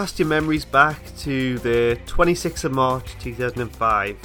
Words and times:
cast 0.00 0.18
your 0.18 0.28
memories 0.28 0.64
back 0.64 0.98
to 1.14 1.58
the 1.58 2.00
26th 2.06 2.64
of 2.64 2.72
March 2.72 3.04
2005. 3.20 4.16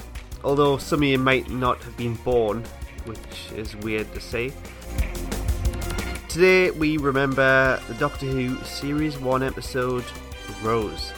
Although 0.41 0.77
some 0.77 0.99
of 0.99 1.03
you 1.09 1.17
might 1.17 1.49
not 1.49 1.83
have 1.83 1.97
been 1.97 2.13
born, 2.13 2.63
which 3.03 3.51
is 3.57 3.75
weird 3.75 4.09
to 4.13 4.21
say. 4.21 4.53
Today 6.29 6.71
we 6.71 6.95
remember 6.95 7.77
the 7.89 7.93
Doctor 7.95 8.25
Who 8.25 8.55
Series 8.63 9.17
1 9.17 9.43
episode 9.43 10.05
Rose. 10.63 11.11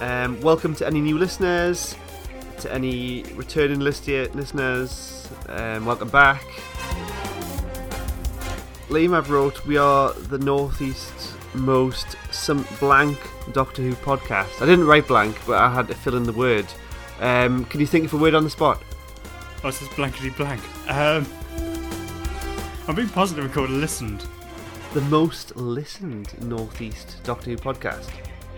Um, 0.00 0.40
welcome 0.40 0.74
to 0.76 0.86
any 0.86 1.02
new 1.02 1.18
listeners, 1.18 1.94
to 2.60 2.72
any 2.72 3.24
returning 3.34 3.80
listeners, 3.80 5.28
um, 5.46 5.84
welcome 5.84 6.08
back. 6.08 6.42
Liam 8.88 9.14
I've 9.14 9.28
wrote, 9.28 9.66
we 9.66 9.76
are 9.76 10.14
the 10.14 10.38
Northeast 10.38 11.27
most 11.54 12.16
some 12.30 12.66
blank 12.80 13.18
Doctor 13.52 13.82
Who 13.82 13.94
podcast. 13.94 14.62
I 14.62 14.66
didn't 14.66 14.86
write 14.86 15.08
blank, 15.08 15.36
but 15.46 15.60
I 15.60 15.72
had 15.72 15.88
to 15.88 15.94
fill 15.94 16.16
in 16.16 16.24
the 16.24 16.32
word. 16.32 16.66
Um, 17.20 17.64
can 17.66 17.80
you 17.80 17.86
think 17.86 18.04
of 18.04 18.14
a 18.14 18.16
word 18.16 18.34
on 18.34 18.44
the 18.44 18.50
spot? 18.50 18.82
Oh, 19.64 19.68
it 19.68 19.72
says 19.72 19.88
blankety 19.96 20.30
blank. 20.30 20.62
Um, 20.88 21.26
I'm 22.86 22.94
being 22.94 23.08
positive 23.08 23.44
and 23.44 23.52
called 23.52 23.70
listened. 23.70 24.24
The 24.94 25.00
most 25.02 25.56
listened 25.56 26.40
Northeast 26.42 27.20
Doctor 27.24 27.50
Who 27.50 27.56
podcast. 27.56 28.10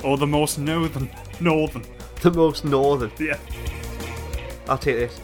Or 0.04 0.16
the 0.16 0.26
most 0.26 0.58
northern. 0.58 1.10
Northern. 1.40 1.84
The 2.22 2.30
most 2.30 2.64
northern. 2.64 3.10
Yeah. 3.18 3.38
I'll 4.68 4.78
take 4.78 4.96
this. 4.96 5.20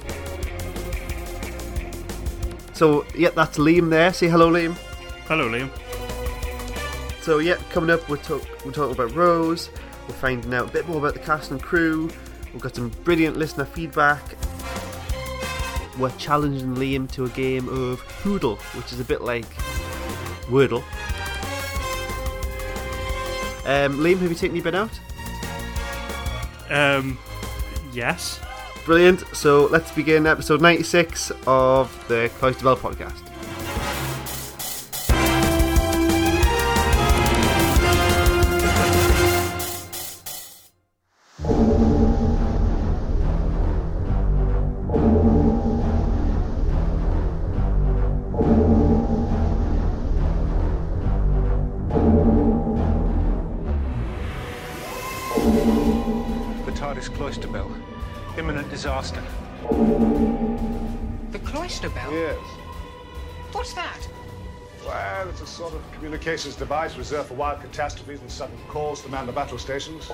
So, 2.72 3.06
yeah, 3.16 3.30
that's 3.30 3.58
Liam 3.58 3.88
there. 3.90 4.12
Say 4.12 4.28
hello, 4.28 4.50
Liam. 4.50 4.74
Hello, 5.28 5.48
Liam. 5.48 5.70
So, 7.26 7.38
yeah, 7.40 7.56
coming 7.70 7.90
up, 7.90 8.08
we're, 8.08 8.18
talk- 8.18 8.46
we're 8.64 8.70
talking 8.70 8.94
about 8.94 9.12
Rose. 9.12 9.68
We're 10.06 10.14
finding 10.14 10.54
out 10.54 10.68
a 10.68 10.72
bit 10.72 10.86
more 10.86 10.98
about 10.98 11.14
the 11.14 11.18
cast 11.18 11.50
and 11.50 11.60
crew. 11.60 12.08
We've 12.52 12.62
got 12.62 12.76
some 12.76 12.90
brilliant 13.02 13.36
listener 13.36 13.64
feedback. 13.64 14.22
We're 15.98 16.12
challenging 16.18 16.76
Liam 16.76 17.10
to 17.14 17.24
a 17.24 17.28
game 17.30 17.68
of 17.68 18.00
Hoodle, 18.22 18.58
which 18.76 18.92
is 18.92 19.00
a 19.00 19.04
bit 19.04 19.22
like 19.22 19.44
Wordle. 20.44 20.84
Um, 23.66 23.98
Liam, 23.98 24.18
have 24.20 24.30
you 24.30 24.36
taken 24.36 24.54
your 24.54 24.62
bin 24.62 24.76
out? 24.76 25.00
Um, 26.70 27.18
yes. 27.92 28.38
Brilliant. 28.84 29.24
So 29.34 29.66
let's 29.66 29.90
begin 29.90 30.28
episode 30.28 30.60
96 30.60 31.32
of 31.48 32.04
the 32.06 32.30
Cloister 32.38 32.62
Bell 32.62 32.76
podcast. 32.76 33.25
Cloister 57.26 57.48
Bell. 57.48 57.76
Imminent 58.38 58.70
disaster. 58.70 59.20
The 61.32 61.40
cloister 61.40 61.90
bell? 61.90 62.12
Yes. 62.12 62.38
What's 63.50 63.72
that? 63.72 63.98
Well, 64.86 65.28
it's 65.28 65.40
a 65.40 65.46
sort 65.48 65.74
of 65.74 65.82
communications 65.90 66.54
device 66.54 66.96
reserved 66.96 67.30
for 67.30 67.34
wild 67.34 67.62
catastrophes 67.62 68.20
and 68.20 68.30
sudden 68.30 68.56
calls 68.68 69.02
to 69.02 69.08
man 69.08 69.26
the 69.26 69.32
battle 69.32 69.58
stations. 69.58 70.06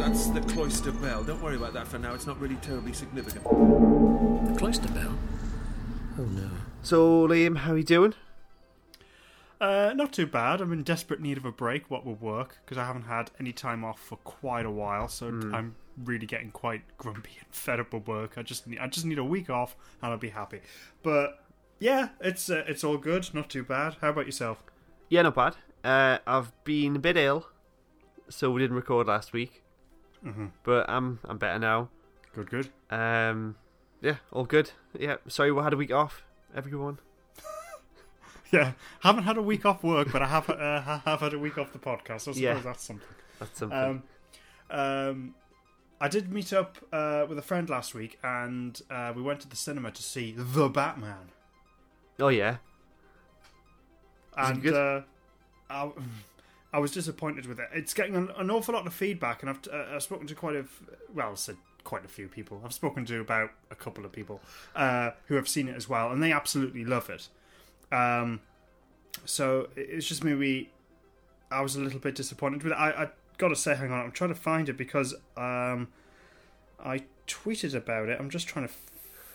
That's 0.00 0.26
the 0.30 0.40
cloister 0.40 0.90
bell. 0.90 1.22
Don't 1.22 1.40
worry 1.40 1.54
about 1.54 1.74
that 1.74 1.86
for 1.86 2.00
now. 2.00 2.12
It's 2.12 2.26
not 2.26 2.40
really 2.40 2.56
terribly 2.56 2.92
significant. 2.92 3.44
The 3.44 4.58
cloister 4.58 4.88
bell? 4.88 5.16
Oh 6.18 6.24
no. 6.24 6.50
So, 6.82 7.28
Liam, 7.28 7.58
how 7.58 7.74
are 7.74 7.78
you 7.78 7.84
doing? 7.84 8.14
Uh, 9.60 9.92
not 9.94 10.12
too 10.12 10.26
bad. 10.26 10.60
I'm 10.60 10.72
in 10.72 10.82
desperate 10.82 11.20
need 11.20 11.38
of 11.38 11.44
a 11.44 11.52
break. 11.52 11.88
What 11.88 12.04
will 12.04 12.16
work? 12.16 12.58
Because 12.64 12.78
I 12.78 12.84
haven't 12.84 13.04
had 13.04 13.30
any 13.38 13.52
time 13.52 13.84
off 13.84 14.00
for 14.00 14.16
quite 14.16 14.66
a 14.66 14.72
while, 14.72 15.06
so 15.06 15.28
I'm 15.28 15.76
really 16.04 16.26
getting 16.26 16.50
quite 16.50 16.82
grumpy 16.98 17.32
and 17.38 17.46
fed 17.54 17.80
up 17.80 17.92
with 17.92 18.06
work. 18.06 18.34
I 18.36 18.42
just 18.42 18.66
need, 18.66 18.78
I 18.78 18.86
just 18.86 19.06
need 19.06 19.18
a 19.18 19.24
week 19.24 19.48
off, 19.50 19.76
and 20.02 20.12
I'll 20.12 20.18
be 20.18 20.30
happy. 20.30 20.60
But 21.02 21.40
yeah, 21.78 22.10
it's 22.20 22.48
uh, 22.50 22.64
it's 22.66 22.84
all 22.84 22.98
good. 22.98 23.28
Not 23.34 23.48
too 23.50 23.62
bad. 23.62 23.96
How 24.00 24.10
about 24.10 24.26
yourself? 24.26 24.62
Yeah, 25.08 25.22
not 25.22 25.34
bad. 25.34 25.56
Uh, 25.84 26.18
I've 26.26 26.52
been 26.64 26.96
a 26.96 26.98
bit 26.98 27.16
ill, 27.16 27.46
so 28.28 28.50
we 28.50 28.60
didn't 28.60 28.76
record 28.76 29.06
last 29.06 29.32
week. 29.32 29.62
Mhm. 30.24 30.50
But 30.64 30.88
I'm 30.88 31.20
I'm 31.24 31.38
better 31.38 31.58
now. 31.58 31.88
Good, 32.34 32.50
good. 32.50 32.68
Um, 32.90 33.56
yeah, 34.02 34.16
all 34.32 34.44
good. 34.44 34.72
Yeah, 34.98 35.16
sorry 35.28 35.52
we 35.52 35.62
had 35.62 35.72
a 35.72 35.76
week 35.76 35.92
off, 35.92 36.24
everyone. 36.54 36.98
Yeah, 38.52 38.72
haven't 39.00 39.24
had 39.24 39.36
a 39.38 39.42
week 39.42 39.66
off 39.66 39.82
work, 39.82 40.12
but 40.12 40.22
I 40.22 40.26
have 40.28 40.48
uh, 40.48 40.80
have 41.04 41.18
had 41.20 41.34
a 41.34 41.38
week 41.38 41.58
off 41.58 41.72
the 41.72 41.80
podcast. 41.80 42.10
I 42.10 42.16
suppose 42.18 42.38
Yeah. 42.38 42.54
that's 42.60 42.84
something. 42.84 43.06
That's 43.40 43.58
something. 43.58 43.76
Um, 43.78 44.02
um, 44.70 45.34
I 46.00 46.08
did 46.08 46.32
meet 46.32 46.52
up 46.52 46.76
uh, 46.92 47.24
with 47.28 47.38
a 47.38 47.42
friend 47.42 47.68
last 47.70 47.94
week, 47.94 48.18
and 48.22 48.80
uh, 48.90 49.12
we 49.16 49.22
went 49.22 49.40
to 49.40 49.48
the 49.48 49.56
cinema 49.56 49.90
to 49.92 50.02
see 50.02 50.34
The 50.36 50.68
Batman. 50.68 51.30
oh 52.20 52.28
yeah, 52.28 52.56
Is 54.38 54.50
And 54.50 54.66
uh, 54.68 55.00
I, 55.70 55.90
I 56.72 56.78
was 56.78 56.90
disappointed 56.90 57.46
with 57.46 57.58
it. 57.58 57.68
It's 57.72 57.94
getting 57.94 58.14
an, 58.14 58.30
an 58.36 58.50
awful 58.50 58.74
lot 58.74 58.86
of 58.86 58.92
feedback, 58.92 59.42
and 59.42 59.50
I've, 59.50 59.60
uh, 59.72 59.94
I've 59.94 60.02
spoken 60.02 60.26
to 60.26 60.34
quite 60.34 60.56
a 60.56 60.60
f- 60.60 60.82
well, 61.14 61.32
I 61.32 61.34
said 61.34 61.56
quite 61.84 62.04
a 62.04 62.08
few 62.08 62.28
people. 62.28 62.60
I've 62.64 62.74
spoken 62.74 63.06
to 63.06 63.20
about 63.20 63.50
a 63.70 63.74
couple 63.74 64.04
of 64.04 64.12
people 64.12 64.40
uh, 64.74 65.12
who 65.28 65.36
have 65.36 65.48
seen 65.48 65.68
it 65.68 65.76
as 65.76 65.88
well, 65.88 66.10
and 66.12 66.22
they 66.22 66.32
absolutely 66.32 66.84
love 66.84 67.08
it. 67.08 67.28
Um, 67.94 68.40
so 69.24 69.68
it's 69.76 70.06
just 70.06 70.22
maybe 70.22 70.70
I 71.50 71.62
was 71.62 71.76
a 71.76 71.80
little 71.80 72.00
bit 72.00 72.14
disappointed 72.14 72.62
with 72.62 72.72
it. 72.72 72.76
I, 72.76 73.04
I 73.04 73.08
got 73.38 73.48
to 73.48 73.56
say, 73.56 73.74
hang 73.74 73.92
on, 73.92 74.00
I'm 74.00 74.12
trying 74.12 74.30
to 74.30 74.40
find 74.40 74.68
it 74.68 74.76
because 74.76 75.14
um, 75.36 75.88
I 76.82 77.04
tweeted 77.26 77.74
about 77.74 78.08
it. 78.08 78.18
I'm 78.18 78.30
just 78.30 78.48
trying 78.48 78.66
to 78.66 78.74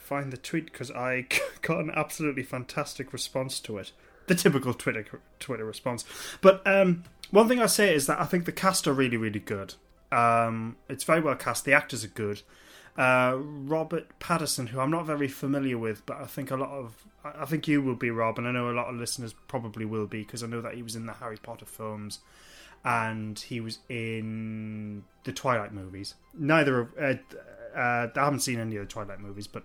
find 0.01 0.31
the 0.31 0.37
tweet 0.37 0.65
because 0.65 0.91
I 0.91 1.27
got 1.61 1.79
an 1.79 1.91
absolutely 1.95 2.43
fantastic 2.43 3.13
response 3.13 3.59
to 3.61 3.77
it. 3.77 3.91
The 4.27 4.35
typical 4.35 4.73
Twitter 4.73 5.05
Twitter 5.39 5.65
response. 5.65 6.05
But 6.41 6.65
um, 6.65 7.03
one 7.31 7.47
thing 7.47 7.59
I 7.59 7.65
say 7.65 7.93
is 7.93 8.07
that 8.07 8.19
I 8.19 8.25
think 8.25 8.45
the 8.45 8.51
cast 8.51 8.87
are 8.87 8.93
really, 8.93 9.17
really 9.17 9.39
good. 9.39 9.75
Um, 10.11 10.77
it's 10.89 11.03
very 11.03 11.21
well 11.21 11.35
cast. 11.35 11.65
The 11.65 11.73
actors 11.73 12.03
are 12.03 12.09
good. 12.09 12.41
Uh, 12.97 13.37
Robert 13.37 14.07
Pattinson, 14.19 14.69
who 14.69 14.79
I'm 14.79 14.91
not 14.91 15.05
very 15.05 15.27
familiar 15.27 15.77
with, 15.77 16.05
but 16.05 16.17
I 16.17 16.25
think 16.25 16.51
a 16.51 16.57
lot 16.57 16.69
of 16.69 17.05
I 17.23 17.45
think 17.45 17.67
you 17.67 17.81
will 17.81 17.95
be 17.95 18.09
Rob, 18.09 18.37
and 18.37 18.47
I 18.47 18.51
know 18.51 18.69
a 18.69 18.73
lot 18.73 18.87
of 18.87 18.95
listeners 18.95 19.33
probably 19.47 19.85
will 19.85 20.07
be 20.07 20.23
because 20.23 20.43
I 20.43 20.47
know 20.47 20.61
that 20.61 20.73
he 20.73 20.83
was 20.83 20.95
in 20.95 21.05
the 21.05 21.13
Harry 21.13 21.37
Potter 21.37 21.65
films 21.65 22.19
and 22.83 23.37
he 23.37 23.59
was 23.61 23.79
in 23.89 25.03
the 25.23 25.31
Twilight 25.31 25.73
movies. 25.73 26.15
Neither 26.33 26.79
of 26.79 26.89
uh, 26.99 27.13
uh, 27.77 28.07
I 28.15 28.19
haven't 28.19 28.39
seen 28.39 28.59
any 28.59 28.75
of 28.75 28.87
the 28.87 28.91
Twilight 28.91 29.19
movies, 29.19 29.47
but 29.47 29.63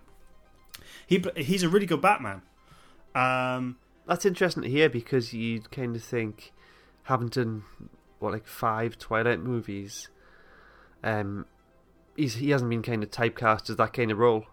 he 1.05 1.23
he's 1.35 1.63
a 1.63 1.69
really 1.69 1.85
good 1.85 2.01
Batman. 2.01 2.41
Um, 3.15 3.77
that's 4.07 4.25
interesting 4.25 4.63
to 4.63 4.69
hear 4.69 4.89
because 4.89 5.33
you'd 5.33 5.71
kind 5.71 5.95
of 5.95 6.03
think, 6.03 6.53
having 7.03 7.29
done 7.29 7.63
what 8.19 8.33
like 8.33 8.47
five 8.47 8.97
Twilight 8.99 9.39
movies, 9.39 10.09
um, 11.03 11.45
he's 12.15 12.35
he 12.35 12.51
hasn't 12.51 12.69
been 12.69 12.83
kind 12.83 13.03
of 13.03 13.09
typecast 13.09 13.69
as 13.69 13.77
that 13.77 13.93
kind 13.93 14.11
of 14.11 14.19
role. 14.19 14.45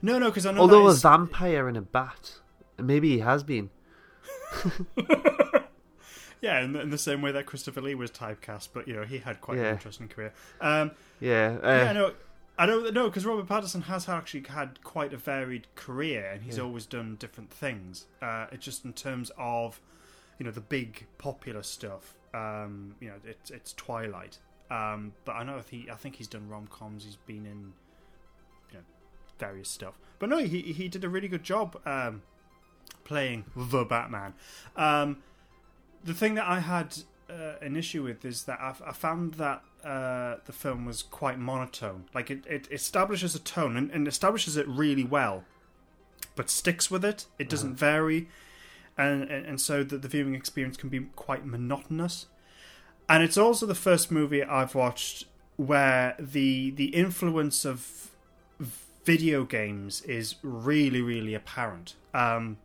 no, 0.00 0.18
no, 0.18 0.30
because 0.30 0.46
I 0.46 0.52
know 0.52 0.60
Although 0.60 0.86
a 0.86 0.94
vampire 0.94 1.66
and 1.68 1.76
a 1.76 1.82
bat, 1.82 2.36
maybe 2.78 3.10
he 3.10 3.18
has 3.18 3.42
been. 3.42 3.70
yeah, 6.40 6.60
in 6.62 6.72
the, 6.72 6.80
in 6.80 6.90
the 6.90 6.98
same 6.98 7.22
way 7.22 7.32
that 7.32 7.46
Christopher 7.46 7.80
Lee 7.80 7.94
was 7.94 8.10
typecast, 8.10 8.68
but 8.72 8.86
you 8.88 8.94
know 8.94 9.04
he 9.04 9.18
had 9.18 9.40
quite 9.40 9.58
Yeah. 9.58 9.64
an 9.64 9.74
interesting 9.74 10.08
career. 10.08 10.32
Um, 10.60 10.92
Yeah, 11.20 11.58
uh, 11.62 11.68
yeah, 11.84 11.92
no, 11.92 12.14
I 12.58 12.66
don't 12.66 12.92
know 12.94 13.08
because 13.08 13.24
Robert 13.26 13.46
Pattinson 13.46 13.84
has 13.84 14.08
actually 14.08 14.44
had 14.48 14.82
quite 14.82 15.12
a 15.12 15.16
varied 15.16 15.66
career, 15.74 16.30
and 16.32 16.42
he's 16.42 16.56
Yeah. 16.58 16.64
always 16.64 16.86
done 16.86 17.16
different 17.16 17.50
things. 17.50 18.06
Uh, 18.22 18.46
it's 18.52 18.64
just 18.64 18.84
in 18.84 18.92
terms 18.92 19.30
of 19.38 19.80
you 20.38 20.44
know 20.44 20.50
the 20.52 20.60
big 20.60 21.06
popular 21.18 21.62
stuff. 21.62 22.14
Um, 22.34 22.96
you 23.00 23.08
know, 23.08 23.16
it's 23.24 23.50
it's 23.50 23.72
Twilight. 23.72 24.38
Um, 24.70 25.12
but 25.24 25.32
I 25.36 25.44
know 25.44 25.62
he, 25.70 25.88
I 25.90 25.94
think 25.94 26.16
he's 26.16 26.26
done 26.28 26.48
rom 26.48 26.66
coms. 26.66 27.04
He's 27.04 27.16
been 27.16 27.46
in 27.46 27.72
you 28.72 28.78
know 28.78 28.84
various 29.38 29.68
stuff. 29.70 29.94
But 30.18 30.28
no, 30.28 30.38
he 30.38 30.60
he 30.60 30.88
did 30.88 31.04
a 31.04 31.08
really 31.08 31.28
good 31.28 31.44
job 31.44 31.80
um, 31.86 32.22
playing 33.04 33.44
the 33.54 33.84
Batman. 33.84 34.34
Um, 34.76 35.22
the 36.06 36.14
thing 36.14 36.34
that 36.36 36.46
I 36.46 36.60
had 36.60 36.96
uh, 37.28 37.54
an 37.60 37.76
issue 37.76 38.02
with 38.04 38.24
is 38.24 38.44
that 38.44 38.60
I, 38.60 38.74
I 38.86 38.92
found 38.92 39.34
that 39.34 39.62
uh, 39.84 40.36
the 40.46 40.52
film 40.52 40.84
was 40.86 41.02
quite 41.02 41.38
monotone. 41.38 42.04
Like 42.14 42.30
it, 42.30 42.44
it 42.46 42.68
establishes 42.70 43.34
a 43.34 43.38
tone 43.40 43.76
and, 43.76 43.90
and 43.90 44.08
establishes 44.08 44.56
it 44.56 44.66
really 44.68 45.04
well, 45.04 45.44
but 46.34 46.48
sticks 46.50 46.90
with 46.90 47.04
it. 47.04 47.26
It 47.38 47.48
doesn't 47.48 47.74
vary, 47.74 48.28
and, 48.96 49.22
and 49.24 49.46
and 49.46 49.60
so 49.60 49.82
that 49.84 50.02
the 50.02 50.08
viewing 50.08 50.34
experience 50.34 50.76
can 50.76 50.88
be 50.88 51.00
quite 51.16 51.44
monotonous. 51.44 52.26
and 53.08 53.22
it's 53.22 53.36
also 53.36 53.66
the 53.66 53.74
first 53.74 54.10
movie 54.10 54.42
I've 54.42 54.74
watched 54.74 55.26
where 55.56 56.14
the 56.18 56.70
the 56.70 56.86
influence 56.86 57.64
of 57.64 58.10
video 59.04 59.44
games 59.44 60.02
is 60.02 60.36
really 60.42 61.00
really 61.00 61.34
apparent. 61.34 61.94
Um, 62.12 62.58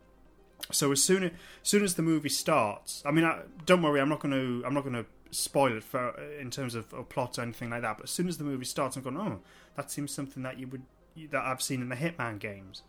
so 0.70 0.92
as 0.92 1.02
soon 1.02 1.24
as, 1.24 1.30
soon 1.62 1.82
as 1.82 1.94
the 1.94 2.02
movie 2.02 2.28
starts, 2.28 3.02
I 3.04 3.10
mean, 3.10 3.24
I, 3.24 3.40
don't 3.66 3.82
worry, 3.82 4.00
I'm 4.00 4.08
not 4.08 4.20
going 4.20 4.32
to 4.32 4.66
I'm 4.66 4.74
not 4.74 4.82
going 4.82 4.94
to 4.94 5.06
spoil 5.30 5.76
it 5.76 5.82
for 5.84 6.14
in 6.38 6.50
terms 6.50 6.74
of, 6.74 6.92
of 6.92 7.08
plot 7.08 7.38
or 7.38 7.42
anything 7.42 7.70
like 7.70 7.82
that. 7.82 7.96
But 7.96 8.04
as 8.04 8.10
soon 8.10 8.28
as 8.28 8.38
the 8.38 8.44
movie 8.44 8.64
starts, 8.64 8.96
I'm 8.96 9.02
going, 9.02 9.16
oh, 9.16 9.40
that 9.76 9.90
seems 9.90 10.12
something 10.12 10.42
that 10.42 10.58
you 10.58 10.68
would 10.68 10.82
that 11.30 11.42
I've 11.44 11.62
seen 11.62 11.82
in 11.82 11.88
the 11.88 11.96
Hitman 11.96 12.38
games, 12.38 12.82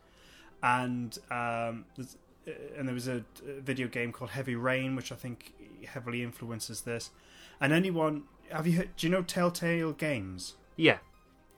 and 0.62 1.18
um, 1.32 1.86
uh, 2.00 2.04
and 2.78 2.88
there 2.88 2.94
was 2.94 3.08
a, 3.08 3.24
a 3.48 3.62
video 3.62 3.88
game 3.88 4.12
called 4.12 4.32
Heavy 4.32 4.56
Rain, 4.56 4.96
which 4.96 5.12
I 5.12 5.16
think 5.16 5.54
heavily 5.88 6.24
influences 6.24 6.82
this. 6.82 7.12
And 7.60 7.72
anyone, 7.72 8.24
have 8.50 8.68
you 8.68 8.78
heard? 8.78 8.96
Do 8.98 9.08
you 9.08 9.12
know 9.12 9.24
Telltale 9.24 9.94
Games? 9.94 10.56
Yeah. 10.76 10.98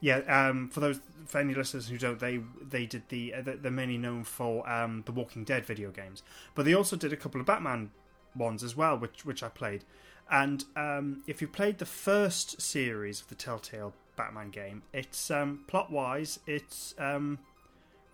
Yeah, 0.06 0.18
um, 0.28 0.68
for 0.68 0.78
those 0.78 1.00
for 1.26 1.38
any 1.38 1.52
listeners 1.52 1.88
who 1.88 1.98
don't, 1.98 2.20
they 2.20 2.38
they 2.62 2.86
did 2.86 3.08
the 3.08 3.34
uh, 3.34 3.42
they're 3.44 3.72
mainly 3.72 3.98
known 3.98 4.22
for 4.22 4.68
um, 4.70 5.02
the 5.04 5.10
Walking 5.10 5.42
Dead 5.42 5.66
video 5.66 5.90
games, 5.90 6.22
but 6.54 6.64
they 6.64 6.74
also 6.74 6.94
did 6.94 7.12
a 7.12 7.16
couple 7.16 7.40
of 7.40 7.46
Batman 7.48 7.90
ones 8.36 8.62
as 8.62 8.76
well, 8.76 8.96
which 8.96 9.26
which 9.26 9.42
I 9.42 9.48
played. 9.48 9.82
And 10.30 10.64
um, 10.76 11.24
if 11.26 11.42
you 11.42 11.48
played 11.48 11.78
the 11.78 11.86
first 11.86 12.60
series 12.60 13.20
of 13.22 13.26
the 13.26 13.34
Telltale 13.34 13.94
Batman 14.14 14.50
game, 14.50 14.84
it's 14.92 15.28
um, 15.28 15.64
plot 15.66 15.90
wise, 15.90 16.38
it's 16.46 16.94
um, 16.98 17.40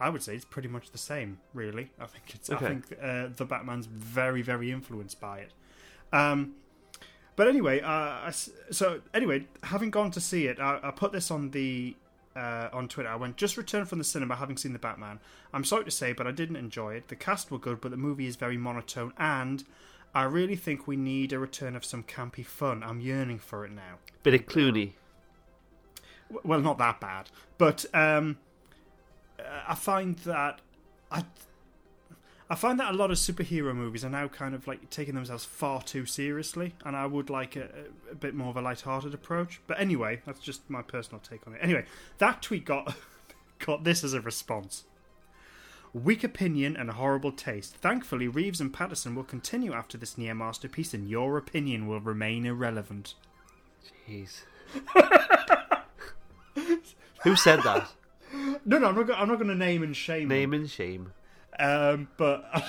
I 0.01 0.09
would 0.09 0.23
say 0.23 0.35
it's 0.35 0.47
pretty 0.47 0.69
much 0.69 0.93
the 0.93 0.99
same. 0.99 1.41
Really, 1.53 1.91
I 2.01 2.07
think 2.07 2.25
it's 2.35 2.49
Okay. 2.49 2.65
I 2.65 2.69
think 2.71 2.85
uh, 3.03 3.29
the 3.37 3.45
Batman's 3.45 3.85
very 3.85 4.41
very 4.41 4.71
influenced 4.71 5.21
by 5.21 5.41
it. 5.41 5.53
Um, 6.11 6.55
but 7.37 7.49
anyway, 7.49 7.81
uh, 7.81 7.87
I 7.89 8.31
so 8.71 9.01
anyway, 9.15 9.47
having 9.63 9.91
gone 9.91 10.11
to 10.13 10.21
see 10.21 10.47
it, 10.47 10.61
I, 10.61 10.79
I 10.83 10.91
put 10.91 11.13
this 11.13 11.31
on 11.31 11.51
the 11.51 11.97
uh, 12.37 12.69
on 12.73 12.89
Twitter. 12.89 13.09
I 13.09 13.17
went 13.17 13.37
just 13.37 13.57
returned 13.57 13.89
from 13.89 13.99
the 13.99 14.05
cinema, 14.05 14.37
having 14.37 14.57
seen 14.57 14.73
the 14.73 14.79
Batman. 14.79 15.21
I'm 15.53 15.65
sorry 15.65 15.85
to 15.85 15.91
say, 15.91 16.13
but 16.13 16.27
I 16.27 16.33
didn't 16.33 16.57
enjoy 16.57 16.95
it. 16.95 17.09
The 17.09 17.17
cast 17.17 17.51
were 17.51 17.59
good, 17.59 17.81
but 17.81 17.91
the 17.91 17.97
movie 17.97 18.27
is 18.27 18.37
very 18.37 18.57
monotone, 18.57 19.13
and 19.19 19.65
I 20.15 20.25
really 20.25 20.57
think 20.57 20.87
we 20.87 20.97
need 20.97 21.33
a 21.33 21.39
return 21.39 21.75
of 21.75 21.85
some 21.85 22.03
campy 22.03 22.45
fun. 22.45 22.83
I'm 22.83 23.01
yearning 23.01 23.39
for 23.39 23.65
it 23.65 23.73
now. 23.73 23.99
Bit 24.23 24.35
of 24.35 24.47
Clooney. 24.47 24.93
Well, 26.45 26.61
not 26.61 26.79
that 26.79 27.01
bad, 27.01 27.31
but 27.59 27.85
um, 27.95 28.39
uh, 29.39 29.43
I 29.69 29.75
find 29.75 30.17
that 30.21 30.61
I. 31.11 31.25
I 32.53 32.55
find 32.55 32.79
that 32.81 32.93
a 32.93 32.95
lot 32.95 33.11
of 33.11 33.17
superhero 33.17 33.75
movies 33.75 34.05
are 34.05 34.11
now 34.11 34.29
kind 34.29 34.55
of 34.55 34.67
like 34.67 34.91
taking 34.91 35.15
themselves 35.15 35.43
far 35.43 35.81
too 35.81 36.05
seriously, 36.05 36.75
and 36.85 36.95
I 36.95 37.07
would 37.07 37.31
like 37.31 37.57
a, 37.57 37.71
a 38.11 38.15
bit 38.15 38.35
more 38.35 38.51
of 38.51 38.59
a 38.59 38.61
light-hearted 38.61 39.15
approach. 39.15 39.63
But 39.67 39.81
anyway, 39.81 40.21
that's 40.27 40.39
just 40.39 40.69
my 40.69 40.83
personal 40.83 41.19
take 41.21 41.47
on 41.47 41.55
it. 41.55 41.61
Anyway, 41.63 41.87
that 42.19 42.43
tweet 42.43 42.67
got 42.67 42.95
got 43.59 43.85
this 43.85 44.05
as 44.05 44.13
a 44.13 44.21
response. 44.21 44.85
Weak 45.95 46.23
opinion 46.23 46.77
and 46.77 46.91
horrible 46.91 47.33
taste. 47.33 47.77
Thankfully, 47.77 48.29
Reeves 48.29 48.61
and 48.61 48.71
Pattinson 48.71 49.15
will 49.15 49.25
continue 49.25 49.73
after 49.73 49.97
this 49.97 50.19
near 50.19 50.35
masterpiece, 50.35 50.93
and 50.93 51.09
your 51.09 51.39
opinion 51.39 51.87
will 51.87 52.01
remain 52.01 52.45
irrelevant. 52.45 53.15
Jeez. 54.07 54.43
Who 57.23 57.35
said 57.35 57.63
that? 57.63 57.89
No, 58.65 58.79
no, 58.79 58.89
I'm 58.89 58.95
not. 58.95 59.11
I'm 59.11 59.29
not 59.29 59.37
going 59.37 59.49
to 59.49 59.55
name 59.55 59.83
and 59.83 59.95
shame. 59.95 60.29
Name 60.29 60.55
and 60.55 60.71
shame. 60.71 61.13
Um, 61.59 62.09
but 62.17 62.45
I 62.55 62.63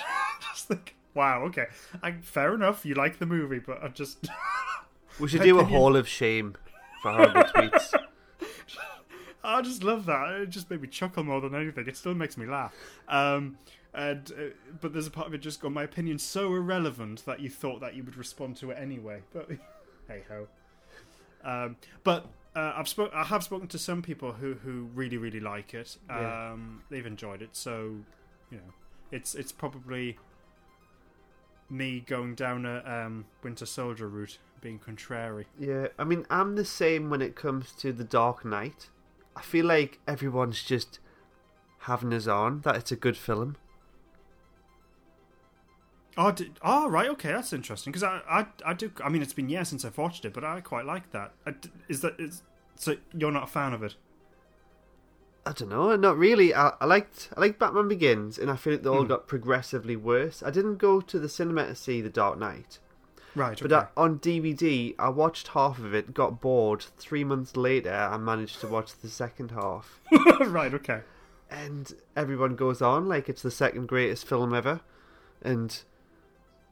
just 0.51 0.67
think, 0.67 0.95
wow, 1.13 1.43
okay, 1.45 1.65
I, 2.01 2.13
fair 2.21 2.53
enough. 2.53 2.85
You 2.85 2.95
like 2.95 3.19
the 3.19 3.25
movie, 3.25 3.59
but 3.59 3.83
I 3.83 3.87
just, 3.89 4.29
We 5.19 5.27
should 5.27 5.43
do 5.43 5.59
a 5.59 5.63
hall 5.63 5.95
of 5.95 6.07
shame 6.07 6.55
for 7.01 7.11
horrible 7.11 7.43
tweets. 7.43 7.93
I 9.43 9.61
just 9.61 9.83
love 9.83 10.05
that. 10.05 10.31
It 10.41 10.49
just 10.49 10.69
made 10.69 10.81
me 10.81 10.87
chuckle 10.87 11.23
more 11.23 11.41
than 11.41 11.53
anything. 11.53 11.87
It 11.87 11.97
still 11.97 12.15
makes 12.15 12.37
me 12.37 12.45
laugh. 12.45 12.73
Um, 13.09 13.57
and 13.93 14.31
uh, 14.31 14.43
but 14.81 14.93
there's 14.93 15.05
a 15.05 15.11
part 15.11 15.27
of 15.27 15.33
it 15.33 15.39
just 15.39 15.59
gone. 15.59 15.73
My 15.73 15.83
opinion 15.83 16.17
so 16.17 16.47
irrelevant 16.55 17.25
that 17.25 17.41
you 17.41 17.49
thought 17.49 17.81
that 17.81 17.93
you 17.93 18.03
would 18.03 18.15
respond 18.15 18.55
to 18.57 18.71
it 18.71 18.77
anyway. 18.79 19.21
But 19.33 19.49
hey 20.07 20.23
ho. 20.29 20.47
Um, 21.43 21.75
but 22.03 22.25
uh, 22.55 22.73
I've 22.75 22.87
spoke. 22.87 23.11
I 23.13 23.23
have 23.25 23.43
spoken 23.43 23.67
to 23.67 23.77
some 23.77 24.01
people 24.01 24.31
who 24.31 24.55
who 24.55 24.89
really 24.95 25.17
really 25.17 25.41
like 25.41 25.73
it. 25.73 25.97
Um, 26.09 26.19
Yeah. 26.19 26.55
They've 26.89 27.05
enjoyed 27.05 27.41
it. 27.41 27.49
So 27.51 27.97
you 28.53 28.59
know, 28.59 28.73
it's 29.11 29.33
it's 29.33 29.51
probably 29.51 30.17
me 31.69 32.01
going 32.01 32.35
down 32.35 32.65
a 32.65 32.83
um, 32.85 33.25
Winter 33.41 33.65
Soldier 33.65 34.07
route, 34.07 34.37
being 34.61 34.77
contrary. 34.77 35.47
Yeah, 35.59 35.87
I 35.97 36.03
mean, 36.03 36.25
I'm 36.29 36.55
the 36.55 36.65
same 36.65 37.09
when 37.09 37.21
it 37.21 37.35
comes 37.35 37.71
to 37.79 37.91
The 37.91 38.03
Dark 38.03 38.45
Knight. 38.45 38.89
I 39.35 39.41
feel 39.41 39.65
like 39.65 39.99
everyone's 40.07 40.61
just 40.61 40.99
having 41.79 42.13
us 42.13 42.27
on 42.27 42.61
that 42.61 42.75
it's 42.75 42.91
a 42.91 42.95
good 42.95 43.17
film. 43.17 43.57
Oh, 46.15 46.31
did, 46.31 46.59
oh, 46.61 46.87
right, 46.87 47.09
okay, 47.09 47.31
that's 47.31 47.53
interesting 47.53 47.91
because 47.91 48.03
I, 48.03 48.21
I, 48.29 48.45
I 48.63 48.73
do. 48.75 48.91
I 49.03 49.09
mean, 49.09 49.23
it's 49.23 49.33
been 49.33 49.49
years 49.49 49.69
since 49.69 49.83
I've 49.83 49.97
watched 49.97 50.25
it, 50.25 50.33
but 50.33 50.43
I 50.43 50.61
quite 50.61 50.85
like 50.85 51.11
that. 51.11 51.33
I 51.47 51.55
is 51.89 52.01
that 52.01 52.19
is 52.19 52.43
so? 52.75 52.97
You're 53.17 53.31
not 53.31 53.45
a 53.45 53.47
fan 53.47 53.73
of 53.73 53.81
it? 53.81 53.95
I 55.45 55.51
don't 55.51 55.69
know, 55.69 55.93
not 55.97 56.17
really. 56.17 56.53
I, 56.55 56.73
I 56.79 56.85
liked 56.85 57.29
I 57.35 57.41
liked 57.41 57.59
Batman 57.59 57.87
Begins, 57.89 58.37
and 58.37 58.49
I 58.49 58.55
feel 58.55 58.73
like 58.73 58.83
they 58.83 58.89
all 58.89 59.01
Hmm. 59.01 59.07
got 59.09 59.27
progressively 59.27 59.95
worse. 59.97 60.41
I 60.41 60.51
didn't 60.51 60.77
go 60.77 61.01
to 61.01 61.19
the 61.19 61.27
cinema 61.27 61.65
to 61.67 61.75
see 61.75 61.99
The 62.01 62.09
Dark 62.09 62.39
Knight, 62.39 62.79
Right, 63.35 63.59
but 63.61 63.73
okay. 63.73 63.87
uh, 63.95 64.01
on 64.01 64.19
DVD, 64.19 64.95
I 64.97 65.09
watched 65.09 65.49
half 65.49 65.79
of 65.79 65.93
it, 65.93 66.13
got 66.13 66.39
bored. 66.39 66.85
Three 66.97 67.23
months 67.25 67.57
later, 67.57 67.93
I 67.93 68.15
managed 68.17 68.61
to 68.61 68.67
watch 68.67 68.95
the 68.95 69.09
second 69.09 69.51
half, 69.51 69.99
right, 70.39 70.73
okay. 70.73 71.01
and 71.51 71.93
everyone 72.15 72.55
goes 72.55 72.81
on 72.81 73.07
like 73.09 73.27
it's 73.27 73.41
the 73.41 73.51
second 73.51 73.87
greatest 73.87 74.25
film 74.25 74.53
ever, 74.53 74.79
and 75.41 75.81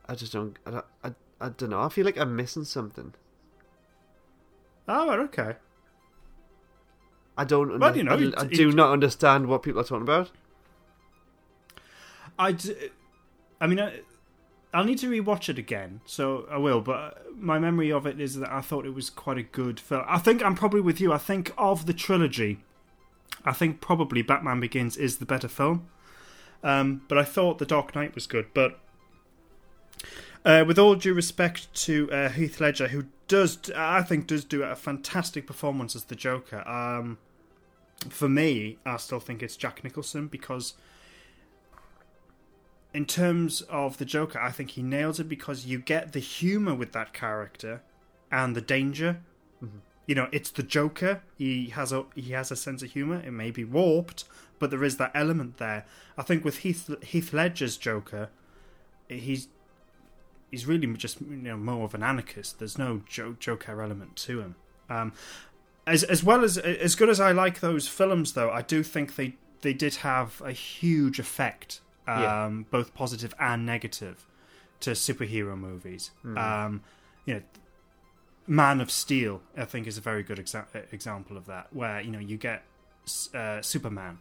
I 0.08 0.16
just 0.16 0.32
don't. 0.32 0.58
I, 0.66 0.82
I, 1.04 1.12
I 1.42 1.50
don't 1.50 1.72
know. 1.72 1.82
I 1.82 1.90
feel 1.90 2.06
like 2.06 2.18
I'm 2.18 2.36
missing 2.38 2.64
something. 2.64 3.16
Oh, 4.88 5.12
okay. 5.24 5.56
I 7.38 7.46
don't. 7.46 7.80
Well, 7.80 7.84
under- 7.86 7.98
you 7.98 8.04
know, 8.04 8.12
I, 8.12 8.18
it- 8.18 8.34
I 8.38 8.44
it- 8.46 8.52
do 8.54 8.72
not 8.72 8.92
understand 8.92 9.48
what 9.48 9.64
people 9.64 9.82
are 9.82 9.86
talking 9.86 10.04
about. 10.04 10.32
I, 12.40 12.54
d- 12.54 12.76
I 13.60 13.68
mean, 13.68 13.80
I, 13.80 14.00
I'll 14.74 14.84
need 14.84 14.98
to 15.00 15.10
rewatch 15.10 15.50
it 15.50 15.58
again, 15.58 16.02
so 16.06 16.46
I 16.50 16.58
will. 16.58 16.82
But 16.82 17.26
my 17.36 17.60
memory 17.60 17.92
of 17.92 18.06
it 18.06 18.20
is 18.20 18.38
that 18.40 18.52
I 18.52 18.62
thought 18.62 18.86
it 18.86 18.94
was 18.96 19.10
quite 19.10 19.38
a 19.38 19.44
good 19.44 19.80
film. 19.80 20.04
I 20.08 20.18
think 20.18 20.44
I'm 20.44 20.56
probably 20.56 20.82
with 20.82 21.00
you. 21.00 21.14
I 21.14 21.18
think 21.18 21.54
of 21.58 21.86
the 21.86 21.94
trilogy, 21.94 22.60
I 23.46 23.52
think 23.54 23.82
probably 23.82 24.22
Batman 24.22 24.60
Begins 24.60 24.98
is 24.98 25.18
the 25.18 25.26
better 25.26 25.48
film. 25.48 25.88
Um, 26.64 27.02
but 27.08 27.18
I 27.18 27.24
thought 27.24 27.58
The 27.60 27.66
Dark 27.66 27.96
Knight 27.96 28.14
was 28.16 28.28
good. 28.28 28.48
But 28.54 28.80
uh, 30.46 30.64
with 30.68 30.78
all 30.80 30.96
due 30.96 31.14
respect 31.14 31.74
to 31.86 32.12
uh, 32.12 32.30
Heath 32.30 32.60
Ledger, 32.62 32.88
who 32.90 33.06
does, 33.32 33.58
I 33.74 34.04
think, 34.04 34.28
does 34.28 34.44
do 34.44 34.64
a 34.64 34.76
fantastic 34.76 35.48
performance 35.48 35.96
as 35.96 36.04
the 36.04 36.18
Joker. 36.18 36.68
Um, 36.68 37.18
for 38.10 38.28
me, 38.28 38.78
I 38.86 38.98
still 38.98 39.22
think 39.22 39.42
it's 39.42 39.56
Jack 39.56 39.86
Nicholson 39.86 40.28
because 40.28 40.74
in 42.94 43.06
terms 43.06 43.62
of 43.62 44.00
the 44.00 44.04
Joker, 44.06 44.38
I 44.38 44.52
think 44.52 44.72
he 44.72 44.84
nails 44.84 45.18
it 45.18 45.30
because 45.30 45.66
you 45.66 45.80
get 45.80 46.12
the 46.12 46.20
humor 46.20 46.76
with 46.76 46.92
that 46.92 47.14
character 47.14 47.82
and 48.30 48.54
the 48.54 48.60
danger. 48.60 49.22
You 50.08 50.16
know, 50.16 50.28
it's 50.34 50.52
the 50.52 50.64
Joker. 50.64 51.22
He 51.38 51.68
has 51.68 51.94
a 51.94 52.04
he 52.16 52.32
has 52.32 52.52
a 52.52 52.58
sense 52.58 52.84
of 52.84 52.92
humor. 52.92 53.22
It 53.26 53.32
may 53.32 53.50
be 53.50 53.64
warped, 53.64 54.26
but 54.60 54.72
there 54.72 54.84
is 54.84 54.98
that 54.98 55.12
element 55.16 55.56
there. 55.56 55.86
I 56.18 56.24
think 56.24 56.44
with 56.44 56.58
Heath 56.60 56.94
Heath 57.02 57.32
Ledger's 57.32 57.78
Joker, 57.78 58.28
he's 59.08 59.48
he's 60.52 60.66
really 60.68 60.88
just 60.98 61.20
you 61.22 61.28
know 61.38 61.58
more 61.58 61.86
of 61.86 61.94
an 61.96 62.04
anarchist. 62.04 62.60
There's 62.60 62.78
no 62.78 63.02
jo- 63.08 63.36
Joker 63.40 63.82
element 63.82 64.16
to 64.18 64.42
him. 64.42 64.56
Um, 64.90 65.14
as 65.88 66.04
as 66.04 66.24
well 66.24 66.44
as 66.44 66.58
as 66.58 66.96
good 66.96 67.10
as 67.10 67.20
I 67.20 67.32
like 67.32 67.60
those 67.62 67.88
films, 67.88 68.34
though, 68.34 68.52
I 68.52 68.62
do 68.62 68.84
think 68.84 69.16
they 69.16 69.36
they 69.62 69.74
did 69.74 69.96
have 69.98 70.42
a 70.46 70.52
huge 70.52 71.20
effect, 71.20 71.82
um, 72.08 72.22
Yeah. 72.22 72.50
both 72.70 72.94
positive 72.94 73.34
and 73.40 73.66
negative, 73.66 74.26
to 74.82 74.92
superhero 74.92 75.58
movies. 75.58 76.12
Um, 76.24 76.82
you 77.26 77.36
know, 77.36 77.42
Man 78.48 78.82
of 78.82 78.90
Steel, 78.92 79.42
I 79.56 79.66
think, 79.66 79.86
is 79.88 79.98
a 79.98 80.02
very 80.02 80.24
good 80.24 80.38
exa- 80.40 80.66
example 80.92 81.38
of 81.38 81.46
that, 81.46 81.68
where 81.72 82.02
you 82.02 82.12
know 82.12 82.20
you 82.20 82.38
get 82.38 82.64
uh, 83.34 83.62
Superman, 83.62 84.20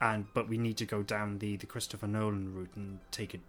and 0.00 0.26
but 0.34 0.48
we 0.48 0.56
need 0.58 0.76
to 0.78 0.86
go 0.86 1.02
down 1.02 1.38
the 1.38 1.56
the 1.56 1.66
Christopher 1.66 2.06
Nolan 2.06 2.54
route 2.54 2.70
and 2.76 3.00
take 3.10 3.34
it, 3.34 3.40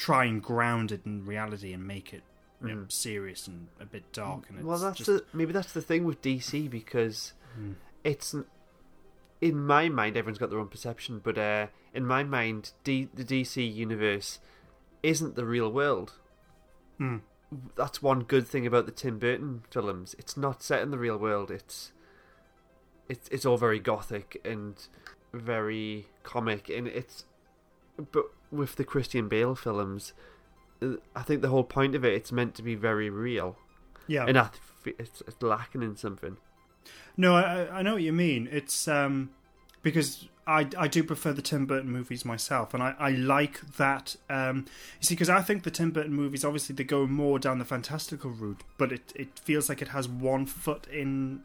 try 0.00 0.24
and 0.24 0.42
ground 0.42 0.90
it 0.92 1.02
in 1.04 1.26
reality 1.26 1.72
and 1.74 1.86
make 1.86 2.14
it 2.14 2.22
you 2.62 2.74
know, 2.74 2.84
serious 2.88 3.46
and 3.46 3.68
a 3.80 3.84
bit 3.86 4.10
dark. 4.12 4.48
And 4.48 4.58
it's 4.58 4.66
Well, 4.66 4.78
that's 4.78 4.98
just, 4.98 5.06
the, 5.06 5.24
maybe 5.32 5.52
that's 5.52 5.72
the 5.72 5.82
thing 5.82 6.04
with 6.04 6.20
DC 6.22 6.68
because 6.70 7.32
Hmm. 7.54 7.72
it's 8.04 8.34
in 9.40 9.66
my 9.66 9.88
mind 9.88 10.16
everyone's 10.16 10.38
got 10.38 10.50
their 10.50 10.58
own 10.58 10.68
perception, 10.68 11.20
but 11.22 11.36
uh, 11.38 11.66
in 11.92 12.06
my 12.06 12.22
mind, 12.22 12.72
D, 12.84 13.08
the 13.12 13.24
DC 13.24 13.56
universe 13.74 14.38
isn't 15.02 15.34
the 15.36 15.44
real 15.46 15.70
world. 15.72 16.12
Hmm. 16.98 17.18
that's 17.74 18.00
one 18.02 18.20
good 18.22 18.46
thing 18.46 18.64
about 18.66 18.86
the 18.86 18.92
Tim 18.92 19.18
Burton 19.18 19.62
films. 19.70 20.14
It's 20.18 20.36
not 20.36 20.62
set 20.62 20.82
in 20.82 20.90
the 20.92 20.98
real 20.98 21.16
world. 21.18 21.50
It's 21.50 21.92
it's 23.08 23.26
it's 23.30 23.44
all 23.44 23.56
very 23.56 23.80
gothic 23.80 24.40
and 24.44 24.74
very 25.32 26.06
comic, 26.22 26.68
and 26.68 26.86
it's 26.86 27.24
but 28.12 28.26
with 28.50 28.76
the 28.76 28.84
Christian 28.84 29.28
Bale 29.28 29.54
films, 29.54 30.12
uh, 30.82 30.94
I 31.14 31.22
think 31.22 31.42
the 31.42 31.48
whole 31.48 31.64
point 31.64 31.94
of 31.94 32.04
it 32.04 32.12
it's 32.14 32.32
meant 32.32 32.54
to 32.56 32.62
be 32.62 32.74
very 32.74 33.10
real, 33.10 33.56
Yeah. 34.06 34.26
and 34.26 34.38
I 34.38 34.50
th- 34.84 34.96
it's, 34.98 35.20
it's 35.26 35.42
lacking 35.42 35.82
in 35.82 35.96
something. 35.96 36.36
No, 37.16 37.36
I, 37.36 37.78
I 37.78 37.82
know 37.82 37.94
what 37.94 38.02
you 38.02 38.12
mean. 38.12 38.48
It's 38.50 38.88
um, 38.88 39.30
because 39.82 40.26
I, 40.46 40.66
I 40.78 40.88
do 40.88 41.04
prefer 41.04 41.32
the 41.32 41.42
Tim 41.42 41.66
Burton 41.66 41.90
movies 41.92 42.24
myself, 42.24 42.72
and 42.74 42.82
I, 42.82 42.94
I 42.98 43.10
like 43.10 43.76
that. 43.76 44.16
Um, 44.30 44.64
you 45.00 45.04
see, 45.06 45.14
because 45.14 45.28
I 45.28 45.42
think 45.42 45.62
the 45.64 45.70
Tim 45.70 45.90
Burton 45.90 46.14
movies, 46.14 46.44
obviously, 46.44 46.74
they 46.74 46.84
go 46.84 47.06
more 47.06 47.38
down 47.38 47.58
the 47.58 47.64
fantastical 47.64 48.30
route, 48.30 48.62
but 48.78 48.90
it, 48.90 49.12
it 49.14 49.38
feels 49.38 49.68
like 49.68 49.82
it 49.82 49.88
has 49.88 50.08
one 50.08 50.46
foot 50.46 50.86
in 50.90 51.42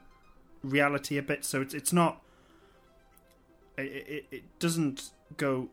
reality 0.64 1.18
a 1.18 1.22
bit. 1.22 1.44
So 1.46 1.62
it's 1.62 1.74
it's 1.74 1.92
not. 1.94 2.22
It, 3.78 3.84
it, 4.08 4.26
it 4.32 4.44
doesn't 4.60 5.10
go 5.36 5.68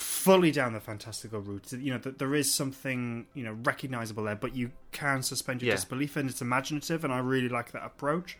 fully 0.00 0.50
down 0.50 0.72
the 0.72 0.80
fantastical 0.80 1.40
route. 1.40 1.72
You 1.72 1.92
know, 1.92 1.98
that 1.98 2.18
there 2.18 2.34
is 2.34 2.52
something 2.52 3.26
you 3.34 3.44
know 3.44 3.56
recognizable 3.64 4.24
there, 4.24 4.36
but 4.36 4.54
you 4.56 4.72
can 4.92 5.22
suspend 5.22 5.62
your 5.62 5.68
Yeah. 5.70 5.74
disbelief, 5.76 6.16
and 6.16 6.28
it's 6.30 6.40
imaginative, 6.42 7.04
and 7.04 7.12
I 7.12 7.18
really 7.18 7.48
like 7.48 7.72
that 7.72 7.84
approach. 7.84 8.38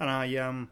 And 0.00 0.08
I 0.10 0.34
um, 0.36 0.70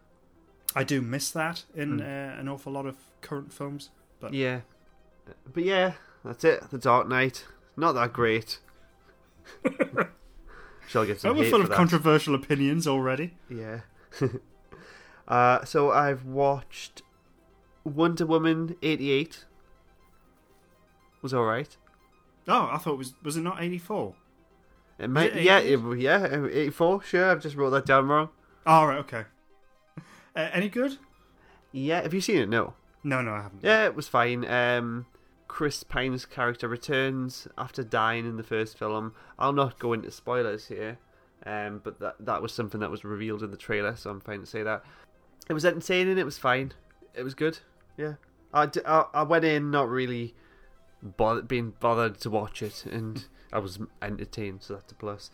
I 0.74 0.84
do 0.84 1.00
miss 1.02 1.30
that 1.32 1.64
in 1.74 1.98
Hmm. 1.98 2.00
uh, 2.00 2.40
an 2.40 2.48
awful 2.48 2.72
lot 2.72 2.86
of 2.86 2.96
current 3.20 3.52
films. 3.52 3.90
But 4.20 4.32
Yeah, 4.34 4.60
but 5.52 5.64
yeah, 5.64 5.92
that's 6.24 6.44
it. 6.44 6.70
The 6.70 6.78
Dark 6.78 7.08
Knight, 7.08 7.46
not 7.76 7.92
that 7.92 8.12
great. 8.12 8.58
Shall 10.88 11.06
get 11.06 11.20
some 11.20 11.36
we're 11.36 11.48
full 11.50 11.60
of 11.60 11.68
that. 11.68 11.76
controversial 11.76 12.34
opinions 12.34 12.86
already. 12.86 13.34
Yeah. 13.48 13.80
uh, 15.28 15.64
so 15.64 15.90
I've 15.92 16.24
watched 16.24 17.02
Wonder 17.84 18.26
Woman 18.26 18.76
eighty 18.82 19.10
eight. 19.10 19.44
Was 21.22 21.34
all 21.34 21.44
right. 21.44 21.76
Oh, 22.48 22.68
I 22.72 22.78
thought 22.78 22.94
it 22.94 22.98
was 22.98 23.14
was 23.22 23.36
it 23.36 23.42
not 23.42 23.62
eighty 23.62 23.78
four? 23.78 24.14
It 24.98 25.08
might, 25.08 25.36
it 25.36 25.42
yeah, 25.42 25.58
it, 25.58 25.80
yeah, 25.98 26.46
eighty 26.46 26.70
four. 26.70 27.02
Sure, 27.02 27.30
I've 27.30 27.42
just 27.42 27.56
wrote 27.56 27.70
that 27.70 27.86
down 27.86 28.08
wrong. 28.08 28.28
Oh, 28.66 28.84
right, 28.84 28.98
okay. 28.98 29.24
Uh, 30.36 30.48
any 30.52 30.68
good? 30.68 30.98
Yeah, 31.72 32.02
have 32.02 32.12
you 32.14 32.20
seen 32.20 32.38
it? 32.38 32.48
No. 32.48 32.74
No, 33.02 33.22
no, 33.22 33.32
I 33.32 33.42
haven't. 33.42 33.64
Yeah, 33.64 33.86
it 33.86 33.94
was 33.94 34.08
fine. 34.08 34.44
Um, 34.44 35.06
Chris 35.48 35.82
Pine's 35.82 36.26
character 36.26 36.68
returns 36.68 37.48
after 37.56 37.82
dying 37.82 38.26
in 38.26 38.36
the 38.36 38.42
first 38.42 38.78
film. 38.78 39.14
I'll 39.38 39.52
not 39.54 39.78
go 39.78 39.92
into 39.94 40.10
spoilers 40.10 40.66
here, 40.66 40.98
um, 41.46 41.80
but 41.82 41.98
that 42.00 42.16
that 42.20 42.42
was 42.42 42.52
something 42.52 42.80
that 42.80 42.90
was 42.90 43.04
revealed 43.04 43.42
in 43.42 43.50
the 43.50 43.56
trailer, 43.56 43.96
so 43.96 44.10
I'm 44.10 44.20
fine 44.20 44.40
to 44.40 44.46
say 44.46 44.62
that. 44.62 44.84
It 45.48 45.54
was 45.54 45.64
entertaining. 45.64 46.18
It 46.18 46.24
was 46.24 46.38
fine. 46.38 46.72
It 47.14 47.22
was 47.22 47.34
good. 47.34 47.58
Yeah, 47.96 48.14
I, 48.52 48.66
d- 48.66 48.80
I, 48.86 49.06
I 49.14 49.22
went 49.22 49.44
in 49.44 49.70
not 49.70 49.88
really 49.88 50.34
bothered, 51.02 51.48
being 51.48 51.74
bothered 51.80 52.18
to 52.20 52.30
watch 52.30 52.62
it, 52.62 52.84
and 52.86 53.24
I 53.52 53.58
was 53.58 53.78
entertained, 54.02 54.62
so 54.62 54.74
that's 54.74 54.92
a 54.92 54.94
plus. 54.94 55.30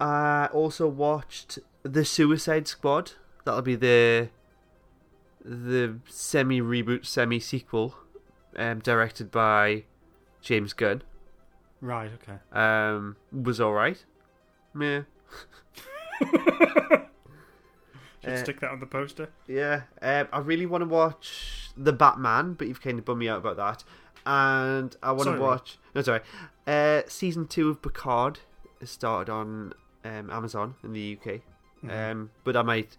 I 0.00 0.48
also 0.52 0.86
watched 0.88 1.58
the 1.82 2.04
Suicide 2.04 2.66
Squad. 2.68 3.12
That'll 3.44 3.62
be 3.62 3.76
the 3.76 4.30
the 5.44 5.98
semi 6.08 6.60
reboot, 6.60 7.06
semi 7.06 7.40
sequel, 7.40 7.94
um, 8.56 8.78
directed 8.80 9.30
by 9.30 9.84
James 10.42 10.72
Gunn. 10.72 11.02
Right, 11.80 12.10
okay. 12.22 12.38
Um, 12.52 13.16
was 13.32 13.60
all 13.60 13.72
right. 13.72 14.04
Meh. 14.74 15.02
Should 18.22 18.32
Uh, 18.34 18.36
stick 18.36 18.60
that 18.60 18.70
on 18.70 18.80
the 18.80 18.86
poster. 18.86 19.30
Yeah, 19.46 19.82
um, 20.02 20.28
I 20.32 20.40
really 20.40 20.66
want 20.66 20.82
to 20.82 20.86
watch 20.88 21.70
the 21.76 21.92
Batman, 21.92 22.52
but 22.52 22.68
you've 22.68 22.82
kind 22.82 22.98
of 22.98 23.04
bummed 23.06 23.20
me 23.20 23.28
out 23.30 23.38
about 23.38 23.56
that. 23.56 23.82
And 24.32 24.96
I 25.02 25.10
want 25.10 25.28
to 25.28 25.40
watch. 25.40 25.78
No, 25.94 26.02
sorry. 26.02 26.20
Uh, 26.66 27.02
season 27.08 27.48
two 27.48 27.68
of 27.68 27.82
Picard 27.82 28.38
has 28.80 28.90
started 28.90 29.30
on 29.32 29.72
um, 30.04 30.30
Amazon 30.30 30.74
in 30.84 30.92
the 30.92 31.18
UK, 31.20 31.40
Mm-hmm. 31.84 31.90
um, 31.90 32.30
but 32.44 32.56
I 32.56 32.62
might 32.62 32.96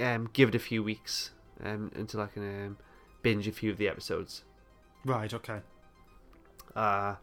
um, 0.00 0.28
give 0.34 0.50
it 0.50 0.54
a 0.54 0.58
few 0.58 0.82
weeks 0.82 1.30
um, 1.64 1.90
until 1.94 2.20
I 2.20 2.26
can 2.26 2.42
um, 2.66 2.76
binge 3.22 3.48
a 3.48 3.52
few 3.52 3.70
of 3.70 3.78
the 3.78 3.88
episodes. 3.88 4.44
Right, 5.04 5.32
okay. 5.32 5.60
Uh, 6.76 7.14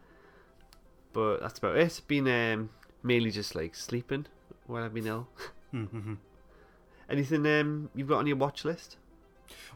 but 1.14 1.38
that's 1.42 1.60
about 1.60 1.78
it. 1.78 2.02
Been 2.08 2.28
um, 2.28 2.70
mainly 3.04 3.30
just 3.32 3.54
like 3.56 3.76
sleeping 3.76 4.26
while 4.66 4.84
I've 4.84 4.94
been 4.96 5.06
ill. 5.08 5.28
Mm-hmm. 5.74 6.16
Anything 7.10 7.46
um, 7.48 7.90
you've 7.96 8.08
got 8.08 8.18
on 8.18 8.28
your 8.28 8.38
watch 8.38 8.66
list? 8.66 8.98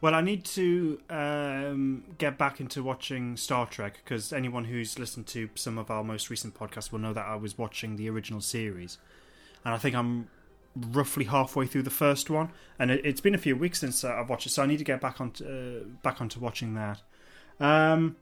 Well, 0.01 0.13
I 0.13 0.21
need 0.21 0.43
to 0.45 0.99
um, 1.09 2.03
get 2.17 2.37
back 2.37 2.59
into 2.59 2.83
watching 2.83 3.37
Star 3.37 3.65
Trek 3.65 3.99
because 4.03 4.33
anyone 4.33 4.65
who's 4.65 4.99
listened 4.99 5.27
to 5.27 5.49
some 5.55 5.77
of 5.77 5.89
our 5.89 6.03
most 6.03 6.29
recent 6.29 6.53
podcasts 6.53 6.91
will 6.91 6.99
know 6.99 7.13
that 7.13 7.25
I 7.25 7.35
was 7.35 7.57
watching 7.57 7.95
the 7.95 8.09
original 8.09 8.41
series, 8.41 8.97
and 9.63 9.73
I 9.73 9.77
think 9.77 9.95
I'm 9.95 10.27
roughly 10.75 11.25
halfway 11.25 11.67
through 11.67 11.83
the 11.83 11.89
first 11.89 12.29
one, 12.29 12.49
and 12.79 12.91
it, 12.91 13.05
it's 13.05 13.21
been 13.21 13.35
a 13.35 13.37
few 13.37 13.55
weeks 13.55 13.79
since 13.79 14.03
uh, 14.03 14.13
I've 14.13 14.29
watched 14.29 14.45
it, 14.47 14.49
so 14.49 14.63
I 14.63 14.65
need 14.65 14.77
to 14.79 14.83
get 14.83 14.99
back 14.99 15.21
on 15.21 15.31
uh, 15.45 15.85
back 16.01 16.19
onto 16.21 16.39
watching 16.39 16.73
that. 16.73 17.01
Um, 17.59 18.17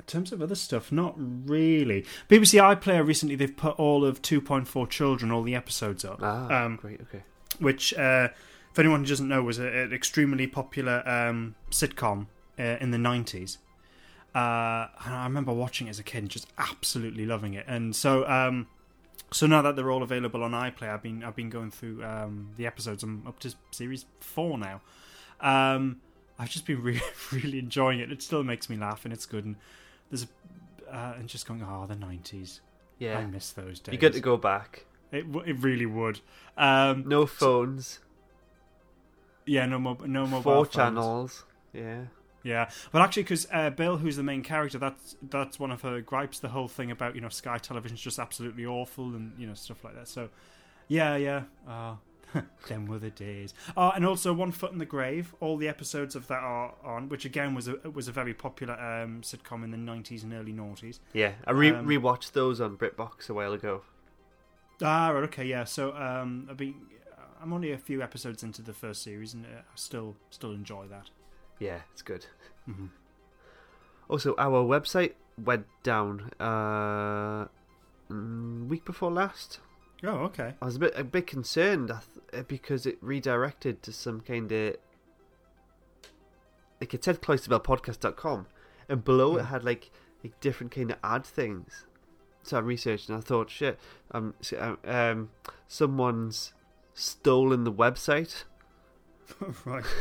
in 0.00 0.04
terms 0.06 0.32
of 0.32 0.40
other 0.42 0.54
stuff, 0.54 0.92
not 0.92 1.14
really. 1.16 2.04
BBC 2.28 2.60
iPlayer 2.62 3.06
recently 3.06 3.34
they've 3.36 3.56
put 3.56 3.78
all 3.78 4.04
of 4.04 4.22
2.4 4.22 4.88
Children, 4.88 5.30
all 5.32 5.42
the 5.42 5.54
episodes 5.54 6.04
up. 6.04 6.20
Ah, 6.22 6.64
Um, 6.64 6.76
great. 6.76 7.00
Okay. 7.00 7.22
which, 7.58 7.92
uh, 7.94 8.28
if 8.72 8.78
anyone 8.78 9.00
who 9.00 9.06
doesn't 9.06 9.28
know, 9.28 9.42
was 9.42 9.58
a, 9.58 9.66
an 9.66 9.92
extremely 9.92 10.46
popular 10.46 11.02
um, 11.08 11.54
sitcom 11.70 12.26
uh, 12.58 12.76
in 12.80 12.90
the 12.90 12.98
90s. 12.98 13.58
Uh, 14.34 14.88
and 15.04 15.14
I 15.14 15.24
remember 15.24 15.52
watching 15.52 15.86
it 15.86 15.90
as 15.90 15.98
a 15.98 16.02
kid 16.02 16.18
and 16.18 16.28
just 16.30 16.46
absolutely 16.58 17.24
loving 17.26 17.54
it. 17.54 17.64
And 17.66 17.96
so, 17.96 18.28
um, 18.28 18.66
so 19.32 19.46
now 19.46 19.62
that 19.62 19.74
they're 19.74 19.90
all 19.90 20.02
available 20.02 20.42
on 20.44 20.52
iPlayer, 20.52 20.90
I've 20.90 21.02
been 21.02 21.24
I've 21.24 21.34
been 21.34 21.50
going 21.50 21.70
through 21.70 22.04
um, 22.04 22.50
the 22.56 22.66
episodes. 22.66 23.02
I'm 23.02 23.26
up 23.26 23.38
to 23.40 23.54
series 23.70 24.04
four 24.20 24.58
now. 24.58 24.80
Um, 25.40 26.00
I've 26.38 26.50
just 26.50 26.66
been 26.66 26.82
really 26.82 27.00
really 27.32 27.58
enjoying 27.58 28.00
it. 28.00 28.12
It 28.12 28.22
still 28.22 28.44
makes 28.44 28.68
me 28.70 28.76
laugh 28.76 29.04
and 29.04 29.12
it's 29.12 29.26
good. 29.26 29.44
And 29.44 29.56
there's 30.10 30.24
a, 30.90 30.94
uh, 30.94 31.14
and 31.18 31.28
just 31.28 31.46
going, 31.46 31.62
oh, 31.62 31.86
the 31.86 31.94
90s. 31.96 32.60
Yeah, 32.98 33.18
I 33.18 33.26
miss 33.26 33.52
those 33.52 33.80
days. 33.80 33.92
You 33.92 33.98
got 33.98 34.12
to 34.12 34.20
go 34.20 34.36
back. 34.36 34.84
It 35.10 35.30
w- 35.32 35.50
it 35.50 35.58
really 35.60 35.86
would. 35.86 36.20
Um, 36.56 37.04
No 37.06 37.26
phones. 37.26 38.00
Yeah, 39.48 39.66
no 39.66 39.78
mo- 39.78 39.98
no 40.06 40.26
mobile 40.26 40.42
Four 40.42 40.64
phones. 40.64 40.74
channels. 40.74 41.44
Yeah. 41.72 42.02
Yeah, 42.44 42.70
well, 42.92 43.02
actually, 43.02 43.24
because 43.24 43.48
uh, 43.52 43.70
Bill, 43.70 43.96
who's 43.98 44.16
the 44.16 44.22
main 44.22 44.42
character, 44.42 44.78
that's 44.78 45.16
that's 45.22 45.58
one 45.58 45.72
of 45.72 45.82
her 45.82 46.00
gripes. 46.00 46.38
The 46.38 46.48
whole 46.48 46.68
thing 46.68 46.90
about 46.92 47.14
you 47.16 47.20
know 47.20 47.28
Sky 47.28 47.58
Television's 47.58 48.00
just 48.00 48.18
absolutely 48.18 48.64
awful 48.64 49.06
and 49.16 49.32
you 49.36 49.46
know 49.46 49.54
stuff 49.54 49.82
like 49.84 49.94
that. 49.96 50.06
So, 50.08 50.28
yeah, 50.86 51.16
yeah. 51.16 51.42
Uh, 51.68 51.96
them 52.68 52.86
were 52.86 52.98
the 53.00 53.10
days. 53.10 53.54
Oh, 53.76 53.90
and 53.90 54.06
also 54.06 54.32
One 54.32 54.52
Foot 54.52 54.70
in 54.72 54.78
the 54.78 54.86
Grave. 54.86 55.34
All 55.40 55.56
the 55.56 55.66
episodes 55.68 56.14
of 56.14 56.28
that 56.28 56.42
are 56.42 56.74
on, 56.84 57.08
which 57.08 57.24
again 57.24 57.54
was 57.54 57.66
a 57.68 57.74
was 57.92 58.06
a 58.06 58.12
very 58.12 58.34
popular 58.34 58.74
um, 58.74 59.20
sitcom 59.22 59.64
in 59.64 59.72
the 59.72 59.76
nineties 59.76 60.22
and 60.22 60.32
early 60.32 60.52
noughties. 60.52 61.00
Yeah. 61.12 61.32
I 61.46 61.50
re- 61.50 61.72
Um, 61.72 61.86
rewatched 61.86 62.32
those 62.32 62.60
on 62.60 62.76
BritBox 62.76 63.28
a 63.28 63.34
while 63.34 63.52
ago. 63.52 63.82
Ah, 64.82 65.08
right, 65.10 65.24
okay, 65.24 65.44
yeah. 65.44 65.64
So 65.64 65.92
um, 65.96 66.46
I've 66.48 66.56
been, 66.56 66.74
I'm 67.40 67.52
only 67.52 67.72
a 67.72 67.78
few 67.78 68.02
episodes 68.02 68.42
into 68.42 68.62
the 68.62 68.72
first 68.72 69.02
series, 69.02 69.34
and 69.34 69.44
uh, 69.46 69.58
I 69.60 69.62
still 69.76 70.16
still 70.30 70.52
enjoy 70.52 70.86
that. 70.88 71.10
Yeah, 71.58 71.80
it's 71.92 72.02
good. 72.02 72.26
Mhm. 72.68 72.90
Also, 74.08 74.34
our 74.38 74.64
website 74.64 75.14
went 75.36 75.66
down 75.82 76.30
uh, 76.40 77.46
mm, 78.10 78.66
week 78.68 78.84
before 78.84 79.10
last. 79.10 79.60
Oh, 80.04 80.18
okay. 80.30 80.54
I 80.62 80.64
was 80.64 80.76
a 80.76 80.78
bit 80.80 80.92
a 80.96 81.04
bit 81.04 81.26
concerned 81.26 81.92
because 82.46 82.86
it 82.86 82.98
redirected 83.00 83.82
to 83.82 83.92
some 83.92 84.20
kind 84.20 84.50
of 84.52 84.76
like 86.80 86.94
it 86.94 87.02
said 87.04 87.20
cloisterbellpodcast.com 87.20 88.46
and 88.88 89.04
below 89.04 89.36
it 89.36 89.42
Hmm. 89.42 89.48
had 89.48 89.64
like 89.64 89.90
like 90.22 90.38
different 90.40 90.72
kind 90.72 90.90
of 90.90 90.98
ad 91.02 91.24
things. 91.24 91.84
So 92.42 92.56
I 92.56 92.60
researched 92.60 93.08
and 93.08 93.18
I 93.18 93.20
thought, 93.20 93.50
shit, 93.50 93.78
um, 94.12 94.34
uh, 94.58 94.76
um, 94.84 95.30
someone's 95.66 96.52
stolen 96.98 97.64
the 97.64 97.72
website. 97.72 98.44
right. 99.64 99.84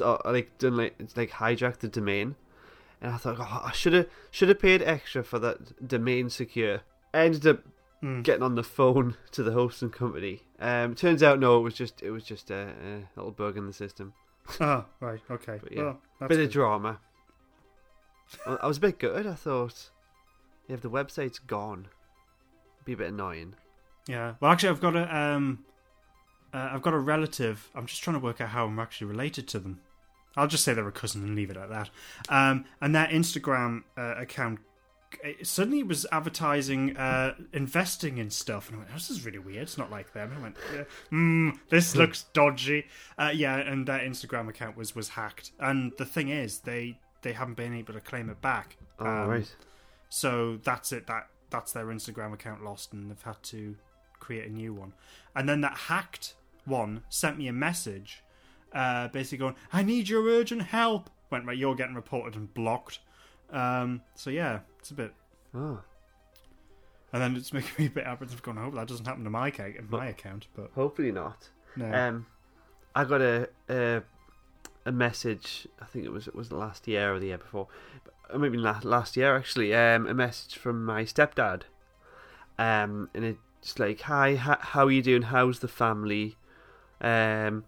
Uh, 0.00 0.18
like 0.24 0.56
done 0.58 0.76
like 0.76 0.94
it's 0.98 1.16
like 1.16 1.30
hijacked 1.30 1.78
the 1.80 1.88
domain, 1.88 2.36
and 3.00 3.12
I 3.12 3.16
thought, 3.16 3.36
oh, 3.40 3.62
I 3.66 3.72
should 3.72 3.92
have 3.92 4.06
should 4.30 4.48
have 4.48 4.58
paid 4.60 4.82
extra 4.82 5.22
for 5.24 5.38
that 5.40 5.86
domain 5.86 6.30
secure. 6.30 6.80
I 7.14 7.20
ended 7.20 7.46
up 7.46 7.60
Hmm. 8.00 8.22
getting 8.22 8.42
on 8.42 8.54
the 8.54 8.62
phone 8.62 9.16
to 9.32 9.42
the 9.42 9.52
hosting 9.52 9.90
company. 9.90 10.40
Um, 10.58 10.94
turns 10.94 11.22
out 11.22 11.38
no, 11.38 11.58
it 11.58 11.62
was 11.62 11.74
just 11.74 12.00
it 12.02 12.10
was 12.10 12.24
just 12.24 12.50
a, 12.50 12.68
a 12.82 13.08
little 13.16 13.30
bug 13.32 13.58
in 13.58 13.66
the 13.66 13.72
system. 13.74 14.14
Oh, 14.58 14.86
right, 15.00 15.20
okay. 15.30 15.58
But 15.62 15.72
yeah, 15.72 15.82
Well, 15.82 16.00
bit 16.20 16.28
good. 16.30 16.40
of 16.40 16.50
drama. 16.50 17.00
I 18.46 18.66
was 18.66 18.78
a 18.78 18.80
bit 18.80 18.98
good. 18.98 19.26
I 19.26 19.34
thought, 19.34 19.90
yeah, 20.68 20.76
the 20.76 20.88
website's 20.90 21.38
gone. 21.38 21.88
be 22.84 22.92
a 22.94 22.96
bit 22.96 23.08
annoying. 23.08 23.54
Yeah. 24.08 24.34
Well, 24.40 24.50
actually, 24.52 24.70
I've 24.70 24.80
got 24.80 24.96
a 24.96 25.14
um, 25.14 25.64
uh, 26.52 26.70
I've 26.72 26.82
got 26.82 26.94
a 26.94 26.98
relative. 26.98 27.68
I'm 27.74 27.86
just 27.86 28.02
trying 28.02 28.14
to 28.18 28.20
work 28.24 28.40
out 28.40 28.50
how 28.50 28.66
I'm 28.66 28.78
actually 28.78 29.08
related 29.08 29.48
to 29.48 29.58
them. 29.58 29.80
I'll 30.36 30.46
just 30.46 30.64
say 30.64 30.74
they're 30.74 30.86
a 30.86 30.92
cousin 30.92 31.22
and 31.22 31.34
leave 31.34 31.50
it 31.50 31.56
at 31.56 31.68
that. 31.70 31.90
Um, 32.28 32.64
and 32.80 32.94
their 32.94 33.06
Instagram 33.06 33.82
uh, 33.98 34.14
account 34.16 34.60
it 35.24 35.46
suddenly 35.46 35.82
was 35.82 36.06
advertising 36.12 36.96
uh, 36.96 37.34
investing 37.52 38.18
in 38.18 38.30
stuff, 38.30 38.68
and 38.68 38.76
I 38.76 38.78
went, 38.80 38.94
"This 38.94 39.10
is 39.10 39.24
really 39.24 39.38
weird. 39.38 39.62
It's 39.62 39.78
not 39.78 39.90
like 39.90 40.12
them." 40.12 40.32
I 40.38 40.40
went, 40.40 40.56
yeah, 40.72 40.84
mm, 41.10 41.58
"This 41.68 41.96
looks 41.96 42.24
dodgy." 42.32 42.86
Uh, 43.18 43.32
yeah, 43.34 43.56
and 43.56 43.86
their 43.86 43.98
Instagram 43.98 44.48
account 44.48 44.76
was 44.76 44.94
was 44.94 45.08
hacked. 45.10 45.50
And 45.58 45.92
the 45.98 46.04
thing 46.04 46.28
is, 46.28 46.60
they 46.60 46.98
they 47.22 47.32
haven't 47.32 47.56
been 47.56 47.74
able 47.74 47.94
to 47.94 48.00
claim 48.00 48.30
it 48.30 48.40
back. 48.40 48.76
Oh, 48.98 49.06
Um, 49.06 49.28
right. 49.28 49.56
so 50.08 50.58
that's 50.62 50.92
it. 50.92 51.06
That 51.08 51.28
that's 51.50 51.72
their 51.72 51.86
Instagram 51.86 52.32
account 52.32 52.62
lost, 52.62 52.92
and 52.92 53.10
they've 53.10 53.22
had 53.22 53.42
to 53.44 53.76
create 54.20 54.48
a 54.48 54.52
new 54.52 54.72
one. 54.72 54.92
And 55.34 55.48
then 55.48 55.60
that 55.62 55.76
hacked 55.76 56.34
one 56.70 57.02
sent 57.10 57.36
me 57.36 57.48
a 57.48 57.52
message, 57.52 58.22
uh, 58.72 59.08
basically 59.08 59.38
going, 59.38 59.56
"I 59.72 59.82
need 59.82 60.08
your 60.08 60.24
urgent 60.24 60.62
help." 60.62 61.10
Went 61.30 61.44
right, 61.46 61.56
you're 61.58 61.74
getting 61.74 61.94
reported 61.94 62.34
and 62.36 62.52
blocked. 62.54 63.00
Um, 63.50 64.00
so 64.14 64.30
yeah, 64.30 64.60
it's 64.78 64.90
a 64.90 64.94
bit. 64.94 65.12
Oh, 65.54 65.82
And 67.12 67.20
then 67.22 67.36
it's 67.36 67.52
making 67.58 67.72
me 67.78 67.86
a 67.86 67.90
bit 67.90 68.04
apprehensive. 68.04 68.42
Going, 68.42 68.56
I 68.58 68.62
hope 68.64 68.74
that 68.74 68.86
doesn't 68.88 69.06
happen 69.06 69.24
to 69.24 69.30
my 69.30 69.50
ca- 69.50 69.74
my 69.88 70.06
account, 70.06 70.46
but 70.54 70.70
hopefully 70.74 71.12
not. 71.12 71.50
no. 71.76 71.92
Um, 71.92 72.26
I 72.94 73.04
got 73.04 73.20
a, 73.20 73.48
a 73.68 74.02
a 74.86 74.92
message. 74.92 75.68
I 75.80 75.84
think 75.84 76.04
it 76.04 76.12
was 76.12 76.26
it 76.28 76.34
was 76.34 76.50
last 76.52 76.88
year 76.88 77.12
or 77.14 77.18
the 77.20 77.26
year 77.26 77.38
before, 77.38 77.68
maybe 78.36 78.58
last 78.58 78.84
last 78.84 79.16
year 79.16 79.36
actually. 79.36 79.74
Um, 79.74 80.06
a 80.06 80.14
message 80.14 80.56
from 80.56 80.84
my 80.84 81.02
stepdad. 81.04 81.62
Um, 82.58 83.08
and 83.14 83.24
it's 83.24 83.78
like, 83.78 84.00
"Hi, 84.02 84.34
how 84.36 84.86
are 84.86 84.90
you 84.90 85.02
doing? 85.02 85.22
How's 85.22 85.60
the 85.60 85.68
family? 85.68 86.36
Um, 87.00 87.64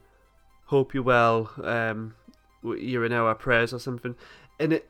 hope 0.66 0.94
you're 0.94 1.02
well. 1.02 1.50
Um, 1.62 2.14
you're 2.62 3.04
in 3.04 3.12
our 3.12 3.34
prayers 3.34 3.72
or 3.72 3.78
something." 3.78 4.14
And 4.58 4.72
it 4.72 4.88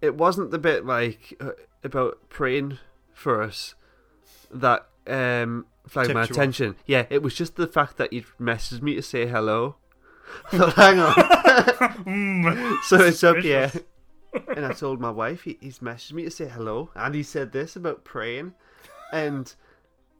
it 0.00 0.16
wasn't 0.16 0.50
the 0.50 0.58
bit 0.58 0.84
like 0.84 1.34
uh, 1.40 1.52
about 1.84 2.18
praying 2.28 2.78
for 3.14 3.40
us 3.42 3.74
that 4.50 4.86
um 5.06 5.66
flagged 5.86 6.12
my 6.12 6.20
you 6.20 6.24
off. 6.24 6.30
attention. 6.30 6.76
Yeah, 6.86 7.06
it 7.10 7.22
was 7.22 7.34
just 7.34 7.56
the 7.56 7.66
fact 7.66 7.96
that 7.96 8.12
you'd 8.12 8.26
messaged 8.40 8.82
me 8.82 8.94
to 8.94 9.02
say 9.02 9.26
hello. 9.26 9.76
I 10.52 10.58
thought, 10.58 10.74
hang 10.74 10.98
on. 10.98 12.78
so 12.84 13.00
it's 13.00 13.22
up 13.22 13.36
here. 13.38 13.68
Suspicious. 13.68 13.88
And 14.56 14.64
I 14.64 14.72
told 14.72 14.98
my 14.98 15.10
wife 15.10 15.42
he, 15.42 15.58
he's 15.60 15.80
messaged 15.80 16.12
me 16.12 16.24
to 16.24 16.30
say 16.30 16.48
hello, 16.48 16.90
and 16.94 17.14
he 17.14 17.22
said 17.22 17.52
this 17.52 17.76
about 17.76 18.02
praying, 18.04 18.54
and 19.12 19.54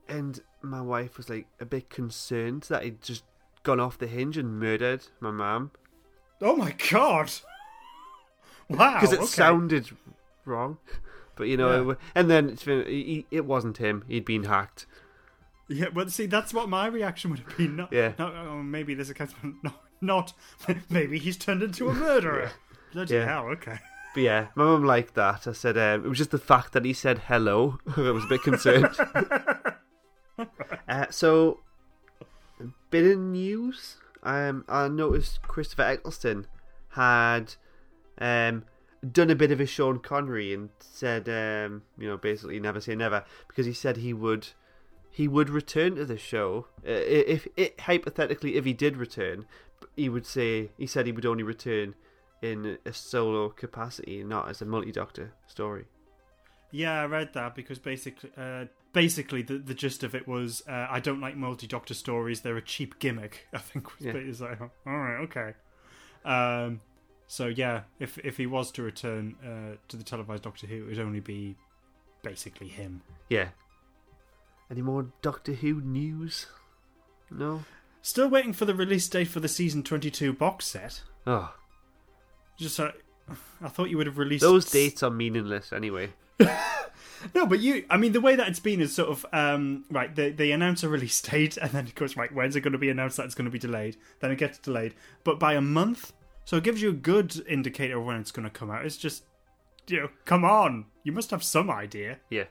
and 0.08 0.40
my 0.62 0.80
wife 0.80 1.16
was 1.16 1.28
like 1.28 1.46
a 1.60 1.64
bit 1.64 1.90
concerned 1.90 2.62
that 2.64 2.82
he'd 2.84 3.02
just 3.02 3.24
gone 3.62 3.80
off 3.80 3.98
the 3.98 4.06
hinge 4.06 4.36
and 4.36 4.58
murdered 4.58 5.06
my 5.20 5.30
mum 5.30 5.70
Oh 6.40 6.56
my 6.56 6.74
god! 6.90 7.30
Wow. 8.68 8.94
because 8.94 9.12
it 9.12 9.18
okay. 9.20 9.26
sounded 9.26 9.90
wrong. 10.44 10.78
But 11.34 11.48
you 11.48 11.56
know, 11.56 11.88
Yeah. 11.90 11.94
and 12.14 12.30
then 12.30 12.50
it's 12.50 12.62
been, 12.64 12.84
he, 12.86 13.24
it 13.30 13.46
wasn't 13.46 13.78
him. 13.78 14.04
He'd 14.06 14.26
been 14.26 14.44
hacked. 14.44 14.84
Yeah, 15.66 15.88
but 15.92 16.12
see, 16.12 16.26
that's 16.26 16.52
what 16.52 16.68
my 16.68 16.86
reaction 16.88 17.30
would 17.30 17.40
have 17.40 17.56
been. 17.56 17.76
Not, 17.76 17.90
Yeah. 17.90 18.12
not 18.18 18.34
oh, 18.34 18.62
maybe 18.62 18.92
this 18.94 19.08
accounts 19.08 19.32
for 19.32 19.50
no, 19.62 19.72
not. 20.02 20.34
Maybe 20.90 21.18
he's 21.18 21.38
turned 21.38 21.62
into 21.62 21.88
a 21.88 21.94
murderer. 21.94 22.50
Bloody 22.92 23.14
Yeah. 23.14 23.24
hell! 23.24 23.46
Okay. 23.46 23.78
But 24.14 24.22
yeah, 24.22 24.46
my 24.56 24.64
mum 24.64 24.84
liked 24.84 25.14
that. 25.14 25.46
I 25.46 25.52
said 25.52 25.78
um, 25.78 26.04
it 26.04 26.08
was 26.08 26.18
just 26.18 26.32
the 26.32 26.38
fact 26.38 26.74
that 26.74 26.84
he 26.84 26.92
said 26.92 27.18
hello. 27.28 27.78
I 27.96 28.10
was 28.10 28.24
a 28.24 28.28
bit 28.28 28.42
concerned. 28.42 28.94
uh, 30.88 31.06
so, 31.10 31.60
a 32.60 32.64
bit 32.90 33.10
of 33.10 33.18
news. 33.18 33.96
Um, 34.22 34.64
I 34.68 34.88
noticed 34.88 35.42
Christopher 35.42 35.82
Eccleston 35.82 36.46
had 36.90 37.54
um, 38.18 38.64
done 39.10 39.30
a 39.30 39.34
bit 39.34 39.50
of 39.50 39.60
a 39.60 39.66
Sean 39.66 39.98
Connery 39.98 40.54
and 40.54 40.70
said, 40.78 41.28
um, 41.28 41.82
you 41.98 42.08
know, 42.08 42.16
basically 42.16 42.60
never 42.60 42.80
say 42.80 42.94
never 42.94 43.24
because 43.48 43.66
he 43.66 43.72
said 43.72 43.96
he 43.96 44.12
would 44.12 44.48
he 45.12 45.28
would 45.28 45.50
return 45.50 45.94
to 45.96 46.04
the 46.04 46.16
show 46.16 46.66
uh, 46.86 46.90
if 46.90 47.46
it 47.56 47.78
hypothetically 47.80 48.56
if 48.56 48.64
he 48.64 48.72
did 48.72 48.96
return 48.96 49.44
he 49.94 50.08
would 50.08 50.26
say 50.26 50.70
he 50.78 50.86
said 50.86 51.06
he 51.06 51.12
would 51.12 51.26
only 51.26 51.42
return 51.42 51.94
in 52.40 52.78
a 52.84 52.92
solo 52.92 53.50
capacity 53.50 54.24
not 54.24 54.48
as 54.48 54.62
a 54.62 54.64
multi-doctor 54.64 55.34
story 55.46 55.84
Yeah, 56.72 57.02
I 57.02 57.04
read 57.04 57.34
that 57.34 57.54
because 57.54 57.78
basically, 57.78 58.30
uh, 58.36 58.64
basically 58.92 59.42
the 59.42 59.58
the 59.58 59.74
gist 59.74 60.02
of 60.02 60.14
it 60.14 60.26
was 60.26 60.62
uh, 60.68 60.86
I 60.90 60.98
don't 61.00 61.20
like 61.20 61.36
multi 61.36 61.66
doctor 61.66 61.94
stories. 61.94 62.40
They're 62.40 62.56
a 62.56 62.62
cheap 62.62 62.98
gimmick. 62.98 63.46
I 63.52 63.58
think 63.58 63.96
was 63.96 64.06
Yeah. 64.06 64.12
it's 64.14 64.40
like, 64.40 64.60
all 64.60 64.70
right, 64.86 65.20
okay. 65.28 65.52
Um, 66.24 66.80
so 67.26 67.46
yeah, 67.46 67.82
if 68.00 68.18
if 68.18 68.36
he 68.38 68.46
was 68.46 68.70
to 68.72 68.82
return 68.82 69.36
uh, 69.44 69.76
to 69.88 69.96
the 69.96 70.04
televised 70.04 70.42
Doctor 70.42 70.66
Who, 70.66 70.84
it 70.84 70.86
would 70.88 70.98
only 70.98 71.20
be 71.20 71.56
basically 72.22 72.68
him. 72.68 73.02
yeah 73.28 73.48
any 74.70 74.80
more 74.80 75.06
doctor 75.22 75.52
who 75.52 75.80
news 75.80 76.46
no 77.30 77.64
Still 78.00 78.28
waiting 78.28 78.52
for 78.52 78.64
the 78.64 78.74
release 78.74 79.08
date 79.08 79.26
for 79.28 79.40
the 79.40 79.48
season 79.48 79.82
twenty 79.82 80.10
two 80.10 80.32
box 80.32 80.66
set. 80.66 81.02
oh 81.26 81.52
Just 82.58 82.78
uh, 82.80 82.92
I 83.60 83.68
thought 83.68 83.90
you 83.90 83.96
would 83.96 84.06
have 84.06 84.18
released 84.18 84.42
those 84.42 84.70
dates 84.70 85.02
are 85.02 85.10
meaningless 85.10 85.72
anyway 85.72 86.10
No, 87.34 87.46
but 87.46 87.60
you, 87.60 87.84
I 87.88 87.96
mean, 87.96 88.12
the 88.12 88.20
way 88.20 88.36
that 88.36 88.48
it's 88.48 88.60
been 88.60 88.80
is 88.80 88.94
sort 88.94 89.08
of, 89.08 89.26
um, 89.32 89.84
right, 89.90 90.14
they, 90.14 90.30
they 90.30 90.52
announce 90.52 90.82
a 90.82 90.88
release 90.88 91.20
date 91.20 91.56
and 91.56 91.70
then 91.70 91.86
it 91.86 91.94
goes, 91.94 92.16
right, 92.16 92.32
when's 92.32 92.56
it 92.56 92.62
going 92.62 92.72
to 92.72 92.78
be 92.78 92.90
announced 92.90 93.16
that 93.16 93.26
it's 93.26 93.34
going 93.34 93.44
to 93.44 93.50
be 93.50 93.58
delayed? 93.58 93.96
Then 94.20 94.30
it 94.30 94.38
gets 94.38 94.58
delayed. 94.58 94.94
But 95.24 95.38
by 95.38 95.54
a 95.54 95.60
month, 95.60 96.12
so 96.44 96.56
it 96.56 96.64
gives 96.64 96.82
you 96.82 96.90
a 96.90 96.94
good 96.94 97.44
indicator 97.48 97.98
of 97.98 98.04
when 98.04 98.16
it's 98.16 98.32
going 98.32 98.44
to 98.44 98.50
come 98.50 98.70
out. 98.70 98.84
It's 98.84 98.96
just, 98.96 99.24
you 99.86 100.00
know, 100.00 100.08
come 100.24 100.44
on. 100.44 100.86
You 101.04 101.12
must 101.12 101.30
have 101.30 101.42
some 101.42 101.70
idea. 101.70 102.18
yeah 102.30 102.44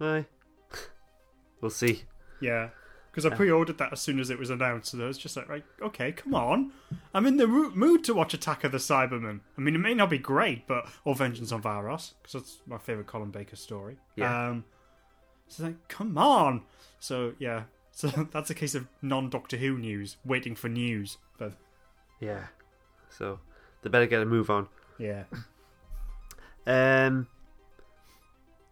Aye. 0.00 0.26
we'll 1.60 1.70
see 1.70 2.02
Yeah. 2.40 2.70
Because 3.10 3.26
I 3.26 3.34
pre 3.34 3.50
ordered 3.50 3.78
that 3.78 3.92
as 3.92 4.00
soon 4.00 4.20
as 4.20 4.30
it 4.30 4.38
was 4.38 4.50
announced. 4.50 4.92
So 4.92 5.02
I 5.02 5.06
was 5.06 5.18
just 5.18 5.36
like, 5.36 5.48
right, 5.48 5.64
okay, 5.82 6.12
come 6.12 6.34
on. 6.34 6.72
I'm 7.12 7.26
in 7.26 7.38
the 7.38 7.46
mood 7.46 8.04
to 8.04 8.14
watch 8.14 8.34
Attack 8.34 8.62
of 8.62 8.72
the 8.72 8.78
Cybermen. 8.78 9.40
I 9.58 9.60
mean, 9.60 9.74
it 9.74 9.78
may 9.78 9.94
not 9.94 10.10
be 10.10 10.18
great, 10.18 10.68
but, 10.68 10.88
or 11.04 11.16
Vengeance 11.16 11.50
on 11.50 11.60
Varos, 11.60 12.12
because 12.22 12.32
that's 12.34 12.58
my 12.66 12.78
favourite 12.78 13.08
Colin 13.08 13.30
Baker 13.30 13.56
story. 13.56 13.96
Yeah. 14.14 14.48
Um, 14.50 14.64
so 15.48 15.64
like, 15.64 15.88
come 15.88 16.16
on. 16.16 16.62
So, 16.98 17.34
yeah. 17.38 17.64
So 17.92 18.06
that's 18.32 18.48
a 18.48 18.54
case 18.54 18.76
of 18.76 18.86
non 19.02 19.28
Doctor 19.28 19.56
Who 19.56 19.76
news, 19.76 20.16
waiting 20.24 20.54
for 20.54 20.68
news. 20.68 21.18
But, 21.36 21.54
yeah 22.20 22.44
so 23.10 23.40
they 23.82 23.90
better 23.90 24.06
get 24.06 24.22
a 24.22 24.24
move 24.26 24.48
on 24.48 24.68
yeah. 24.98 25.24
Um, 26.66 27.26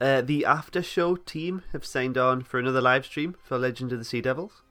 uh, 0.00 0.20
the 0.20 0.44
after 0.44 0.82
show 0.82 1.16
team 1.16 1.62
have 1.72 1.84
signed 1.84 2.16
on 2.18 2.42
for 2.42 2.58
another 2.58 2.80
live 2.80 3.04
stream 3.06 3.36
for 3.42 3.58
Legend 3.58 3.92
of 3.92 3.98
the 3.98 4.04
Sea 4.04 4.20
Devils. 4.20 4.62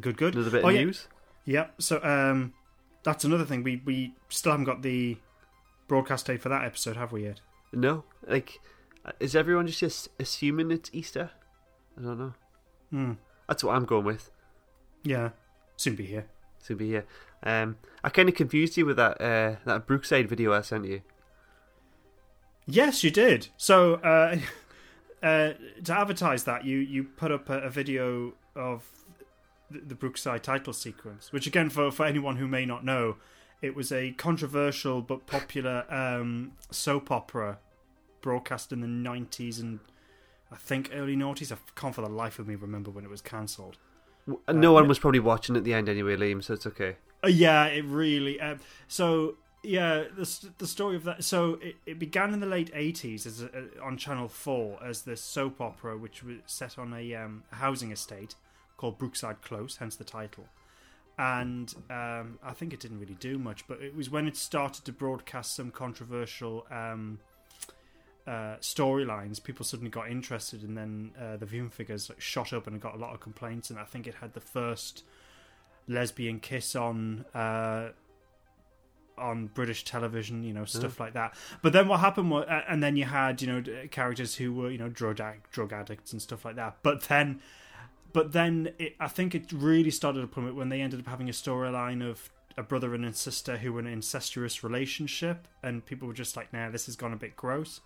Good, 0.00 0.16
good. 0.16 0.34
Another 0.34 0.50
bit 0.50 0.64
Oh, 0.64 0.68
of 0.68 0.74
yeah. 0.74 0.84
news. 0.84 1.08
Yep. 1.44 1.74
So 1.82 2.02
um, 2.02 2.54
that's 3.04 3.24
another 3.24 3.44
thing. 3.44 3.62
We 3.62 3.80
we 3.84 4.14
still 4.28 4.52
haven't 4.52 4.64
got 4.66 4.82
the 4.82 5.18
broadcast 5.86 6.26
date 6.26 6.40
for 6.42 6.48
that 6.48 6.64
episode, 6.64 6.96
have 6.96 7.12
we 7.12 7.24
yet? 7.24 7.40
No, 7.72 8.04
like, 8.26 8.60
is 9.20 9.36
everyone 9.36 9.66
just 9.66 9.82
as- 9.82 10.08
assuming 10.18 10.70
it's 10.70 10.90
Easter? 10.92 11.30
I 11.98 12.02
don't 12.02 12.18
know. 12.18 12.34
Hmm. 12.90 13.12
That's 13.48 13.62
what 13.62 13.76
I'm 13.76 13.84
going 13.84 14.04
with. 14.04 14.30
Yeah. 15.02 15.30
Soon 15.76 15.94
be 15.96 16.06
here. 16.06 16.26
Soon 16.58 16.78
be 16.78 16.88
here. 16.88 17.04
Um, 17.42 17.76
I 18.02 18.08
kind 18.08 18.28
of 18.28 18.34
confused 18.34 18.76
you 18.76 18.86
with 18.86 18.96
that 18.96 19.20
uh, 19.20 19.56
that 19.66 19.86
Brookside 19.86 20.28
video 20.28 20.52
I 20.52 20.62
sent 20.62 20.86
you. 20.86 21.02
Yes, 22.66 23.04
you 23.04 23.10
did. 23.10 23.48
So 23.56 23.94
uh, 23.96 24.36
uh, 25.22 25.52
to 25.84 25.92
advertise 25.92 26.44
that, 26.44 26.64
you 26.64 26.78
you 26.78 27.04
put 27.04 27.30
up 27.32 27.48
a, 27.50 27.60
a 27.60 27.70
video 27.70 28.34
of 28.54 28.88
the, 29.70 29.80
the 29.80 29.94
Brookside 29.94 30.42
title 30.42 30.72
sequence, 30.72 31.32
which 31.32 31.46
again, 31.46 31.70
for 31.70 31.90
for 31.90 32.06
anyone 32.06 32.36
who 32.36 32.46
may 32.46 32.64
not 32.64 32.84
know, 32.84 33.16
it 33.62 33.74
was 33.74 33.92
a 33.92 34.12
controversial 34.12 35.02
but 35.02 35.26
popular 35.26 35.84
um, 35.92 36.52
soap 36.70 37.10
opera 37.10 37.58
broadcast 38.20 38.72
in 38.72 38.80
the 38.80 38.86
nineties 38.86 39.58
and 39.58 39.80
I 40.50 40.56
think 40.56 40.90
early 40.94 41.16
noughties. 41.16 41.52
I 41.52 41.56
can't 41.74 41.94
for 41.94 42.02
the 42.02 42.08
life 42.08 42.38
of 42.38 42.46
me 42.46 42.54
remember 42.54 42.90
when 42.90 43.04
it 43.04 43.10
was 43.10 43.20
cancelled. 43.20 43.76
No 44.48 44.72
one 44.72 44.88
was 44.88 44.98
probably 44.98 45.20
watching 45.20 45.54
at 45.54 45.64
the 45.64 45.74
end 45.74 45.88
anyway, 45.88 46.16
Liam, 46.16 46.42
so 46.42 46.54
it's 46.54 46.66
okay. 46.66 46.96
Uh, 47.22 47.28
yeah, 47.28 47.66
it 47.66 47.84
really. 47.84 48.40
Uh, 48.40 48.56
so 48.88 49.36
yeah, 49.64 50.04
the 50.16 50.50
the 50.58 50.66
story 50.66 50.96
of 50.96 51.04
that. 51.04 51.24
So 51.24 51.58
it, 51.62 51.76
it 51.86 51.98
began 51.98 52.32
in 52.32 52.40
the 52.40 52.46
late 52.46 52.70
eighties 52.74 53.26
as 53.26 53.42
a, 53.42 53.46
uh, 53.46 53.84
on 53.84 53.96
Channel 53.96 54.28
Four 54.28 54.78
as 54.84 55.02
this 55.02 55.20
soap 55.20 55.60
opera, 55.60 55.96
which 55.96 56.22
was 56.22 56.36
set 56.46 56.78
on 56.78 56.92
a 56.92 57.14
um, 57.14 57.44
housing 57.50 57.90
estate 57.90 58.34
called 58.76 58.98
Brookside 58.98 59.42
Close, 59.42 59.76
hence 59.76 59.96
the 59.96 60.04
title. 60.04 60.46
And 61.16 61.72
um, 61.90 62.38
I 62.42 62.52
think 62.52 62.72
it 62.72 62.80
didn't 62.80 62.98
really 62.98 63.14
do 63.14 63.38
much, 63.38 63.66
but 63.68 63.80
it 63.80 63.94
was 63.94 64.10
when 64.10 64.26
it 64.26 64.36
started 64.36 64.84
to 64.86 64.92
broadcast 64.92 65.54
some 65.54 65.70
controversial 65.70 66.66
um, 66.72 67.20
uh, 68.26 68.56
storylines, 68.60 69.42
people 69.42 69.64
suddenly 69.64 69.90
got 69.90 70.10
interested, 70.10 70.62
and 70.62 70.76
then 70.76 71.12
uh, 71.20 71.36
the 71.36 71.46
viewing 71.46 71.70
figures 71.70 72.08
like, 72.08 72.20
shot 72.20 72.52
up 72.52 72.66
and 72.66 72.80
got 72.80 72.94
a 72.94 72.98
lot 72.98 73.14
of 73.14 73.20
complaints. 73.20 73.70
And 73.70 73.78
I 73.78 73.84
think 73.84 74.06
it 74.08 74.14
had 74.14 74.34
the 74.34 74.40
first 74.40 75.04
lesbian 75.86 76.40
kiss 76.40 76.74
on 76.74 77.24
uh, 77.34 77.90
on 79.18 79.46
British 79.48 79.84
television, 79.84 80.42
you 80.42 80.52
know, 80.52 80.64
stuff 80.64 80.98
like 81.00 81.12
that. 81.14 81.34
But 81.62 81.72
then 81.72 81.88
what 81.88 82.00
happened 82.00 82.30
was, 82.30 82.46
and 82.68 82.82
then 82.82 82.96
you 82.96 83.04
had 83.04 83.40
you 83.42 83.48
know 83.48 83.62
characters 83.90 84.36
who 84.36 84.52
were 84.52 84.70
you 84.70 84.78
know 84.78 84.88
drug 84.88 85.20
ad- 85.20 85.42
drug 85.50 85.72
addicts 85.72 86.12
and 86.12 86.20
stuff 86.20 86.44
like 86.44 86.56
that. 86.56 86.78
But 86.82 87.02
then, 87.02 87.40
but 88.12 88.32
then 88.32 88.70
it, 88.78 88.94
I 89.00 89.08
think 89.08 89.34
it 89.34 89.52
really 89.52 89.90
started 89.90 90.20
to 90.20 90.26
plummet 90.26 90.54
when 90.54 90.68
they 90.68 90.80
ended 90.80 91.00
up 91.00 91.06
having 91.06 91.28
a 91.28 91.32
storyline 91.32 92.08
of 92.08 92.30
a 92.56 92.62
brother 92.62 92.94
and 92.94 93.04
a 93.04 93.12
sister 93.12 93.56
who 93.56 93.72
were 93.72 93.80
in 93.80 93.86
an 93.86 93.92
incestuous 93.92 94.62
relationship, 94.62 95.48
and 95.62 95.84
people 95.84 96.06
were 96.08 96.14
just 96.14 96.36
like, 96.36 96.52
"Nah, 96.52 96.70
this 96.70 96.86
has 96.86 96.96
gone 96.96 97.12
a 97.12 97.16
bit 97.16 97.36
gross." 97.36 97.80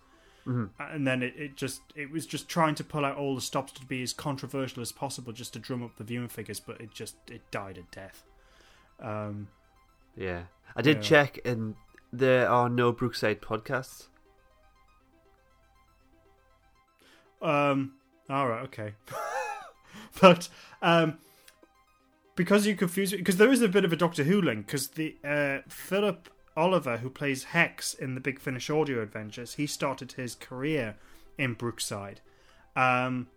And 0.79 1.05
then 1.05 1.21
it, 1.21 1.33
it 1.37 1.55
just 1.55 1.81
it 1.95 2.11
was 2.11 2.25
just 2.25 2.47
trying 2.47 2.73
to 2.75 2.83
pull 2.83 3.05
out 3.05 3.17
all 3.17 3.35
the 3.35 3.41
stops 3.41 3.71
to 3.73 3.85
be 3.85 4.01
as 4.01 4.13
controversial 4.13 4.81
as 4.81 4.91
possible, 4.91 5.31
just 5.33 5.53
to 5.53 5.59
drum 5.59 5.83
up 5.83 5.95
the 5.97 6.03
viewing 6.03 6.27
figures. 6.29 6.59
But 6.59 6.81
it 6.81 6.91
just 6.91 7.15
it 7.29 7.41
died 7.51 7.77
a 7.77 7.83
death. 7.95 8.23
Um, 9.01 9.47
Yeah, 10.19 10.43
I 10.75 10.81
did 10.81 10.97
Yeah. 10.97 11.01
check, 11.03 11.39
and 11.45 11.75
there 12.11 12.49
are 12.49 12.67
no 12.69 12.91
Brookside 12.91 13.41
podcasts. 13.41 14.07
Um. 17.41 17.93
All 18.29 18.47
right. 18.47 18.63
Okay. 18.63 18.93
but 20.21 20.49
um, 20.81 21.17
because 22.35 22.67
you 22.67 22.75
confuse 22.75 23.11
because 23.11 23.37
there 23.37 23.51
is 23.51 23.61
a 23.61 23.67
bit 23.69 23.85
of 23.85 23.93
a 23.93 23.95
Doctor 23.95 24.23
Who 24.25 24.41
link 24.41 24.65
because 24.65 24.87
the 24.89 25.15
uh, 25.23 25.59
Philip 25.69 26.29
Olivier 26.57 26.97
who 26.97 27.09
plays 27.09 27.45
Hex 27.45 27.93
in 27.93 28.15
the 28.15 28.21
Big 28.21 28.39
Finish 28.39 28.69
audio 28.69 29.01
adventures 29.01 29.53
he 29.55 29.65
started 29.65 30.13
his 30.13 30.35
career 30.35 30.95
in 31.37 31.53
Brookside. 31.53 32.19
Um. 32.75 33.27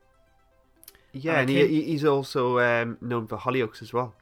Yeah, 1.15 1.33
And 1.41 1.51
and 1.51 1.51
he- 1.51 1.83
he's 1.83 2.05
also 2.07 2.59
um, 2.59 2.97
known 3.03 3.27
for 3.27 3.37
Hollyoaks 3.37 3.83
as 3.83 3.93
well. 3.93 4.15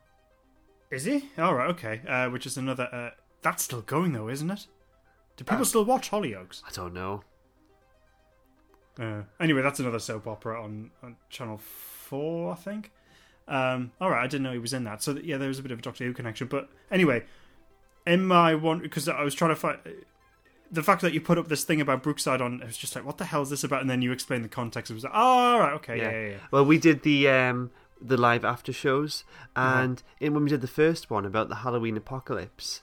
Is 0.91 1.05
he? 1.05 1.31
All 1.39 1.55
right. 1.55 1.71
Okay. 1.71 2.01
Uh, 2.09 2.29
which 2.31 2.47
is 2.47 2.57
another. 2.57 2.89
Uh, 2.93 3.11
that's 3.43 3.63
still 3.63 3.83
going 3.83 4.13
though, 4.13 4.29
isn't 4.29 4.51
it? 4.51 4.67
Do 5.37 5.45
people 5.45 5.63
Uh, 5.63 5.65
still 5.65 5.85
watch 5.85 6.11
Hollyoaks? 6.11 6.63
I 6.67 6.71
don't 6.73 6.93
know. 6.95 7.23
Uh, 8.99 9.23
anyway, 9.39 9.63
that's 9.63 9.81
another 9.81 9.99
soap 9.99 10.27
opera 10.27 10.63
on, 10.63 10.91
on 11.03 11.17
Channel 11.31 11.59
Four, 11.59 12.53
I 12.53 12.57
think. 12.57 12.91
Um, 13.49 13.93
all 14.01 14.11
right, 14.11 14.23
I 14.23 14.27
didn't 14.27 14.43
know 14.43 14.53
he 14.53 14.59
was 14.59 14.73
in 14.73 14.85
that. 14.85 15.03
So 15.03 15.17
yeah, 15.23 15.39
there 15.39 15.49
was 15.49 15.59
a 15.59 15.63
bit 15.63 15.73
of 15.73 15.79
a 15.79 15.83
Doctor 15.83 16.05
Who 16.05 16.13
connection. 16.13 16.49
But 16.49 16.69
anyway, 16.91 17.25
in 18.07 18.25
my 18.25 18.55
one 18.55 18.81
because 18.81 19.09
I 19.09 19.23
was 19.23 19.35
trying 19.35 19.51
to 19.51 19.57
find 19.57 19.79
the 20.71 20.83
fact 20.83 21.03
that 21.03 21.13
you 21.15 21.21
put 21.21 21.39
up 21.39 21.49
this 21.49 21.65
thing 21.65 21.81
about 21.81 22.03
Brookside 22.03 22.41
on, 22.41 22.61
it 22.61 22.67
was 22.67 22.77
just 22.77 22.95
like, 22.95 23.05
what 23.05 23.19
the 23.19 23.25
hell 23.25 23.43
is 23.43 23.51
this 23.51 23.65
about? 23.65 23.81
And 23.81 23.89
then 23.91 24.03
you 24.03 24.13
explained 24.13 24.45
the 24.45 24.49
context. 24.49 24.91
It 24.91 24.95
was 24.95 25.05
like, 25.05 25.13
oh, 25.15 25.19
all 25.19 25.59
right, 25.61 25.73
okay, 25.75 25.99
yeah, 25.99 26.11
yeah, 26.11 26.29
yeah. 26.29 26.37
Well, 26.51 26.65
we 26.65 26.79
did 26.79 27.03
the 27.03 27.29
um, 27.29 27.71
the 28.01 28.17
live 28.17 28.45
after 28.45 28.73
shows, 28.73 29.25
and 29.57 30.03
in, 30.21 30.35
when 30.35 30.45
we 30.45 30.51
did 30.51 30.61
the 30.63 30.67
first 30.67 31.11
one 31.11 31.25
about 31.27 31.49
the 31.49 31.57
Halloween 31.57 31.97
apocalypse, 31.97 32.83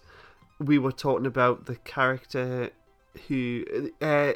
we 0.60 0.78
were 0.78 0.92
talking 0.92 1.26
about 1.26 1.66
the 1.66 1.76
character 1.78 2.72
who 3.28 3.64
uh, 4.02 4.34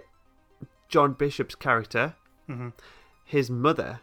John 0.90 1.14
Bishop's 1.14 1.56
character, 1.56 2.16
Mhm. 2.50 2.74
his 3.26 3.50
mother. 3.50 4.00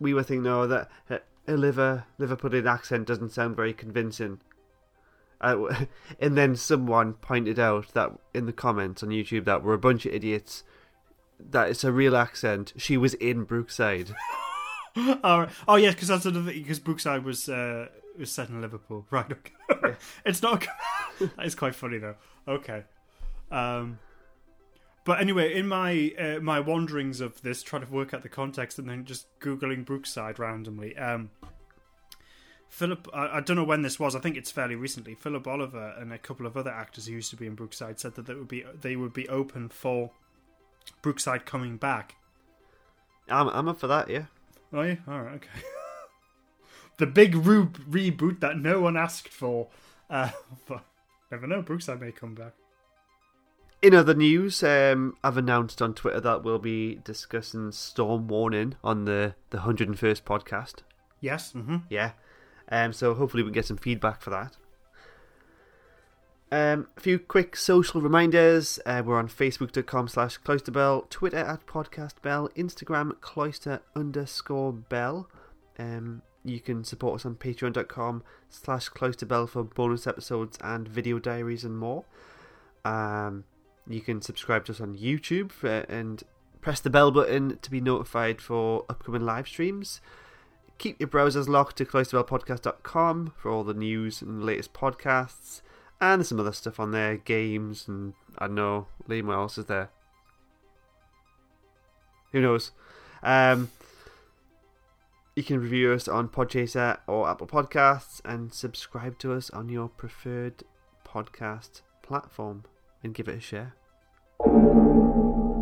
We 0.00 0.14
were 0.14 0.22
thinking, 0.22 0.42
no, 0.44 0.66
that 0.66 0.90
uh, 1.10 1.18
a 1.46 1.56
liver 1.56 2.04
Liverpudlian 2.18 2.66
accent 2.66 3.06
doesn't 3.06 3.30
sound 3.32 3.54
very 3.56 3.72
convincing. 3.72 4.40
Uh, 5.40 5.84
and 6.20 6.36
then 6.36 6.56
someone 6.56 7.14
pointed 7.14 7.58
out 7.58 7.92
that 7.94 8.12
in 8.34 8.46
the 8.46 8.52
comments 8.52 9.02
on 9.02 9.10
YouTube 9.10 9.44
that 9.44 9.62
we're 9.62 9.74
a 9.74 9.78
bunch 9.78 10.06
of 10.06 10.12
idiots. 10.14 10.64
That 11.38 11.68
it's 11.70 11.84
a 11.84 11.92
real 11.92 12.16
accent. 12.16 12.72
She 12.76 12.96
was 12.96 13.14
in 13.14 13.44
Brookside. 13.44 14.14
right. 15.24 15.48
Oh 15.66 15.76
yeah, 15.76 15.90
because 15.90 16.08
that's 16.08 16.26
another 16.26 16.50
thing. 16.52 16.62
because 16.62 16.78
Brookside 16.78 17.24
was 17.24 17.48
uh, 17.48 17.88
was 18.18 18.30
set 18.30 18.48
in 18.48 18.60
Liverpool, 18.60 19.06
right? 19.10 19.30
Okay. 19.70 19.94
it's 20.24 20.42
not. 20.42 20.66
that 21.20 21.46
is 21.46 21.54
quite 21.54 21.74
funny 21.74 21.98
though. 21.98 22.16
Okay. 22.46 22.84
Um. 23.50 23.98
But 25.04 25.20
anyway, 25.20 25.54
in 25.54 25.66
my 25.66 26.12
uh, 26.18 26.40
my 26.40 26.60
wanderings 26.60 27.20
of 27.20 27.42
this, 27.42 27.62
trying 27.62 27.84
to 27.84 27.90
work 27.90 28.14
out 28.14 28.22
the 28.22 28.28
context 28.28 28.78
and 28.78 28.88
then 28.88 29.04
just 29.04 29.26
googling 29.40 29.84
Brookside 29.84 30.38
randomly, 30.38 30.96
um, 30.96 31.30
Philip, 32.68 33.08
I, 33.12 33.38
I 33.38 33.40
don't 33.40 33.56
know 33.56 33.64
when 33.64 33.82
this 33.82 33.98
was. 33.98 34.14
I 34.14 34.20
think 34.20 34.36
it's 34.36 34.50
fairly 34.50 34.76
recently. 34.76 35.14
Philip 35.14 35.46
Olivier 35.46 35.92
and 35.98 36.12
a 36.12 36.18
couple 36.18 36.46
of 36.46 36.56
other 36.56 36.70
actors 36.70 37.06
who 37.06 37.12
used 37.12 37.30
to 37.30 37.36
be 37.36 37.46
in 37.46 37.54
Brookside 37.54 37.98
said 37.98 38.14
that 38.14 38.26
they 38.26 38.34
would 38.34 38.48
be 38.48 38.64
they 38.80 38.96
would 38.96 39.12
be 39.12 39.28
open 39.28 39.68
for 39.68 40.12
Brookside 41.02 41.46
coming 41.46 41.76
back. 41.76 42.16
I'm 43.28 43.48
I'm 43.48 43.68
up 43.68 43.78
for 43.78 43.88
that. 43.88 44.08
Yeah. 44.08 44.24
Oh 44.72 44.82
yeah, 44.82 44.96
all 45.06 45.20
right, 45.20 45.34
okay. 45.34 45.48
the 46.98 47.06
big 47.06 47.34
re- 47.34 47.66
reboot 47.66 48.40
that 48.40 48.56
no 48.58 48.80
one 48.80 48.96
asked 48.96 49.28
for, 49.28 49.68
uh, 50.08 50.30
but 50.66 50.84
never 51.30 51.46
know. 51.46 51.62
Brookside 51.62 52.00
may 52.00 52.12
come 52.12 52.34
back. 52.34 52.52
In 53.82 53.94
other 53.94 54.14
news, 54.14 54.62
um, 54.62 55.16
I've 55.24 55.36
announced 55.36 55.82
on 55.82 55.92
Twitter 55.92 56.20
that 56.20 56.44
we'll 56.44 56.60
be 56.60 57.00
discussing 57.02 57.72
Storm 57.72 58.28
Warning 58.28 58.76
on 58.84 59.04
the 59.04 59.34
the 59.50 59.60
hundred 59.60 59.88
and 59.88 59.98
first 59.98 60.24
podcast. 60.24 60.76
Yes. 61.20 61.52
Mm-hmm. 61.52 61.78
Yeah. 61.90 62.12
Um, 62.68 62.92
so 62.92 63.14
hopefully 63.14 63.42
we 63.42 63.48
can 63.48 63.54
get 63.54 63.66
some 63.66 63.76
feedback 63.76 64.22
for 64.22 64.30
that. 64.30 64.56
Um, 66.52 66.88
a 66.98 67.00
few 67.00 67.18
quick 67.18 67.56
social 67.56 68.02
reminders. 68.02 68.78
Uh, 68.84 69.02
we're 69.02 69.18
on 69.18 69.26
Facebook.com 69.26 70.06
slash 70.06 70.38
cloisterbell, 70.38 71.08
Twitter 71.08 71.38
at 71.38 71.64
podcastbell, 71.64 72.54
Instagram 72.54 73.18
cloister 73.22 73.80
underscore 73.96 74.74
bell. 74.74 75.30
Um, 75.78 76.20
you 76.44 76.60
can 76.60 76.84
support 76.84 77.14
us 77.14 77.24
on 77.24 77.36
patreon.com 77.36 78.22
slash 78.50 78.90
cloisterbell 78.90 79.48
for 79.48 79.64
bonus 79.64 80.06
episodes 80.06 80.58
and 80.62 80.86
video 80.86 81.18
diaries 81.18 81.64
and 81.64 81.78
more. 81.78 82.04
Um, 82.84 83.44
you 83.88 84.02
can 84.02 84.20
subscribe 84.20 84.66
to 84.66 84.72
us 84.72 84.80
on 84.82 84.94
YouTube 84.94 85.52
for, 85.52 85.86
and 85.88 86.22
press 86.60 86.80
the 86.80 86.90
bell 86.90 87.10
button 87.10 87.60
to 87.62 87.70
be 87.70 87.80
notified 87.80 88.42
for 88.42 88.84
upcoming 88.90 89.24
live 89.24 89.48
streams. 89.48 90.02
Keep 90.76 91.00
your 91.00 91.08
browsers 91.08 91.48
locked 91.48 91.78
to 91.78 91.86
cloisterbellpodcast.com 91.86 93.32
for 93.38 93.50
all 93.50 93.64
the 93.64 93.72
news 93.72 94.20
and 94.20 94.44
latest 94.44 94.74
podcasts. 94.74 95.62
And 96.02 96.26
some 96.26 96.40
other 96.40 96.50
stuff 96.50 96.80
on 96.80 96.90
there, 96.90 97.16
games, 97.16 97.86
and 97.86 98.14
I 98.36 98.46
don't 98.46 98.56
know, 98.56 98.88
Liam, 99.08 99.26
what 99.26 99.34
else 99.34 99.56
is 99.56 99.66
there? 99.66 99.88
Who 102.32 102.40
knows? 102.40 102.72
Um, 103.22 103.70
you 105.36 105.44
can 105.44 105.60
review 105.60 105.92
us 105.92 106.08
on 106.08 106.28
Podchaser 106.28 106.98
or 107.06 107.30
Apple 107.30 107.46
Podcasts 107.46 108.20
and 108.24 108.52
subscribe 108.52 109.20
to 109.20 109.32
us 109.32 109.48
on 109.50 109.68
your 109.68 109.88
preferred 109.88 110.64
podcast 111.06 111.82
platform 112.02 112.64
and 113.04 113.14
give 113.14 113.28
it 113.28 113.36
a 113.36 113.40
share. 113.40 113.76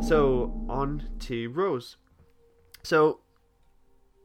So, 0.00 0.64
on 0.70 1.06
to 1.18 1.50
Rose. 1.50 1.98
So, 2.82 3.20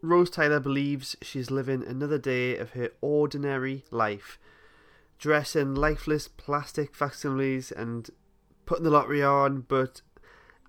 Rose 0.02 0.30
Tyler 0.30 0.62
believes 0.62 1.18
she's 1.22 1.52
living 1.52 1.86
another 1.86 2.18
day 2.18 2.56
of 2.56 2.72
her 2.72 2.92
ordinary 3.02 3.84
life, 3.92 4.40
dressing 5.18 5.76
lifeless 5.76 6.28
plastic 6.28 6.96
facsimiles 6.96 7.72
and 7.72 8.10
putting 8.66 8.84
the 8.84 8.90
lottery 8.90 9.24
on, 9.24 9.62
but 9.68 10.02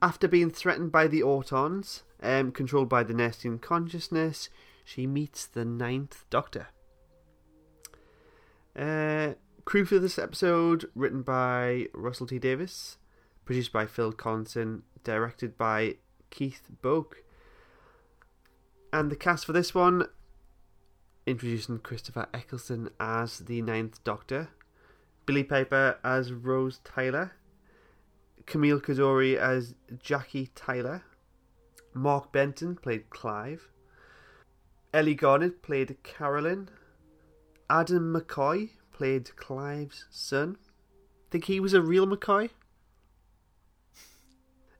after 0.02 0.28
being 0.28 0.50
threatened 0.50 0.92
by 0.92 1.06
the 1.06 1.20
Autons, 1.20 2.02
um, 2.22 2.52
controlled 2.52 2.88
by 2.88 3.02
the 3.02 3.14
Nestene 3.14 3.60
consciousness, 3.60 4.48
she 4.84 5.06
meets 5.06 5.46
the 5.46 5.64
Ninth 5.64 6.24
Doctor. 6.30 6.68
Uh, 8.76 9.34
crew 9.64 9.84
for 9.84 9.98
this 9.98 10.18
episode 10.18 10.88
written 10.94 11.22
by 11.22 11.86
Russell 11.94 12.26
T 12.26 12.38
Davies, 12.38 12.98
produced 13.44 13.72
by 13.72 13.86
Phil 13.86 14.12
Collinson, 14.12 14.82
directed 15.02 15.56
by 15.56 15.96
Keith 16.30 16.68
Boak. 16.82 17.14
And 18.92 19.10
the 19.10 19.16
cast 19.16 19.46
for 19.46 19.52
this 19.52 19.74
one 19.74 20.06
introducing 21.26 21.80
Christopher 21.80 22.28
Eccleston 22.32 22.88
as 23.00 23.40
the 23.40 23.60
Ninth 23.60 24.02
Doctor, 24.04 24.50
Billie 25.26 25.42
Piper 25.42 25.98
as 26.04 26.32
Rose 26.32 26.78
Tyler, 26.84 27.32
Camille 28.46 28.80
Coduri 28.80 29.36
as 29.36 29.74
Jackie 30.00 30.50
Tyler, 30.54 31.02
Mark 31.92 32.30
Benton 32.32 32.76
played 32.76 33.10
Clive, 33.10 33.68
Elli 34.94 35.16
Garnett 35.16 35.62
played 35.62 35.96
Carolyn, 36.04 36.68
Adam 37.68 38.14
McCoy 38.14 38.70
played 38.92 39.34
Clive's 39.34 40.06
son. 40.10 40.56
Think 41.30 41.46
he 41.46 41.58
was 41.58 41.74
a 41.74 41.82
real 41.82 42.06
McCoy? 42.06 42.50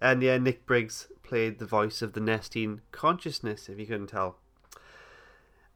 And 0.01 0.23
yeah, 0.23 0.39
Nick 0.39 0.65
Briggs 0.65 1.09
played 1.25 1.59
the 1.59 1.67
voice 1.67 2.03
of 2.03 2.13
the 2.13 2.21
Nestene 2.21 2.83
consciousness, 2.93 3.69
if 3.69 3.81
you 3.81 3.87
couldn't 3.87 4.07
tell. 4.07 4.39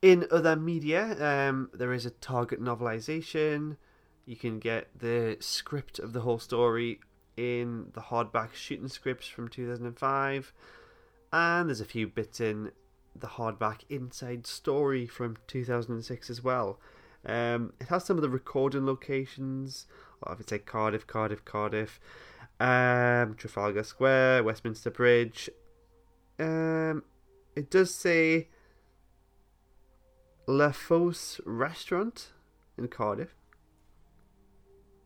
In 0.03 0.27
other 0.31 0.57
media, 0.57 1.49
um, 1.49 1.69
there 1.75 1.93
is 1.93 2.07
a 2.07 2.11
Target 2.11 2.61
novelization. 2.61 3.77
You 4.25 4.37
can 4.37 4.59
get 4.59 4.89
the 4.99 5.37
script 5.41 5.99
of 5.99 6.15
the 6.15 6.21
whole 6.21 6.39
story 6.39 7.01
in 7.37 7.91
the 7.93 8.01
hardback 8.01 8.55
shooting 8.55 8.89
scripts 8.89 9.27
from 9.27 9.49
2005, 9.49 10.53
and 11.33 11.69
there's 11.69 11.83
a 11.83 11.85
few 11.85 12.07
bits 12.07 12.41
in 12.41 12.71
the 13.15 13.27
hardback 13.27 13.81
inside 13.91 14.47
story 14.47 15.07
from 15.07 15.37
2006 15.47 16.31
as 16.31 16.43
well. 16.43 16.79
Um, 17.27 17.75
it 17.79 17.89
has 17.89 18.05
some 18.05 18.17
of 18.17 18.23
the 18.23 18.31
recording 18.31 18.87
locations. 18.87 19.87
Well, 20.25 20.35
if 20.35 20.41
it's 20.41 20.53
like 20.53 20.65
Cardiff, 20.65 21.07
Cardiff, 21.07 21.45
Cardiff, 21.45 22.01
um, 22.59 23.35
Trafalgar 23.35 23.83
Square, 23.83 24.45
Westminster 24.45 24.91
Bridge. 24.91 25.51
Um, 26.39 27.05
it 27.55 27.71
does 27.71 27.95
say 27.95 28.49
La 30.51 30.73
Fosse 30.73 31.41
Restaurant 31.47 32.33
in 32.77 32.89
Cardiff. 32.89 33.37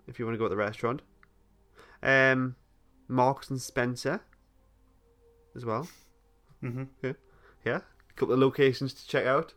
If 0.09 0.19
you 0.19 0.25
want 0.25 0.35
to 0.35 0.39
go 0.39 0.47
to 0.47 0.49
the 0.49 0.57
restaurant. 0.57 1.03
Um, 2.03 2.57
Marks 3.09 3.51
and 3.51 3.61
Spencer 3.61 4.23
as 5.55 5.65
well. 5.67 5.87
Mm-hmm. 6.63 6.85
Yeah, 7.03 7.13
yeah. 7.65 7.77
A 7.77 8.13
couple 8.17 8.33
of 8.33 8.41
locations 8.41 8.95
to 8.95 9.07
check 9.07 9.27
out. 9.27 9.53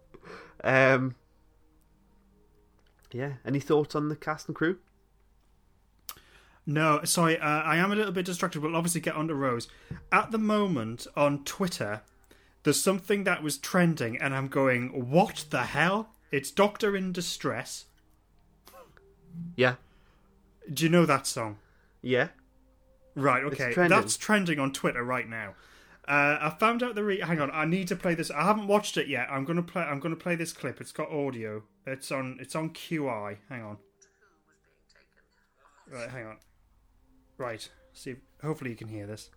um, 0.64 1.14
yeah. 3.12 3.34
Any 3.44 3.60
thoughts 3.60 3.94
on 3.94 4.08
the 4.08 4.16
cast 4.16 4.48
and 4.48 4.56
crew? 4.56 4.78
No, 6.64 7.00
sorry, 7.04 7.38
uh, 7.38 7.46
I 7.46 7.76
am 7.76 7.92
a 7.92 7.96
little 7.96 8.12
bit 8.12 8.24
distracted. 8.24 8.62
We'll 8.62 8.76
obviously 8.76 9.02
get 9.02 9.14
on 9.14 9.28
to 9.28 9.34
Rose. 9.34 9.68
At 10.10 10.30
the 10.30 10.38
moment 10.38 11.06
on 11.16 11.44
Twitter, 11.44 12.02
there's 12.64 12.80
something 12.82 13.24
that 13.24 13.42
was 13.42 13.56
trending, 13.58 14.16
and 14.18 14.34
I'm 14.34 14.48
going, 14.48 15.10
what 15.10 15.44
the 15.50 15.62
hell? 15.64 16.10
It's 16.30 16.50
Doctor 16.50 16.96
in 16.96 17.12
Distress. 17.12 17.86
Yeah, 19.56 19.76
Do 20.72 20.84
you 20.84 20.90
know 20.90 21.06
that 21.06 21.26
song? 21.26 21.58
yeah. 22.02 22.28
Right, 23.14 23.42
okay. 23.44 23.72
trending. 23.72 23.98
That's 23.98 24.16
trending 24.16 24.60
on 24.60 24.72
Twitter 24.72 25.02
right 25.02 25.28
now. 25.28 25.54
Uh, 26.06 26.38
I 26.40 26.56
found 26.60 26.84
out 26.84 26.94
the 26.94 27.02
re- 27.02 27.20
hang 27.20 27.40
on. 27.40 27.50
I 27.52 27.64
need 27.64 27.88
to 27.88 27.96
play 27.96 28.14
this. 28.14 28.30
I 28.30 28.44
haven't 28.44 28.68
watched 28.68 28.96
it 28.96 29.08
yet. 29.08 29.26
I'm 29.28 29.44
gonna 29.44 29.62
play. 29.62 29.82
I'm 29.82 29.98
gonna 29.98 30.14
play 30.14 30.36
this 30.36 30.52
clip. 30.52 30.80
It's 30.80 30.92
got 30.92 31.10
audio. 31.10 31.64
It's 31.84 32.12
on. 32.12 32.38
It's 32.40 32.54
on 32.54 32.70
QI. 32.70 33.38
Hang 33.48 33.62
on. 33.62 33.76
Right, 35.90 36.08
hang 36.08 36.26
on. 36.26 36.36
Right. 37.38 37.68
See. 37.92 38.16
Hopefully 38.42 38.70
you 38.70 38.76
can 38.76 38.88
hear 38.88 39.06
this. 39.06 39.30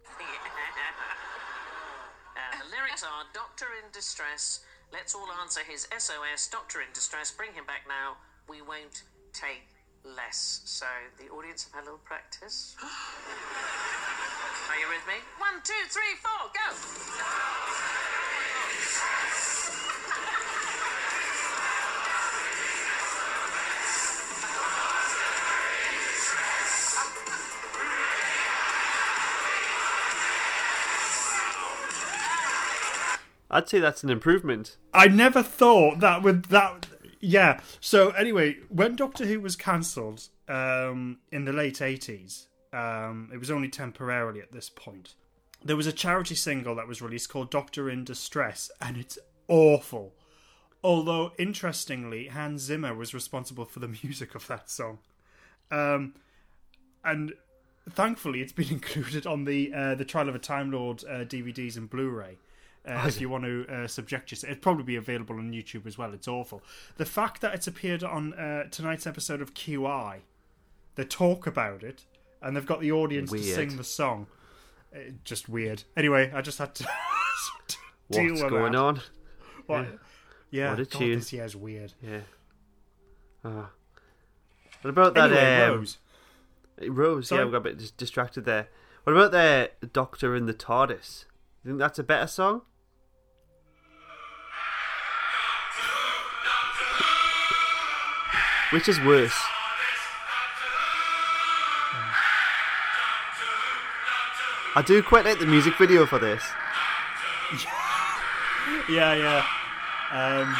Are 3.03 3.25
Doctor 3.33 3.65
in 3.83 3.89
distress. 3.91 4.59
Let's 4.93 5.15
all 5.15 5.27
answer 5.41 5.61
his 5.67 5.87
SOS. 5.97 6.47
Doctor 6.51 6.81
in 6.81 6.87
distress. 6.93 7.31
Bring 7.31 7.51
him 7.53 7.65
back 7.65 7.87
now. 7.87 8.17
We 8.47 8.61
won't 8.61 9.03
take 9.33 9.65
less. 10.03 10.61
So 10.65 10.85
the 11.17 11.27
audience 11.33 11.63
have 11.63 11.73
had 11.73 11.81
a 11.81 11.85
little 11.85 12.05
practice. 12.05 12.75
Are 14.69 14.77
you 14.77 14.87
with 14.87 15.07
me? 15.07 15.15
One, 15.39 15.61
two, 15.63 15.73
three, 15.89 16.13
four, 16.21 16.51
go! 16.53 18.10
I'd 33.51 33.67
say 33.67 33.79
that's 33.79 34.03
an 34.03 34.09
improvement. 34.09 34.77
I 34.93 35.09
never 35.09 35.43
thought 35.43 35.99
that 35.99 36.23
would 36.23 36.45
that. 36.45 36.87
Yeah. 37.19 37.59
So 37.81 38.11
anyway, 38.11 38.57
when 38.69 38.95
Doctor 38.95 39.25
Who 39.25 39.41
was 39.41 39.57
cancelled 39.57 40.29
um, 40.47 41.19
in 41.31 41.43
the 41.43 41.51
late 41.51 41.81
eighties, 41.81 42.47
um, 42.71 43.29
it 43.33 43.37
was 43.37 43.51
only 43.51 43.67
temporarily 43.67 44.39
at 44.39 44.53
this 44.53 44.69
point. 44.69 45.15
There 45.63 45.75
was 45.75 45.85
a 45.85 45.91
charity 45.91 46.33
single 46.33 46.73
that 46.75 46.87
was 46.87 47.01
released 47.01 47.29
called 47.29 47.51
"Doctor 47.51 47.89
in 47.89 48.05
Distress," 48.05 48.71
and 48.79 48.95
it's 48.95 49.19
awful. 49.49 50.13
Although 50.81 51.33
interestingly, 51.37 52.29
Hans 52.29 52.61
Zimmer 52.61 52.95
was 52.95 53.13
responsible 53.13 53.65
for 53.65 53.79
the 53.79 53.87
music 54.03 54.33
of 54.33 54.47
that 54.47 54.69
song, 54.69 54.99
um, 55.69 56.13
and 57.03 57.33
thankfully, 57.89 58.41
it's 58.41 58.53
been 58.53 58.69
included 58.71 59.27
on 59.27 59.43
the 59.43 59.73
uh, 59.73 59.95
the 59.95 60.05
Trial 60.05 60.29
of 60.29 60.35
a 60.35 60.39
Time 60.39 60.71
Lord 60.71 61.03
uh, 61.03 61.25
DVDs 61.25 61.75
and 61.75 61.89
Blu-ray. 61.89 62.37
Uh, 62.87 63.03
if 63.07 63.21
you 63.21 63.29
want 63.29 63.43
to 63.43 63.65
uh, 63.69 63.87
subject 63.87 64.31
yourself, 64.31 64.51
it'd 64.51 64.61
probably 64.63 64.83
be 64.83 64.95
available 64.95 65.35
on 65.37 65.51
YouTube 65.51 65.85
as 65.85 65.97
well. 65.99 66.13
It's 66.13 66.27
awful. 66.27 66.63
The 66.97 67.05
fact 67.05 67.41
that 67.41 67.53
it's 67.53 67.67
appeared 67.67 68.03
on 68.03 68.33
uh, 68.33 68.63
tonight's 68.71 69.05
episode 69.05 69.39
of 69.41 69.53
QI, 69.53 70.21
they 70.95 71.03
talk 71.03 71.45
about 71.45 71.83
it, 71.83 72.05
and 72.41 72.55
they've 72.55 72.65
got 72.65 72.81
the 72.81 72.91
audience 72.91 73.31
to 73.31 73.37
sing 73.43 73.77
the 73.77 73.83
song. 73.83 74.25
Uh, 74.95 75.11
just 75.23 75.47
weird. 75.47 75.83
Anyway, 75.95 76.31
I 76.33 76.41
just 76.41 76.57
had 76.57 76.73
to, 76.75 76.83
deal 78.11 78.29
What's 78.31 78.41
with 78.41 78.49
going 78.49 78.71
that. 78.71 78.77
on? 78.79 79.01
What? 79.67 79.87
Yeah, 80.49 80.71
What 80.71 80.79
a 80.79 80.83
God, 80.85 80.99
tune. 80.99 81.19
this 81.19 81.31
year's 81.31 81.55
weird. 81.55 81.93
Yeah. 82.01 82.21
Ah. 83.45 83.69
What 84.81 84.89
about 84.89 85.13
that? 85.13 85.31
Anyway, 85.31 85.61
um, 85.65 85.77
Rose. 85.77 85.97
Rose, 86.87 87.27
Sorry? 87.27 87.41
yeah, 87.41 87.45
we 87.45 87.51
got 87.51 87.57
a 87.57 87.61
bit 87.75 87.93
distracted 87.95 88.45
there. 88.45 88.67
What 89.03 89.13
about 89.13 89.31
the 89.31 89.71
Doctor 89.93 90.35
in 90.35 90.47
the 90.47 90.53
TARDIS? 90.53 91.25
You 91.63 91.71
think 91.71 91.79
that's 91.79 91.99
a 91.99 92.03
better 92.03 92.27
song? 92.27 92.63
Which 98.71 98.87
is 98.87 98.99
worse? 99.01 99.37
I 104.73 104.81
do 104.81 105.03
quite 105.03 105.25
like 105.25 105.39
the 105.39 105.45
music 105.45 105.77
video 105.77 106.05
for 106.05 106.19
this. 106.19 106.43
Yeah, 108.87 109.13
yeah. 109.15 109.43
Um, 110.11 110.55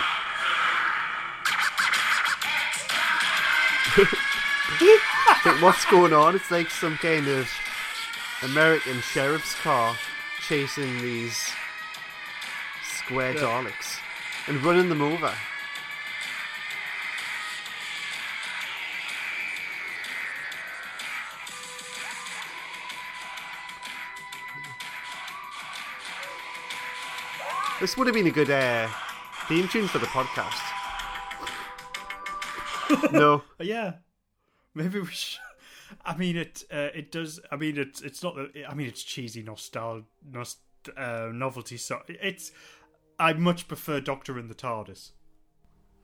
But 5.44 5.62
what's 5.62 5.86
going 5.86 6.14
on? 6.14 6.36
It's 6.36 6.52
like 6.52 6.70
some 6.70 6.98
kind 6.98 7.28
of 7.28 7.50
American 8.44 9.02
sheriff's 9.02 9.56
car 9.62 9.96
chasing 10.40 11.02
these 11.02 11.52
square 12.84 13.34
Yeah. 13.34 13.42
Daleks 13.42 13.98
and 14.48 14.64
running 14.64 14.90
them 14.90 15.02
over. 15.02 15.34
This 27.82 27.98
would 27.98 28.06
have 28.06 28.14
been 28.14 28.28
a 28.28 28.32
good 28.32 28.52
uh, 28.52 28.88
theme 29.48 29.68
tune 29.68 29.88
for 29.88 29.98
the 29.98 30.06
podcast. 30.06 30.62
no. 33.12 33.42
yeah, 33.60 33.94
maybe 34.76 35.00
we 35.00 35.08
should. 35.08 35.40
I 36.06 36.16
mean, 36.16 36.38
it 36.38 36.64
uh, 36.72 36.90
it 36.94 37.12
does. 37.12 37.40
I 37.52 37.56
mean, 37.56 37.80
it's 37.80 38.00
it's 38.02 38.22
not. 38.22 38.36
The, 38.36 38.68
I 38.70 38.76
mean, 38.76 38.86
it's 38.86 39.02
cheesy 39.02 39.44
nostal 39.44 40.04
nost, 40.32 40.58
uh, 40.96 41.32
novelty. 41.34 41.78
So 41.78 42.04
it's. 42.08 42.52
I 43.18 43.34
much 43.34 43.68
prefer 43.68 44.00
Doctor 44.00 44.38
in 44.38 44.48
the 44.48 44.54
TARDIS. 44.54 45.14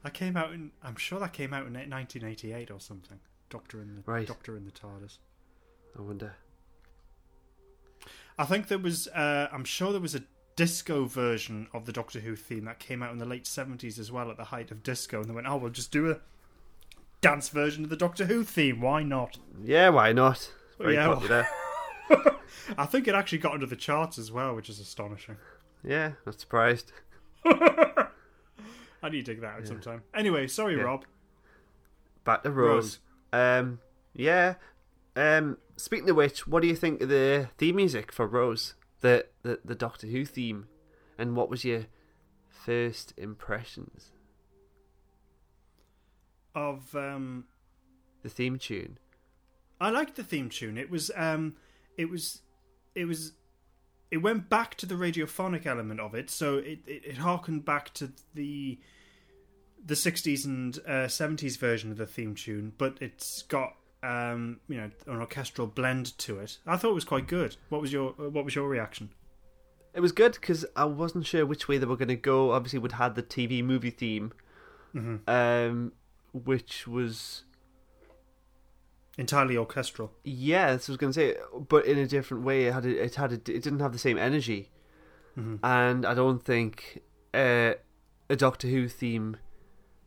That 0.02 0.14
came 0.14 0.36
out 0.36 0.52
in. 0.52 0.72
I'm 0.82 0.96
sure 0.96 1.20
that 1.20 1.32
came 1.32 1.54
out 1.54 1.64
in 1.68 1.74
1988 1.74 2.72
or 2.72 2.80
something. 2.80 3.20
Doctor 3.50 3.80
in 3.80 3.94
the 3.94 4.02
Right. 4.04 4.26
Doctor 4.26 4.56
in 4.56 4.64
the 4.64 4.72
TARDIS. 4.72 5.18
I 5.96 6.02
wonder. 6.02 6.34
I 8.36 8.46
think 8.46 8.66
there 8.66 8.78
was. 8.78 9.06
Uh, 9.06 9.46
I'm 9.52 9.64
sure 9.64 9.92
there 9.92 10.00
was 10.00 10.16
a 10.16 10.22
disco 10.58 11.04
version 11.04 11.68
of 11.72 11.86
the 11.86 11.92
Doctor 11.92 12.18
Who 12.18 12.34
theme 12.34 12.64
that 12.64 12.80
came 12.80 13.00
out 13.00 13.12
in 13.12 13.18
the 13.18 13.24
late 13.24 13.44
70s 13.44 13.96
as 13.96 14.10
well, 14.10 14.28
at 14.28 14.36
the 14.36 14.44
height 14.46 14.72
of 14.72 14.82
disco, 14.82 15.20
and 15.20 15.30
they 15.30 15.34
went, 15.34 15.46
"Oh, 15.46 15.56
we'll 15.56 15.70
just 15.70 15.92
do 15.92 16.10
a 16.10 16.18
dance 17.20 17.48
version 17.48 17.84
of 17.84 17.90
the 17.90 17.96
Doctor 17.96 18.24
Who 18.24 18.42
theme. 18.42 18.80
Why 18.80 19.04
not?" 19.04 19.38
Yeah, 19.62 19.90
why 19.90 20.12
not? 20.12 20.52
Very 20.76 20.94
Yeah, 20.94 21.08
well- 21.14 21.46
I 22.76 22.86
think 22.86 23.06
it 23.06 23.14
actually 23.14 23.38
got 23.38 23.54
into 23.54 23.66
the 23.66 23.76
charts 23.76 24.18
as 24.18 24.32
well, 24.32 24.54
which 24.56 24.68
is 24.68 24.80
astonishing. 24.80 25.36
Yeah, 25.84 26.12
not 26.26 26.40
surprised. 26.40 26.90
I 27.44 28.08
need 29.04 29.24
to 29.26 29.32
dig 29.34 29.40
that 29.42 29.58
out 29.58 29.66
sometime. 29.68 30.02
Anyway, 30.12 30.48
sorry, 30.48 30.76
Yeah. 30.76 30.82
Rob. 30.82 31.04
Back 32.24 32.42
to 32.42 32.50
Rose. 32.50 32.98
Um, 33.32 33.78
yeah. 34.12 34.54
Um, 35.14 35.58
speaking 35.76 36.10
of 36.10 36.16
which, 36.16 36.46
what 36.48 36.62
do 36.62 36.68
you 36.68 36.74
think 36.74 37.00
of 37.02 37.08
the 37.08 37.48
theme 37.58 37.76
music 37.76 38.10
for 38.12 38.26
Rose? 38.26 38.74
The, 39.00 39.26
the 39.42 39.60
the 39.64 39.74
Doctor 39.74 40.06
Who 40.06 40.24
theme, 40.24 40.66
and 41.16 41.36
what 41.36 41.48
was 41.48 41.64
your 41.64 41.86
first 42.48 43.14
impressions? 43.16 44.10
Of 46.54 46.94
um, 46.96 47.44
The 48.22 48.28
theme 48.28 48.58
tune. 48.58 48.98
I 49.80 49.90
liked 49.90 50.16
the 50.16 50.24
theme 50.24 50.48
tune. 50.48 50.76
It 50.76 50.90
was 50.90 51.10
um, 51.14 51.54
it 51.96 52.10
was 52.10 52.42
it 52.94 53.04
was 53.04 53.32
it 54.10 54.18
went 54.18 54.48
back 54.48 54.74
to 54.76 54.86
the 54.86 54.94
radiophonic 54.94 55.66
element 55.66 56.00
of 56.00 56.14
it, 56.14 56.30
so 56.30 56.58
it 56.58 56.80
it, 56.86 57.04
it 57.04 57.18
harkened 57.18 57.64
back 57.64 57.94
to 57.94 58.12
the 58.34 58.80
the 59.84 59.94
60s 59.94 60.44
and 60.44 60.78
uh, 60.86 61.06
70s 61.06 61.56
version 61.56 61.90
of 61.92 61.98
the 61.98 62.06
theme 62.06 62.34
tune, 62.34 62.72
but 62.76 62.98
it's 63.00 63.42
got 63.42 63.74
um, 64.02 64.60
you 64.68 64.76
know, 64.76 64.90
an 65.06 65.18
orchestral 65.20 65.66
blend 65.66 66.16
to 66.18 66.38
it. 66.38 66.58
I 66.66 66.76
thought 66.76 66.90
it 66.90 66.94
was 66.94 67.04
quite 67.04 67.26
good. 67.26 67.56
What 67.68 67.80
was 67.80 67.92
your 67.92 68.12
What 68.12 68.44
was 68.44 68.54
your 68.54 68.68
reaction? 68.68 69.10
It 69.94 70.00
was 70.00 70.12
good 70.12 70.32
because 70.34 70.64
I 70.76 70.84
wasn't 70.84 71.26
sure 71.26 71.44
which 71.46 71.66
way 71.66 71.78
they 71.78 71.86
were 71.86 71.96
going 71.96 72.08
to 72.08 72.16
go. 72.16 72.52
Obviously, 72.52 72.78
we'd 72.78 72.92
had 72.92 73.14
the 73.14 73.22
TV 73.22 73.62
movie 73.64 73.90
theme, 73.90 74.32
Mhm. 74.94 75.20
um, 75.28 75.92
which 76.32 76.86
was 76.86 77.44
Entirely 79.16 79.56
orchestral. 79.56 80.12
yeah, 80.22 80.68
I 80.68 80.72
was 80.74 80.96
going 80.96 81.12
to 81.12 81.18
say, 81.18 81.36
but 81.68 81.84
in 81.86 81.98
a 81.98 82.06
different 82.06 82.44
way. 82.44 82.66
It 82.66 82.72
had 82.74 82.86
a, 82.86 83.04
it 83.04 83.14
had 83.16 83.32
a, 83.32 83.34
it 83.34 83.42
didn't 83.64 83.80
have 83.80 83.92
the 83.92 83.98
same 83.98 84.16
energy, 84.16 84.70
Mhm. 85.36 85.58
and 85.64 86.06
I 86.06 86.14
don't 86.14 86.44
think 86.44 87.02
uh, 87.34 87.74
a 88.30 88.36
Doctor 88.36 88.68
Who 88.68 88.86
theme 88.88 89.38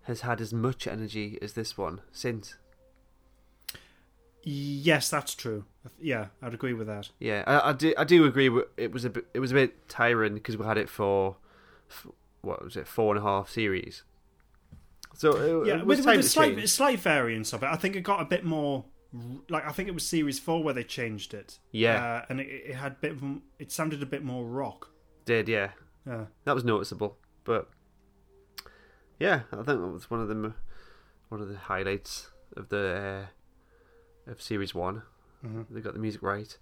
has 0.04 0.22
had 0.22 0.40
as 0.40 0.54
much 0.54 0.88
energy 0.88 1.38
as 1.42 1.54
this 1.54 1.78
one 1.78 2.02
since. 2.14 2.56
Yes, 4.44 5.10
that's 5.10 5.36
true. 5.36 5.66
Yeah, 6.00 6.28
I'd 6.42 6.54
agree 6.54 6.74
with 6.74 6.88
that. 6.88 7.10
Yeah, 7.20 7.44
I, 7.46 7.70
I 7.70 7.74
do. 7.74 7.94
I 7.98 8.04
do 8.04 8.26
agree. 8.26 8.50
with- 8.50 8.68
It 8.78 8.92
was 8.92 9.06
a 9.06 9.10
bit. 9.10 9.26
It 9.34 9.40
was 9.40 9.52
a 9.52 9.56
bit 9.56 9.88
tiring 9.88 10.34
because 10.34 10.58
we 10.58 10.66
had 10.66 10.78
it 10.78 10.90
for, 10.90 11.38
f 11.90 12.08
what 12.42 12.64
was 12.64 12.76
it, 12.76 12.88
four 12.88 13.16
and 13.16 13.24
a 13.24 13.28
half 13.28 13.50
series. 13.50 14.04
So 15.16 15.62
it, 15.64 15.68
yeah, 15.68 15.74
it 15.80 15.86
was 15.86 16.00
with, 16.00 16.06
with 16.08 16.20
a 16.20 16.24
slight, 16.24 16.70
slight 16.70 17.00
variance 17.00 17.54
of 17.54 17.62
it. 17.64 17.68
I 17.68 17.76
think 17.76 17.96
it 17.96 18.02
got 18.02 18.22
a 18.22 18.26
bit 18.26 18.44
more. 18.44 18.86
Like 19.50 19.68
I 19.68 19.72
think 19.74 19.90
it 19.90 19.94
was 19.94 20.08
series 20.08 20.40
four 20.40 20.64
where 20.64 20.74
they 20.74 20.84
changed 20.86 21.34
it. 21.34 21.60
Yeah. 21.72 22.02
uh, 22.04 22.26
and 22.30 22.40
it, 22.40 22.46
it 22.48 22.76
had 22.76 22.94
a 22.94 22.96
bit. 22.96 23.12
Of, 23.12 23.24
it 23.60 23.72
sounded 23.72 24.02
a 24.02 24.06
bit 24.06 24.24
more 24.24 24.46
rock. 24.46 24.90
Did 25.26 25.48
yeah, 25.50 25.72
Yeah. 26.08 26.26
that 26.46 26.56
was 26.56 26.64
noticeable. 26.64 27.18
But 27.44 27.70
yeah, 29.20 29.42
I 29.52 29.58
think 29.58 29.66
that 29.68 29.78
was 29.80 30.10
one 30.10 30.22
of 30.22 30.28
the 30.30 30.54
one 31.30 31.42
of 31.42 31.50
the 31.50 31.58
highlights 31.58 32.30
of 32.58 32.70
the 32.70 33.26
uh, 33.26 33.26
of 34.28 34.42
series 34.42 34.74
one. 34.76 35.04
Mhm. 35.46 35.66
They 35.70 35.82
got 35.82 35.94
the 35.94 36.00
music 36.00 36.22
right. 36.22 36.58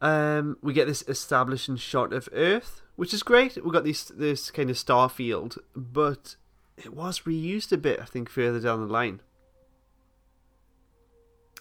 Um, 0.00 0.58
we 0.60 0.72
get 0.72 0.86
this 0.86 1.02
establishing 1.08 1.76
shot 1.76 2.12
of 2.12 2.28
Earth, 2.32 2.82
which 2.96 3.14
is 3.14 3.22
great. 3.22 3.62
We 3.64 3.70
got 3.70 3.84
this 3.84 4.04
this 4.06 4.50
kind 4.50 4.68
of 4.70 4.76
star 4.78 5.08
field, 5.08 5.58
but 5.74 6.36
it 6.76 6.92
was 6.92 7.20
reused 7.20 7.72
a 7.72 7.78
bit. 7.78 8.00
I 8.00 8.04
think 8.04 8.28
further 8.28 8.60
down 8.60 8.80
the 8.86 8.92
line. 8.92 9.20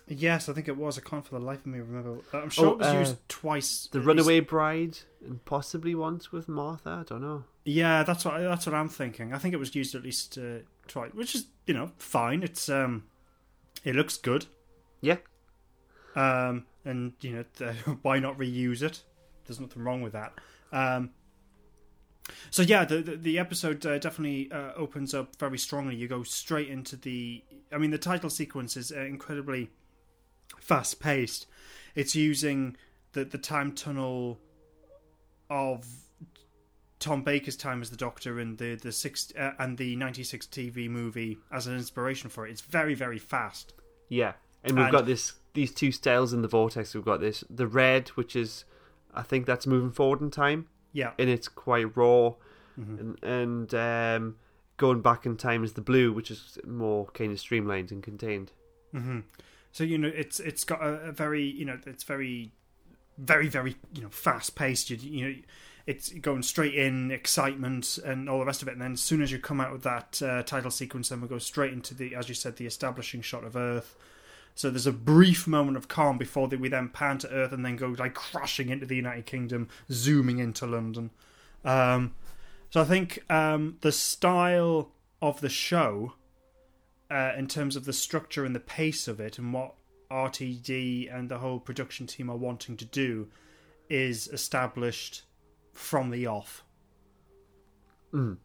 Yes, 0.07 0.49
I 0.49 0.53
think 0.53 0.67
it 0.67 0.77
was. 0.77 0.99
I 0.99 1.01
can't 1.01 1.25
for 1.25 1.39
the 1.39 1.43
life 1.45 1.61
of 1.61 1.65
me 1.67 1.79
remember. 1.79 2.19
I'm 2.31 2.49
sure 2.51 2.67
Oh, 2.67 2.71
it 2.73 2.77
was 2.77 2.87
uh, 2.87 2.99
used 2.99 3.29
twice. 3.29 3.87
The 3.91 4.01
Runaway 4.01 4.39
least. 4.39 4.49
Bride 4.49 4.97
and 5.25 5.43
possibly 5.45 5.95
once 5.95 6.31
with 6.31 6.47
Martha. 6.47 6.89
I 7.01 7.03
don't 7.03 7.21
know. 7.21 7.45
Yeah, 7.63 8.03
that's 8.03 8.23
what 8.23 8.37
that's 8.39 8.67
what 8.67 8.75
I'm 8.75 8.89
thinking. 8.89 9.33
I 9.33 9.39
think 9.39 9.55
it 9.55 9.57
was 9.57 9.73
used 9.73 9.95
at 9.95 10.03
least 10.03 10.37
uh, 10.37 10.59
twice, 10.87 11.11
which 11.13 11.33
is 11.33 11.47
you 11.65 11.73
know 11.73 11.91
fine. 11.97 12.43
It's 12.43 12.69
um, 12.69 13.05
it 13.83 13.95
looks 13.95 14.17
good. 14.17 14.45
Yeah. 15.05 15.17
Um, 16.15 16.65
and 16.83 17.13
you 17.21 17.31
know 17.33 17.45
th- 17.57 17.75
why 18.01 18.19
not 18.19 18.37
reuse 18.37 18.81
it? 18.81 19.03
There's 19.45 19.59
nothing 19.59 19.83
wrong 19.83 20.01
with 20.01 20.13
that. 20.13 20.33
Um, 20.71 21.11
so 22.49 22.63
yeah, 22.63 22.85
the 22.85 23.01
the, 23.01 23.15
the 23.15 23.39
episode 23.39 23.85
uh, 23.85 23.99
definitely 23.99 24.51
uh, 24.51 24.71
opens 24.75 25.13
up 25.13 25.35
very 25.35 25.59
strongly. 25.59 25.95
You 25.95 26.07
go 26.07 26.23
straight 26.23 26.69
into 26.69 26.95
the. 26.95 27.43
I 27.71 27.77
mean, 27.77 27.91
the 27.91 27.97
title 27.97 28.29
sequence 28.29 28.75
is 28.77 28.91
uh, 28.91 29.01
incredibly 29.01 29.69
fast 30.59 30.99
paced. 30.99 31.45
It's 31.93 32.15
using 32.15 32.75
the 33.13 33.25
the 33.25 33.37
time 33.37 33.73
tunnel 33.73 34.39
of 35.51 35.85
Tom 36.99 37.21
Baker's 37.21 37.55
time 37.55 37.81
as 37.83 37.91
the 37.91 37.97
Doctor 37.97 38.39
and 38.39 38.57
the 38.57 38.75
the 38.75 38.91
six 38.91 39.31
uh, 39.37 39.51
and 39.59 39.77
the 39.77 39.95
ninety 39.95 40.23
six 40.23 40.47
TV 40.47 40.89
movie 40.89 41.37
as 41.51 41.67
an 41.67 41.75
inspiration 41.75 42.31
for 42.31 42.47
it. 42.47 42.51
It's 42.51 42.61
very 42.61 42.95
very 42.95 43.19
fast. 43.19 43.73
Yeah, 44.09 44.33
and 44.65 44.75
we've 44.75 44.85
And- 44.85 44.91
got 44.91 45.05
this 45.05 45.33
these 45.53 45.73
two 45.73 45.91
styles 45.93 46.33
in 46.33 46.41
the 46.41 46.49
vortex. 46.49 46.93
We've 46.93 47.05
got 47.05 47.21
this 47.21 47.43
the 47.49 47.65
red, 47.67 48.09
which 48.09 48.35
is 48.35 48.65
I 49.13 49.21
think 49.23 49.45
that's 49.45 49.65
moving 49.65 49.91
forward 49.91 50.19
in 50.21 50.29
time. 50.31 50.67
Yeah. 50.91 51.11
and 51.19 51.29
it's 51.29 51.47
quite 51.49 51.95
raw, 51.97 52.35
Mhm. 52.79 52.99
and, 52.99 53.23
and 53.23 53.73
um, 53.73 54.35
going 54.77 55.01
back 55.01 55.25
in 55.25 55.35
time 55.35 55.63
is 55.65 55.73
the 55.73 55.81
blue, 55.81 56.13
which 56.13 56.31
is 56.31 56.57
more 56.65 57.07
kind 57.07 57.31
of 57.33 57.39
streamlined 57.39 57.91
and 57.91 58.01
contained. 58.01 58.51
hmm 58.93 59.19
So 59.73 59.83
you 59.83 59.97
know, 59.97 60.07
it's 60.07 60.39
it's 60.39 60.63
got 60.63 60.81
a, 60.81 61.09
a 61.09 61.11
very 61.11 61.43
you 61.43 61.65
know, 61.65 61.79
it's 61.85 62.03
very, 62.05 62.51
very 63.17 63.47
very 63.49 63.75
you 63.93 64.01
know, 64.03 64.09
fast 64.09 64.55
paced. 64.55 64.89
You, 64.89 64.95
you 64.97 65.25
know, 65.27 65.35
it's 65.85 66.09
going 66.13 66.43
straight 66.43 66.73
in 66.75 67.11
excitement 67.11 67.99
and 68.05 68.29
all 68.29 68.39
the 68.39 68.45
rest 68.45 68.61
of 68.61 68.67
it. 68.69 68.71
And 68.71 68.81
then 68.81 68.93
as 68.93 69.01
soon 69.01 69.21
as 69.21 69.31
you 69.33 69.37
come 69.39 69.59
out 69.61 69.71
with 69.73 69.83
that 69.83 70.21
uh, 70.21 70.43
title 70.43 70.71
sequence, 70.71 71.09
then 71.09 71.19
we 71.21 71.27
go 71.27 71.37
straight 71.39 71.73
into 71.73 71.93
the, 71.93 72.15
as 72.15 72.27
you 72.29 72.35
said, 72.35 72.55
the 72.55 72.65
establishing 72.65 73.21
shot 73.21 73.43
of 73.43 73.55
Earth. 73.57 73.95
So 74.55 74.69
there's 74.69 74.87
a 74.87 74.93
brief 74.93 75.47
moment 75.47 75.75
of 75.75 75.89
calm 75.89 76.17
before 76.17 76.47
we 76.47 76.69
then 76.69 76.87
pan 76.87 77.17
to 77.19 77.29
Earth 77.29 77.51
and 77.51 77.65
then 77.65 77.75
go 77.75 77.93
like 77.99 78.13
crashing 78.13 78.69
into 78.69 78.85
the 78.85 78.95
United 78.95 79.25
Kingdom, 79.25 79.67
zooming 79.91 80.39
into 80.39 80.65
London. 80.65 81.11
Um, 81.65 82.15
so 82.69 82.81
I 82.81 82.85
think 82.85 83.19
um, 83.29 83.77
the 83.81 83.91
style 83.91 84.91
of 85.21 85.41
the 85.41 85.49
show 85.49 86.13
uh, 87.11 87.33
in 87.37 87.47
terms 87.47 87.75
of 87.75 87.83
the 87.83 87.93
structure 87.93 88.45
and 88.45 88.55
the 88.55 88.61
pace 88.61 89.09
of 89.09 89.19
it 89.19 89.37
and 89.37 89.53
what 89.53 89.75
RTD 90.09 91.13
and 91.13 91.29
the 91.29 91.39
whole 91.39 91.59
production 91.59 92.07
team 92.07 92.29
are 92.29 92.37
wanting 92.37 92.77
to 92.77 92.85
do 92.85 93.27
is 93.89 94.27
established 94.29 95.23
from 95.73 96.11
the 96.11 96.27
off. 96.27 96.63
Mm. 98.13 98.37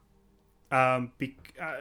Um, 0.73 1.12
be, 1.18 1.37
uh, 1.61 1.77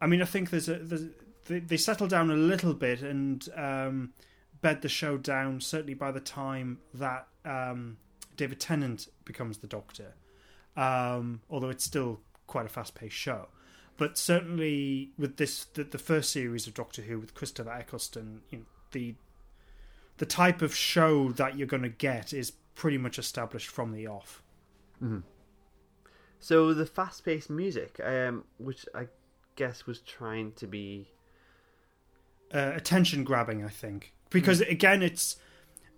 I 0.00 0.06
mean, 0.06 0.22
I 0.22 0.24
think 0.24 0.50
there's 0.50 0.68
a 0.68 0.74
there's, 0.74 1.06
they, 1.46 1.60
they 1.60 1.76
settle 1.76 2.06
down 2.06 2.30
a 2.30 2.36
little 2.36 2.74
bit 2.74 3.02
and 3.02 3.48
um, 3.56 4.12
bed 4.60 4.82
the 4.82 4.88
show 4.88 5.16
down. 5.16 5.60
Certainly 5.60 5.94
by 5.94 6.10
the 6.10 6.20
time 6.20 6.78
that 6.94 7.26
um, 7.44 7.96
David 8.36 8.60
Tennant 8.60 9.08
becomes 9.24 9.58
the 9.58 9.66
Doctor, 9.66 10.14
um, 10.76 11.40
although 11.48 11.70
it's 11.70 11.84
still 11.84 12.20
quite 12.46 12.66
a 12.66 12.68
fast-paced 12.68 13.14
show. 13.16 13.48
But 13.96 14.18
certainly 14.18 15.12
with 15.16 15.36
this, 15.36 15.66
the, 15.66 15.84
the 15.84 15.98
first 15.98 16.30
series 16.30 16.66
of 16.66 16.74
Doctor 16.74 17.02
Who 17.02 17.20
with 17.20 17.34
Christopher 17.34 17.72
Eccleston, 17.72 18.42
you 18.50 18.58
know, 18.58 18.64
the 18.90 19.14
the 20.16 20.26
type 20.26 20.62
of 20.62 20.74
show 20.74 21.32
that 21.32 21.56
you're 21.56 21.66
going 21.66 21.82
to 21.82 21.88
get 21.88 22.32
is 22.32 22.52
pretty 22.76 22.98
much 22.98 23.18
established 23.18 23.68
from 23.68 23.92
the 23.92 24.06
off. 24.06 24.42
Mhm. 25.02 25.24
So 26.38 26.72
the 26.74 26.86
fast-paced 26.86 27.50
music, 27.50 28.00
um, 28.04 28.44
which 28.58 28.86
I 28.94 29.08
guess 29.56 29.86
was 29.86 30.00
trying 30.00 30.52
to 30.52 30.66
be 30.66 31.08
uh, 32.54 32.72
attention 32.74 33.24
grabbing, 33.24 33.64
I 33.64 33.68
think, 33.68 34.12
because 34.30 34.60
again, 34.62 35.02
it's 35.02 35.36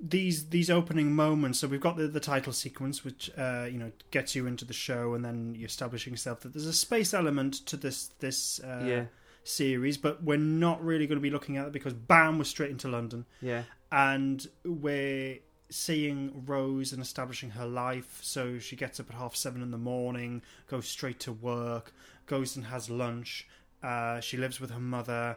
these 0.00 0.48
these 0.48 0.70
opening 0.70 1.14
moments. 1.14 1.58
So 1.58 1.68
we've 1.68 1.80
got 1.80 1.96
the, 1.96 2.08
the 2.08 2.20
title 2.20 2.52
sequence, 2.52 3.04
which 3.04 3.30
uh, 3.38 3.66
you 3.70 3.78
know 3.78 3.92
gets 4.10 4.34
you 4.34 4.46
into 4.46 4.64
the 4.64 4.72
show, 4.74 5.14
and 5.14 5.24
then 5.24 5.54
you're 5.56 5.66
establishing 5.66 6.12
yourself 6.12 6.40
that 6.40 6.52
there's 6.52 6.66
a 6.66 6.72
space 6.72 7.14
element 7.14 7.54
to 7.66 7.76
this 7.76 8.08
this 8.20 8.60
uh, 8.60 8.82
Yeah. 8.84 9.04
series, 9.44 9.96
but 9.96 10.22
we're 10.22 10.36
not 10.38 10.84
really 10.84 11.06
going 11.06 11.18
to 11.18 11.22
be 11.22 11.30
looking 11.30 11.56
at 11.56 11.66
it 11.68 11.72
because 11.72 11.92
bam, 11.94 12.38
we're 12.38 12.44
straight 12.44 12.70
into 12.70 12.88
London, 12.88 13.24
yeah 13.40 13.62
and 13.92 14.48
we're 14.64 15.38
seeing 15.70 16.42
Rose 16.46 16.92
and 16.92 17.00
establishing 17.00 17.50
her 17.50 17.66
life. 17.66 18.18
So 18.22 18.58
she 18.58 18.74
gets 18.76 18.98
up 19.00 19.08
at 19.10 19.16
half 19.16 19.36
seven 19.36 19.62
in 19.62 19.70
the 19.70 19.78
morning, 19.78 20.42
goes 20.68 20.88
straight 20.88 21.20
to 21.20 21.32
work, 21.32 21.92
goes 22.26 22.56
and 22.56 22.66
has 22.66 22.90
lunch. 22.90 23.46
Uh, 23.82 24.18
she 24.20 24.36
lives 24.36 24.60
with 24.60 24.70
her 24.70 24.80
mother, 24.80 25.36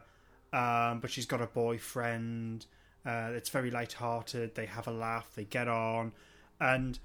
um, 0.54 1.00
but 1.00 1.10
she's 1.12 1.26
got 1.26 1.42
a 1.42 1.48
boyfriend. 1.48 2.66
Uh, 3.06 3.32
it's 3.34 3.50
very 3.50 3.72
light-hearted. 3.72 4.56
They 4.56 4.66
have 4.66 4.88
a 4.88 4.92
laugh. 4.92 5.32
They 5.36 5.46
get 5.46 5.68
on, 5.68 6.12
and 6.60 7.00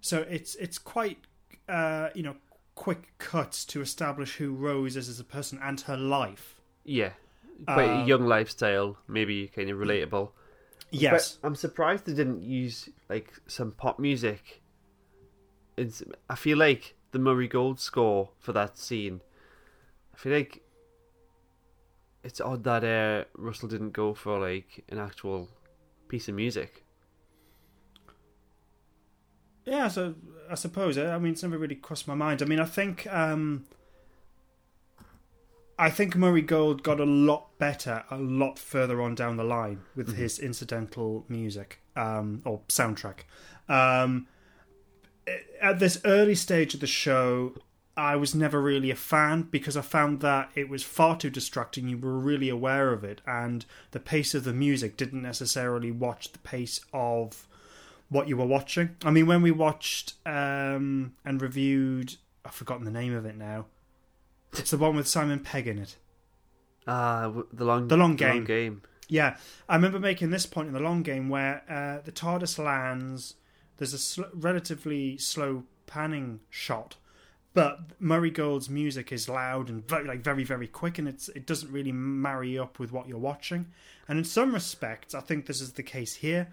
so 0.00 0.22
it's 0.28 0.54
it's 0.56 0.78
quite 0.78 1.18
uh, 1.68 2.08
you 2.14 2.22
know 2.22 2.36
quick 2.74 3.12
cuts 3.18 3.64
to 3.66 3.80
establish 3.80 4.36
who 4.36 4.52
Rose 4.52 4.96
is 4.96 5.08
as 5.08 5.18
a 5.20 5.24
person 5.24 5.58
and 5.62 5.80
her 5.82 5.96
life. 5.96 6.60
yeah 6.84 7.10
quite 7.66 7.88
a 7.88 7.94
Um, 8.02 8.06
young 8.08 8.24
lifestyle, 8.26 8.98
maybe 9.08 9.48
kind 9.48 9.68
of 9.68 9.78
relatable. 9.78 10.30
Yes. 10.92 11.38
But 11.42 11.46
I'm 11.48 11.54
surprised 11.56 12.04
they 12.06 12.14
didn't 12.14 12.42
use 12.42 12.88
like 13.08 13.32
some 13.48 13.72
pop 13.72 13.98
music. 13.98 14.62
It's, 15.76 16.02
I 16.30 16.34
feel 16.36 16.56
like 16.58 16.94
the 17.12 17.18
Murray 17.18 17.48
Gold 17.48 17.80
score 17.80 18.30
for 18.38 18.52
that 18.52 18.78
scene. 18.78 19.20
I 20.14 20.16
feel 20.18 20.32
like 20.32 20.62
it's 22.28 22.42
odd 22.42 22.62
that 22.64 22.84
uh, 22.84 23.24
Russell 23.38 23.70
didn't 23.70 23.92
go 23.92 24.12
for 24.12 24.38
like 24.38 24.84
an 24.90 24.98
actual 24.98 25.48
piece 26.08 26.28
of 26.28 26.34
music. 26.34 26.84
Yeah, 29.64 29.88
so 29.88 30.14
I 30.50 30.54
suppose. 30.54 30.98
eh, 30.98 31.10
I 31.10 31.18
mean, 31.18 31.32
it's 31.32 31.42
never 31.42 31.56
really 31.56 31.74
crossed 31.74 32.06
my 32.06 32.14
mind. 32.14 32.42
I 32.42 32.44
mean, 32.44 32.60
I 32.60 32.66
think 32.66 33.06
um, 33.06 33.64
I 35.78 35.88
think 35.88 36.16
Murray 36.16 36.42
Gold 36.42 36.82
got 36.82 37.00
a 37.00 37.04
lot 37.04 37.58
better 37.58 38.04
a 38.10 38.18
lot 38.18 38.58
further 38.58 39.00
on 39.00 39.14
down 39.14 39.38
the 39.38 39.44
line 39.44 39.80
with 39.96 40.16
his 40.16 40.38
incidental 40.38 41.24
music 41.28 41.80
um, 41.96 42.42
or 42.44 42.60
soundtrack. 42.68 43.20
Um, 43.70 44.26
at 45.62 45.78
this 45.78 45.98
early 46.04 46.34
stage 46.34 46.74
of 46.74 46.80
the 46.80 46.86
show, 46.86 47.54
I 47.98 48.16
was 48.16 48.34
never 48.34 48.62
really 48.62 48.90
a 48.90 48.94
fan 48.96 49.42
because 49.50 49.76
I 49.76 49.80
found 49.82 50.20
that 50.20 50.50
it 50.54 50.68
was 50.70 50.82
far 50.84 51.16
too 51.18 51.28
distracting. 51.30 51.88
You 51.88 51.98
were 51.98 52.18
really 52.18 52.48
aware 52.48 52.92
of 52.92 53.02
it, 53.04 53.20
and 53.26 53.66
the 53.90 54.00
pace 54.00 54.34
of 54.34 54.44
the 54.44 54.52
music 54.54 54.96
didn't 54.96 55.20
necessarily 55.22 55.90
watch 55.90 56.32
the 56.32 56.38
pace 56.38 56.80
of 56.94 57.46
what 58.08 58.28
you 58.28 58.36
were 58.36 58.46
watching. 58.46 58.96
I 59.04 59.10
mean, 59.10 59.26
when 59.26 59.42
we 59.42 59.50
watched 59.50 60.14
um, 60.24 61.14
and 61.24 61.42
reviewed, 61.42 62.14
I've 62.44 62.54
forgotten 62.54 62.84
the 62.84 62.90
name 62.90 63.14
of 63.14 63.26
it 63.26 63.36
now. 63.36 63.66
It's 64.52 64.70
the 64.70 64.78
one 64.78 64.96
with 64.96 65.06
Simon 65.08 65.40
Pegg 65.40 65.66
in 65.66 65.78
it. 65.78 65.96
Ah, 66.86 67.22
w- 67.24 67.46
the 67.52 67.64
long 67.66 67.88
The 67.88 67.96
long 67.98 68.16
game. 68.16 68.44
game. 68.44 68.82
Yeah, 69.08 69.36
I 69.68 69.74
remember 69.76 69.98
making 69.98 70.30
this 70.30 70.46
point 70.46 70.68
in 70.68 70.74
the 70.74 70.80
long 70.80 71.02
game 71.02 71.28
where 71.28 71.62
uh, 71.68 72.02
the 72.04 72.12
TARDIS 72.12 72.62
lands. 72.62 73.34
There's 73.78 73.92
a 73.94 73.98
sl- 73.98 74.22
relatively 74.34 75.18
slow 75.18 75.64
panning 75.86 76.40
shot, 76.50 76.96
but 77.54 77.80
Murray 77.98 78.30
Gold's 78.30 78.68
music 78.68 79.10
is 79.10 79.28
loud 79.28 79.68
and 79.68 79.86
very, 79.86 80.06
like 80.06 80.22
very, 80.22 80.44
very 80.44 80.68
quick, 80.68 80.98
and 80.98 81.08
it's 81.08 81.28
it 81.30 81.46
doesn't 81.46 81.72
really 81.72 81.92
marry 81.92 82.58
up 82.58 82.78
with 82.78 82.92
what 82.92 83.08
you're 83.08 83.18
watching. 83.18 83.66
And 84.06 84.18
in 84.18 84.24
some 84.24 84.54
respects, 84.54 85.14
I 85.14 85.20
think 85.20 85.46
this 85.46 85.60
is 85.60 85.72
the 85.72 85.82
case 85.82 86.16
here. 86.16 86.48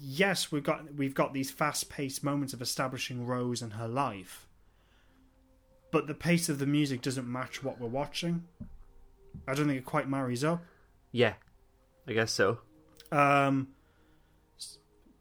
Yes, 0.00 0.52
we've 0.52 0.62
got 0.62 0.94
we've 0.94 1.14
got 1.14 1.34
these 1.34 1.50
fast-paced 1.50 2.22
moments 2.22 2.52
of 2.52 2.62
establishing 2.62 3.26
Rose 3.26 3.60
and 3.60 3.74
her 3.74 3.88
life, 3.88 4.46
but 5.90 6.06
the 6.06 6.14
pace 6.14 6.48
of 6.48 6.58
the 6.58 6.66
music 6.66 7.02
doesn't 7.02 7.30
match 7.30 7.62
what 7.62 7.80
we're 7.80 7.88
watching. 7.88 8.44
I 9.48 9.54
don't 9.54 9.66
think 9.66 9.78
it 9.78 9.84
quite 9.84 10.08
marries 10.08 10.44
up. 10.44 10.62
Yeah, 11.12 11.34
I 12.06 12.12
guess 12.12 12.32
so. 12.32 12.60
Um, 13.10 13.68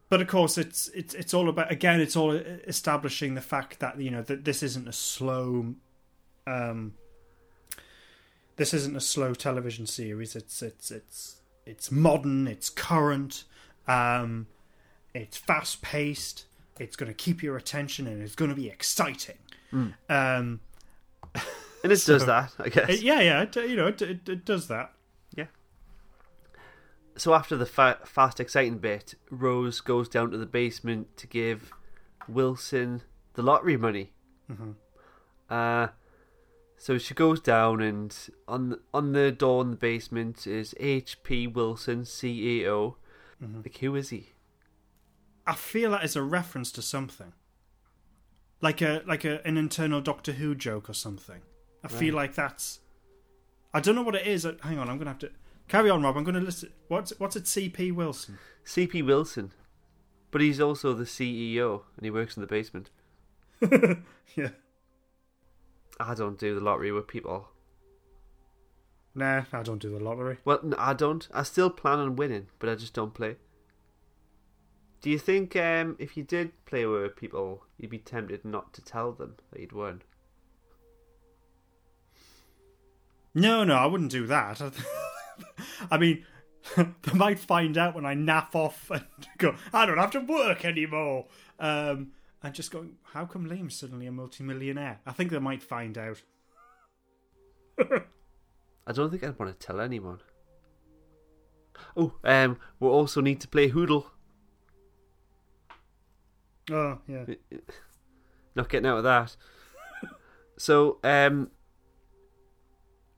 but 0.09 0.21
of 0.21 0.27
course, 0.27 0.57
it's 0.57 0.87
it's 0.89 1.13
it's 1.13 1.33
all 1.33 1.49
about 1.49 1.71
again. 1.71 2.01
It's 2.01 2.15
all 2.15 2.31
establishing 2.31 3.35
the 3.35 3.41
fact 3.41 3.79
that 3.79 3.99
you 3.99 4.09
know 4.11 4.21
that 4.23 4.43
this 4.45 4.61
isn't 4.63 4.87
a 4.87 4.93
slow, 4.93 5.75
um, 6.47 6.93
this 8.55 8.73
isn't 8.73 8.95
a 8.95 9.01
slow 9.01 9.33
television 9.33 9.85
series. 9.85 10.35
It's 10.35 10.61
it's 10.61 10.91
it's 10.91 11.41
it's 11.65 11.91
modern. 11.91 12.47
It's 12.47 12.69
current. 12.69 13.43
Um, 13.87 14.47
it's 15.13 15.37
fast 15.37 15.81
paced. 15.81 16.45
It's 16.79 16.95
going 16.95 17.09
to 17.11 17.13
keep 17.13 17.43
your 17.43 17.57
attention, 17.57 18.07
and 18.07 18.21
it's 18.21 18.35
going 18.35 18.49
to 18.49 18.55
be 18.55 18.67
exciting. 18.69 19.37
Um, 19.71 20.59
And 21.83 21.91
it 21.91 21.97
So- 21.97 22.13
does 22.13 22.25
that, 22.35 22.51
I 22.59 22.69
guess. 22.69 22.89
it- 22.89 23.01
yeah, 23.01 23.21
yeah. 23.21 23.41
It, 23.43 23.55
you 23.55 23.75
know, 23.75 23.87
it, 23.87 24.01
it, 24.01 24.27
it 24.29 24.45
does 24.45 24.67
that. 24.67 24.91
So 27.19 27.33
after 27.33 27.57
the 27.57 27.65
fa- 27.65 27.99
fast, 28.05 28.39
exciting 28.39 28.77
bit, 28.77 29.15
Rose 29.29 29.81
goes 29.81 30.07
down 30.07 30.31
to 30.31 30.37
the 30.37 30.45
basement 30.45 31.17
to 31.17 31.27
give 31.27 31.71
Wilson 32.27 33.01
the 33.33 33.41
lottery 33.41 33.75
money. 33.77 34.13
Mhm. 34.49 34.75
Uh, 35.49 35.89
so 36.77 36.97
she 36.97 37.13
goes 37.13 37.41
down, 37.41 37.81
and 37.81 38.15
on 38.47 38.69
the, 38.69 38.79
on 38.93 39.11
the 39.11 39.31
door 39.33 39.61
in 39.63 39.71
the 39.71 39.75
basement 39.75 40.47
is 40.47 40.73
H.P. 40.79 41.47
Wilson, 41.47 42.03
CEO. 42.05 42.95
Mhm. 43.43 43.63
Like, 43.65 43.77
who 43.77 43.95
is 43.95 44.09
he? 44.09 44.29
I 45.45 45.55
feel 45.55 45.91
that 45.91 46.03
is 46.05 46.15
a 46.15 46.21
reference 46.21 46.71
to 46.73 46.81
something, 46.81 47.33
like 48.61 48.81
a 48.81 49.03
like 49.05 49.25
a 49.25 49.45
an 49.45 49.57
internal 49.57 49.99
Doctor 49.99 50.33
Who 50.33 50.55
joke 50.55 50.89
or 50.89 50.93
something. 50.93 51.41
I 51.83 51.87
feel 51.87 52.13
like 52.15 52.35
that's. 52.35 52.79
I 53.73 53.79
don't 53.81 53.95
know 53.95 54.03
what 54.03 54.15
it 54.15 54.25
is. 54.27 54.45
Uh, 54.45 54.55
Hang 54.61 54.77
on, 54.79 54.89
I'm 54.89 54.97
gonna 54.97 55.09
have 55.09 55.19
to 55.19 55.31
carry 55.69 55.89
on, 55.89 56.03
Rob. 56.03 56.17
I'm 56.17 56.25
gonna 56.25 56.41
listen. 56.41 56.71
What's 56.89 57.17
what's 57.19 57.37
it? 57.37 57.47
C.P. 57.47 57.91
Wilson. 57.93 58.37
C.P. 58.65 59.01
Wilson. 59.01 59.53
But 60.31 60.41
he's 60.41 60.59
also 60.59 60.93
the 60.93 61.05
CEO, 61.05 61.81
and 61.95 62.05
he 62.05 62.11
works 62.11 62.35
in 62.35 62.41
the 62.41 62.47
basement. 62.47 62.89
Yeah. 64.35 64.49
I 65.99 66.13
don't 66.13 66.37
do 66.37 66.55
the 66.55 66.61
lottery 66.61 66.91
with 66.91 67.07
people. 67.07 67.49
Nah, 69.15 69.43
I 69.51 69.63
don't 69.63 69.81
do 69.81 69.89
the 69.89 70.03
lottery. 70.03 70.37
Well, 70.45 70.61
I 70.77 70.93
don't. 70.93 71.27
I 71.33 71.43
still 71.43 71.69
plan 71.69 71.99
on 71.99 72.15
winning, 72.15 72.47
but 72.59 72.69
I 72.69 72.75
just 72.75 72.93
don't 72.93 73.13
play. 73.13 73.37
Do 75.01 75.09
you 75.09 75.17
think 75.17 75.55
um, 75.55 75.95
if 75.99 76.15
you 76.15 76.23
did 76.23 76.51
play 76.65 76.85
with 76.85 77.15
people, 77.15 77.63
you'd 77.77 77.89
be 77.89 77.97
tempted 77.97 78.45
not 78.45 78.73
to 78.73 78.81
tell 78.81 79.11
them 79.11 79.35
that 79.51 79.59
you'd 79.59 79.71
won? 79.71 80.03
No, 83.33 83.63
no, 83.63 83.75
I 83.75 83.85
wouldn't 83.85 84.11
do 84.11 84.25
that. 84.27 84.61
I 85.91 85.97
mean, 85.97 86.25
they 86.77 87.13
might 87.13 87.39
find 87.39 87.77
out 87.77 87.95
when 87.95 88.05
I 88.05 88.13
nap 88.13 88.55
off 88.55 88.89
and 88.91 89.05
go, 89.37 89.55
I 89.73 89.85
don't 89.85 89.97
have 89.97 90.11
to 90.11 90.19
work 90.19 90.65
anymore. 90.65 91.27
Um, 91.59 92.11
and 92.41 92.53
just 92.53 92.71
going, 92.71 92.95
how 93.13 93.25
come 93.25 93.49
Liam's 93.49 93.75
suddenly 93.75 94.07
a 94.07 94.11
multimillionaire? 94.11 94.99
I 95.05 95.11
think 95.11 95.31
they 95.31 95.39
might 95.39 95.61
find 95.61 95.97
out. 95.97 96.21
I 97.79 98.91
don't 98.93 99.09
think 99.09 99.23
I'd 99.23 99.37
want 99.37 99.57
to 99.57 99.65
tell 99.65 99.79
anyone. 99.79 100.19
Oh, 101.95 102.13
um, 102.23 102.57
we 102.79 102.87
also 102.87 103.21
need 103.21 103.39
to 103.41 103.47
play 103.47 103.69
Wordle. 103.69 104.05
Oh, 106.71 106.99
yeah. 107.07 107.25
Not 108.55 108.69
getting 108.69 108.87
out 108.87 108.97
of 108.99 109.03
that. 109.03 109.35
so, 110.57 110.99
um, 111.03 111.51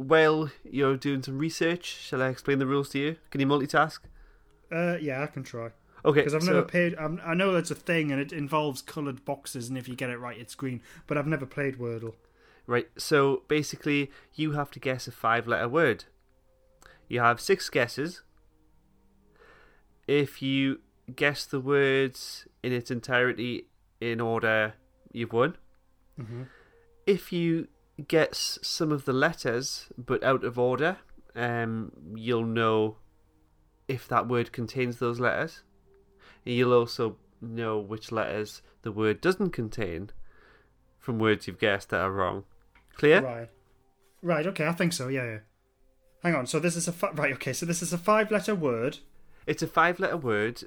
while 0.01 0.49
you're 0.63 0.97
doing 0.97 1.23
some 1.23 1.37
research, 1.37 1.85
shall 1.85 2.21
I 2.21 2.29
explain 2.29 2.59
the 2.59 2.65
rules 2.67 2.89
to 2.89 2.99
you? 2.99 3.15
Can 3.29 3.41
you 3.41 3.47
multitask? 3.47 3.99
Uh, 4.71 4.97
yeah, 5.01 5.21
I 5.23 5.27
can 5.27 5.43
try. 5.43 5.69
Okay, 6.03 6.21
Because 6.21 6.33
I've 6.33 6.43
so- 6.43 6.53
never 6.53 6.63
played. 6.65 6.95
I'm, 6.97 7.21
I 7.23 7.33
know 7.33 7.51
that's 7.53 7.71
a 7.71 7.75
thing, 7.75 8.11
and 8.11 8.19
it 8.19 8.31
involves 8.33 8.81
coloured 8.81 9.23
boxes, 9.25 9.69
and 9.69 9.77
if 9.77 9.87
you 9.87 9.95
get 9.95 10.09
it 10.09 10.17
right, 10.19 10.37
it's 10.37 10.55
green. 10.55 10.81
But 11.07 11.17
I've 11.17 11.27
never 11.27 11.45
played 11.45 11.77
Wordle. 11.77 12.15
Right, 12.67 12.87
so 12.97 13.43
basically, 13.47 14.11
you 14.33 14.53
have 14.53 14.71
to 14.71 14.79
guess 14.79 15.07
a 15.07 15.11
five 15.11 15.47
letter 15.47 15.67
word. 15.69 16.05
You 17.07 17.19
have 17.19 17.39
six 17.41 17.69
guesses. 17.69 18.21
If 20.07 20.41
you 20.41 20.79
guess 21.15 21.45
the 21.45 21.59
words 21.59 22.47
in 22.63 22.71
its 22.73 22.89
entirety 22.91 23.67
in 23.99 24.19
order, 24.21 24.73
you've 25.11 25.33
won. 25.33 25.57
Mhm. 26.19 26.47
If 27.05 27.31
you 27.33 27.67
guess 28.07 28.59
some 28.61 28.91
of 28.91 29.05
the 29.05 29.13
letters 29.13 29.87
but 29.97 30.23
out 30.23 30.43
of 30.43 30.57
order, 30.57 30.97
um, 31.35 31.91
you'll 32.15 32.45
know 32.45 32.97
if 33.87 34.07
that 34.07 34.27
word 34.27 34.51
contains 34.51 34.97
those 34.97 35.19
letters. 35.19 35.63
You'll 36.43 36.73
also 36.73 37.17
know 37.41 37.79
which 37.79 38.11
letters 38.11 38.61
the 38.83 38.91
word 38.91 39.21
doesn't 39.21 39.51
contain 39.51 40.11
from 40.97 41.19
words 41.19 41.47
you've 41.47 41.59
guessed 41.59 41.89
that 41.89 42.01
are 42.01 42.11
wrong. 42.11 42.43
Clear? 42.95 43.21
Right. 43.21 43.49
Right. 44.21 44.47
Okay. 44.47 44.67
I 44.67 44.73
think 44.73 44.93
so. 44.93 45.07
Yeah. 45.07 45.25
Yeah. 45.25 45.37
Hang 46.23 46.35
on. 46.35 46.45
So 46.45 46.59
this 46.59 46.75
is 46.75 46.87
a 46.87 46.91
fi- 46.91 47.11
right. 47.11 47.33
Okay. 47.33 47.53
So 47.53 47.65
this 47.65 47.81
is 47.81 47.91
a 47.91 47.97
five-letter 47.97 48.53
word. 48.53 48.99
It's 49.47 49.63
a 49.63 49.67
five 49.67 49.99
letter 49.99 50.17
word 50.17 50.63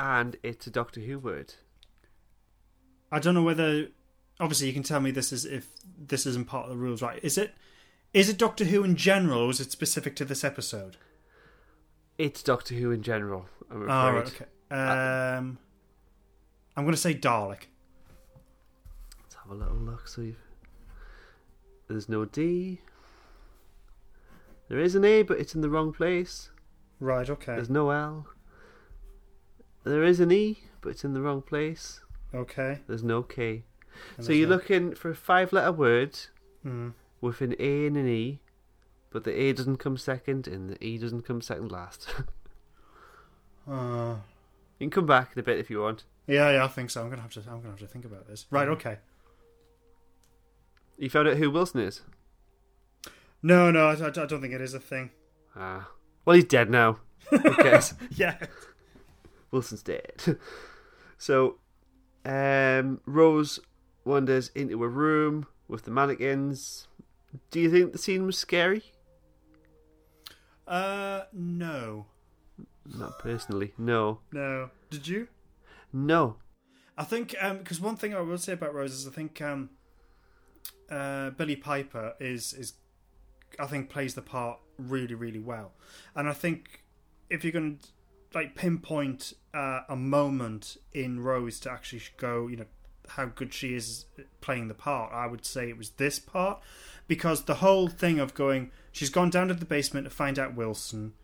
and 0.00 0.36
it's 0.42 0.66
a 0.66 0.70
Doctor 0.70 1.00
Who 1.00 1.18
word. 1.18 1.54
I 3.10 3.20
don't 3.20 3.34
know 3.34 3.42
whether. 3.42 3.88
Obviously, 4.38 4.66
you 4.66 4.72
can 4.72 4.82
tell 4.82 5.00
me 5.00 5.10
this 5.10 5.32
is 5.32 5.44
if 5.44 5.68
this 5.98 6.26
isn't 6.26 6.46
part 6.46 6.64
of 6.64 6.70
the 6.70 6.76
rules, 6.76 7.02
right? 7.02 7.18
Is 7.22 7.38
it? 7.38 7.54
Is 8.12 8.28
it 8.28 8.38
Doctor 8.38 8.64
Who 8.64 8.84
in 8.84 8.96
general, 8.96 9.42
or 9.42 9.50
is 9.50 9.60
it 9.60 9.72
specific 9.72 10.16
to 10.16 10.24
this 10.24 10.44
episode? 10.44 10.96
It's 12.18 12.42
Doctor 12.42 12.74
Who 12.74 12.90
in 12.90 13.02
general, 13.02 13.46
I'm 13.70 13.82
afraid. 13.82 13.94
Oh, 13.94 14.12
right, 14.12 14.26
okay. 14.26 14.46
Um, 14.70 15.58
I'm 16.76 16.84
going 16.84 16.94
to 16.94 17.00
say 17.00 17.14
Dalek. 17.14 17.64
Let's 19.22 19.34
have 19.34 19.50
a 19.50 19.54
little 19.54 19.76
look. 19.76 20.08
So 20.08 20.22
you've... 20.22 20.38
there's 21.88 22.08
no 22.08 22.24
D. 22.24 22.80
There 24.68 24.78
is 24.78 24.94
an 24.94 25.04
A, 25.04 25.22
but 25.22 25.38
it's 25.38 25.54
in 25.54 25.60
the 25.60 25.68
wrong 25.68 25.92
place. 25.92 26.50
Right. 26.98 27.28
Okay. 27.28 27.54
There's 27.54 27.68
no 27.68 27.90
L. 27.90 28.26
There 29.84 30.02
is 30.02 30.20
an 30.20 30.32
E, 30.32 30.60
but 30.80 30.90
it's 30.90 31.04
in 31.04 31.12
the 31.12 31.20
wrong 31.20 31.42
place. 31.42 32.00
Okay. 32.34 32.80
There's 32.86 33.04
no 33.04 33.22
K. 33.22 33.64
So 34.20 34.32
you're 34.32 34.48
no- 34.48 34.54
looking 34.56 34.94
for 34.94 35.10
a 35.10 35.14
five 35.14 35.52
letter 35.52 35.72
word 35.72 36.18
Hmm. 36.62 36.90
with 37.20 37.40
an 37.40 37.54
A 37.58 37.86
and 37.86 37.96
an 37.96 38.08
E, 38.08 38.40
but 39.10 39.24
the 39.24 39.32
A 39.32 39.52
doesn't 39.52 39.76
come 39.78 39.96
second 39.96 40.46
and 40.48 40.70
the 40.70 40.84
E 40.84 40.98
doesn't 40.98 41.22
come 41.22 41.40
second 41.40 41.70
last. 41.72 42.08
Uh, 43.68 44.16
you 44.78 44.84
can 44.86 44.90
come 44.90 45.06
back 45.06 45.32
in 45.32 45.40
a 45.40 45.42
bit 45.42 45.58
if 45.58 45.68
you 45.70 45.80
want. 45.80 46.04
yeah. 46.28 46.50
Yeah. 46.52 46.64
I 46.64 46.68
think 46.68 46.88
so. 46.90 47.02
I'm 47.02 47.10
gonna 47.10 47.22
have 47.22 47.32
to. 47.32 47.40
I'm 47.40 47.56
gonna 47.58 47.70
have 47.70 47.80
to 47.80 47.86
think 47.88 48.04
about 48.04 48.28
this. 48.28 48.46
Right. 48.50 48.68
Okay. 48.68 48.98
You 50.98 51.10
found 51.10 51.28
out 51.28 51.36
who 51.36 51.50
Wilson 51.50 51.80
is? 51.80 52.02
No. 53.42 53.70
No. 53.72 53.88
I, 53.88 53.92
I 53.94 54.10
don't 54.10 54.40
think 54.40 54.54
it 54.54 54.60
is 54.60 54.72
a 54.74 54.78
thing. 54.80 55.10
Ah. 55.56 55.88
Well, 56.24 56.36
he's 56.36 56.44
dead 56.44 56.70
now. 56.70 56.98
Cares? 57.58 57.94
Yeah. 58.12 58.36
Wilson's 59.50 59.82
dead. 59.82 60.38
so, 61.18 61.56
um, 62.24 63.00
Rose 63.06 63.58
wanders 64.06 64.50
into 64.54 64.82
a 64.82 64.88
room 64.88 65.46
with 65.68 65.82
the 65.82 65.90
mannequins. 65.90 66.88
Do 67.50 67.60
you 67.60 67.70
think 67.70 67.92
the 67.92 67.98
scene 67.98 68.24
was 68.24 68.38
scary? 68.38 68.82
Uh. 70.66 71.22
No. 71.32 72.06
Not 72.86 73.18
personally. 73.18 73.72
No. 73.76 74.20
No. 74.32 74.70
Did 74.90 75.08
you? 75.08 75.28
No. 75.92 76.36
I 76.98 77.04
think 77.04 77.34
because 77.58 77.80
one 77.80 77.96
thing 77.96 78.14
I 78.14 78.20
will 78.20 78.38
say 78.38 78.54
about 78.54 78.74
Rose 78.74 78.92
is 78.92 79.06
I 79.06 79.10
think 79.10 79.40
um, 79.42 79.70
uh, 80.90 81.30
Billie 81.30 81.56
Piper 81.56 82.14
is 82.18 82.52
is 82.52 82.74
I 83.58 83.66
think 83.66 83.90
plays 83.90 84.14
the 84.14 84.22
part 84.22 84.60
really 84.78 85.14
really 85.14 85.38
well, 85.38 85.72
and 86.14 86.28
I 86.28 86.32
think 86.32 86.84
if 87.28 87.44
you're 87.44 87.52
going 87.52 87.78
to 87.78 87.88
like 88.34 88.54
pinpoint 88.54 89.34
uh, 89.54 89.80
a 89.88 89.96
moment 89.96 90.76
in 90.92 91.20
Rose 91.20 91.60
to 91.60 91.70
actually 91.70 92.02
go, 92.16 92.46
you 92.48 92.56
know, 92.56 92.66
how 93.10 93.26
good 93.26 93.52
she 93.52 93.74
is 93.74 94.06
playing 94.40 94.68
the 94.68 94.74
part, 94.74 95.12
I 95.12 95.26
would 95.26 95.44
say 95.44 95.68
it 95.68 95.78
was 95.78 95.90
this 95.90 96.18
part 96.18 96.60
because 97.08 97.44
the 97.44 97.56
whole 97.56 97.88
thing 97.88 98.18
of 98.18 98.34
going, 98.34 98.70
she's 98.92 99.10
gone 99.10 99.30
down 99.30 99.48
to 99.48 99.54
the 99.54 99.64
basement 99.64 100.04
to 100.04 100.10
find 100.10 100.38
out 100.38 100.54
Wilson, 100.54 101.14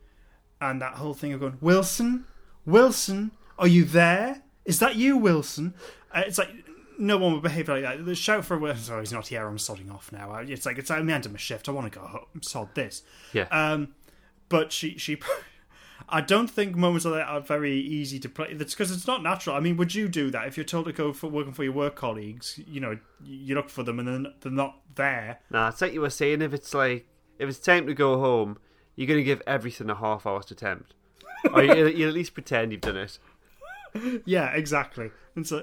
and 0.61 0.81
that 0.81 0.95
whole 0.95 1.15
thing 1.15 1.33
of 1.33 1.41
going, 1.41 1.59
Wilson, 1.61 2.25
Wilson, 2.65 3.33
are 3.59 3.67
you 3.67 3.85
there? 3.85 4.43
Is 4.65 4.79
that 4.79 4.97
you, 4.97 5.17
Wilson? 5.17 5.75
Uh, 6.15 6.23
it's 6.27 6.39
like 6.39 6.51
no 6.99 7.19
one 7.19 7.33
would 7.33 7.43
behave 7.43 7.69
like 7.69 7.83
that. 7.83 8.05
The 8.05 8.15
shout 8.15 8.45
for 8.45 8.59
Wilson. 8.59 8.95
Oh, 8.95 9.01
he's 9.01 9.13
not 9.13 9.27
here. 9.27 9.47
I'm 9.47 9.57
sodding 9.57 9.93
off 9.93 10.13
now. 10.13 10.35
It's 10.37 10.67
like 10.67 10.79
it's 10.79 10.91
I'm 10.91 11.07
the 11.07 11.13
end 11.13 11.27
of 11.27 11.33
my 11.33 11.39
shift. 11.39 11.69
I 11.69 11.73
want 11.73 11.93
to 11.93 11.99
go 11.99 12.07
home. 12.07 12.43
Sod 12.43 12.75
this. 12.75 13.03
Yeah. 13.33 13.47
Um, 13.51 13.95
but 14.49 14.73
she 14.73 14.99
she. 14.99 15.19
I 16.09 16.21
don't 16.21 16.49
think 16.49 16.77
moments 16.77 17.05
like 17.05 17.15
that 17.15 17.29
are 17.29 17.41
very 17.41 17.79
easy 17.79 18.19
to 18.21 18.29
play. 18.29 18.55
That's 18.55 18.75
because 18.75 18.91
it's 18.91 19.07
not 19.07 19.23
natural. 19.23 19.57
I 19.57 19.61
mean, 19.61 19.77
would 19.77 19.95
you 19.95 20.09
do 20.09 20.31
that 20.31 20.47
if 20.47 20.57
you're 20.57 20.65
told 20.65 20.87
to 20.87 20.93
go 20.93 21.13
for 21.13 21.29
working 21.29 21.53
for 21.53 21.65
your 21.65 21.73
work 21.73 21.97
colleagues? 21.97 22.61
You 22.67 22.81
know, 22.81 22.99
you 23.25 23.55
look 23.55 23.71
for 23.71 23.83
them 23.83 23.99
and 23.99 24.09
then 24.09 24.27
they're 24.41 24.53
not 24.53 24.81
there. 24.95 25.41
Nah, 25.51 25.69
it's 25.69 25.81
like 25.81 25.93
you 25.93 26.01
were 26.01 26.11
saying. 26.11 26.43
If 26.43 26.53
it's 26.53 26.75
like 26.75 27.07
if 27.39 27.49
it's 27.49 27.59
time 27.59 27.87
to 27.87 27.95
go 27.95 28.19
home, 28.19 28.59
you're 28.97 29.09
gonna 29.09 29.23
give 29.23 29.43
everything 29.47 29.91
a 29.91 29.95
half-hour 29.95 30.43
attempt, 30.51 30.95
or 31.53 31.63
you, 31.63 31.87
you 31.97 32.09
at 32.09 32.15
least 32.15 32.35
pretend 32.35 32.73
you've 32.73 32.81
done 32.81 32.97
it. 32.97 33.19
yeah, 34.25 34.51
exactly. 34.53 35.11
And 35.35 35.47
so, 35.47 35.59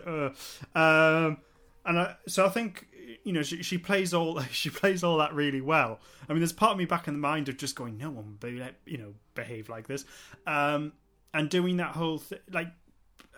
uh, 0.76 0.78
um, 0.78 1.38
and 1.86 2.00
I, 2.00 2.16
so 2.28 2.46
I 2.46 2.50
think 2.50 2.88
you 3.30 3.34
know 3.34 3.44
she, 3.44 3.62
she 3.62 3.78
plays 3.78 4.12
all 4.12 4.40
she 4.52 4.72
plays 4.72 5.04
all 5.04 5.20
that 5.20 5.36
really 5.36 5.62
well. 5.62 6.00
I 6.28 6.34
mean, 6.34 6.40
there's 6.40 6.52
part 6.52 6.72
of 6.72 6.80
me 6.80 6.86
back 6.86 7.08
in 7.08 7.14
the 7.14 7.20
mind 7.20 7.48
of 7.48 7.58
just 7.58 7.76
going, 7.76 7.96
no 7.96 8.10
one 8.10 8.38
be, 8.40 8.60
you 8.88 8.98
know 8.98 9.14
behave 9.36 9.70
like 9.70 9.88
this, 9.88 10.04
um, 10.48 10.94
and 11.32 11.48
doing 11.48 11.78
that 11.78 11.92
whole 11.96 12.18
thing 12.18 12.40
like 12.52 12.70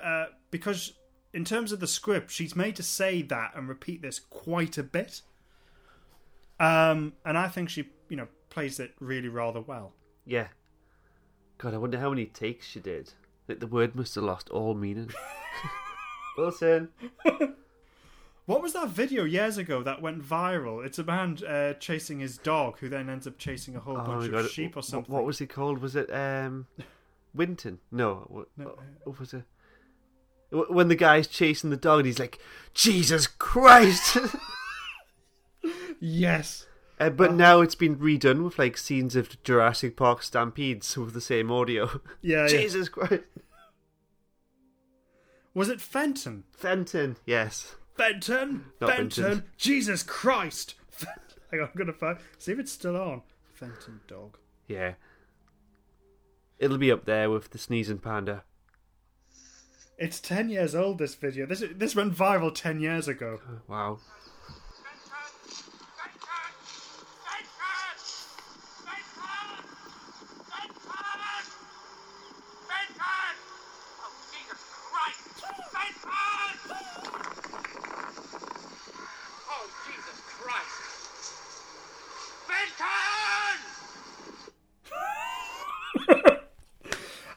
uh, 0.02 0.28
because 0.50 0.94
in 1.34 1.44
terms 1.44 1.74
of 1.74 1.82
the 1.82 1.88
script, 1.88 2.32
she's 2.32 2.56
made 2.56 2.78
to 2.78 2.84
say 2.84 3.22
that 3.24 3.52
and 3.54 3.68
repeat 3.68 4.02
this 4.02 4.18
quite 4.18 4.78
a 4.78 4.84
bit. 4.84 5.24
Um, 6.58 7.12
and 7.26 7.38
I 7.38 7.50
think 7.50 7.70
she 7.70 7.90
you 8.08 8.16
know 8.16 8.30
plays 8.50 8.80
it 8.80 8.94
really 9.02 9.28
rather 9.28 9.60
well. 9.60 9.92
Yeah. 10.26 10.48
God, 11.58 11.74
I 11.74 11.78
wonder 11.78 12.00
how 12.00 12.12
many 12.12 12.28
takes 12.28 12.66
she 12.66 12.80
did. 12.80 13.12
Like 13.50 13.60
the 13.60 13.68
word 13.68 13.94
must 13.94 14.16
have 14.16 14.24
lost 14.24 14.50
all 14.52 14.74
meaning. 14.74 15.12
Wilson. 16.38 16.88
What 18.52 18.62
was 18.62 18.74
that 18.74 18.90
video 18.90 19.24
years 19.24 19.58
ago 19.58 19.82
that 19.84 20.02
went 20.02 20.22
viral? 20.22 20.86
It's 20.86 21.00
a 21.00 21.06
man 21.06 21.38
uh, 21.48 21.72
chasing 21.76 22.20
his 22.20 22.38
dog 22.38 22.80
who 22.80 22.90
then 22.90 23.10
ends 23.10 23.26
up 23.26 23.38
chasing 23.38 23.78
a 23.78 23.80
whole 23.80 23.96
Oh 23.98 24.04
bunch 24.04 24.28
of 24.30 24.52
sheep 24.52 24.76
or 24.76 24.84
something. 24.84 25.14
What 25.16 25.24
was 25.24 25.40
he 25.40 25.48
called? 25.48 25.80
Was 25.80 25.96
it 25.96 26.14
um, 26.14 26.68
Winton? 27.34 27.80
No. 27.94 28.26
What, 28.28 28.50
No. 28.58 28.78
what 29.06 29.22
was 29.22 29.34
it? 29.34 29.44
When 30.50 30.90
the 30.90 30.98
guy's 30.98 31.28
chasing 31.28 31.70
the 31.70 31.78
dog, 31.78 32.00
and 32.00 32.08
he's 32.08 32.20
like, 32.20 32.40
"Jesus 32.74 33.26
Christ!" 33.26 34.18
Yes. 36.02 36.66
uh, 37.00 37.10
but 37.10 37.34
now 37.34 37.62
it's 37.62 37.76
been 37.76 37.96
redone 37.96 38.44
with 38.44 38.60
like 38.60 38.76
scenes 38.76 39.16
of 39.16 39.42
Jurassic 39.44 39.96
Park 39.96 40.24
stampedes 40.24 40.98
with 40.98 41.14
the 41.14 41.22
same 41.22 41.50
audio. 41.50 42.02
Yeah, 42.22 42.42
yeah. 42.42 42.48
Jesus 42.48 42.90
Christ! 42.90 43.24
Was 45.54 45.70
it 45.70 45.80
Fenton? 45.80 46.44
Fenton, 46.52 47.16
yes. 47.26 47.76
Fenton? 47.96 48.66
Not 48.80 48.90
Fenton? 48.92 49.24
Fenton. 49.24 49.44
Jesus 49.58 50.04
Christ! 50.04 50.76
Hang 51.52 51.62
on, 51.62 51.70
I'm 51.74 51.78
gonna 51.78 51.94
find. 51.94 52.18
See 52.38 52.52
if 52.52 52.60
it's 52.60 52.72
still 52.72 52.96
on. 52.96 53.22
Fenton 53.54 54.02
dog. 54.08 54.38
Yeah. 54.68 54.94
It'll 56.58 56.78
be 56.78 56.92
up 56.92 57.06
there 57.06 57.30
with 57.30 57.50
the 57.50 57.58
sneezing 57.58 57.98
panda. 58.00 58.44
It's 59.98 60.20
ten 60.20 60.50
years 60.50 60.74
old. 60.74 60.98
This 60.98 61.14
video. 61.14 61.46
This 61.46 61.64
this 61.76 61.96
went 61.96 62.16
viral 62.16 62.54
ten 62.54 62.80
years 62.80 63.08
ago. 63.08 63.40
Wow. 63.68 64.00
Oh, 79.54 79.68
Jesus 79.86 80.20
Christ! 80.40 80.82
Benton! 82.48 83.42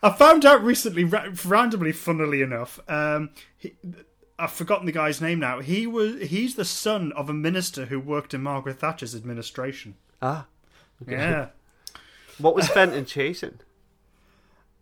I 0.05 0.11
found 0.13 0.45
out 0.45 0.63
recently, 0.63 1.03
ra- 1.03 1.31
randomly, 1.45 1.91
funnily 1.93 2.43
enough. 2.43 2.79
Um, 2.89 3.31
he, 3.57 3.75
I've 4.39 4.53
forgotten 4.53 4.85
the 4.87 4.93
guy's 4.93 5.21
name 5.21 5.39
now. 5.41 5.61
He 5.61 5.87
was 5.87 6.21
he's 6.29 6.57
the 6.57 6.65
son 6.65 7.11
of 7.13 7.29
a 7.31 7.33
minister 7.35 7.87
who 7.87 7.99
worked 7.99 8.35
in 8.35 8.43
Margaret 8.43 8.79
Thatcher's 8.79 9.15
administration. 9.15 9.97
Ah. 10.23 10.47
Yeah. 11.07 11.49
What 12.39 12.57
was 12.57 12.67
Fenton 12.69 13.05
chasing? 13.07 13.61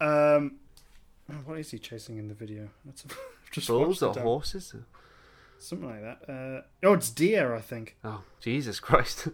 Um, 0.01 0.57
what 1.45 1.59
is 1.59 1.71
he 1.71 1.79
chasing 1.79 2.17
in 2.17 2.29
the 2.29 2.35
video? 2.35 2.71
That's 2.87 3.05
just 3.51 3.69
Bulls 3.69 4.03
or 4.03 4.15
down. 4.15 4.25
horses? 4.25 4.75
Something 5.59 5.91
like 5.91 6.01
that. 6.01 6.33
Uh, 6.33 6.87
oh, 6.87 6.95
it's 6.95 7.11
deer, 7.11 7.55
I 7.55 7.61
think. 7.61 7.97
Oh, 8.05 8.23
Jesus 8.41 8.81
Christ. 8.81 9.29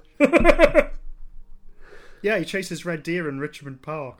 Yeah, 2.20 2.38
he 2.38 2.44
chases 2.44 2.84
red 2.84 3.02
deer 3.04 3.28
in 3.28 3.38
Richmond 3.38 3.82
Park. 3.82 4.18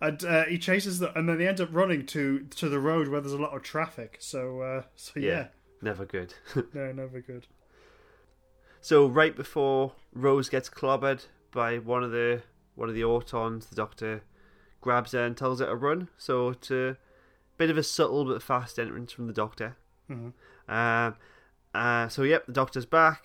And 0.00 0.24
uh, 0.24 0.44
he 0.44 0.56
chases 0.58 0.98
them, 0.98 1.12
and 1.14 1.28
then 1.28 1.36
they 1.38 1.46
end 1.46 1.60
up 1.60 1.68
running 1.72 2.06
to 2.06 2.40
to 2.40 2.68
the 2.68 2.78
road 2.80 3.08
where 3.08 3.20
there's 3.20 3.34
a 3.34 3.38
lot 3.38 3.54
of 3.54 3.62
traffic. 3.62 4.16
So, 4.20 4.60
uh, 4.62 4.82
so 4.96 5.20
yeah, 5.20 5.48
Never 5.82 6.04
good. 6.06 6.34
no, 6.74 6.92
never 6.92 7.20
good. 7.20 7.46
so 8.80 9.06
right 9.06 9.34
before 9.36 9.92
Rose 10.14 10.48
gets 10.48 10.70
clobbered 10.70 11.26
by 11.52 11.78
one 11.78 12.02
of 12.02 12.10
the 12.12 12.42
one 12.74 12.88
of 12.88 12.94
the 12.94 13.02
autons, 13.02 13.68
the 13.68 13.76
doctor 13.76 14.22
grabs 14.80 15.12
her 15.12 15.24
and 15.24 15.36
tells 15.36 15.60
her 15.60 15.66
to 15.66 15.74
run. 15.76 16.08
So 16.16 16.48
it's 16.50 16.70
a 16.70 16.96
bit 17.58 17.68
of 17.70 17.76
a 17.76 17.82
subtle 17.82 18.24
but 18.24 18.42
fast 18.42 18.78
entrance 18.78 19.12
from 19.12 19.26
the 19.26 19.32
doctor. 19.34 19.76
Mhm. 20.10 20.32
Um, 20.68 21.16
uh, 21.74 22.08
so 22.08 22.22
yep, 22.22 22.46
the 22.46 22.52
doctor's 22.52 22.86
back. 22.86 23.24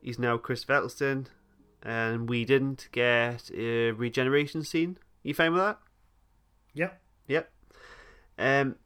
He's 0.00 0.18
now 0.18 0.38
Chris 0.38 0.64
Vettelstein, 0.64 1.26
and 1.82 2.28
we 2.28 2.44
didn't 2.46 2.88
get 2.92 3.50
a 3.54 3.90
regeneration 3.90 4.62
scene. 4.64 4.96
You 5.22 5.34
fine 5.34 5.52
with 5.52 5.62
that? 5.62 5.78
Yep. 6.74 7.00
Yep. 7.28 7.50
Um, 8.38 8.76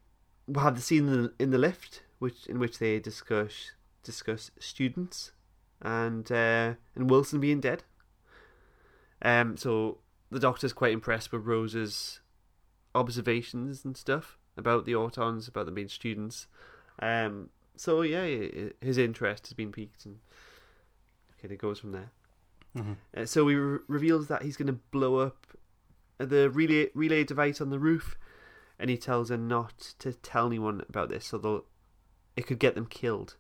we'll 0.46 0.64
have 0.64 0.76
the 0.76 0.82
scene 0.82 1.08
in 1.08 1.22
the, 1.22 1.32
in 1.38 1.50
the 1.50 1.58
lift, 1.58 2.02
which 2.18 2.46
in 2.46 2.58
which 2.58 2.78
they 2.78 2.98
discuss 2.98 3.72
discuss 4.02 4.50
students 4.58 5.32
and 5.80 6.30
uh, 6.32 6.74
and 6.94 7.10
Wilson 7.10 7.40
being 7.40 7.60
dead. 7.60 7.84
Um, 9.20 9.56
so 9.56 9.98
the 10.30 10.40
doctor's 10.40 10.72
quite 10.72 10.92
impressed 10.92 11.32
with 11.32 11.44
Rose's 11.44 12.20
observations 12.94 13.84
and 13.84 13.96
stuff 13.96 14.38
about 14.56 14.84
the 14.84 14.92
Autons, 14.92 15.48
about 15.48 15.66
them 15.66 15.74
being 15.74 15.88
students. 15.88 16.46
Um, 17.00 17.50
so 17.76 18.02
yeah, 18.02 18.26
his 18.80 18.98
interest 18.98 19.46
has 19.46 19.54
been 19.54 19.72
piqued, 19.72 20.04
and 20.06 20.18
okay, 21.38 21.52
it 21.52 21.58
goes 21.58 21.78
from 21.78 21.92
there. 21.92 22.10
Uh, 23.16 23.26
so 23.26 23.46
he 23.48 23.54
re- 23.54 23.78
reveals 23.86 24.28
that 24.28 24.42
he's 24.42 24.56
going 24.56 24.66
to 24.66 24.78
blow 24.90 25.16
up 25.16 25.46
the 26.24 26.50
relay 26.50 26.88
relay 26.94 27.24
device 27.24 27.60
on 27.60 27.70
the 27.70 27.78
roof, 27.78 28.16
and 28.78 28.90
he 28.90 28.96
tells 28.96 29.28
her 29.30 29.36
not 29.36 29.94
to 29.98 30.12
tell 30.12 30.46
anyone 30.46 30.82
about 30.88 31.08
this, 31.08 31.26
so 31.26 31.38
they'll 31.38 31.64
it 32.36 32.46
could 32.46 32.58
get 32.58 32.74
them 32.74 32.86
killed. 32.86 33.36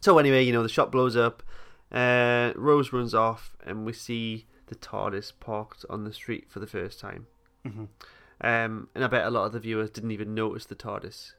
So 0.00 0.18
anyway, 0.18 0.44
you 0.44 0.52
know 0.52 0.62
the 0.62 0.68
shop 0.68 0.90
blows 0.92 1.16
up. 1.16 1.42
Uh, 1.90 2.52
Rose 2.56 2.92
runs 2.92 3.14
off, 3.14 3.56
and 3.64 3.84
we 3.86 3.92
see 3.92 4.46
the 4.66 4.74
TARDIS 4.74 5.32
parked 5.40 5.84
on 5.88 6.04
the 6.04 6.12
street 6.12 6.46
for 6.50 6.60
the 6.60 6.66
first 6.66 7.00
time. 7.00 7.26
Mhm. 7.66 7.88
Um, 8.40 8.88
and 8.94 9.04
I 9.04 9.06
bet 9.08 9.26
a 9.26 9.30
lot 9.30 9.46
of 9.46 9.52
the 9.52 9.60
viewers 9.60 9.90
didn't 9.90 10.10
even 10.12 10.34
notice 10.34 10.66
the 10.66 10.76
TARDIS, 10.76 11.32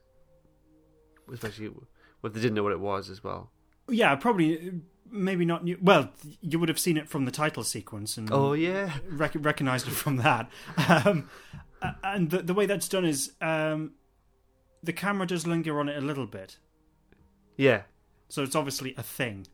especially 1.32 1.68
if 2.24 2.34
they 2.34 2.41
didn't 2.41 2.55
know 2.55 2.64
what 2.64 2.72
it 2.72 2.80
was 2.80 3.10
as 3.10 3.24
well. 3.24 3.51
Yeah, 3.88 4.16
probably, 4.16 4.82
maybe 5.12 5.45
not. 5.45 5.64
New- 5.64 5.78
well, 5.82 6.12
you 6.41 6.60
would 6.60 6.70
have 6.70 6.80
seen 6.80 6.97
it 6.97 7.07
from 7.07 7.26
the 7.26 7.32
title 7.32 7.64
sequence 7.64 8.18
and 8.18 8.30
Oh 8.32 8.53
yeah, 8.53 8.97
rec- 9.10 9.36
recognized 9.36 9.88
it 9.88 9.91
from 9.91 10.18
that. 10.18 10.49
Um, 10.78 11.30
and 12.03 12.30
the, 12.30 12.41
the 12.41 12.53
way 12.53 12.66
that's 12.66 12.88
done 12.88 13.05
is 13.05 13.34
um, 13.41 13.93
the 14.84 14.93
camera 14.93 15.28
does 15.28 15.47
linger 15.47 15.80
on 15.80 15.89
it 15.89 15.97
a 15.97 16.05
little 16.05 16.26
bit, 16.26 16.57
yeah. 17.57 17.84
so 18.28 18.43
it's 18.43 18.55
obviously 18.55 18.93
a 18.97 19.03
thing. 19.03 19.47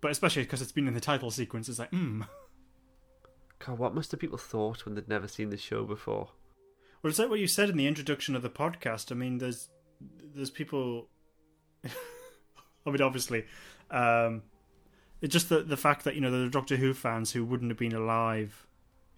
But 0.00 0.10
especially 0.10 0.42
because 0.42 0.62
it's 0.62 0.72
been 0.72 0.86
in 0.86 0.94
the 0.94 1.00
title 1.00 1.30
sequence, 1.30 1.68
it's 1.68 1.78
like, 1.78 1.90
hmm. 1.90 2.22
God, 3.58 3.78
what 3.78 3.94
must 3.94 4.10
the 4.10 4.16
people 4.16 4.38
thought 4.38 4.84
when 4.84 4.94
they'd 4.94 5.08
never 5.08 5.26
seen 5.26 5.50
the 5.50 5.56
show 5.56 5.84
before? 5.84 6.28
Well, 7.02 7.10
it's 7.10 7.18
like 7.18 7.30
what 7.30 7.40
you 7.40 7.46
said 7.46 7.70
in 7.70 7.76
the 7.76 7.86
introduction 7.86 8.36
of 8.36 8.42
the 8.42 8.50
podcast. 8.50 9.10
I 9.10 9.14
mean, 9.14 9.38
there's 9.38 9.70
there's 10.34 10.50
people. 10.50 11.08
I 11.84 12.90
mean, 12.90 13.02
obviously, 13.02 13.44
um, 13.90 14.42
It's 15.20 15.32
just 15.32 15.48
the 15.48 15.62
the 15.62 15.76
fact 15.76 16.04
that 16.04 16.14
you 16.14 16.20
know 16.20 16.30
there 16.30 16.42
are 16.42 16.48
Doctor 16.48 16.76
Who 16.76 16.94
fans 16.94 17.32
who 17.32 17.44
wouldn't 17.44 17.70
have 17.70 17.78
been 17.78 17.94
alive, 17.94 18.66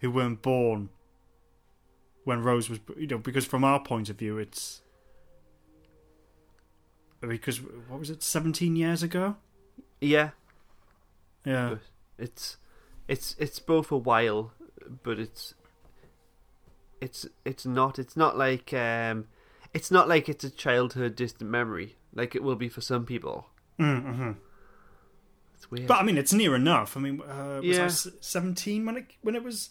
who 0.01 0.11
weren't 0.11 0.43
born 0.43 0.91
when 2.25 2.43
Rose 2.43 2.69
was, 2.69 2.79
you 2.97 3.07
know, 3.07 3.19
because 3.19 3.47
from 3.47 3.65
our 3.65 3.81
point 3.81 4.09
of 4.11 4.19
view, 4.19 4.39
it's 4.39 4.83
because 7.21 7.61
what 7.61 7.99
was 7.99 8.11
it, 8.11 8.23
seventeen 8.23 8.77
years 8.77 9.03
ago? 9.03 9.37
Yeah, 10.01 10.31
Yeah, 11.45 11.77
it's 12.19 12.57
it's 13.09 13.35
it's 13.39 13.59
both 13.59 13.91
a 13.91 13.97
while, 13.97 14.53
but 15.03 15.19
it's 15.19 15.55
it's 17.01 17.27
it's 17.45 17.67
not 17.67 17.99
it's 17.99 18.17
not 18.17 18.37
like 18.37 18.73
um 18.73 19.27
it's 19.75 19.91
not 19.91 20.09
like 20.09 20.29
it's 20.29 20.45
a 20.45 20.51
childhood 20.51 21.17
distant 21.17 21.51
memory 21.51 21.97
like 22.15 22.35
it 22.35 22.43
will 22.43 22.57
be 22.57 22.69
for 22.69 22.81
some 22.81 23.05
people. 23.05 23.49
mm-hmm. 23.79 24.33
It's 25.59 25.71
weird. 25.71 25.87
but 25.89 25.99
I 25.99 26.03
mean, 26.05 26.17
it's 26.19 26.33
near 26.33 26.55
enough. 26.55 26.97
I 26.97 27.01
mean, 27.01 27.21
uh, 27.21 27.61
was 27.63 27.79
I 27.79 27.81
Yeah. 27.83 27.85
s- 27.85 28.09
seventeen 28.21 28.87
when 28.87 28.97
it 28.97 29.07
when 29.23 29.35
it 29.37 29.43
was? 29.45 29.71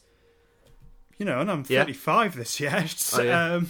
You 1.18 1.26
know, 1.26 1.40
and 1.42 1.50
I'm 1.50 1.64
Yeah. 1.68 1.84
35 1.84 2.36
this 2.36 2.60
year. 2.60 2.76
It's, 2.86 3.18
Oh, 3.18 3.22
yeah. 3.24 3.54
um, 3.56 3.70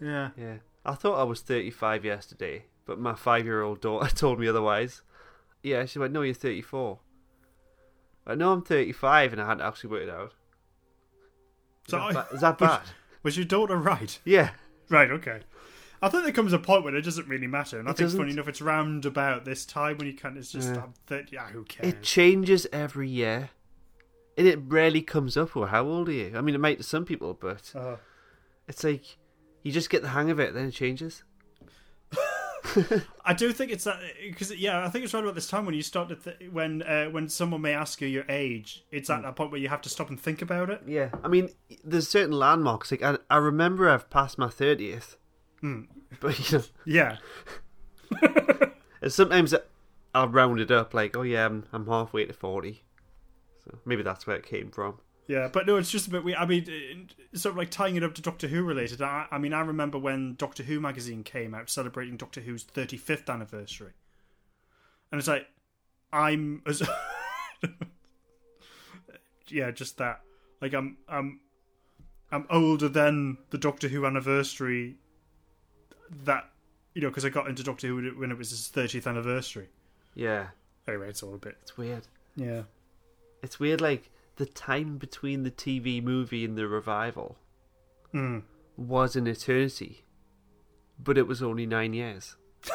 yeah. 0.00 0.30
yeah, 0.36 0.56
I 0.84 0.94
thought 0.94 1.18
I 1.20 1.22
was 1.24 1.40
thirty 1.40 1.70
five 1.70 2.04
yesterday, 2.04 2.64
but 2.86 2.98
my 2.98 3.14
five 3.14 3.44
year 3.44 3.62
old 3.62 3.80
daughter 3.80 4.08
told 4.16 4.38
me 4.40 4.48
otherwise. 4.48 5.02
Yeah, 5.62 5.86
she 5.86 5.98
went, 5.98 6.12
"No, 6.12 6.20
you're 6.22 6.34
34." 6.34 6.98
I 8.26 8.34
know 8.34 8.52
I'm 8.52 8.62
35, 8.62 9.32
and 9.32 9.40
I 9.42 9.46
hadn't 9.46 9.66
actually 9.66 9.90
worked 9.90 10.04
it 10.04 10.10
out. 10.10 10.32
Is, 11.86 11.90
So 11.90 11.96
that, 11.98 12.02
I- 12.04 12.12
ba- 12.12 12.28
is 12.34 12.40
that 12.42 12.58
bad? 12.66 12.80
Was 13.22 13.36
your 13.36 13.46
daughter 13.46 13.76
right? 13.76 14.18
yeah, 14.24 14.50
Right, 14.90 15.10
okay. 15.10 15.40
I 16.04 16.08
think 16.10 16.24
there 16.24 16.32
comes 16.32 16.52
a 16.52 16.58
point 16.58 16.84
when 16.84 16.94
it 16.94 17.02
doesn't 17.02 17.26
really 17.28 17.46
matter, 17.46 17.78
and 17.78 17.88
I 17.88 17.92
It 17.92 17.96
think 17.96 18.10
funny 18.12 18.32
enough, 18.32 18.48
it's 18.48 18.60
round 18.60 19.06
about 19.06 19.44
this 19.44 19.64
time 19.64 19.96
when 19.98 20.06
you 20.06 20.12
of 20.14 20.36
it's 20.36 20.52
just 20.52 20.68
Yeah. 20.74 20.82
I'm 20.82 20.94
thirty. 21.06 21.34
Yeah, 21.34 21.46
who 21.48 21.64
cares? 21.64 21.92
It 21.94 22.02
changes 22.02 22.66
every 22.72 23.08
year. 23.08 23.50
And 24.36 24.48
it 24.48 24.58
rarely 24.66 25.00
comes 25.00 25.36
up, 25.36 25.54
well, 25.54 25.66
how 25.66 25.84
old 25.84 26.08
are 26.08 26.12
you? 26.12 26.32
I 26.36 26.40
mean, 26.40 26.56
it 26.56 26.60
might 26.60 26.76
to 26.78 26.82
some 26.82 27.04
people, 27.04 27.34
but 27.34 27.72
Uh, 27.74 27.96
it's 28.66 28.82
like 28.82 29.16
you 29.62 29.70
just 29.72 29.88
get 29.90 30.02
the 30.02 30.08
hang 30.08 30.28
of 30.28 30.40
it, 30.40 30.52
then 30.54 30.66
it 30.66 30.72
changes. 30.72 31.22
I 33.24 33.34
do 33.34 33.52
think 33.52 33.70
it's 33.70 33.84
that 33.84 34.00
because 34.22 34.54
yeah, 34.56 34.84
I 34.84 34.88
think 34.88 35.04
it's 35.04 35.14
right 35.14 35.22
about 35.22 35.34
this 35.34 35.46
time 35.46 35.66
when 35.66 35.74
you 35.74 35.82
start 35.82 36.08
to 36.08 36.16
th- 36.16 36.50
when 36.50 36.82
uh, 36.82 37.06
when 37.06 37.28
someone 37.28 37.60
may 37.60 37.72
ask 37.74 38.00
you 38.00 38.08
your 38.08 38.24
age. 38.28 38.84
It's 38.90 39.08
at 39.10 39.22
that 39.22 39.36
point 39.36 39.52
where 39.52 39.60
you 39.60 39.68
have 39.68 39.82
to 39.82 39.88
stop 39.88 40.08
and 40.08 40.18
think 40.20 40.42
about 40.42 40.70
it. 40.70 40.82
Yeah. 40.86 41.10
I 41.22 41.28
mean, 41.28 41.50
there's 41.84 42.08
certain 42.08 42.32
landmarks. 42.32 42.90
Like, 42.90 43.02
I, 43.02 43.18
I 43.30 43.36
remember 43.36 43.88
I've 43.88 44.10
passed 44.10 44.38
my 44.38 44.48
30th. 45.64 45.86
But, 46.20 46.52
you 46.52 46.58
know, 46.58 46.64
Yeah, 46.84 47.16
and 49.02 49.12
sometimes 49.12 49.54
I'll 50.14 50.28
round 50.28 50.60
it 50.60 50.70
up, 50.70 50.94
like, 50.94 51.16
oh, 51.16 51.22
yeah, 51.22 51.46
I'm, 51.46 51.64
I'm 51.72 51.86
halfway 51.86 52.24
to 52.26 52.32
40. 52.32 52.82
So 53.64 53.78
maybe 53.84 54.02
that's 54.02 54.26
where 54.26 54.36
it 54.36 54.44
came 54.46 54.70
from. 54.70 54.98
yeah, 55.26 55.48
but 55.50 55.66
no, 55.66 55.76
it's 55.76 55.90
just 55.90 56.06
a 56.06 56.10
bit. 56.10 56.22
We, 56.22 56.34
I 56.34 56.44
mean, 56.44 56.66
uh, 56.68 57.36
sort 57.38 57.54
of 57.54 57.56
like 57.56 57.70
tying 57.70 57.96
it 57.96 58.04
up 58.04 58.14
to 58.14 58.22
Doctor 58.22 58.46
Who 58.46 58.62
related. 58.62 59.00
I, 59.00 59.26
I 59.30 59.38
mean, 59.38 59.54
I 59.54 59.60
remember 59.60 59.98
when 59.98 60.34
Doctor 60.34 60.62
Who 60.62 60.80
magazine 60.80 61.24
came 61.24 61.54
out 61.54 61.70
celebrating 61.70 62.18
Doctor 62.18 62.42
Who's 62.42 62.62
thirty 62.62 62.98
fifth 62.98 63.30
anniversary, 63.30 63.92
and 65.10 65.18
it's 65.18 65.28
like 65.28 65.46
I'm 66.12 66.62
as 66.66 66.82
yeah, 69.48 69.70
just 69.70 69.96
that. 69.98 70.20
Like 70.60 70.74
I'm 70.74 70.98
I'm 71.08 71.40
I'm 72.30 72.46
older 72.50 72.88
than 72.90 73.38
the 73.48 73.58
Doctor 73.58 73.88
Who 73.88 74.04
anniversary. 74.04 74.96
That 76.24 76.50
you 76.94 77.02
know, 77.02 77.08
because 77.08 77.24
I 77.24 77.28
got 77.30 77.48
into 77.48 77.62
Doctor 77.62 77.88
Who 77.88 78.10
when 78.18 78.30
it 78.30 78.38
was 78.38 78.50
his 78.50 78.68
thirtieth 78.68 79.06
anniversary. 79.06 79.68
Yeah. 80.14 80.48
Anyway, 80.86 81.08
it's 81.08 81.22
all 81.22 81.34
a 81.34 81.38
bit 81.38 81.56
It's 81.62 81.76
weird. 81.76 82.06
yeah. 82.36 82.62
It's 83.42 83.58
weird, 83.58 83.80
like, 83.80 84.10
the 84.36 84.46
time 84.46 84.96
between 84.98 85.42
the 85.42 85.50
TV 85.50 86.02
movie 86.02 86.44
and 86.44 86.56
the 86.56 86.66
revival 86.68 87.36
Mm. 88.14 88.42
was 88.76 89.16
an 89.16 89.26
eternity. 89.26 90.04
But 91.02 91.18
it 91.18 91.26
was 91.26 91.42
only 91.42 91.66
nine 91.66 91.94
years. 91.94 92.36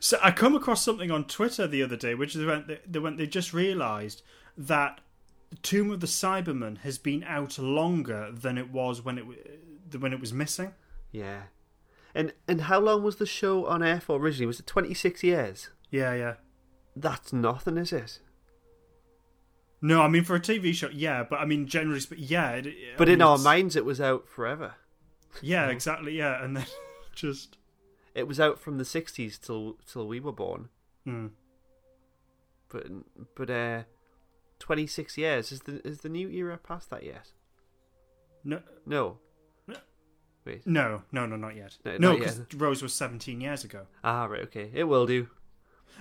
So 0.00 0.18
I 0.22 0.32
come 0.32 0.54
across 0.54 0.84
something 0.84 1.10
on 1.10 1.24
Twitter 1.24 1.66
the 1.66 1.82
other 1.82 1.96
day, 1.96 2.14
which 2.14 2.36
is 2.36 2.44
when 2.44 2.64
they, 2.66 2.80
they 2.86 2.98
went 2.98 3.16
they 3.16 3.26
just 3.26 3.54
realised 3.54 4.22
that 4.58 5.00
the 5.50 5.56
Tomb 5.56 5.90
of 5.90 6.00
the 6.00 6.06
Cybermen 6.06 6.78
has 6.78 6.98
been 6.98 7.24
out 7.24 7.58
longer 7.58 8.30
than 8.30 8.58
it 8.58 8.70
was 8.70 9.02
when 9.02 9.16
it 9.18 9.24
when 9.98 10.12
it 10.12 10.20
was 10.20 10.32
missing. 10.32 10.72
Yeah. 11.10 11.42
And 12.14 12.32
and 12.46 12.62
how 12.62 12.78
long 12.80 13.02
was 13.02 13.16
the 13.16 13.26
show 13.26 13.66
on 13.66 13.82
air 13.82 14.00
for 14.00 14.18
originally? 14.18 14.46
Was 14.46 14.60
it 14.60 14.66
26 14.66 15.22
years? 15.24 15.70
Yeah, 15.90 16.14
yeah. 16.14 16.34
That's 16.94 17.32
nothing, 17.32 17.76
is 17.76 17.92
it? 17.92 18.20
No, 19.82 20.00
I 20.00 20.08
mean 20.08 20.24
for 20.24 20.36
a 20.36 20.40
TV 20.40 20.72
show, 20.72 20.88
yeah, 20.90 21.24
but 21.28 21.40
I 21.40 21.44
mean 21.44 21.66
generally, 21.66 22.00
spe- 22.00 22.14
yeah. 22.16 22.52
It, 22.52 22.66
I 22.68 22.72
But 22.96 23.08
mean, 23.08 23.14
in 23.16 23.22
our 23.22 23.34
it's- 23.34 23.44
minds, 23.44 23.76
it 23.76 23.84
was 23.84 24.00
out 24.00 24.28
forever. 24.28 24.74
yeah, 25.42 25.68
exactly, 25.68 26.16
yeah, 26.16 26.42
and 26.42 26.56
then 26.56 26.66
just 27.14 27.58
It 28.14 28.28
was 28.28 28.38
out 28.38 28.60
from 28.60 28.78
the 28.78 28.84
60s 28.84 29.40
till 29.40 29.76
till 29.90 30.06
we 30.06 30.20
were 30.20 30.32
born. 30.32 30.68
hmm. 31.04 31.26
But 32.70 32.86
but 33.36 33.50
uh, 33.50 33.82
26 34.60 35.18
years 35.18 35.52
is 35.52 35.60
the 35.62 35.86
is 35.86 35.98
the 36.00 36.08
new 36.08 36.28
era 36.30 36.56
past 36.58 36.90
that 36.90 37.02
yet? 37.04 37.32
No. 38.44 38.62
No. 38.86 39.18
Wait. 40.44 40.66
no, 40.66 41.02
no, 41.10 41.24
no, 41.26 41.36
not 41.36 41.56
yet. 41.56 41.76
No, 41.84 41.96
No, 41.98 42.16
because. 42.18 42.40
Rose 42.54 42.82
was 42.82 42.92
seventeen 42.92 43.40
years 43.40 43.64
ago. 43.64 43.86
Ah, 44.02 44.24
right. 44.26 44.42
Okay. 44.42 44.70
It 44.74 44.84
will 44.84 45.06
do. 45.06 45.28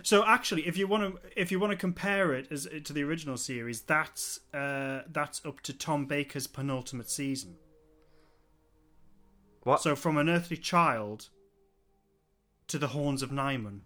So 0.01 0.25
actually, 0.25 0.67
if 0.67 0.75
you 0.77 0.87
want 0.87 1.15
to, 1.15 1.41
if 1.41 1.51
you 1.51 1.59
want 1.59 1.71
to 1.71 1.77
compare 1.77 2.33
it 2.33 2.51
as 2.51 2.67
to 2.83 2.93
the 2.93 3.03
original 3.03 3.37
series, 3.37 3.81
that's 3.81 4.39
uh, 4.53 5.01
that's 5.09 5.45
up 5.45 5.61
to 5.61 5.73
Tom 5.73 6.05
Baker's 6.05 6.47
penultimate 6.47 7.09
season. 7.09 7.55
What? 9.61 9.81
So 9.81 9.95
from 9.95 10.17
an 10.17 10.29
earthly 10.29 10.57
child 10.57 11.29
to 12.67 12.77
the 12.77 12.87
horns 12.87 13.21
of 13.21 13.29
Nimon 13.29 13.81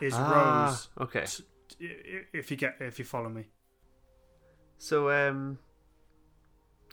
is 0.00 0.14
ah, 0.16 0.66
Rose. 0.68 0.88
Okay. 1.06 1.24
t- 1.26 1.44
If 2.32 2.50
you 2.50 2.56
get, 2.56 2.76
if 2.80 2.98
you 2.98 3.04
follow 3.04 3.28
me, 3.28 3.46
So 4.78 5.10
um, 5.10 5.58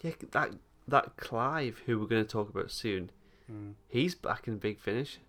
yeah, 0.01 0.11
that 0.31 0.51
that 0.87 1.17
Clive 1.17 1.81
who 1.85 1.99
we're 1.99 2.07
going 2.07 2.23
to 2.23 2.29
talk 2.29 2.49
about 2.49 2.71
soon, 2.71 3.11
Hmm. 3.47 3.71
he's 3.87 4.15
back 4.15 4.47
in 4.47 4.57
Big 4.57 4.79
Finish. 4.79 5.19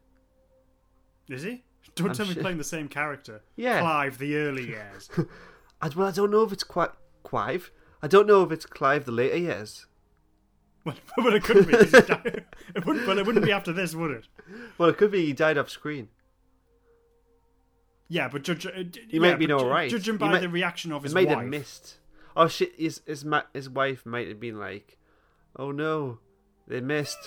is 1.28 1.42
he? 1.42 1.62
Don't 1.94 2.10
I'm 2.10 2.14
tell 2.14 2.26
me 2.26 2.34
sure- 2.34 2.42
playing 2.42 2.58
the 2.58 2.64
same 2.64 2.88
character. 2.88 3.42
Yeah. 3.56 3.80
Clive, 3.80 4.18
the 4.18 4.36
early 4.36 4.68
years. 4.68 5.08
I, 5.82 5.88
well, 5.88 6.08
I 6.08 6.10
don't 6.10 6.30
know 6.30 6.42
if 6.42 6.52
it's 6.52 6.64
quite 6.64 6.90
Clive. 7.24 7.70
I 8.02 8.06
don't 8.06 8.26
know 8.26 8.42
if 8.42 8.52
it's 8.52 8.66
Clive 8.66 9.04
the 9.06 9.12
later 9.12 9.36
years. 9.38 9.86
well, 10.84 10.94
but 11.16 11.34
it 11.34 11.42
couldn't 11.44 11.68
be. 11.68 11.74
It 12.76 12.86
wouldn't, 12.86 13.04
but 13.06 13.18
it 13.18 13.26
wouldn't 13.26 13.44
be 13.44 13.50
after 13.52 13.72
this, 13.72 13.94
would 13.96 14.10
it? 14.12 14.28
Well, 14.78 14.88
it 14.90 14.96
could 14.98 15.10
be 15.10 15.26
he 15.26 15.32
died 15.32 15.58
off 15.58 15.68
screen. 15.70 16.08
Yeah, 18.08 18.28
but 18.28 18.42
judge, 18.42 18.66
uh, 18.66 18.70
d- 18.82 19.00
He 19.08 19.16
yeah, 19.16 19.20
might 19.22 19.38
be 19.38 19.50
all 19.52 19.68
right. 19.68 19.90
Judging 19.90 20.16
by 20.16 20.28
might- 20.30 20.40
the 20.40 20.48
reaction 20.48 20.92
of 20.92 21.02
He 21.02 21.06
his 21.06 21.14
might 21.14 21.26
wife, 21.28 21.38
have 21.38 21.46
missed. 21.46 21.96
Oh 22.36 22.48
shit! 22.48 22.72
His 22.78 23.02
his 23.06 23.24
ma- 23.24 23.42
his 23.52 23.68
wife 23.68 24.04
might 24.06 24.28
have 24.28 24.40
been 24.40 24.58
like, 24.58 24.98
"Oh 25.56 25.70
no, 25.72 26.18
they 26.66 26.80
missed." 26.80 27.18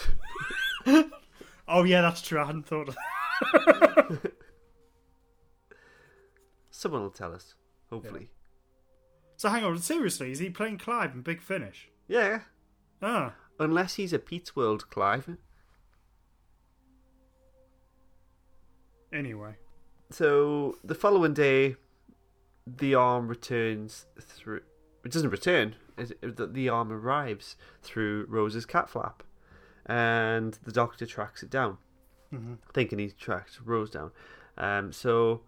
Oh 1.65 1.83
yeah, 1.83 2.01
that's 2.01 2.21
true. 2.21 2.41
I 2.41 2.45
hadn't 2.45 2.67
thought 2.67 2.89
of 2.89 2.95
that. 2.95 4.33
Someone 6.71 7.01
will 7.03 7.09
tell 7.09 7.33
us. 7.33 7.55
Hopefully. 7.89 8.29
So 9.37 9.47
hang 9.47 9.63
on, 9.63 9.77
seriously, 9.77 10.33
is 10.33 10.39
he 10.39 10.49
playing 10.49 10.77
Clive 10.79 11.13
in 11.13 11.21
Big 11.21 11.41
Finish? 11.41 11.89
Yeah. 12.09 12.41
Ah, 13.01 13.35
Unless 13.59 13.95
he's 13.95 14.11
a 14.11 14.19
Pete's 14.19 14.57
World 14.57 14.89
Clive. 14.89 15.37
anyway. 19.13 19.55
So 20.09 20.75
the 20.83 20.95
following 20.95 21.33
day, 21.33 21.77
the 22.67 22.95
arm 22.95 23.27
returns 23.29 24.05
through. 24.19 24.61
It 25.03 25.11
doesn't 25.11 25.29
return. 25.29 25.75
It, 25.97 26.53
the, 26.53 26.69
arm 26.69 26.91
arrives 26.91 27.55
through 27.81 28.25
Rose's 28.29 28.65
cat 28.65 28.89
flap, 28.89 29.21
and 29.85 30.57
the 30.63 30.71
doctor 30.71 31.05
tracks 31.05 31.43
it 31.43 31.49
down, 31.49 31.77
thinking 32.73 32.99
he's 32.99 33.13
tracked 33.13 33.59
Rose 33.63 33.89
down. 33.89 34.11
Um, 34.57 34.91
so 34.91 35.41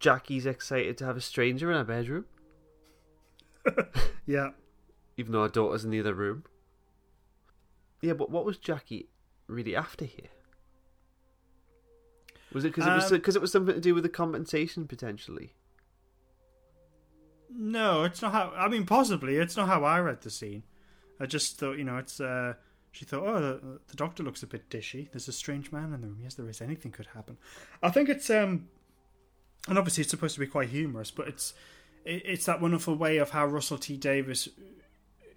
Jackie's 0.00 0.46
excited 0.46 0.96
to 0.98 1.04
have 1.04 1.16
a 1.16 1.20
stranger 1.20 1.70
in 1.70 1.76
her 1.76 1.84
bedroom, 1.84 2.24
Yeah. 4.26 4.50
even 5.16 5.32
though 5.32 5.42
her 5.42 5.48
daughter's 5.48 5.84
in 5.84 5.90
the 5.90 6.00
other 6.00 6.14
room. 6.14 6.44
Yeah, 8.00 8.14
but 8.14 8.30
what 8.30 8.44
was 8.44 8.58
Jackie 8.58 9.08
really 9.46 9.76
after 9.76 10.04
here? 10.04 10.28
Was 12.52 12.64
it 12.64 12.68
because 12.68 12.86
it 12.86 12.94
was 12.94 13.04
Um, 13.12 13.18
because 13.18 13.36
it 13.36 13.42
was 13.42 13.50
something 13.52 13.74
to 13.74 13.80
do 13.80 13.94
with 13.94 14.02
the 14.04 14.08
compensation 14.08 14.86
potentially? 14.86 15.52
No, 17.56 18.04
it's 18.04 18.20
not 18.20 18.32
how. 18.32 18.52
I 18.56 18.68
mean, 18.68 18.84
possibly 18.84 19.36
it's 19.36 19.56
not 19.56 19.68
how 19.68 19.84
I 19.84 20.00
read 20.00 20.22
the 20.22 20.30
scene. 20.30 20.64
I 21.20 21.26
just 21.26 21.58
thought, 21.58 21.78
you 21.78 21.84
know, 21.84 21.98
it's 21.98 22.20
uh, 22.20 22.54
She 22.94 23.04
thought, 23.04 23.26
oh, 23.26 23.40
the, 23.40 23.80
the 23.88 23.96
doctor 23.96 24.22
looks 24.22 24.44
a 24.44 24.46
bit 24.46 24.70
dishy. 24.70 25.10
There's 25.10 25.26
a 25.26 25.32
strange 25.32 25.72
man 25.72 25.92
in 25.92 26.00
the 26.00 26.06
room. 26.06 26.20
Yes, 26.22 26.34
there 26.34 26.48
is. 26.48 26.60
Anything 26.60 26.92
could 26.92 27.06
happen. 27.06 27.38
I 27.82 27.90
think 27.90 28.08
it's 28.08 28.30
um, 28.30 28.68
and 29.68 29.76
obviously 29.76 30.02
it's 30.02 30.10
supposed 30.10 30.34
to 30.34 30.40
be 30.40 30.46
quite 30.46 30.68
humorous, 30.68 31.10
but 31.10 31.26
it's 31.26 31.54
it, 32.04 32.22
it's 32.24 32.46
that 32.46 32.60
wonderful 32.60 32.94
way 32.94 33.16
of 33.16 33.30
how 33.30 33.46
Russell 33.46 33.78
T 33.78 33.96
Davies 33.96 34.48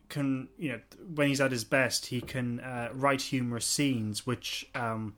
can, 0.09 0.49
you 0.59 0.70
know, 0.70 0.80
when 1.15 1.30
he's 1.30 1.41
at 1.41 1.51
his 1.51 1.63
best, 1.63 2.05
he 2.07 2.22
can 2.22 2.59
uh, 2.59 2.89
write 2.93 3.24
humorous 3.24 3.65
scenes, 3.65 4.28
which 4.28 4.70
um, 4.76 5.15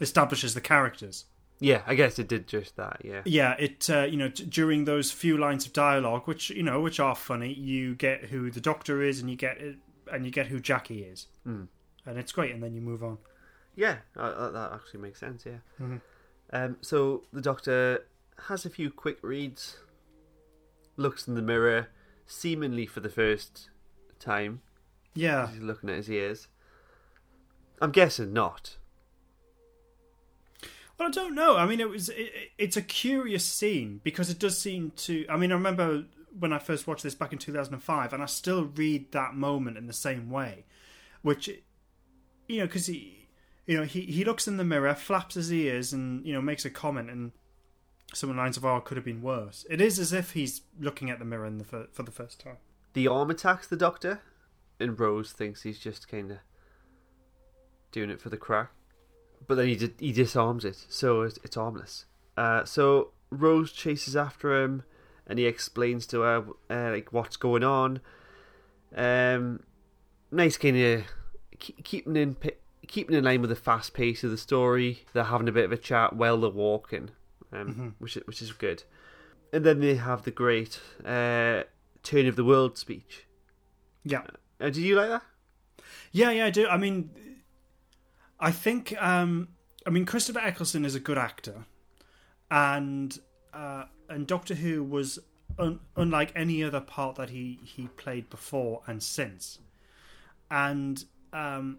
establishes 0.00 0.54
the 0.54 0.60
characters. 0.60 1.24
Yeah, 1.60 1.82
I 1.86 1.94
guess 1.96 2.18
it 2.18 2.28
did 2.28 2.46
just 2.46 2.76
that. 2.76 3.02
Yeah. 3.04 3.22
Yeah, 3.24 3.54
it 3.58 3.90
uh, 3.90 4.02
you 4.04 4.16
know 4.16 4.28
d- 4.28 4.44
during 4.44 4.84
those 4.84 5.10
few 5.10 5.36
lines 5.36 5.66
of 5.66 5.72
dialogue, 5.72 6.22
which 6.26 6.50
you 6.50 6.62
know 6.62 6.80
which 6.80 7.00
are 7.00 7.14
funny, 7.16 7.52
you 7.52 7.94
get 7.96 8.26
who 8.26 8.50
the 8.50 8.60
doctor 8.60 9.02
is, 9.02 9.20
and 9.20 9.28
you 9.28 9.36
get 9.36 9.58
it, 9.58 9.76
and 10.12 10.24
you 10.24 10.30
get 10.30 10.46
who 10.46 10.60
Jackie 10.60 11.02
is, 11.02 11.26
Mm. 11.46 11.66
and 12.06 12.18
it's 12.18 12.32
great. 12.32 12.54
And 12.54 12.62
then 12.62 12.74
you 12.74 12.80
move 12.80 13.02
on. 13.02 13.18
Yeah, 13.74 13.98
uh, 14.16 14.20
uh, 14.20 14.50
that 14.52 14.72
actually 14.72 15.00
makes 15.00 15.18
sense. 15.20 15.44
Yeah. 15.46 15.58
Mhm. 15.80 16.00
Um, 16.52 16.76
so 16.80 17.24
the 17.32 17.40
doctor 17.40 18.04
has 18.46 18.64
a 18.64 18.70
few 18.70 18.90
quick 18.90 19.18
reads, 19.22 19.78
looks 20.96 21.28
in 21.28 21.34
the 21.34 21.42
mirror, 21.42 21.88
seemingly 22.26 22.86
for 22.86 23.00
the 23.00 23.08
first 23.10 23.68
time. 24.18 24.62
Yeah, 25.14 25.48
He's 25.48 25.60
looking 25.60 25.90
at 25.90 25.96
his 25.96 26.08
ears. 26.10 26.48
I'm 27.82 27.90
guessing 27.92 28.32
not. 28.32 28.77
Well, 30.98 31.08
I 31.08 31.10
don't 31.10 31.34
know. 31.34 31.56
I 31.56 31.66
mean, 31.66 31.80
it 31.80 31.88
was 31.88 32.08
it, 32.08 32.32
it's 32.58 32.76
a 32.76 32.82
curious 32.82 33.44
scene 33.44 34.00
because 34.02 34.30
it 34.30 34.38
does 34.38 34.58
seem 34.58 34.92
to. 34.96 35.26
I 35.28 35.36
mean, 35.36 35.52
I 35.52 35.54
remember 35.54 36.04
when 36.38 36.52
I 36.52 36.58
first 36.58 36.86
watched 36.86 37.02
this 37.02 37.14
back 37.14 37.32
in 37.32 37.38
two 37.38 37.52
thousand 37.52 37.74
and 37.74 37.82
five, 37.82 38.12
and 38.12 38.22
I 38.22 38.26
still 38.26 38.64
read 38.64 39.12
that 39.12 39.34
moment 39.34 39.78
in 39.78 39.86
the 39.86 39.92
same 39.92 40.28
way, 40.28 40.64
which 41.22 41.48
you 42.48 42.58
know, 42.58 42.66
because 42.66 42.86
he, 42.86 43.28
you 43.66 43.76
know, 43.76 43.84
he 43.84 44.02
he 44.02 44.24
looks 44.24 44.48
in 44.48 44.56
the 44.56 44.64
mirror, 44.64 44.94
flaps 44.94 45.36
his 45.36 45.52
ears, 45.52 45.92
and 45.92 46.26
you 46.26 46.32
know, 46.32 46.42
makes 46.42 46.64
a 46.64 46.70
comment, 46.70 47.10
and 47.10 47.32
some 48.12 48.36
lines 48.36 48.56
of, 48.56 48.64
"Oh, 48.64 48.80
could 48.80 48.96
have 48.96 49.04
been 49.04 49.22
worse." 49.22 49.64
It 49.70 49.80
is 49.80 50.00
as 50.00 50.12
if 50.12 50.32
he's 50.32 50.62
looking 50.80 51.10
at 51.10 51.20
the 51.20 51.24
mirror 51.24 51.48
the 51.50 51.64
fir- 51.64 51.88
for 51.92 52.02
the 52.02 52.10
first 52.10 52.40
time. 52.40 52.56
The 52.94 53.06
arm 53.06 53.30
attacks 53.30 53.68
the 53.68 53.76
doctor, 53.76 54.22
and 54.80 54.98
Rose 54.98 55.30
thinks 55.30 55.62
he's 55.62 55.78
just 55.78 56.08
kind 56.08 56.32
of 56.32 56.38
doing 57.92 58.10
it 58.10 58.20
for 58.20 58.30
the 58.30 58.36
crack. 58.36 58.70
But 59.46 59.54
then 59.56 59.68
he 59.68 59.90
he 59.98 60.12
disarms 60.12 60.64
it, 60.64 60.76
so 60.88 61.22
it's, 61.22 61.38
it's 61.42 61.56
harmless. 61.56 62.04
Uh, 62.36 62.64
so 62.64 63.12
Rose 63.30 63.72
chases 63.72 64.14
after 64.16 64.62
him, 64.62 64.82
and 65.26 65.38
he 65.38 65.46
explains 65.46 66.06
to 66.08 66.20
her 66.20 66.44
uh, 66.70 66.90
like 66.92 67.12
what's 67.12 67.36
going 67.36 67.64
on. 67.64 68.00
Um, 68.94 69.60
nice 70.30 70.56
kind 70.56 70.76
of 70.76 71.02
keeping 71.58 72.16
in 72.16 72.36
keeping 72.86 73.16
in 73.16 73.24
line 73.24 73.40
with 73.40 73.50
the 73.50 73.56
fast 73.56 73.94
pace 73.94 74.24
of 74.24 74.30
the 74.30 74.38
story. 74.38 75.04
They're 75.12 75.24
having 75.24 75.48
a 75.48 75.52
bit 75.52 75.64
of 75.66 75.72
a 75.72 75.76
chat 75.76 76.14
while 76.16 76.38
they're 76.40 76.50
walking, 76.50 77.10
um, 77.52 77.74
Mhm. 77.74 77.92
which 77.98 78.16
is, 78.16 78.22
which 78.26 78.40
is 78.42 78.52
good. 78.52 78.82
And 79.52 79.64
then 79.64 79.80
they 79.80 79.94
have 79.96 80.24
the 80.24 80.30
great 80.30 80.80
uh, 81.04 81.64
turn 82.02 82.26
of 82.26 82.36
the 82.36 82.44
world 82.44 82.76
speech. 82.78 83.26
Yeah. 84.04 84.22
Uh, 84.60 84.66
did 84.66 84.78
you 84.78 84.94
like 84.96 85.08
that? 85.08 85.22
Yeah, 86.12 86.30
yeah, 86.30 86.46
I 86.46 86.50
do. 86.50 86.66
I 86.66 86.76
mean, 86.78 87.10
I 88.40 88.52
think, 88.52 88.94
um, 89.02 89.48
I 89.86 89.90
mean, 89.90 90.04
Christopher 90.04 90.40
Eccleston 90.40 90.84
is 90.84 90.94
a 90.94 91.00
good 91.00 91.18
actor, 91.18 91.66
and 92.50 93.18
uh, 93.52 93.84
and 94.08 94.26
Doctor 94.26 94.54
Who 94.54 94.84
was 94.84 95.18
un- 95.58 95.80
unlike 95.96 96.32
any 96.36 96.62
other 96.62 96.80
part 96.80 97.16
that 97.16 97.30
he 97.30 97.58
he 97.64 97.88
played 97.88 98.30
before 98.30 98.82
and 98.86 99.02
since, 99.02 99.58
and 100.50 101.04
um, 101.32 101.78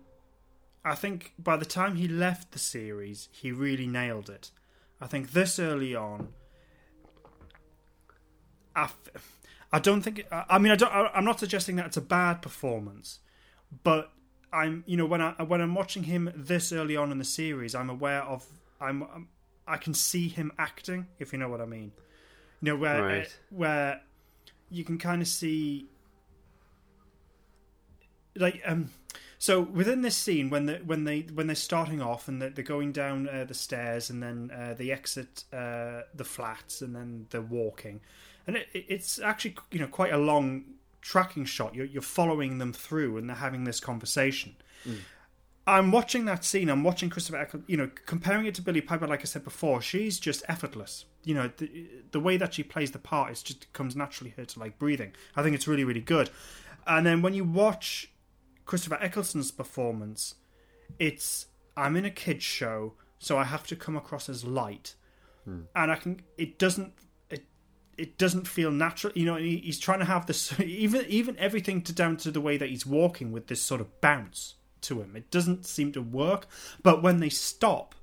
I 0.83 0.95
think 0.95 1.33
by 1.37 1.57
the 1.57 1.65
time 1.65 1.95
he 1.95 2.07
left 2.07 2.51
the 2.51 2.59
series, 2.59 3.29
he 3.31 3.51
really 3.51 3.87
nailed 3.87 4.29
it. 4.29 4.51
I 5.01 5.07
think 5.07 5.31
this 5.31 5.59
early 5.59 5.95
on, 5.95 6.29
I, 8.75 8.83
f- 8.83 8.99
I 9.71 9.79
don't 9.79 10.01
think. 10.01 10.25
I 10.31 10.57
mean, 10.57 10.71
I 10.71 10.75
don't. 10.75 10.91
I'm 10.91 11.25
not 11.25 11.39
suggesting 11.39 11.77
that 11.77 11.85
it's 11.85 11.97
a 11.97 12.01
bad 12.01 12.41
performance, 12.41 13.19
but 13.83 14.11
I'm. 14.51 14.83
You 14.87 14.97
know, 14.97 15.05
when 15.05 15.21
I 15.21 15.31
when 15.43 15.61
I'm 15.61 15.75
watching 15.75 16.03
him 16.03 16.31
this 16.35 16.71
early 16.71 16.95
on 16.95 17.11
in 17.11 17.17
the 17.17 17.25
series, 17.25 17.75
I'm 17.75 17.89
aware 17.89 18.21
of. 18.23 18.45
I'm. 18.81 19.03
I'm 19.03 19.27
can 19.77 19.93
see 19.93 20.27
him 20.29 20.51
acting, 20.57 21.07
if 21.19 21.31
you 21.31 21.37
know 21.37 21.47
what 21.49 21.61
I 21.61 21.65
mean. 21.65 21.91
You 22.61 22.71
know 22.71 22.75
where 22.75 23.01
Right. 23.01 23.37
where 23.49 24.01
you 24.69 24.83
can 24.83 24.97
kind 24.97 25.21
of 25.21 25.27
see 25.27 25.87
like 28.35 28.61
um 28.65 28.89
so 29.37 29.61
within 29.61 30.01
this 30.01 30.15
scene 30.15 30.49
when 30.49 30.65
the 30.65 30.75
when 30.85 31.03
they 31.03 31.21
when 31.21 31.47
they're 31.47 31.55
starting 31.55 32.01
off 32.01 32.27
and 32.27 32.41
they're, 32.41 32.49
they're 32.49 32.63
going 32.63 32.91
down 32.91 33.27
uh, 33.27 33.45
the 33.45 33.53
stairs 33.53 34.09
and 34.09 34.21
then 34.21 34.51
uh, 34.53 34.73
they 34.73 34.91
exit 34.91 35.45
uh, 35.53 36.01
the 36.13 36.23
flats 36.23 36.81
and 36.81 36.95
then 36.95 37.25
they're 37.29 37.41
walking 37.41 38.01
and 38.45 38.57
it- 38.57 38.67
it's 38.73 39.19
actually 39.19 39.55
you 39.71 39.79
know 39.79 39.87
quite 39.87 40.13
a 40.13 40.17
long 40.17 40.63
tracking 41.01 41.45
shot 41.45 41.73
you're, 41.75 41.85
you're 41.85 42.01
following 42.01 42.57
them 42.57 42.73
through 42.73 43.17
and 43.17 43.29
they're 43.29 43.35
having 43.37 43.63
this 43.63 43.79
conversation 43.79 44.55
mm. 44.85 44.97
I'm 45.69 45.91
watching 45.91 46.25
that 46.25 46.43
scene. 46.43 46.67
I'm 46.67 46.83
watching 46.83 47.11
Christopher 47.11 47.37
Eccleston. 47.37 47.63
You 47.67 47.77
know, 47.77 47.91
comparing 48.07 48.47
it 48.47 48.55
to 48.55 48.61
Billie 48.61 48.81
Piper, 48.81 49.07
like 49.07 49.21
I 49.21 49.25
said 49.25 49.43
before, 49.43 49.81
she's 49.81 50.19
just 50.19 50.43
effortless. 50.49 51.05
You 51.23 51.35
know, 51.35 51.51
the, 51.57 51.87
the 52.11 52.19
way 52.19 52.37
that 52.37 52.55
she 52.55 52.63
plays 52.63 52.89
the 52.89 52.97
part, 52.97 53.31
it 53.31 53.41
just 53.43 53.71
comes 53.71 53.95
naturally 53.95 54.33
her 54.35 54.45
to 54.45 54.59
like 54.59 54.79
breathing. 54.79 55.13
I 55.35 55.43
think 55.43 55.55
it's 55.55 55.67
really, 55.67 55.83
really 55.83 56.01
good. 56.01 56.31
And 56.87 57.05
then 57.05 57.21
when 57.21 57.35
you 57.35 57.43
watch 57.43 58.11
Christopher 58.65 58.97
Eccleston's 58.99 59.51
performance, 59.51 60.35
it's 60.97 61.47
I'm 61.77 61.95
in 61.95 62.05
a 62.05 62.09
kids 62.09 62.43
show, 62.43 62.93
so 63.19 63.37
I 63.37 63.43
have 63.43 63.67
to 63.67 63.75
come 63.75 63.95
across 63.95 64.27
as 64.27 64.43
light, 64.43 64.95
hmm. 65.45 65.61
and 65.75 65.91
I 65.91 65.95
can. 65.97 66.21
It 66.37 66.57
doesn't. 66.57 66.93
It 67.99 68.17
doesn't 68.17 68.47
feel 68.47 68.71
natural. 68.71 69.13
You 69.15 69.25
know, 69.25 69.35
he, 69.35 69.57
he's 69.57 69.79
trying 69.79 69.99
to 69.99 70.05
have 70.05 70.25
this 70.25 70.57
even 70.59 71.05
even 71.07 71.37
everything 71.37 71.81
to 71.83 71.93
down 71.93 72.17
to 72.17 72.31
the 72.31 72.41
way 72.41 72.57
that 72.57 72.69
he's 72.69 72.85
walking 72.85 73.31
with 73.31 73.47
this 73.47 73.61
sort 73.61 73.81
of 73.81 74.01
bounce 74.01 74.55
to 74.81 75.01
him. 75.01 75.15
It 75.15 75.31
doesn't 75.31 75.65
seem 75.65 75.91
to 75.93 76.01
work. 76.01 76.47
But 76.81 77.03
when 77.03 77.19
they 77.19 77.29
stop, 77.29 77.95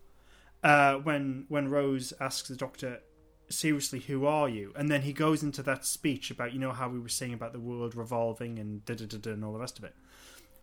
uh, 0.62 0.94
when 0.94 1.46
when 1.48 1.68
Rose 1.68 2.12
asks 2.20 2.48
the 2.48 2.56
doctor, 2.56 3.00
"Seriously, 3.48 4.00
who 4.00 4.26
are 4.26 4.48
you?" 4.48 4.72
and 4.76 4.90
then 4.90 5.02
he 5.02 5.12
goes 5.12 5.42
into 5.42 5.62
that 5.62 5.84
speech 5.84 6.30
about 6.30 6.52
you 6.52 6.58
know 6.58 6.72
how 6.72 6.88
we 6.88 6.98
were 6.98 7.08
saying 7.08 7.34
about 7.34 7.52
the 7.52 7.60
world 7.60 7.94
revolving 7.94 8.58
and 8.58 8.84
da 8.84 8.94
da 8.94 9.06
da 9.06 9.18
da 9.18 9.32
and 9.32 9.44
all 9.44 9.52
the 9.52 9.58
rest 9.58 9.78
of 9.78 9.84
it. 9.84 9.94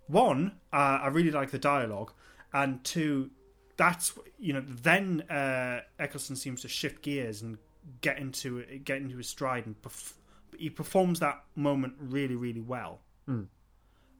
One, 0.07 0.59
uh, 0.71 0.99
I 1.01 1.07
really 1.07 1.31
like 1.31 1.51
the 1.51 1.59
dialogue, 1.59 2.11
and 2.51 2.84
two, 2.84 3.31
that's 3.77 4.13
you 4.38 4.53
know 4.53 4.63
then 4.67 5.21
uh, 5.29 5.81
Eccleston 5.99 6.36
seems 6.36 6.61
to 6.61 6.67
shift 6.67 7.01
gears 7.01 7.41
and 7.41 7.57
get 8.01 8.17
into 8.17 8.59
it 8.59 8.84
get 8.84 8.97
into 8.97 9.17
his 9.17 9.27
stride 9.27 9.65
and 9.65 9.81
perf- 9.81 10.13
he 10.57 10.69
performs 10.69 11.19
that 11.19 11.43
moment 11.55 11.93
really 11.99 12.36
really 12.36 12.61
well. 12.61 12.99
Mm. 13.27 13.47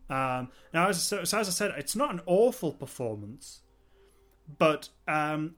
Um, 0.09 0.49
now, 0.74 0.89
as, 0.89 1.01
so, 1.01 1.24
so 1.24 1.39
as 1.39 1.47
I 1.47 1.51
said, 1.51 1.72
it's 1.78 1.95
not 1.95 2.11
an 2.14 2.22
awful 2.26 2.72
performance, 2.74 3.61
but 4.59 4.89
um, 5.07 5.55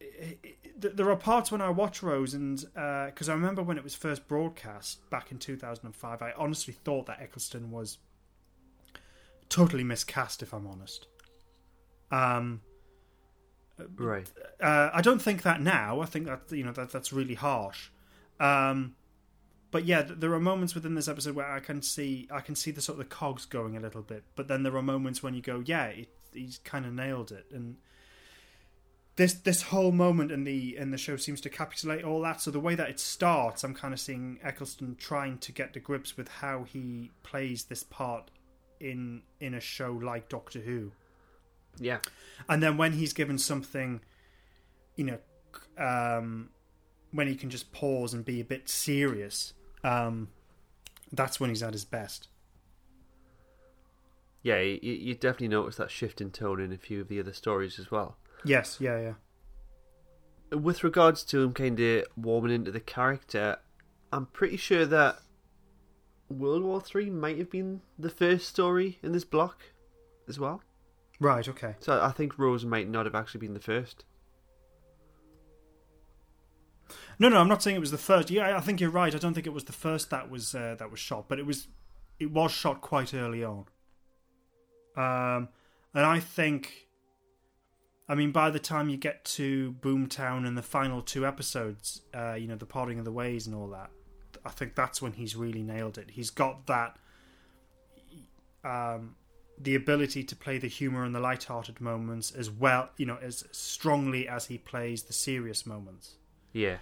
i- 0.00 0.36
i- 0.44 0.54
th- 0.80 0.94
there 0.94 1.10
are 1.10 1.16
parts 1.16 1.50
when 1.50 1.60
I 1.62 1.70
watch 1.70 2.02
Rose, 2.02 2.34
and 2.34 2.58
because 3.06 3.28
I 3.28 3.32
remember 3.32 3.62
when 3.62 3.78
it 3.78 3.82
was 3.84 3.94
first 3.94 4.28
broadcast 4.28 5.08
back 5.10 5.32
in 5.32 5.38
2005, 5.38 6.22
I 6.22 6.32
honestly 6.36 6.74
thought 6.74 7.06
that 7.06 7.20
Eccleston 7.20 7.70
was 7.70 7.98
totally 9.48 9.82
miscast, 9.84 10.42
if 10.42 10.52
I'm 10.52 10.66
honest. 10.66 11.06
Um, 12.10 12.60
Right. 13.96 14.30
uh, 14.60 14.90
I 14.92 15.02
don't 15.02 15.20
think 15.20 15.42
that 15.42 15.60
now. 15.60 16.00
I 16.00 16.06
think 16.06 16.26
that 16.26 16.50
you 16.50 16.64
know 16.64 16.72
that 16.72 16.90
that's 16.90 17.12
really 17.12 17.34
harsh. 17.34 17.90
Um, 18.40 18.94
but 19.70 19.84
yeah, 19.84 20.02
there 20.02 20.32
are 20.32 20.40
moments 20.40 20.74
within 20.74 20.94
this 20.94 21.08
episode 21.08 21.34
where 21.34 21.50
I 21.50 21.60
can 21.60 21.82
see 21.82 22.28
I 22.30 22.40
can 22.40 22.54
see 22.54 22.70
the 22.70 22.80
sort 22.80 22.98
of 22.98 23.08
the 23.08 23.14
cogs 23.14 23.44
going 23.44 23.76
a 23.76 23.80
little 23.80 24.02
bit. 24.02 24.24
But 24.34 24.48
then 24.48 24.62
there 24.62 24.76
are 24.76 24.82
moments 24.82 25.22
when 25.22 25.34
you 25.34 25.42
go, 25.42 25.62
yeah, 25.64 25.86
it, 25.86 26.08
he's 26.32 26.58
kind 26.58 26.86
of 26.86 26.92
nailed 26.92 27.32
it. 27.32 27.46
And 27.52 27.76
this 29.16 29.34
this 29.34 29.62
whole 29.62 29.92
moment 29.92 30.30
in 30.30 30.44
the 30.44 30.76
in 30.76 30.90
the 30.90 30.98
show 30.98 31.16
seems 31.16 31.40
to 31.42 31.50
capitulate 31.50 32.04
all 32.04 32.20
that. 32.22 32.40
So 32.40 32.50
the 32.50 32.60
way 32.60 32.74
that 32.74 32.88
it 32.88 33.00
starts, 33.00 33.64
I'm 33.64 33.74
kind 33.74 33.92
of 33.92 34.00
seeing 34.00 34.38
Eccleston 34.42 34.96
trying 34.96 35.38
to 35.38 35.52
get 35.52 35.72
to 35.74 35.80
grips 35.80 36.16
with 36.16 36.28
how 36.28 36.64
he 36.64 37.10
plays 37.22 37.64
this 37.64 37.82
part 37.82 38.30
in 38.80 39.22
in 39.40 39.54
a 39.54 39.60
show 39.60 39.92
like 39.92 40.28
Doctor 40.28 40.60
Who 40.60 40.92
Yeah. 41.78 41.98
and 42.48 42.62
then 42.62 42.76
when 42.76 42.92
he's 42.94 43.12
given 43.12 43.38
something 43.38 44.00
you 44.96 45.04
know 45.04 45.18
um 45.78 46.50
when 47.12 47.26
he 47.28 47.34
can 47.34 47.50
just 47.50 47.72
pause 47.72 48.12
and 48.14 48.24
be 48.24 48.40
a 48.40 48.44
bit 48.44 48.68
serious 48.68 49.52
um 49.84 50.28
that's 51.12 51.38
when 51.40 51.50
he's 51.50 51.62
at 51.62 51.72
his 51.72 51.84
best 51.84 52.28
Yeah, 54.42 54.60
you, 54.60 54.78
you 54.82 55.14
definitely 55.14 55.48
notice 55.48 55.76
that 55.76 55.90
shift 55.90 56.20
in 56.20 56.30
tone 56.30 56.60
in 56.60 56.72
a 56.72 56.76
few 56.78 57.00
of 57.00 57.08
the 57.08 57.18
other 57.20 57.32
stories 57.32 57.78
as 57.78 57.90
well. 57.90 58.16
yes 58.44 58.78
yeah 58.80 58.98
yeah 60.52 60.56
With 60.58 60.84
regards 60.84 61.24
to 61.24 61.42
him 61.42 61.52
kind 61.52 61.78
of 61.80 62.04
warming 62.16 62.52
into 62.54 62.70
the 62.70 62.80
character, 62.80 63.58
I'm 64.12 64.26
pretty 64.26 64.56
sure 64.56 64.86
that 64.86 65.18
World 66.28 66.62
War 66.62 66.80
Three 66.80 67.10
might 67.10 67.38
have 67.38 67.50
been 67.50 67.82
the 67.98 68.10
first 68.10 68.48
story 68.48 68.98
in 69.02 69.12
this 69.12 69.24
block 69.24 69.58
as 70.28 70.38
well. 70.38 70.62
Right. 71.18 71.48
Okay. 71.48 71.74
So 71.80 72.00
I 72.00 72.10
think 72.10 72.38
Rose 72.38 72.64
might 72.64 72.88
not 72.88 73.06
have 73.06 73.14
actually 73.14 73.40
been 73.40 73.54
the 73.54 73.60
first. 73.60 74.04
No, 77.18 77.28
no, 77.30 77.40
I'm 77.40 77.48
not 77.48 77.62
saying 77.62 77.76
it 77.76 77.80
was 77.80 77.90
the 77.90 77.98
first. 77.98 78.30
Yeah, 78.30 78.56
I 78.56 78.60
think 78.60 78.80
you're 78.80 78.90
right. 78.90 79.14
I 79.14 79.18
don't 79.18 79.32
think 79.32 79.46
it 79.46 79.52
was 79.52 79.64
the 79.64 79.72
first 79.72 80.10
that 80.10 80.30
was 80.30 80.54
uh, 80.54 80.76
that 80.78 80.90
was 80.90 81.00
shot, 81.00 81.28
but 81.28 81.38
it 81.38 81.46
was 81.46 81.68
it 82.18 82.30
was 82.30 82.52
shot 82.52 82.80
quite 82.80 83.14
early 83.14 83.42
on. 83.42 83.64
Um, 84.96 85.48
and 85.94 86.04
I 86.04 86.20
think, 86.20 86.88
I 88.08 88.14
mean, 88.14 88.32
by 88.32 88.50
the 88.50 88.58
time 88.58 88.88
you 88.88 88.96
get 88.96 89.24
to 89.24 89.74
Boomtown 89.80 90.46
and 90.46 90.56
the 90.56 90.62
final 90.62 91.02
two 91.02 91.26
episodes, 91.26 92.02
uh, 92.14 92.34
you 92.34 92.46
know, 92.46 92.56
the 92.56 92.66
parting 92.66 92.98
of 92.98 93.04
the 93.04 93.12
ways 93.12 93.46
and 93.46 93.54
all 93.54 93.68
that, 93.68 93.90
I 94.44 94.50
think 94.50 94.74
that's 94.74 95.02
when 95.02 95.12
he's 95.12 95.36
really 95.36 95.62
nailed 95.62 95.98
it. 95.98 96.10
He's 96.10 96.30
got 96.30 96.66
that, 96.66 96.96
um, 98.64 99.16
the 99.58 99.74
ability 99.74 100.22
to 100.24 100.36
play 100.36 100.58
the 100.58 100.68
humor 100.68 101.04
and 101.04 101.14
the 101.14 101.20
light-hearted 101.20 101.80
moments 101.80 102.30
as 102.30 102.50
well, 102.50 102.90
you 102.96 103.06
know, 103.06 103.18
as 103.22 103.44
strongly 103.52 104.28
as 104.28 104.46
he 104.46 104.58
plays 104.58 105.04
the 105.04 105.12
serious 105.12 105.64
moments. 105.64 106.16
Yeah. 106.52 106.76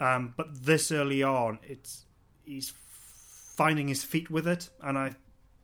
Um, 0.00 0.34
but 0.36 0.64
this 0.64 0.92
early 0.92 1.22
on, 1.22 1.58
it's 1.62 2.04
he's 2.44 2.72
finding 3.56 3.88
his 3.88 4.04
feet 4.04 4.30
with 4.30 4.46
it, 4.46 4.70
and 4.80 4.96
I 4.96 5.14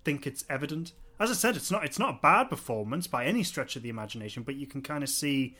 think 0.04 0.26
it's 0.26 0.44
evident. 0.50 0.92
As 1.20 1.30
I 1.30 1.34
said, 1.34 1.54
it's 1.54 1.70
not 1.70 1.84
it's 1.84 1.98
not 1.98 2.16
a 2.16 2.18
bad 2.20 2.50
performance 2.50 3.06
by 3.06 3.24
any 3.24 3.44
stretch 3.44 3.76
of 3.76 3.82
the 3.82 3.88
imagination, 3.88 4.42
but 4.42 4.56
you 4.56 4.66
can 4.66 4.82
kind 4.82 5.04
of 5.04 5.08
see 5.08 5.56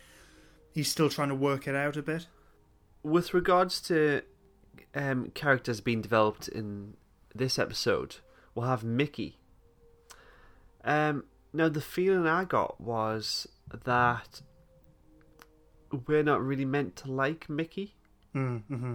he's 0.72 0.90
still 0.90 1.08
trying 1.08 1.28
to 1.28 1.34
work 1.34 1.68
it 1.68 1.76
out 1.76 1.96
a 1.96 2.02
bit. 2.02 2.26
With 3.04 3.32
regards 3.34 3.80
to 3.82 4.22
um, 4.94 5.30
characters 5.30 5.80
being 5.80 6.02
developed 6.02 6.48
in 6.48 6.96
this 7.32 7.58
episode, 7.58 8.16
we'll 8.54 8.66
have 8.66 8.82
Mickey. 8.82 9.38
Um, 10.84 11.24
now, 11.52 11.68
the 11.68 11.80
feeling 11.80 12.26
I 12.26 12.44
got 12.44 12.80
was 12.80 13.48
that 13.84 14.42
we're 16.06 16.22
not 16.22 16.42
really 16.42 16.64
meant 16.64 16.96
to 16.96 17.10
like 17.10 17.48
Mickey. 17.48 17.94
Mm-hmm. 18.34 18.94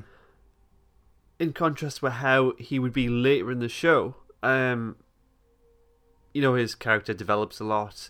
In 1.39 1.53
contrast 1.53 2.01
with 2.01 2.13
how 2.13 2.53
he 2.57 2.79
would 2.79 2.91
be 2.93 3.07
later 3.07 3.51
in 3.51 3.59
the 3.59 3.69
show, 3.69 4.15
um, 4.43 4.97
you 6.33 6.41
know, 6.41 6.55
his 6.55 6.75
character 6.75 7.13
develops 7.13 7.59
a 7.59 7.63
lot, 7.63 8.09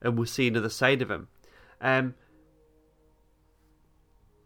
and 0.00 0.16
we'll 0.16 0.26
see 0.26 0.48
another 0.48 0.70
side 0.70 1.02
of 1.02 1.10
him. 1.10 1.28
Um, 1.80 2.14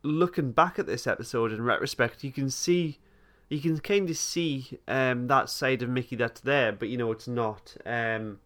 looking 0.02 0.52
back 0.52 0.78
at 0.78 0.86
this 0.86 1.06
episode 1.06 1.52
in 1.52 1.62
retrospect, 1.62 2.24
you 2.24 2.32
can 2.32 2.50
see, 2.50 2.98
you 3.48 3.60
can 3.60 3.78
kind 3.78 4.10
of 4.10 4.16
see 4.16 4.78
um, 4.88 5.28
that 5.28 5.48
side 5.48 5.82
of 5.82 5.88
Mickey 5.88 6.16
that's 6.16 6.40
there, 6.40 6.72
but 6.72 6.88
you 6.88 6.96
know, 6.96 7.12
it's 7.12 7.28
not, 7.28 7.76
um, 7.86 8.40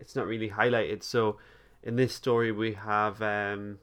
it's 0.00 0.16
not 0.16 0.26
really 0.26 0.50
highlighted. 0.50 1.02
So, 1.02 1.38
in 1.82 1.96
this 1.96 2.14
story, 2.14 2.50
we 2.50 2.72
have. 2.72 3.22
Um, 3.22 3.78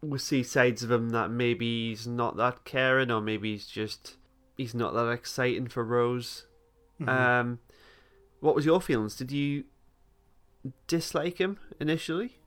we 0.00 0.18
see 0.18 0.44
sides 0.44 0.84
of 0.84 0.92
him 0.92 1.10
that 1.10 1.28
maybe 1.28 1.88
he's 1.88 2.06
not 2.06 2.36
that 2.36 2.64
caring, 2.64 3.10
or 3.10 3.20
maybe 3.20 3.52
he's 3.52 3.66
just 3.66 4.16
he's 4.56 4.74
not 4.74 4.94
that 4.94 5.08
exciting 5.08 5.66
for 5.68 5.84
Rose. 5.84 6.46
Mhm. 7.00 7.08
Um, 7.08 7.58
what 8.40 8.54
was 8.54 8.64
your 8.64 8.80
feelings? 8.80 9.16
Did 9.16 9.32
you 9.32 9.64
dislike 10.86 11.38
him 11.38 11.58
initially? 11.80 12.38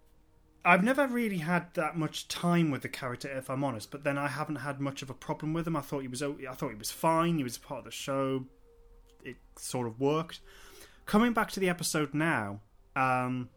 I've 0.63 0.83
never 0.83 1.07
really 1.07 1.39
had 1.39 1.73
that 1.73 1.97
much 1.97 2.27
time 2.27 2.69
with 2.69 2.83
the 2.83 2.89
character, 2.89 3.27
if 3.29 3.49
I'm 3.49 3.63
honest. 3.63 3.89
But 3.89 4.03
then 4.03 4.17
I 4.17 4.27
haven't 4.27 4.57
had 4.57 4.79
much 4.79 5.01
of 5.01 5.09
a 5.09 5.13
problem 5.13 5.53
with 5.53 5.65
him. 5.65 5.75
I 5.75 5.81
thought 5.81 6.01
he 6.01 6.07
was, 6.07 6.21
I 6.21 6.53
thought 6.53 6.69
he 6.69 6.75
was 6.75 6.91
fine. 6.91 7.37
He 7.37 7.43
was 7.43 7.57
part 7.57 7.79
of 7.79 7.85
the 7.85 7.91
show. 7.91 8.45
It 9.23 9.37
sort 9.57 9.87
of 9.87 9.99
worked. 9.99 10.39
Coming 11.11 11.33
back 11.33 11.51
to 11.51 11.59
the 11.59 11.67
episode 11.67 12.13
now, 12.13 12.61
um, 12.95 13.49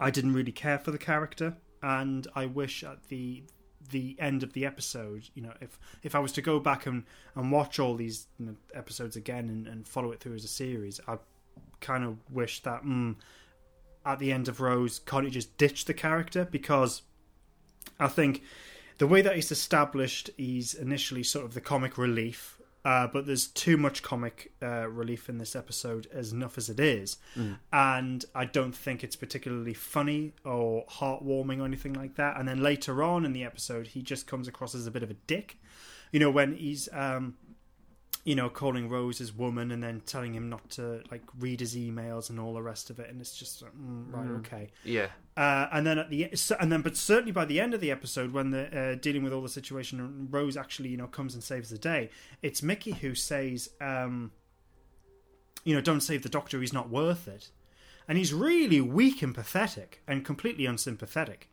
I 0.00 0.10
didn't 0.10 0.32
really 0.32 0.50
care 0.50 0.80
for 0.80 0.90
the 0.90 0.98
character, 0.98 1.56
and 1.80 2.26
I 2.34 2.46
wish 2.46 2.82
at 2.82 3.06
the 3.06 3.44
the 3.90 4.16
end 4.18 4.42
of 4.42 4.52
the 4.52 4.66
episode, 4.66 5.28
you 5.36 5.42
know, 5.42 5.52
if 5.60 5.78
if 6.02 6.16
I 6.16 6.18
was 6.18 6.32
to 6.32 6.42
go 6.42 6.58
back 6.58 6.86
and, 6.86 7.04
and 7.36 7.52
watch 7.52 7.78
all 7.78 7.94
these 7.94 8.26
you 8.40 8.46
know, 8.46 8.56
episodes 8.74 9.14
again 9.14 9.48
and, 9.48 9.68
and 9.68 9.86
follow 9.86 10.10
it 10.10 10.18
through 10.18 10.34
as 10.34 10.42
a 10.42 10.48
series, 10.48 10.98
I 11.06 11.18
kind 11.80 12.02
of 12.02 12.16
wish 12.32 12.64
that 12.64 12.82
mm, 12.82 13.14
at 14.04 14.18
the 14.18 14.32
end 14.32 14.48
of 14.48 14.60
Rose, 14.60 15.00
you 15.08 15.30
just 15.30 15.56
ditch 15.58 15.84
the 15.84 15.94
character? 15.94 16.44
Because 16.44 17.02
I 18.00 18.08
think 18.08 18.42
the 18.98 19.06
way 19.06 19.22
that 19.22 19.36
he's 19.36 19.52
established, 19.52 20.30
he's 20.36 20.74
initially 20.74 21.22
sort 21.22 21.44
of 21.44 21.54
the 21.54 21.60
comic 21.60 21.96
relief, 21.96 22.55
uh, 22.86 23.08
but 23.08 23.26
there's 23.26 23.48
too 23.48 23.76
much 23.76 24.00
comic 24.00 24.52
uh, 24.62 24.88
relief 24.88 25.28
in 25.28 25.38
this 25.38 25.56
episode, 25.56 26.06
as 26.12 26.30
enough 26.30 26.56
as 26.56 26.70
it 26.70 26.78
is. 26.78 27.16
Mm. 27.36 27.58
And 27.72 28.24
I 28.32 28.44
don't 28.44 28.76
think 28.76 29.02
it's 29.02 29.16
particularly 29.16 29.74
funny 29.74 30.34
or 30.44 30.84
heartwarming 30.86 31.58
or 31.58 31.64
anything 31.64 31.94
like 31.94 32.14
that. 32.14 32.38
And 32.38 32.46
then 32.46 32.62
later 32.62 33.02
on 33.02 33.24
in 33.24 33.32
the 33.32 33.42
episode, 33.42 33.88
he 33.88 34.02
just 34.02 34.28
comes 34.28 34.46
across 34.46 34.72
as 34.72 34.86
a 34.86 34.92
bit 34.92 35.02
of 35.02 35.10
a 35.10 35.16
dick. 35.26 35.58
You 36.12 36.20
know, 36.20 36.30
when 36.30 36.54
he's. 36.54 36.88
Um, 36.92 37.34
you 38.26 38.34
know, 38.34 38.48
calling 38.50 38.88
Rose 38.90 39.18
his 39.18 39.32
woman 39.32 39.70
and 39.70 39.82
then 39.82 40.02
telling 40.04 40.34
him 40.34 40.48
not 40.50 40.68
to 40.70 41.00
like 41.12 41.22
read 41.38 41.60
his 41.60 41.76
emails 41.76 42.28
and 42.28 42.38
all 42.40 42.52
the 42.54 42.60
rest 42.62 42.90
of 42.90 42.98
it, 42.98 43.08
and 43.08 43.20
it's 43.20 43.34
just 43.38 43.62
like, 43.62 43.72
mm, 43.72 44.12
right, 44.12 44.26
Mm. 44.26 44.38
okay. 44.40 44.68
Yeah. 44.84 45.06
Uh, 45.36 45.68
and 45.72 45.86
then 45.86 45.98
at 45.98 46.10
the 46.10 46.28
and 46.58 46.72
then, 46.72 46.82
but 46.82 46.96
certainly 46.96 47.30
by 47.30 47.44
the 47.44 47.60
end 47.60 47.72
of 47.72 47.80
the 47.80 47.90
episode, 47.92 48.32
when 48.32 48.50
they're 48.50 48.92
uh, 48.92 48.94
dealing 48.96 49.22
with 49.22 49.32
all 49.32 49.42
the 49.42 49.48
situation, 49.48 50.00
and 50.00 50.30
Rose 50.32 50.56
actually, 50.56 50.88
you 50.88 50.96
know, 50.96 51.06
comes 51.06 51.34
and 51.34 51.42
saves 51.42 51.70
the 51.70 51.78
day. 51.78 52.10
It's 52.42 52.62
Mickey 52.62 52.92
who 52.92 53.14
says, 53.14 53.70
um, 53.80 54.32
you 55.64 55.74
know, 55.74 55.80
don't 55.80 56.00
save 56.00 56.22
the 56.22 56.28
Doctor; 56.28 56.60
he's 56.60 56.72
not 56.72 56.90
worth 56.90 57.28
it. 57.28 57.50
And 58.08 58.16
he's 58.18 58.32
really 58.32 58.80
weak 58.80 59.22
and 59.22 59.34
pathetic, 59.34 60.02
and 60.06 60.24
completely 60.24 60.66
unsympathetic. 60.66 61.48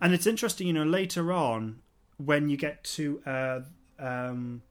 And 0.00 0.14
it's 0.14 0.26
interesting, 0.28 0.66
you 0.68 0.72
know, 0.72 0.84
later 0.84 1.32
on 1.32 1.80
when 2.16 2.48
you 2.48 2.56
get 2.56 2.84
to 2.84 3.20
uh, 3.26 3.60
um, 3.98 4.62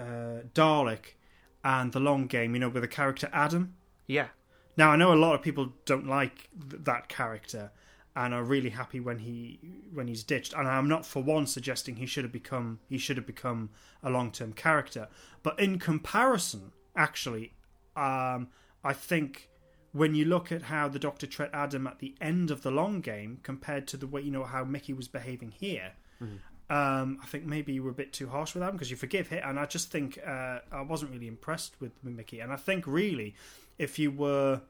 uh, 0.00 0.42
Dalek 0.54 1.14
and 1.64 1.92
the 1.92 2.00
long 2.00 2.26
game, 2.26 2.54
you 2.54 2.60
know, 2.60 2.68
with 2.68 2.82
the 2.82 2.88
character 2.88 3.28
Adam. 3.32 3.74
Yeah. 4.06 4.28
Now 4.76 4.90
I 4.90 4.96
know 4.96 5.12
a 5.12 5.16
lot 5.16 5.34
of 5.34 5.42
people 5.42 5.72
don't 5.84 6.06
like 6.06 6.48
th- 6.70 6.82
that 6.84 7.08
character 7.08 7.72
and 8.14 8.34
are 8.34 8.42
really 8.42 8.70
happy 8.70 9.00
when 9.00 9.18
he 9.18 9.60
when 9.92 10.08
he's 10.08 10.22
ditched. 10.24 10.52
And 10.52 10.66
I'm 10.66 10.88
not 10.88 11.04
for 11.04 11.22
one 11.22 11.46
suggesting 11.46 11.96
he 11.96 12.06
should 12.06 12.24
have 12.24 12.32
become 12.32 12.80
he 12.88 12.98
should 12.98 13.16
have 13.16 13.26
become 13.26 13.70
a 14.02 14.10
long 14.10 14.30
term 14.30 14.52
character. 14.52 15.08
But 15.42 15.58
in 15.58 15.78
comparison, 15.78 16.72
actually, 16.96 17.54
um, 17.96 18.48
I 18.84 18.92
think 18.92 19.48
when 19.92 20.14
you 20.14 20.24
look 20.24 20.52
at 20.52 20.62
how 20.62 20.88
the 20.88 20.98
Doctor 20.98 21.26
treated 21.26 21.54
Adam 21.54 21.86
at 21.86 21.98
the 21.98 22.14
end 22.20 22.50
of 22.50 22.62
the 22.62 22.70
long 22.70 23.00
game 23.00 23.38
compared 23.42 23.86
to 23.88 23.96
the 23.96 24.06
way 24.06 24.20
you 24.22 24.30
know 24.30 24.44
how 24.44 24.64
Mickey 24.64 24.92
was 24.92 25.08
behaving 25.08 25.52
here. 25.52 25.92
Um, 26.70 27.18
I 27.22 27.26
think 27.26 27.46
maybe 27.46 27.72
you 27.72 27.82
were 27.82 27.90
a 27.90 27.94
bit 27.94 28.12
too 28.12 28.28
harsh 28.28 28.54
with 28.54 28.62
Adam 28.62 28.76
because 28.76 28.90
you 28.90 28.96
forgive 28.96 29.28
him, 29.28 29.42
and 29.44 29.58
I 29.58 29.64
just 29.66 29.90
think 29.90 30.18
uh, 30.26 30.58
I 30.70 30.82
wasn't 30.82 31.12
really 31.12 31.28
impressed 31.28 31.80
with 31.80 31.92
Mickey. 32.04 32.40
And 32.40 32.52
I 32.52 32.56
think 32.56 32.86
really, 32.86 33.34
if 33.78 33.98
you 33.98 34.10
were, 34.10 34.60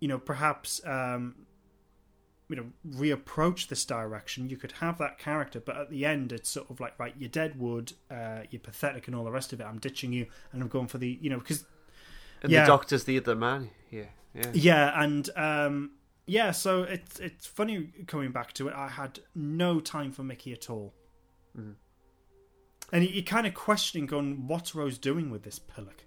you 0.00 0.08
know, 0.08 0.18
perhaps 0.18 0.80
um, 0.84 1.46
you 2.48 2.56
know, 2.56 2.66
reapproach 2.88 3.68
this 3.68 3.84
direction, 3.84 4.48
you 4.48 4.56
could 4.56 4.72
have 4.72 4.96
that 4.98 5.18
character, 5.18 5.60
but 5.60 5.76
at 5.76 5.90
the 5.90 6.06
end, 6.06 6.32
it's 6.32 6.48
sort 6.48 6.70
of 6.70 6.80
like, 6.80 6.98
right, 6.98 7.14
you're 7.18 7.28
Deadwood, 7.28 7.92
uh, 8.10 8.40
you're 8.50 8.60
pathetic, 8.60 9.06
and 9.06 9.14
all 9.14 9.24
the 9.24 9.30
rest 9.30 9.52
of 9.52 9.60
it. 9.60 9.64
I'm 9.64 9.78
ditching 9.78 10.12
you, 10.12 10.26
and 10.52 10.62
I'm 10.62 10.68
going 10.68 10.86
for 10.86 10.98
the, 10.98 11.18
you 11.20 11.28
know, 11.30 11.38
because 11.38 11.66
And 12.42 12.50
Yeah. 12.50 12.62
the 12.62 12.66
Doctor's 12.68 13.04
the 13.04 13.18
other 13.18 13.34
man. 13.34 13.70
Yeah. 13.90 14.04
Yeah. 14.34 14.50
yeah, 14.54 15.02
and 15.02 15.28
um, 15.36 15.90
yeah, 16.28 16.50
so 16.52 16.82
it's 16.84 17.18
it's 17.18 17.46
funny 17.46 17.90
coming 18.06 18.30
back 18.30 18.52
to 18.54 18.68
it. 18.68 18.74
I 18.74 18.88
had 18.88 19.18
no 19.34 19.80
time 19.80 20.12
for 20.12 20.22
Mickey 20.22 20.52
at 20.52 20.70
all, 20.70 20.94
Mhm. 21.58 21.74
and 22.92 23.04
you- 23.04 23.10
you're 23.10 23.24
kind 23.24 23.46
of 23.46 23.54
questioning, 23.54 24.06
going, 24.06 24.46
"What's 24.46 24.74
Rose 24.74 24.98
doing 24.98 25.30
with 25.30 25.42
this 25.42 25.58
pillock?" 25.58 26.04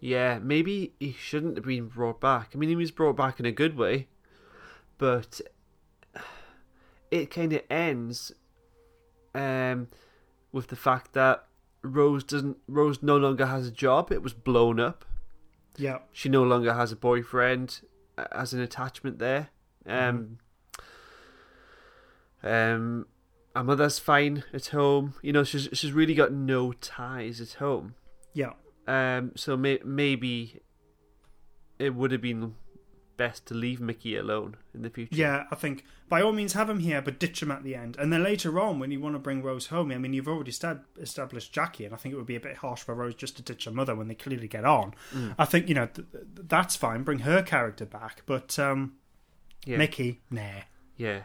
Yeah, 0.00 0.38
maybe 0.40 0.94
he 1.00 1.12
shouldn't 1.12 1.56
have 1.56 1.64
been 1.66 1.88
brought 1.88 2.20
back. 2.20 2.50
I 2.54 2.58
mean, 2.58 2.68
he 2.68 2.76
was 2.76 2.90
brought 2.90 3.16
back 3.16 3.38
in 3.40 3.46
a 3.46 3.52
good 3.52 3.76
way, 3.76 4.08
but 4.98 5.40
it 7.10 7.30
kind 7.30 7.52
of 7.52 7.62
ends 7.70 8.32
um, 9.34 9.88
with 10.52 10.66
the 10.68 10.76
fact 10.76 11.14
that 11.14 11.46
Rose 11.82 12.22
doesn't. 12.24 12.58
Rose 12.68 13.02
no 13.02 13.16
longer 13.16 13.46
has 13.46 13.66
a 13.66 13.70
job. 13.70 14.12
It 14.12 14.22
was 14.22 14.34
blown 14.34 14.78
up. 14.78 15.04
Yeah, 15.78 16.00
She 16.12 16.28
no 16.28 16.42
longer 16.42 16.74
has 16.74 16.92
a 16.92 16.96
boyfriend. 16.96 17.80
uh, 18.18 18.26
Has 18.32 18.52
an 18.52 18.60
attachment 18.60 19.18
there. 19.18 19.48
Um, 19.86 20.38
um, 22.42 23.06
her 23.54 23.64
mother's 23.64 23.98
fine 23.98 24.44
at 24.52 24.66
home. 24.66 25.14
You 25.22 25.32
know, 25.32 25.44
she's 25.44 25.68
she's 25.72 25.92
really 25.92 26.14
got 26.14 26.32
no 26.32 26.72
ties 26.72 27.40
at 27.40 27.54
home. 27.54 27.94
yeah, 28.34 28.52
Um, 28.86 29.32
so 29.36 29.56
may- 29.56 29.80
maybe 29.84 30.60
it 31.78 31.94
would 31.94 32.12
have 32.12 32.20
been 32.22 32.54
best 33.16 33.46
to 33.46 33.54
leave 33.54 33.80
Mickey 33.80 34.16
alone 34.16 34.56
in 34.74 34.82
the 34.82 34.90
future. 34.90 35.14
Yeah, 35.14 35.44
I 35.50 35.54
think 35.54 35.84
by 36.08 36.22
all 36.22 36.32
means 36.32 36.54
have 36.54 36.68
him 36.70 36.80
here, 36.80 37.02
but 37.02 37.18
ditch 37.20 37.42
him 37.42 37.50
at 37.50 37.62
the 37.62 37.74
end. 37.74 37.96
And 37.98 38.12
then 38.12 38.22
later 38.22 38.58
on, 38.58 38.78
when 38.80 38.90
you 38.90 39.00
want 39.00 39.14
to 39.14 39.18
bring 39.18 39.42
Rose 39.42 39.66
home, 39.66 39.92
I 39.92 39.98
mean, 39.98 40.12
you've 40.14 40.26
already 40.28 40.50
stab- 40.50 40.84
established 40.98 41.52
Jackie, 41.52 41.84
and 41.84 41.94
I 41.94 41.98
think 41.98 42.14
it 42.14 42.16
would 42.16 42.26
be 42.26 42.36
a 42.36 42.40
bit 42.40 42.56
harsh 42.56 42.82
for 42.82 42.94
Rose 42.94 43.14
just 43.14 43.36
to 43.36 43.42
ditch 43.42 43.66
her 43.66 43.70
mother 43.70 43.94
when 43.94 44.08
they 44.08 44.14
clearly 44.14 44.48
get 44.48 44.64
on. 44.64 44.94
Mm. 45.14 45.34
I 45.38 45.44
think 45.44 45.68
you 45.68 45.74
know 45.74 45.86
th- 45.86 46.08
th- 46.10 46.24
that's 46.48 46.74
fine. 46.74 47.02
Bring 47.02 47.20
her 47.20 47.42
character 47.42 47.84
back, 47.84 48.22
but 48.26 48.58
um, 48.58 48.94
Yeah. 49.66 49.76
Mickey, 49.78 50.20
nah. 50.30 50.62
Yeah. 50.96 51.22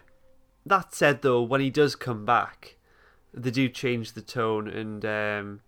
That 0.66 0.94
said, 0.94 1.22
though, 1.22 1.42
when 1.42 1.62
he 1.62 1.70
does 1.70 1.96
come 1.96 2.26
back, 2.26 2.76
they 3.34 3.52
do 3.52 3.70
change 3.70 4.14
the 4.14 4.22
tone 4.22 4.68
and 4.68 5.04
um, 5.06 5.62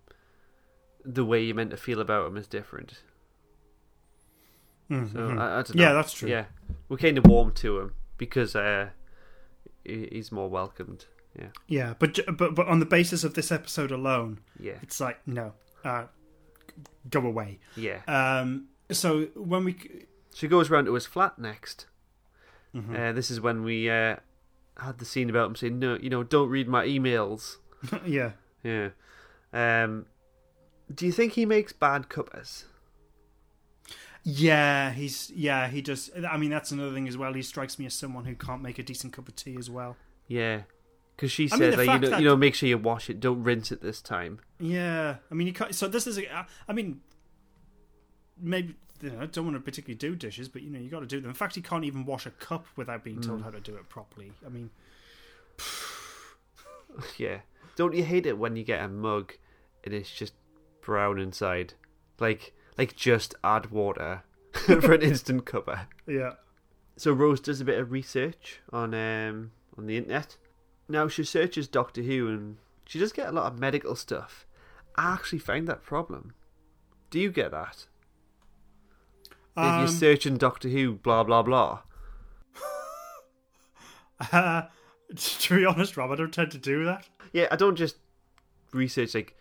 the 1.04 1.24
way 1.24 1.42
you're 1.42 1.54
meant 1.56 1.70
to 1.70 1.76
feel 1.76 2.00
about 2.00 2.26
him 2.28 2.36
is 2.36 2.46
different. 2.46 3.02
Mm, 4.90 5.12
So 5.12 5.18
mhm. 5.18 5.38
I, 5.40 5.44
I 5.58 5.62
don't 5.62 5.74
know. 5.74 5.82
Yeah, 5.82 5.92
that's 5.92 6.12
true. 6.12 6.28
Yeah, 6.28 6.44
we're 6.88 6.96
kind 6.96 7.16
of 7.18 7.26
warm 7.26 7.52
to 7.52 7.78
him 7.80 7.94
because 8.18 8.54
uh, 8.56 8.90
he's 9.84 10.30
more 10.32 10.48
welcomed. 10.50 11.06
Yeah, 11.38 11.48
Yeah, 11.68 11.94
but 11.98 12.18
but 12.36 12.56
but 12.56 12.66
on 12.66 12.80
the 12.80 12.86
basis 12.86 13.22
of 13.22 13.34
this 13.34 13.52
episode 13.52 13.92
alone, 13.92 14.40
yeah, 14.58 14.74
it's 14.82 15.00
like 15.00 15.20
no, 15.28 15.52
uh, 15.84 16.06
go 17.08 17.20
away. 17.20 17.60
yeah. 17.76 18.00
Um, 18.08 18.66
so 18.90 19.26
when 19.36 19.64
we 19.64 19.76
She 20.34 20.48
goes 20.48 20.70
round 20.70 20.86
to 20.88 20.94
his 20.94 21.06
flat 21.06 21.38
next. 21.38 21.86
Mhm. 22.74 22.96
Uh, 22.98 23.12
this 23.12 23.30
is 23.30 23.40
when 23.40 23.62
we 23.64 23.90
uh, 23.90 24.16
had 24.78 24.98
the 24.98 25.04
scene 25.04 25.28
about 25.30 25.48
him 25.48 25.56
saying, 25.56 25.78
"No, 25.78 25.96
you 26.00 26.08
know, 26.10 26.22
don't 26.22 26.48
read 26.48 26.68
my 26.68 26.86
emails." 26.86 27.56
yeah, 28.06 28.32
Yeah. 28.62 28.90
Um, 29.52 30.06
do 30.94 31.06
you 31.06 31.12
think 31.12 31.32
he 31.32 31.44
makes 31.46 31.72
bad 31.72 32.08
covers? 32.08 32.66
yeah, 34.22 34.92
he's 34.92 35.30
yeah 35.34 35.68
he 35.68 35.80
does. 35.80 36.10
I 36.28 36.36
mean, 36.36 36.50
that's 36.50 36.70
another 36.70 36.92
thing 36.92 37.08
as 37.08 37.16
well. 37.16 37.32
He 37.32 37.42
strikes 37.42 37.78
me 37.78 37.86
as 37.86 37.94
someone 37.94 38.24
who 38.26 38.34
can't 38.34 38.62
make 38.62 38.78
a 38.78 38.82
decent 38.82 39.12
cup 39.12 39.28
of 39.28 39.34
tea 39.36 39.56
as 39.58 39.70
well. 39.70 39.96
Yeah, 40.28 40.62
because 41.16 41.32
she 41.32 41.46
I 41.50 41.56
said, 41.56 41.76
mean, 41.78 41.86
like, 41.86 41.86
you 41.94 41.98
know, 42.00 42.10
that- 42.10 42.20
you 42.20 42.28
know, 42.28 42.36
make 42.36 42.54
sure 42.54 42.68
you 42.68 42.78
wash 42.78 43.08
it. 43.10 43.18
Don't 43.18 43.42
rinse 43.42 43.72
it 43.72 43.80
this 43.80 44.00
time. 44.02 44.40
Yeah, 44.58 45.16
I 45.30 45.34
mean, 45.34 45.46
you 45.46 45.52
can't. 45.52 45.74
So 45.74 45.88
this 45.88 46.06
is. 46.06 46.18
A, 46.18 46.46
I 46.68 46.72
mean, 46.72 47.00
maybe 48.38 48.74
you 49.00 49.10
know, 49.10 49.20
I 49.20 49.26
don't 49.26 49.44
want 49.44 49.56
to 49.56 49.60
particularly 49.60 49.96
do 49.96 50.14
dishes, 50.16 50.48
but 50.48 50.62
you 50.62 50.70
know, 50.70 50.78
you 50.78 50.90
got 50.90 51.00
to 51.00 51.06
do 51.06 51.20
them. 51.20 51.30
In 51.30 51.34
fact, 51.34 51.54
he 51.54 51.62
can't 51.62 51.84
even 51.84 52.04
wash 52.04 52.26
a 52.26 52.30
cup 52.30 52.66
without 52.76 53.02
being 53.04 53.20
told 53.20 53.40
Mm. 53.40 53.44
how 53.44 53.50
to 53.50 53.60
do 53.60 53.74
it 53.76 53.88
properly. 53.88 54.32
I 54.44 54.48
mean, 54.48 54.70
yeah. 57.18 57.40
Don't 57.76 57.94
you 57.94 58.04
hate 58.04 58.26
it 58.26 58.38
when 58.38 58.56
you 58.56 58.64
get 58.64 58.84
a 58.84 58.88
mug 58.88 59.34
and 59.84 59.94
it's 59.94 60.10
just 60.10 60.34
brown 60.82 61.18
inside? 61.18 61.74
Like, 62.18 62.52
like 62.76 62.96
just 62.96 63.34
add 63.42 63.70
water 63.70 64.22
for 64.52 64.92
an 64.92 65.02
instant 65.02 65.44
cuppa. 65.44 65.86
yeah, 66.06 66.32
So 66.96 67.12
Rose 67.12 67.40
does 67.40 67.60
a 67.60 67.64
bit 67.64 67.78
of 67.78 67.92
research 67.92 68.60
on 68.72 68.92
um 68.94 69.52
on 69.78 69.86
the 69.86 69.96
internet. 69.96 70.36
Now 70.88 71.08
she 71.08 71.24
searches 71.24 71.68
Doctor 71.68 72.02
Who 72.02 72.28
and 72.28 72.56
she 72.84 72.98
does 72.98 73.12
get 73.12 73.28
a 73.28 73.32
lot 73.32 73.50
of 73.52 73.58
medical 73.58 73.94
stuff. 73.94 74.46
I 74.96 75.12
actually 75.14 75.38
find 75.38 75.66
that 75.68 75.82
problem. 75.84 76.34
Do 77.10 77.18
you 77.20 77.30
get 77.30 77.52
that? 77.52 77.86
If 79.62 79.72
Um, 79.72 79.78
you're 79.80 79.88
searching 79.88 80.36
Doctor 80.36 80.68
Who, 80.68 80.94
blah 80.94 81.22
blah 81.24 81.42
blah. 81.42 81.80
Uh, 84.32 84.62
to 85.16 85.56
be 85.56 85.64
honest, 85.64 85.96
Rob, 85.96 86.10
I 86.10 86.16
don't 86.16 86.32
tend 86.32 86.50
to 86.52 86.58
do 86.58 86.84
that. 86.84 87.06
Yeah, 87.32 87.46
I 87.50 87.56
don't 87.56 87.76
just 87.76 87.96
research 88.72 89.14
like 89.14 89.36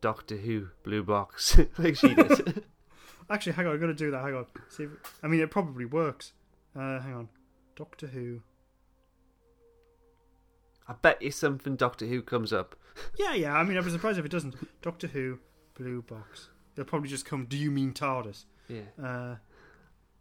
Doctor 0.00 0.36
Who 0.36 0.68
blue 0.82 1.02
box 1.02 1.58
like 1.78 1.96
she 1.96 2.14
does. 2.14 2.40
Actually, 3.30 3.52
hang 3.52 3.66
on, 3.66 3.74
I'm 3.74 3.80
to 3.80 3.94
do 3.94 4.10
that. 4.10 4.22
Hang 4.22 4.34
on. 4.34 4.46
See 4.70 4.84
if, 4.84 4.90
I 5.22 5.26
mean, 5.26 5.40
it 5.40 5.50
probably 5.50 5.84
works. 5.84 6.32
Uh, 6.74 6.98
hang 7.00 7.14
on. 7.14 7.28
Doctor 7.76 8.06
Who. 8.06 8.40
I 10.86 10.94
bet 10.94 11.20
you 11.20 11.30
something 11.30 11.76
Doctor 11.76 12.06
Who 12.06 12.22
comes 12.22 12.52
up. 12.54 12.74
Yeah, 13.18 13.34
yeah. 13.34 13.54
I 13.54 13.64
mean, 13.64 13.76
I'd 13.76 13.84
be 13.84 13.90
surprised 13.90 14.18
if 14.18 14.24
it 14.24 14.30
doesn't. 14.30 14.54
Doctor 14.80 15.08
Who, 15.08 15.40
blue 15.76 16.00
box. 16.02 16.48
It'll 16.74 16.86
probably 16.88 17.10
just 17.10 17.26
come. 17.26 17.44
Do 17.44 17.58
you 17.58 17.70
mean 17.70 17.92
TARDIS? 17.92 18.44
Yeah. 18.68 18.80
Uh, 19.02 19.36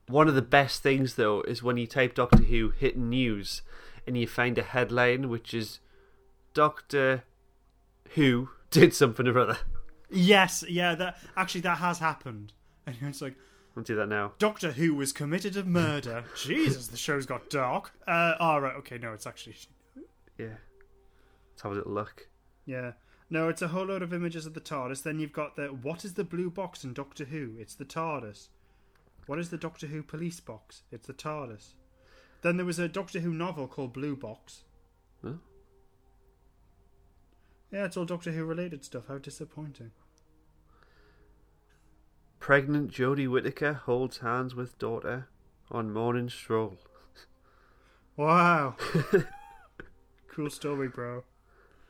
One 0.07 0.27
of 0.27 0.35
the 0.35 0.41
best 0.41 0.81
things 0.81 1.15
though 1.15 1.41
is 1.41 1.61
when 1.61 1.77
you 1.77 1.85
type 1.87 2.15
Doctor 2.15 2.43
Who 2.43 2.69
hit 2.69 2.97
news 2.97 3.61
and 4.05 4.17
you 4.17 4.25
find 4.27 4.57
a 4.57 4.63
headline 4.63 5.29
which 5.29 5.53
is 5.53 5.79
Doctor 6.53 7.23
Who 8.15 8.49
did 8.71 8.93
something 8.93 9.27
or 9.27 9.37
other. 9.37 9.57
yes, 10.09 10.63
yeah. 10.67 10.95
That 10.95 11.17
actually 11.35 11.61
that 11.61 11.79
has 11.79 11.99
happened. 11.99 12.53
And 12.85 12.95
it's 13.01 13.21
like 13.21 13.35
I'll 13.75 13.83
do 13.83 13.95
that 13.95 14.07
now. 14.09 14.31
Doctor 14.39 14.71
Who 14.71 14.95
was 14.95 15.11
committed 15.11 15.55
of 15.57 15.67
murder. 15.67 16.23
Jesus, 16.35 16.87
the 16.87 16.97
show's 16.97 17.25
got 17.25 17.49
dark. 17.49 17.91
Uh, 18.07 18.33
all 18.39 18.61
right. 18.61 18.75
Okay. 18.77 18.97
No, 18.97 19.13
it's 19.13 19.27
actually. 19.27 19.55
Yeah. 20.37 20.55
Let's 21.51 21.61
have 21.63 21.73
a 21.73 21.75
little 21.75 21.91
look. 21.93 22.27
Yeah. 22.65 22.93
No, 23.29 23.49
it's 23.49 23.61
a 23.61 23.67
whole 23.67 23.85
load 23.87 24.01
of 24.03 24.13
images 24.13 24.45
of 24.45 24.53
the 24.53 24.61
TARDIS. 24.61 25.03
Then 25.03 25.19
you've 25.19 25.33
got 25.33 25.57
the 25.57 25.67
what 25.67 26.05
is 26.05 26.13
the 26.13 26.23
blue 26.23 26.49
box 26.49 26.83
in 26.85 26.93
Doctor 26.93 27.25
Who? 27.25 27.55
It's 27.59 27.75
the 27.75 27.83
TARDIS. 27.85 28.47
What 29.27 29.39
is 29.39 29.49
the 29.49 29.57
Doctor 29.57 29.87
Who 29.87 30.01
police 30.01 30.39
box? 30.39 30.83
It's 30.91 31.05
the 31.05 31.13
TARDIS. 31.13 31.73
Then 32.41 32.57
there 32.57 32.65
was 32.65 32.79
a 32.79 32.87
Doctor 32.87 33.19
Who 33.19 33.33
novel 33.33 33.67
called 33.67 33.93
Blue 33.93 34.15
Box. 34.15 34.63
Huh? 35.23 35.33
Yeah, 37.71 37.85
it's 37.85 37.97
all 37.97 38.05
Doctor 38.05 38.31
Who 38.31 38.45
related 38.45 38.85
stuff. 38.85 39.03
How 39.09 39.17
disappointing. 39.17 39.91
Pregnant 42.39 42.89
Jodie 42.89 43.27
Whittaker 43.27 43.73
holds 43.73 44.19
hands 44.19 44.55
with 44.55 44.79
daughter 44.79 45.27
on 45.69 45.93
morning 45.93 46.29
stroll. 46.29 46.79
Wow. 48.15 48.77
cool 50.27 50.49
story, 50.49 50.87
bro. 50.87 51.23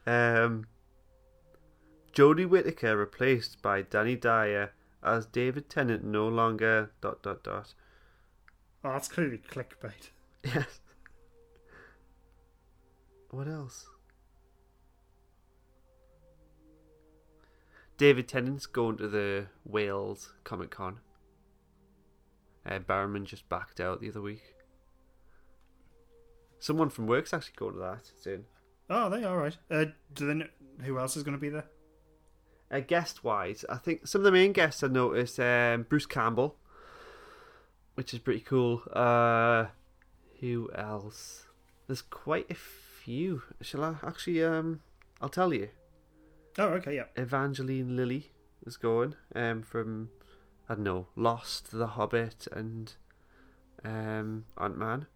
Um, 0.06 0.66
Jodie 2.12 2.46
Whittaker 2.46 2.98
replaced 2.98 3.62
by 3.62 3.84
Danny 3.84 4.18
Dyer 4.18 4.74
as 5.04 5.26
David 5.26 5.70
Tennant 5.70 6.04
no 6.04 6.28
longer 6.28 6.92
dot 7.02 7.22
dot 7.24 7.44
dot. 7.44 7.74
Oh, 8.84 8.92
that's 8.92 9.08
clearly 9.08 9.38
clickbait. 9.38 10.10
Yes. 10.44 10.80
What 13.30 13.48
else? 13.48 13.88
David 17.98 18.28
Tennant's 18.28 18.68
going 18.68 18.98
to 18.98 19.08
the 19.08 19.48
Wales 19.66 20.34
Comic 20.44 20.70
Con. 20.70 21.00
Uh, 22.66 22.80
Barrowman 22.80 23.26
just 23.26 23.50
backed 23.50 23.80
out 23.80 24.00
the 24.00 24.10
other 24.10 24.22
week. 24.22 24.54
Someone 26.60 26.90
from 26.90 27.08
work's 27.08 27.34
actually 27.34 27.56
going 27.58 27.74
to 27.74 27.80
that 27.80 28.10
soon. 28.22 28.46
Oh, 28.90 29.10
they 29.10 29.24
all 29.24 29.38
right. 29.38 29.58
Uh, 29.70 29.86
do 30.14 30.28
they 30.28 30.34
know 30.34 30.48
who 30.84 30.98
else 31.00 31.18
is 31.18 31.24
going 31.24 31.36
to 31.36 31.42
be 31.42 31.50
there? 31.50 31.66
Uh, 32.70 32.82
guest 32.82 33.24
wise, 33.24 33.64
I 33.70 33.78
think 33.78 34.08
some 34.08 34.22
of 34.22 34.26
the 34.26 34.32
main 34.32 34.52
guests 34.52 34.84
I 34.84 34.88
noticed 34.88 35.40
um, 35.40 35.86
Bruce 35.88 36.06
Campbell, 36.06 36.58
which 37.96 38.14
is 38.14 38.20
pretty 38.20 38.42
cool. 38.42 38.82
Uh, 38.92 39.68
who 40.42 40.70
else? 40.76 41.48
There's 41.88 42.02
quite 42.02 42.52
a 42.52 42.56
few. 42.56 43.44
Shall 43.62 43.86
I 43.86 43.96
actually? 44.04 44.44
Um, 44.44 44.82
I'll 45.22 45.30
tell 45.30 45.54
you. 45.54 45.70
Oh, 46.58 46.70
okay, 46.70 46.96
yeah. 46.96 47.06
Evangeline 47.16 47.96
Lilly 47.96 48.32
is 48.66 48.76
going 48.76 49.16
um, 49.34 49.62
from 49.62 50.10
I 50.68 50.74
don't 50.76 50.84
know 50.84 51.08
Lost, 51.16 51.72
The 51.72 51.88
Hobbit, 51.88 52.48
and 52.52 52.94
um, 53.86 54.46
Ant 54.60 54.78
Man. 54.78 55.08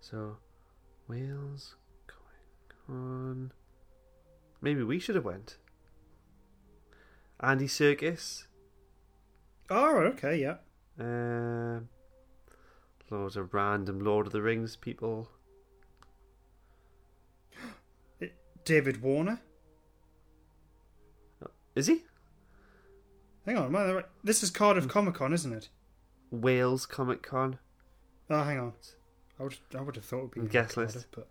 So 0.00 0.38
Wales 1.06 1.76
Comic 2.06 2.86
Con. 2.86 3.52
Maybe 4.62 4.82
we 4.82 4.98
should 4.98 5.16
have 5.16 5.24
went. 5.24 5.58
Andy 7.42 7.66
Serkis. 7.66 8.44
Oh, 9.70 9.98
okay, 9.98 10.36
yeah. 10.40 10.56
Um, 10.98 11.88
loads 13.10 13.36
of 13.36 13.54
random 13.54 14.00
Lord 14.00 14.26
of 14.26 14.32
the 14.32 14.42
Rings 14.42 14.76
people. 14.76 15.30
David 18.64 19.00
Warner. 19.00 19.40
Is 21.74 21.86
he? 21.86 22.02
Hang 23.46 23.56
on, 23.56 23.66
am 23.66 23.76
I 23.76 23.92
right? 23.92 24.04
This 24.22 24.42
is 24.42 24.50
Cardiff 24.50 24.88
Comic 24.88 25.14
Con, 25.14 25.32
isn't 25.32 25.52
it? 25.52 25.68
Wales 26.30 26.84
Comic 26.84 27.22
Con. 27.22 27.58
Oh, 28.28 28.42
hang 28.42 28.58
on. 28.58 28.72
I 29.38 29.44
would, 29.44 29.56
I 29.76 29.80
would 29.80 29.96
have 29.96 30.04
thought 30.04 30.18
it 30.18 30.36
would 30.36 30.48
be 30.48 30.52
Guest 30.52 30.74
Cardiff, 30.74 30.94
list. 30.94 31.06
but. 31.12 31.28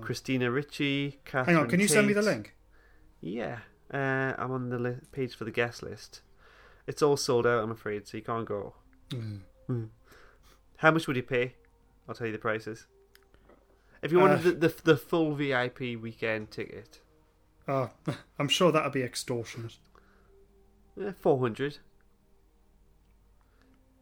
Christina 0.00 0.50
Ricci. 0.50 1.18
Catherine 1.24 1.56
hang 1.56 1.64
on, 1.64 1.70
can 1.70 1.80
you 1.80 1.88
send 1.88 2.06
me 2.06 2.12
the 2.12 2.22
link? 2.22 2.54
Yeah, 3.20 3.58
uh, 3.92 4.34
I'm 4.38 4.50
on 4.52 4.68
the 4.70 4.78
li- 4.78 4.96
page 5.12 5.34
for 5.34 5.44
the 5.44 5.50
guest 5.50 5.82
list. 5.82 6.20
It's 6.86 7.02
all 7.02 7.16
sold 7.16 7.46
out, 7.46 7.62
I'm 7.62 7.70
afraid, 7.70 8.06
so 8.08 8.16
you 8.16 8.22
can't 8.22 8.46
go. 8.46 8.74
Mm. 9.10 9.88
How 10.78 10.90
much 10.90 11.06
would 11.06 11.16
you 11.16 11.22
pay? 11.22 11.54
I'll 12.08 12.14
tell 12.14 12.26
you 12.26 12.32
the 12.32 12.38
prices. 12.38 12.86
If 14.02 14.10
you 14.12 14.18
wanted 14.18 14.40
Uh, 14.40 14.42
the, 14.42 14.52
the 14.68 14.74
the 14.84 14.96
full 14.96 15.34
VIP 15.34 15.80
weekend 16.00 16.50
ticket, 16.50 17.00
Oh, 17.68 17.90
I'm 18.38 18.48
sure 18.48 18.72
that'd 18.72 18.92
be 18.92 19.02
extortionate. 19.02 19.76
eh, 21.00 21.12
four 21.20 21.38
hundred. 21.38 21.78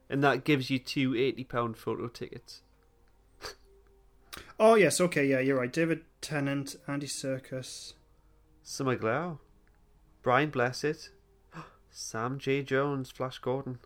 and 0.08 0.22
that 0.22 0.44
gives 0.44 0.70
you 0.70 0.78
two 0.78 1.14
eighty 1.16 1.44
pound 1.44 1.76
photo 1.76 2.08
tickets. 2.08 2.62
Oh 4.60 4.74
yes, 4.74 5.00
okay, 5.00 5.26
yeah, 5.26 5.40
you're 5.40 5.58
right. 5.58 5.72
David 5.72 6.02
Tennant, 6.20 6.76
Andy 6.86 7.06
Serkis, 7.06 7.94
Summer 8.62 8.96
Glau, 8.96 9.38
Brian 10.22 10.50
Blessed, 10.50 11.10
Sam 11.90 12.38
J. 12.38 12.62
Jones, 12.62 13.10
Flash 13.10 13.38
Gordon, 13.38 13.78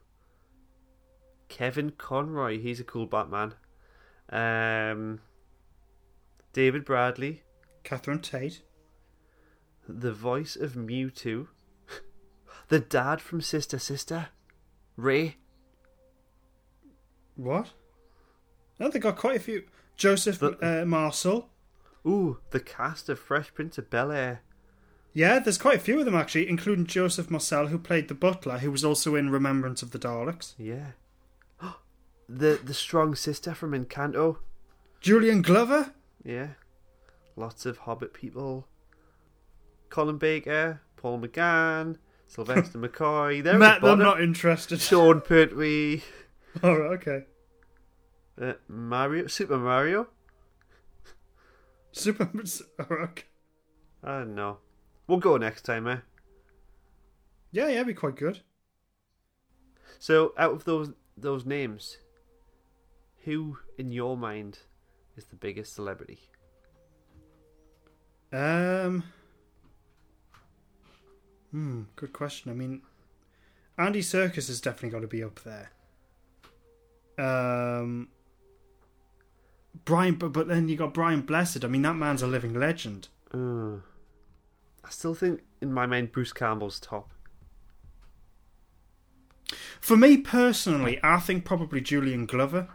Kevin 1.49 1.91
Conroy, 1.91 2.59
he's 2.61 2.81
a 2.81 2.85
cool 2.85 3.07
Batman. 3.07 3.55
Um, 4.31 5.21
David 6.53 6.85
Bradley, 6.85 7.43
Catherine 7.85 8.21
Tate. 8.21 8.63
the 9.89 10.13
voice 10.13 10.57
of 10.57 10.73
Mewtwo, 10.73 11.49
the 12.69 12.81
dad 12.81 13.21
from 13.21 13.41
Sister 13.41 13.79
Sister, 13.79 14.29
Ray. 14.97 15.37
What? 17.37 17.71
No, 18.79 18.89
they 18.89 18.99
got 18.99 19.17
quite 19.17 19.37
a 19.37 19.41
few. 19.41 19.65
Joseph 19.97 20.39
The- 20.39 20.83
uh, 20.83 20.85
Marcel. 20.85 21.49
Ooh, 22.07 22.39
the 22.51 22.61
cast 22.61 23.09
of 23.09 23.19
Fresh 23.19 23.55
Prince 23.55 23.79
of 23.79 23.89
Bel 23.91 24.11
Air. 24.11 24.43
Yeah, 25.15 25.39
there's 25.39 25.59
quite 25.59 25.77
a 25.77 25.81
few 25.81 25.99
of 25.99 26.05
them 26.07 26.15
actually, 26.15 26.49
including 26.49 26.87
Joseph 26.87 27.31
Marcel, 27.31 27.67
who 27.67 27.79
played 27.79 28.09
the 28.09 28.15
butler, 28.15 28.59
who 28.59 28.71
was 28.71 28.85
also 28.85 29.15
in 29.15 29.31
Remembrance 29.31 29.83
of 29.83 29.91
the 29.91 29.99
Daleks. 29.99 30.55
Yeah. 30.59 30.93
the 32.29 32.59
the 32.63 32.75
strong 32.75 33.15
sister 33.15 33.55
from 33.55 33.73
Encanto. 33.73 34.39
Julian 35.01 35.43
Glover. 35.43 35.93
Yeah. 36.25 36.49
Lots 37.37 37.67
of 37.67 37.79
Hobbit 37.79 38.15
people. 38.15 38.67
Colin 39.91 40.17
Baker, 40.17 40.81
Paul 40.97 41.21
McGann, 41.21 41.97
Sylvester 42.27 42.79
McCoy. 42.79 43.43
They're 43.43 43.59
Matt, 43.59 43.85
I'm 43.85 43.99
not 43.99 44.23
interested. 44.23 44.81
Sean 44.81 45.21
Pertwee, 45.21 46.03
All 46.63 46.79
right, 46.79 46.93
okay. 46.93 47.25
uh, 48.41 48.55
Mario, 48.69 49.27
Super 49.27 49.59
Mario. 49.59 50.09
Super. 51.93 52.31
okay. 52.81 53.25
I 54.03 54.19
don't 54.21 54.35
know. 54.35 54.59
We'll 55.13 55.21
go 55.21 55.37
next 55.37 55.67
time, 55.67 55.87
eh? 55.87 55.99
Yeah, 57.51 57.69
yeah, 57.69 57.83
be 57.83 57.93
quite 57.93 58.17
good. 58.17 58.41
So, 59.99 60.33
out 60.39 60.53
of 60.53 60.65
those 60.65 60.93
those 61.19 61.45
names, 61.45 61.99
who 63.25 63.59
in 63.77 63.93
your 63.93 64.17
mind 64.17 64.61
is 65.15 65.27
the 65.27 65.37
biggest 65.37 65.75
celebrity? 65.75 66.19
Um. 68.33 69.05
Hmm. 71.51 71.83
Good 71.95 72.15
question. 72.15 72.51
I 72.51 72.55
mean, 72.55 72.81
Andy 73.77 74.01
Serkis 74.01 74.47
has 74.47 74.63
definitely 74.63 74.99
got 74.99 75.01
to 75.01 75.09
be 75.09 75.23
up 75.23 75.41
there. 75.45 75.73
Um. 77.19 78.09
Brian, 79.85 80.15
but 80.15 80.33
but 80.33 80.49
then 80.49 80.71
you 80.71 80.77
got 80.77 80.95
Brian 80.95 81.21
Blessed. 81.21 81.67
I 81.67 81.69
mean, 81.69 81.83
that 81.83 81.97
man's 81.97 82.23
a 82.23 82.27
living 82.27 82.55
legend. 82.55 83.09
Uh, 83.31 83.81
I 84.85 84.91
still 84.91 85.15
think, 85.15 85.43
in 85.61 85.73
my 85.73 85.87
mind, 85.87 86.13
Bruce 86.13 86.33
Campbell's 86.33 86.81
top. 86.81 87.13
For 89.81 89.97
me 89.97 90.17
personally, 90.17 90.99
I 91.03 91.19
think 91.19 91.45
probably 91.45 91.81
Julian 91.81 92.27
Glover. 92.27 92.69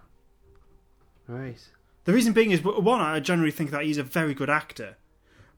Right. 1.27 1.59
The 2.05 2.13
reason 2.13 2.33
being 2.33 2.51
is 2.51 2.63
one, 2.63 3.01
I 3.01 3.19
generally 3.19 3.51
think 3.51 3.71
that 3.71 3.83
he's 3.83 3.97
a 3.97 4.03
very 4.03 4.33
good 4.33 4.49
actor. 4.49 4.97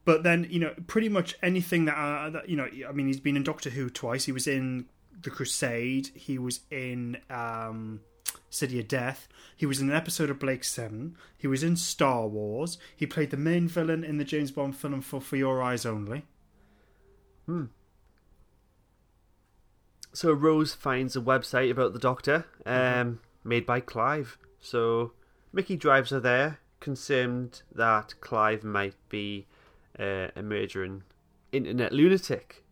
But 0.04 0.22
then, 0.22 0.46
you 0.50 0.58
know, 0.58 0.74
pretty 0.86 1.08
much 1.08 1.36
anything 1.42 1.84
that, 1.84 1.96
uh, 1.96 2.30
that 2.30 2.48
you 2.48 2.56
know, 2.56 2.68
I 2.88 2.92
mean, 2.92 3.06
he's 3.06 3.20
been 3.20 3.36
in 3.36 3.42
Doctor 3.42 3.70
Who 3.70 3.90
twice. 3.90 4.24
He 4.24 4.32
was 4.32 4.46
in 4.46 4.86
The 5.20 5.30
Crusade. 5.30 6.10
He 6.14 6.38
was 6.38 6.60
in 6.70 7.18
um, 7.28 8.00
City 8.48 8.80
of 8.80 8.88
Death. 8.88 9.28
He 9.56 9.66
was 9.66 9.80
in 9.80 9.90
an 9.90 9.96
episode 9.96 10.30
of 10.30 10.38
Blake 10.38 10.64
Seven. 10.64 11.16
He 11.36 11.46
was 11.46 11.62
in 11.62 11.76
Star 11.76 12.26
Wars. 12.26 12.78
He 12.96 13.06
played 13.06 13.30
the 13.30 13.36
main 13.36 13.68
villain 13.68 14.02
in 14.02 14.16
the 14.16 14.24
James 14.24 14.50
Bond 14.50 14.76
film 14.76 15.02
for 15.02 15.20
For 15.20 15.36
Your 15.36 15.62
Eyes 15.62 15.84
Only. 15.84 16.24
So 20.12 20.32
Rose 20.32 20.74
finds 20.74 21.14
a 21.14 21.20
website 21.20 21.70
about 21.70 21.92
the 21.92 21.98
Doctor, 21.98 22.46
um, 22.66 23.20
made 23.44 23.64
by 23.64 23.80
Clive. 23.80 24.38
So 24.60 25.12
Mickey 25.52 25.76
drives 25.76 26.10
her 26.10 26.20
there, 26.20 26.58
concerned 26.80 27.62
that 27.74 28.14
Clive 28.20 28.64
might 28.64 28.96
be 29.08 29.46
uh, 29.98 30.28
a 30.34 30.42
murdering 30.42 31.04
internet 31.52 31.92
lunatic. 31.92 32.64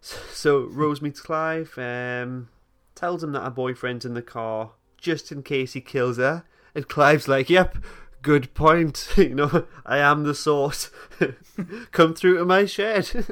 So 0.00 0.60
Rose 0.60 1.02
meets 1.02 1.20
Clive, 1.20 1.76
um, 1.76 2.48
tells 2.94 3.22
him 3.22 3.32
that 3.32 3.42
her 3.42 3.50
boyfriend's 3.50 4.04
in 4.04 4.14
the 4.14 4.22
car, 4.22 4.72
just 4.96 5.30
in 5.30 5.42
case 5.42 5.74
he 5.74 5.80
kills 5.80 6.16
her. 6.16 6.44
And 6.74 6.88
Clive's 6.88 7.28
like, 7.28 7.50
"Yep, 7.50 7.78
good 8.22 8.54
point. 8.54 9.08
you 9.16 9.34
know, 9.34 9.66
I 9.84 9.98
am 9.98 10.24
the 10.24 10.34
sort. 10.34 10.90
Come 11.92 12.14
through 12.14 12.38
to 12.38 12.44
my 12.44 12.64
shed." 12.64 13.26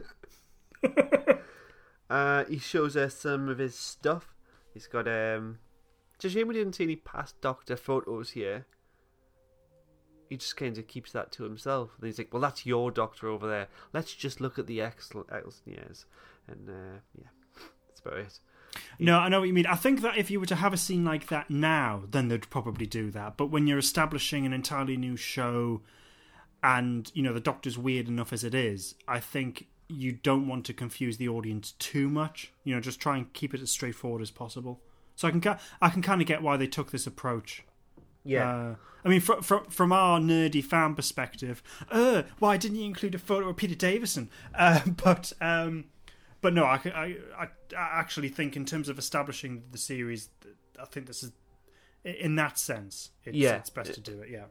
Uh, 2.09 2.45
he 2.45 2.59
shows 2.59 2.97
us 2.97 3.17
some 3.17 3.49
of 3.49 3.59
his 3.59 3.75
stuff. 3.75 4.35
He's 4.73 4.87
got 4.87 5.09
um. 5.09 5.59
It's 6.15 6.25
a 6.25 6.31
shame 6.31 6.49
we 6.49 6.55
didn't 6.55 6.75
see 6.75 6.85
any 6.85 6.97
past 6.97 7.41
Doctor 7.41 7.77
photos 7.77 8.31
here. 8.31 8.65
He 10.29 10.37
just 10.37 10.57
kind 10.57 10.79
of 10.79 10.87
keeps 10.87 11.13
that 11.13 11.31
to 11.33 11.43
himself. 11.43 11.91
And 11.99 12.07
he's 12.07 12.19
like, 12.19 12.33
"Well, 12.33 12.43
that's 12.43 12.65
your 12.65 12.91
Doctor 12.91 13.29
over 13.29 13.49
there. 13.49 13.69
Let's 13.93 14.15
just 14.15 14.41
look 14.41 14.59
at 14.59 14.67
the 14.67 14.81
excellent 14.81 15.29
Eccleston 15.33 15.73
years." 15.73 16.07
And 16.47 16.69
uh, 16.69 17.01
yeah, 17.19 17.29
that's 17.89 18.01
about 18.01 18.19
it. 18.19 18.39
No, 18.99 19.19
I 19.19 19.29
know 19.29 19.41
what 19.41 19.49
you 19.49 19.55
mean. 19.55 19.67
I 19.67 19.75
think 19.75 20.03
that 20.03 20.17
if 20.17 20.31
you 20.31 20.41
were 20.41 20.47
to 20.47 20.57
have 20.57 20.73
a 20.73 20.77
scene 20.77 21.05
like 21.05 21.29
that 21.29 21.51
now, 21.51 22.03
then 22.11 22.29
they'd 22.29 22.49
probably 22.51 22.87
do 22.87 23.11
that. 23.11 23.37
But 23.37 23.47
when 23.47 23.67
you're 23.67 23.79
establishing 23.79 24.47
an 24.47 24.53
entirely 24.53 24.97
new 24.97 25.17
show, 25.17 25.83
and 26.63 27.11
you 27.15 27.23
know 27.23 27.33
the 27.33 27.41
Doctor's 27.41 27.79
weird 27.79 28.09
enough 28.09 28.33
as 28.33 28.43
it 28.43 28.55
is, 28.55 28.95
I 29.07 29.21
think 29.21 29.69
you 29.89 30.13
don't 30.13 30.49
want 30.49 30.65
to 30.67 30.73
confuse 30.73 31.17
the 31.17 31.29
audience 31.29 31.73
too 31.79 32.09
much. 32.09 32.53
You 32.65 32.75
know, 32.75 32.81
just 32.81 33.01
try 33.01 33.17
and 33.17 33.33
keep 33.33 33.55
it 33.55 33.61
as 33.61 33.71
straightforward 33.71 34.23
as 34.23 34.31
possible. 34.31 34.81
So 35.15 35.29
I 35.29 35.31
can 35.31 35.59
I 35.81 35.89
can 35.89 36.03
kind 36.03 36.21
of 36.21 36.27
get 36.27 36.43
why 36.43 36.57
they 36.57 36.67
took 36.67 36.91
this 36.91 37.07
approach. 37.07 37.65
Uh, 38.45 38.75
I 39.05 39.09
mean, 39.09 39.21
from 39.21 39.43
from 39.43 39.65
from 39.67 39.93
our 39.93 40.19
nerdy 40.19 40.63
fan 40.63 40.95
perspective, 40.95 41.63
uh, 41.91 42.25
why 42.39 42.57
didn't 42.57 42.79
you 42.79 42.85
include 42.85 43.15
a 43.15 43.19
photo 43.19 43.49
of 43.49 43.57
Peter 43.57 43.75
Davison? 43.75 44.29
Uh, 44.55 44.81
but 45.05 45.33
um, 45.41 45.85
but 46.47 46.55
no, 46.55 46.63
I, 46.63 46.79
I 46.95 47.17
I 47.43 47.49
actually 47.75 48.29
think 48.29 48.55
in 48.55 48.65
terms 48.65 48.89
of 48.89 49.01
establishing 49.01 49.65
the 49.73 49.79
series, 49.79 50.29
I 50.81 50.85
think 50.85 51.09
this 51.09 51.25
is 51.25 51.33
in 52.05 52.37
that 52.37 52.57
sense, 52.57 53.11
it's, 53.25 53.37
Yeah. 53.37 53.57
it's 53.57 53.69
best 53.69 53.95
to 53.95 54.01
do 54.01 54.21
it. 54.21 54.31
Yeah, 54.31 54.45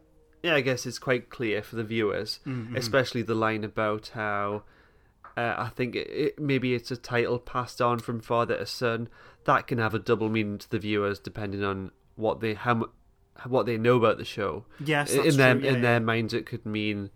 yeah, 0.43 0.55
I 0.55 0.59
guess 0.59 0.85
it's 0.85 0.99
quite 0.99 1.30
clear 1.30 1.63
for 1.63 1.77
the 1.77 1.85
viewers, 1.85 2.41
especially 2.76 3.22
the 3.22 3.34
line 3.34 3.63
about 3.63 4.11
how 4.13 4.63
uh, 5.38 5.55
I 5.57 5.69
think 5.69 5.95
it, 5.95 6.09
it, 6.09 6.38
maybe 6.38 6.76
it's 6.76 6.91
a 6.91 6.97
title 6.97 7.39
passed 7.39 7.81
on 7.81 7.99
from 7.99 8.19
father 8.19 8.57
to 8.57 8.65
son. 8.65 9.07
That 9.45 9.65
can 9.65 9.77
have 9.77 9.93
a 9.93 9.99
double 9.99 10.27
meaning 10.27 10.57
to 10.57 10.69
the 10.69 10.80
viewers 10.80 11.17
depending 11.17 11.63
on 11.63 11.91
what 12.17 12.41
they 12.41 12.55
how 12.55 12.89
what 13.47 13.67
they 13.67 13.77
know 13.77 13.95
about 13.95 14.17
the 14.17 14.26
show. 14.26 14.65
Yes, 14.84 15.13
in 15.13 15.38
their 15.38 15.53
true, 15.53 15.63
yeah, 15.63 15.69
in 15.69 15.76
yeah. 15.76 15.81
their 15.81 15.99
minds, 16.01 16.34
it 16.34 16.45
could 16.45 16.65
mean 16.65 17.09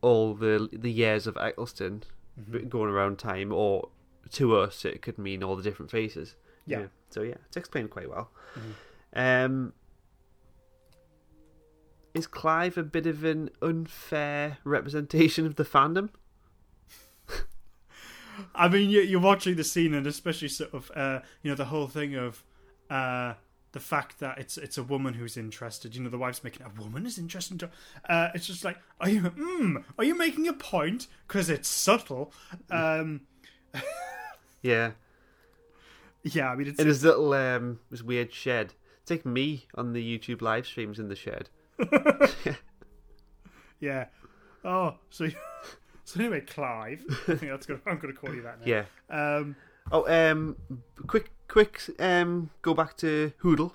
all 0.00 0.32
the 0.32 0.70
the 0.72 0.90
years 0.90 1.26
of 1.26 1.36
Eccleston 1.36 2.04
Mm-hmm. 2.40 2.68
going 2.68 2.90
around 2.90 3.18
time, 3.18 3.52
or 3.52 3.88
to 4.32 4.56
us, 4.56 4.84
it 4.84 5.02
could 5.02 5.18
mean 5.18 5.42
all 5.44 5.54
the 5.56 5.62
different 5.62 5.90
faces. 5.90 6.34
Yeah. 6.66 6.78
Mm-hmm. 6.78 6.86
So 7.10 7.22
yeah, 7.22 7.34
it's 7.46 7.56
explained 7.56 7.90
quite 7.90 8.08
well. 8.10 8.30
Um, 9.14 9.72
is 12.12 12.26
Clive 12.26 12.76
a 12.78 12.82
bit 12.82 13.06
of 13.06 13.24
an 13.24 13.50
unfair 13.62 14.58
representation 14.64 15.46
of 15.46 15.56
the 15.56 15.64
fandom? 15.64 16.10
I 18.54 18.68
mean, 18.68 18.90
you- 18.90 19.00
you're 19.02 19.20
watching 19.20 19.56
the 19.56 19.64
scene, 19.64 19.94
and 19.94 20.06
especially 20.06 20.48
sort 20.48 20.74
of, 20.74 20.90
uh, 20.94 21.20
you 21.42 21.50
know, 21.50 21.54
the 21.56 21.66
whole 21.66 21.86
thing 21.86 22.14
of 22.16 22.42
uh, 22.90 23.34
the 23.74 23.80
fact 23.80 24.20
that 24.20 24.38
it's 24.38 24.56
it's 24.56 24.78
a 24.78 24.82
woman 24.82 25.14
who's 25.14 25.36
interested. 25.36 25.94
You 25.94 26.02
know, 26.02 26.08
the 26.08 26.16
wife's 26.16 26.42
making 26.42 26.64
a 26.64 26.80
woman 26.80 27.04
is 27.04 27.18
interested. 27.18 27.62
In 27.62 27.68
uh, 28.08 28.30
it's 28.34 28.46
just 28.46 28.64
like, 28.64 28.78
are 29.00 29.08
you? 29.10 29.20
Mm, 29.20 29.84
are 29.98 30.04
you 30.04 30.16
making 30.16 30.48
a 30.48 30.52
point? 30.54 31.08
Because 31.26 31.50
it's 31.50 31.68
subtle. 31.68 32.32
Um, 32.70 33.22
Yeah, 34.62 34.92
yeah, 36.22 36.50
I 36.50 36.54
mean, 36.54 36.68
it's 36.68 36.80
in 36.80 36.86
his 36.86 37.04
little 37.04 37.34
um, 37.34 37.80
his 37.90 38.02
weird 38.02 38.32
shed. 38.32 38.72
It's 39.02 39.10
like 39.10 39.26
me 39.26 39.66
on 39.74 39.92
the 39.92 40.18
YouTube 40.18 40.40
live 40.40 40.66
streams 40.66 40.98
in 40.98 41.08
the 41.08 41.16
shed. 41.16 41.50
yeah. 43.80 44.06
Oh, 44.64 44.94
so 45.10 45.28
so 46.04 46.20
anyway, 46.20 46.40
Clive. 46.40 47.04
I 47.28 47.34
think 47.34 47.50
that's 47.50 47.66
good. 47.66 47.80
I'm 47.84 47.98
going 47.98 48.14
to 48.14 48.18
call 48.18 48.34
you 48.34 48.42
that 48.42 48.60
now. 48.60 48.66
Yeah. 48.66 48.84
Um, 49.10 49.56
Oh, 49.92 50.06
um, 50.08 50.56
quick, 51.06 51.30
quick, 51.48 51.82
um, 51.98 52.50
go 52.62 52.74
back 52.74 52.96
to 52.98 53.32
Hoodle. 53.42 53.72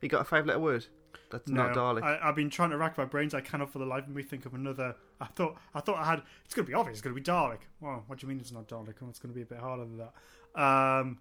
He 0.00 0.08
got 0.08 0.20
a 0.20 0.24
five-letter 0.24 0.58
word. 0.58 0.86
That's 1.30 1.48
no, 1.48 1.64
not 1.64 1.74
Dalek. 1.74 2.02
I, 2.02 2.18
I've 2.22 2.36
been 2.36 2.50
trying 2.50 2.70
to 2.70 2.76
rack 2.76 2.96
my 2.96 3.04
brains. 3.04 3.34
I 3.34 3.40
cannot 3.40 3.72
for 3.72 3.78
the 3.78 3.86
life 3.86 4.04
of 4.04 4.14
me 4.14 4.22
think 4.22 4.46
of 4.46 4.54
another. 4.54 4.94
I 5.20 5.24
thought 5.26 5.56
I 5.74 5.80
thought 5.80 5.98
I 5.98 6.04
had. 6.04 6.22
It's 6.44 6.54
going 6.54 6.66
to 6.66 6.70
be 6.70 6.74
obvious. 6.74 6.98
It's 6.98 7.02
going 7.02 7.16
to 7.16 7.20
be 7.20 7.24
Dalek. 7.24 7.60
Well, 7.80 8.04
what 8.06 8.18
do 8.18 8.26
you 8.26 8.28
mean 8.28 8.38
it's 8.38 8.52
not 8.52 8.68
Dalek? 8.68 8.94
Oh, 9.02 9.08
it's 9.08 9.18
going 9.18 9.32
to 9.32 9.34
be 9.34 9.42
a 9.42 9.46
bit 9.46 9.58
harder 9.58 9.84
than 9.84 9.98
that. 9.98 10.12
Um, 10.60 11.18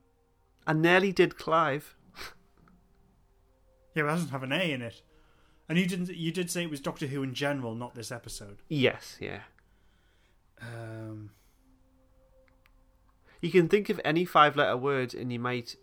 I 0.67 0.73
nearly 0.73 1.11
did 1.11 1.37
Clive. 1.37 1.95
Yeah, 3.95 4.03
but 4.03 4.05
it 4.05 4.11
doesn't 4.11 4.29
have 4.29 4.43
an 4.43 4.51
A 4.51 4.71
in 4.71 4.81
it. 4.81 5.01
And 5.67 5.79
you 5.79 5.87
didn't. 5.87 6.13
You 6.13 6.31
did 6.31 6.51
say 6.51 6.63
it 6.63 6.69
was 6.69 6.81
Doctor 6.81 7.07
Who 7.07 7.23
in 7.23 7.33
general, 7.33 7.73
not 7.73 7.95
this 7.95 8.11
episode. 8.11 8.61
Yes, 8.67 9.17
yeah. 9.19 9.39
Um, 10.61 11.31
You 13.41 13.51
can 13.51 13.67
think 13.67 13.89
of 13.89 13.99
any 14.03 14.25
five 14.25 14.55
letter 14.55 14.77
word 14.77 15.13
and 15.13 15.31
you 15.31 15.39
might 15.39 15.75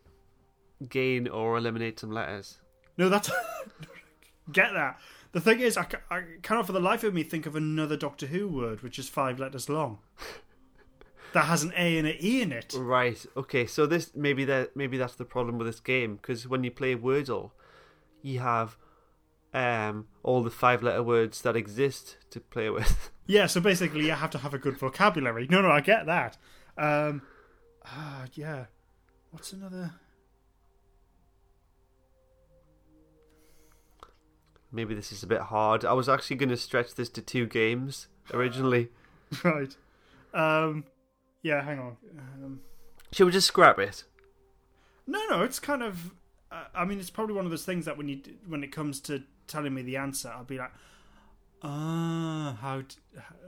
gain 0.89 1.29
or 1.29 1.57
eliminate 1.57 2.01
some 2.01 2.11
letters. 2.11 2.59
no, 2.99 3.09
that's 3.09 3.31
get 4.53 4.73
that. 4.73 4.99
The 5.33 5.41
thing 5.41 5.61
is, 5.61 5.77
I, 5.79 5.87
I 6.11 6.23
cannot 6.43 6.67
for 6.67 6.73
the 6.73 6.81
life 6.81 7.05
of 7.05 7.15
me 7.15 7.23
think 7.23 7.47
of 7.47 7.57
another 7.57 7.97
Doctor 7.97 8.27
Who 8.27 8.49
word 8.49 8.83
which 8.83 8.99
is 8.99 9.09
five 9.09 9.39
letters 9.39 9.69
long. 9.69 9.99
that 11.33 11.45
has 11.47 11.63
an 11.63 11.73
A 11.77 11.97
and 11.99 12.07
an 12.07 12.17
E 12.21 12.43
in 12.43 12.53
it. 12.53 12.75
Right. 12.77 13.25
Okay. 13.37 13.67
So 13.67 13.87
this 13.87 14.11
maybe 14.15 14.45
that 14.47 14.77
maybe 14.77 14.99
that's 14.99 15.15
the 15.15 15.25
problem 15.25 15.57
with 15.59 15.67
this 15.67 15.81
game 15.81 16.17
because 16.17 16.47
when 16.47 16.65
you 16.65 16.71
play 16.71 16.95
Wordle, 16.95 17.53
you 18.23 18.41
have 18.41 18.77
um 19.55 20.07
all 20.23 20.43
the 20.43 20.51
five 20.51 20.83
letter 20.83 21.03
words 21.03 21.43
that 21.43 21.57
exist 21.57 22.17
to 22.31 22.41
play 22.41 22.69
with. 22.71 23.11
Yeah, 23.25 23.47
so 23.47 23.61
basically, 23.61 24.05
you 24.05 24.11
have 24.11 24.31
to 24.31 24.39
have 24.39 24.53
a 24.53 24.59
good 24.59 24.77
vocabulary. 24.77 25.47
No, 25.49 25.63
no, 25.63 25.71
I 25.71 25.81
get 25.81 26.07
that. 26.07 26.37
Um, 26.77 27.23
ah, 27.87 28.25
yeah. 28.35 28.67
What's 29.31 29.53
another? 29.53 29.93
maybe 34.73 34.95
this 34.95 35.13
is 35.13 35.23
a 35.23 35.27
bit 35.27 35.41
hard. 35.41 35.85
I 35.85 35.93
was 35.93 36.09
actually 36.09 36.37
going 36.37 36.49
to 36.49 36.57
stretch 36.57 36.95
this 36.95 37.11
to 37.11 37.23
two 37.23 37.47
games 37.47 38.09
originally. 38.33 38.89
Right. 39.43 39.75
Um, 40.35 40.85
yeah, 41.43 41.65
hang 41.65 41.79
on. 41.79 41.97
Um, 42.19 42.61
Should 43.13 43.25
we 43.25 43.33
just 43.33 43.49
scrap 43.49 43.79
it? 43.79 44.05
no, 45.07 45.19
no, 45.31 45.43
it's 45.43 45.59
kind 45.59 45.83
of. 45.83 46.13
Uh, 46.51 46.65
I 46.75 46.85
mean, 46.85 47.01
it's 47.01 47.09
probably 47.09 47.35
one 47.35 47.47
of 47.47 47.51
those 47.51 47.65
things 47.65 47.87
that 47.87 47.97
when 47.97 48.09
you 48.11 48.21
when 48.47 48.63
it 48.63 48.73
comes 48.73 49.01
to 49.01 49.23
telling 49.47 49.73
me 49.73 49.81
the 49.81 49.97
answer, 49.97 50.29
I'll 50.29 50.45
be 50.45 50.59
like, 50.59 50.71
ah, 51.63 52.57
how? 52.61 52.81
D- 52.83 52.97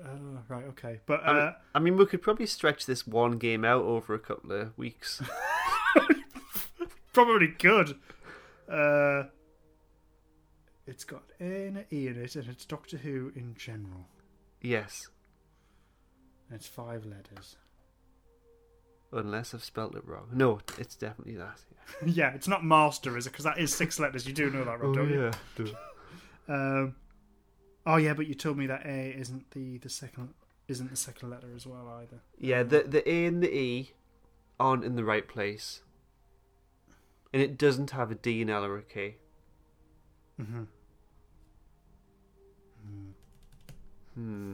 uh, 0.04 0.08
right, 0.48 0.64
okay, 0.66 1.00
but 1.06 1.22
I 1.24 1.32
mean, 1.32 1.42
uh, 1.42 1.52
I 1.74 1.78
mean, 1.78 1.96
we 1.96 2.06
could 2.06 2.22
probably 2.22 2.46
stretch 2.46 2.86
this 2.86 3.06
one 3.06 3.38
game 3.38 3.64
out 3.64 3.82
over 3.82 4.14
a 4.14 4.18
couple 4.18 4.52
of 4.52 4.76
weeks. 4.78 5.22
probably 7.12 7.48
good. 7.58 7.96
Uh, 8.70 9.24
it's 10.86 11.04
got 11.04 11.22
A 11.40 11.66
and 11.66 11.78
an 11.78 11.84
E 11.92 12.06
in 12.08 12.16
it, 12.22 12.36
and 12.36 12.48
it's 12.48 12.64
Doctor 12.64 12.98
Who 12.98 13.32
in 13.34 13.54
general. 13.56 14.06
yes, 14.60 15.08
And 16.48 16.56
it's 16.56 16.66
five 16.66 17.04
letters. 17.06 17.56
unless 19.12 19.54
I've 19.54 19.64
spelt 19.64 19.94
it 19.94 20.06
wrong. 20.06 20.26
No, 20.32 20.60
it's 20.78 20.94
definitely 20.96 21.36
that. 21.36 21.60
yeah, 22.04 22.30
it's 22.34 22.48
not 22.48 22.64
master, 22.64 23.16
is 23.16 23.26
it? 23.26 23.30
Because 23.30 23.44
that 23.44 23.58
is 23.58 23.72
six 23.74 23.98
letters. 23.98 24.26
You 24.26 24.32
do 24.34 24.50
know 24.50 24.64
that, 24.64 24.80
Rob, 24.80 24.94
don't 24.94 25.08
you? 25.10 25.30
Yeah. 25.58 25.64
um, 26.48 26.96
oh 27.86 27.96
yeah, 27.96 28.14
but 28.14 28.26
you 28.26 28.34
told 28.34 28.56
me 28.58 28.66
that 28.66 28.84
A 28.86 29.10
isn't 29.18 29.50
the 29.52 29.78
the 29.78 29.88
second 29.88 30.34
isn't 30.68 30.90
the 30.90 30.96
second 30.96 31.30
letter 31.30 31.48
as 31.54 31.66
well 31.66 31.88
either. 32.00 32.20
Yeah, 32.38 32.62
the 32.62 32.82
the 32.82 33.08
A 33.10 33.26
and 33.26 33.42
the 33.42 33.54
E 33.54 33.92
aren't 34.58 34.84
in 34.84 34.96
the 34.96 35.04
right 35.04 35.26
place, 35.28 35.82
and 37.32 37.42
it 37.42 37.58
doesn't 37.58 37.90
have 37.90 38.10
a 38.10 38.14
D 38.14 38.40
and 38.42 38.50
L 38.50 38.64
or 38.64 38.78
a 38.78 38.82
K. 38.82 39.16
Mm-hmm. 40.40 40.62
Hmm. 44.14 44.52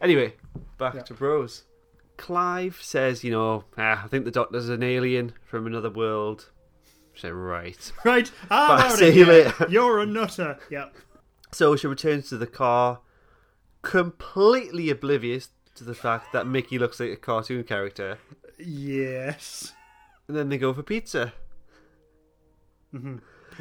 anyway, 0.00 0.34
back 0.78 0.94
Yeah. 0.94 1.02
to 1.02 1.14
Rose. 1.14 1.64
Clive 2.16 2.78
says, 2.80 3.24
you 3.24 3.30
know, 3.30 3.64
ah, 3.76 4.04
I 4.04 4.08
think 4.08 4.24
the 4.24 4.30
Doctor's 4.30 4.68
an 4.68 4.82
alien 4.82 5.32
from 5.44 5.66
another 5.66 5.90
world. 5.90 6.50
Say, 7.14 7.30
right. 7.30 7.92
Right. 8.04 8.30
Ah, 8.50 8.94
see 8.96 9.10
you 9.18 9.26
later. 9.26 9.66
You're 9.68 10.00
a 10.00 10.06
nutter. 10.06 10.58
Yep. 10.70 10.94
So 11.54 11.76
she 11.76 11.86
returns 11.86 12.28
to 12.30 12.36
the 12.36 12.48
car, 12.48 12.98
completely 13.82 14.90
oblivious 14.90 15.50
to 15.76 15.84
the 15.84 15.94
fact 15.94 16.32
that 16.32 16.48
Mickey 16.48 16.80
looks 16.80 16.98
like 16.98 17.10
a 17.10 17.16
cartoon 17.16 17.62
character. 17.62 18.18
Yes. 18.58 19.72
And 20.26 20.36
then 20.36 20.48
they 20.48 20.58
go 20.58 20.74
for 20.74 20.82
pizza. 20.82 21.32
Mm-hmm. 22.92 23.18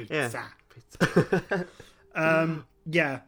Yeah. 0.10 0.48
Pizza. 0.74 0.99
Pizza. 0.99 1.68
Um. 2.15 2.68
Yeah. 2.86 3.22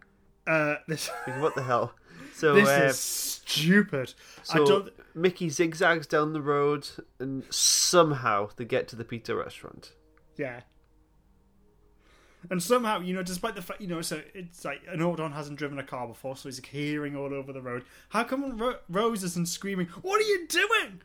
Uh. 0.45 0.75
This. 0.87 1.07
what 1.39 1.55
the 1.55 1.63
hell? 1.63 1.95
So, 2.35 2.53
this 2.53 2.69
uh, 2.69 2.85
is 2.89 2.99
stupid. 2.99 4.13
I 4.51 4.57
so 4.57 4.65
don't. 4.65 4.93
Mickey 5.15 5.49
zigzags 5.49 6.05
down 6.05 6.33
the 6.33 6.41
road, 6.41 6.87
and 7.17 7.43
somehow 7.49 8.49
they 8.55 8.65
get 8.65 8.87
to 8.89 8.95
the 8.95 9.03
pizza 9.03 9.35
restaurant. 9.35 9.93
Yeah. 10.37 10.61
And 12.49 12.61
somehow, 12.61 12.99
you 12.99 13.13
know, 13.13 13.23
despite 13.23 13.55
the 13.55 13.61
fact, 13.61 13.81
you 13.81 13.87
know, 13.87 14.01
so 14.01 14.21
it's 14.33 14.63
like 14.65 14.81
an 14.87 15.01
old 15.01 15.19
Ordon 15.19 15.33
hasn't 15.33 15.57
driven 15.57 15.79
a 15.79 15.83
car 15.83 16.07
before, 16.07 16.35
so 16.35 16.49
he's 16.49 16.59
like 16.59 16.67
hearing 16.67 17.15
all 17.15 17.33
over 17.33 17.51
the 17.53 17.61
road. 17.61 17.83
How 18.09 18.23
come 18.23 18.57
Ro- 18.57 18.79
Rose 18.89 19.23
isn't 19.23 19.47
screaming, 19.47 19.87
"What 20.01 20.19
are 20.19 20.23
you 20.25 20.47
doing?" 20.47 21.01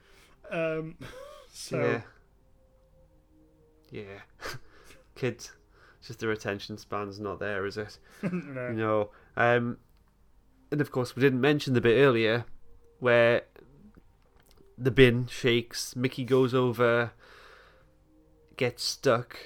Um. 0.50 0.96
So 1.52 2.00
Yeah. 3.90 4.02
Yeah. 4.02 4.20
Kids, 5.16 5.52
just 6.00 6.20
their 6.20 6.30
attention 6.30 6.78
span's 6.78 7.18
not 7.18 7.40
there, 7.40 7.66
is 7.66 7.76
it? 7.76 7.98
no. 8.22 8.70
No. 8.70 9.10
Um, 9.36 9.78
and 10.70 10.80
of 10.80 10.92
course, 10.92 11.16
we 11.16 11.20
didn't 11.22 11.40
mention 11.40 11.74
the 11.74 11.80
bit 11.80 12.00
earlier 12.00 12.44
where 13.00 13.42
the 14.78 14.92
bin 14.92 15.26
shakes, 15.26 15.96
Mickey 15.96 16.24
goes 16.24 16.54
over, 16.54 17.12
gets 18.56 18.84
stuck, 18.84 19.36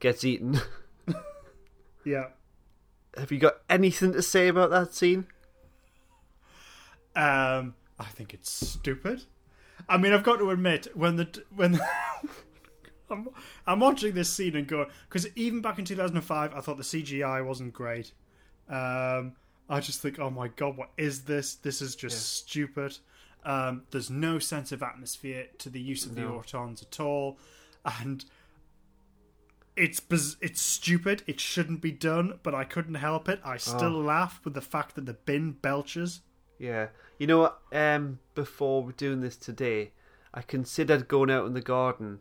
gets 0.00 0.24
eaten. 0.24 0.58
Yeah. 2.04 2.26
Have 3.16 3.30
you 3.30 3.38
got 3.38 3.60
anything 3.70 4.12
to 4.12 4.22
say 4.22 4.48
about 4.48 4.70
that 4.70 4.94
scene? 4.94 5.26
Um, 7.16 7.74
I 7.98 8.04
think 8.06 8.34
it's 8.34 8.50
stupid. 8.50 9.24
I 9.88 9.98
mean, 9.98 10.12
I've 10.12 10.24
got 10.24 10.38
to 10.38 10.50
admit 10.50 10.88
when 10.94 11.16
the 11.16 11.42
when 11.54 11.80
I'm, 13.10 13.28
I'm 13.66 13.80
watching 13.80 14.14
this 14.14 14.32
scene 14.32 14.56
and 14.56 14.66
going 14.66 14.88
because 15.08 15.28
even 15.36 15.60
back 15.60 15.78
in 15.78 15.84
2005, 15.84 16.54
I 16.54 16.60
thought 16.60 16.76
the 16.76 16.82
CGI 16.82 17.44
wasn't 17.44 17.72
great. 17.72 18.12
Um, 18.68 19.32
I 19.68 19.80
just 19.80 20.00
think, 20.00 20.18
oh 20.18 20.30
my 20.30 20.48
god, 20.48 20.76
what 20.76 20.90
is 20.96 21.22
this? 21.22 21.54
This 21.54 21.80
is 21.80 21.94
just 21.94 22.36
stupid. 22.36 22.98
Um, 23.44 23.82
there's 23.90 24.10
no 24.10 24.38
sense 24.38 24.72
of 24.72 24.82
atmosphere 24.82 25.48
to 25.58 25.68
the 25.68 25.80
use 25.80 26.06
of 26.06 26.14
the 26.14 26.22
autons 26.22 26.82
at 26.82 26.98
all, 26.98 27.38
and 27.84 28.24
it's 29.76 30.00
biz- 30.00 30.36
it's 30.40 30.60
stupid. 30.60 31.22
It 31.26 31.40
shouldn't 31.40 31.80
be 31.80 31.90
done, 31.92 32.38
but 32.42 32.54
I 32.54 32.64
couldn't 32.64 32.94
help 32.96 33.28
it. 33.28 33.40
I 33.44 33.56
still 33.56 33.96
Oh. 33.96 34.00
laugh 34.00 34.40
with 34.44 34.54
the 34.54 34.60
fact 34.60 34.94
that 34.94 35.06
the 35.06 35.14
bin 35.14 35.52
belches. 35.52 36.22
Yeah. 36.58 36.88
You 37.18 37.26
know 37.26 37.38
what? 37.40 37.60
Um, 37.72 38.20
before 38.34 38.82
we're 38.84 38.92
doing 38.92 39.20
this 39.20 39.36
today, 39.36 39.92
I 40.32 40.42
considered 40.42 41.08
going 41.08 41.30
out 41.30 41.46
in 41.46 41.54
the 41.54 41.60
garden 41.60 42.20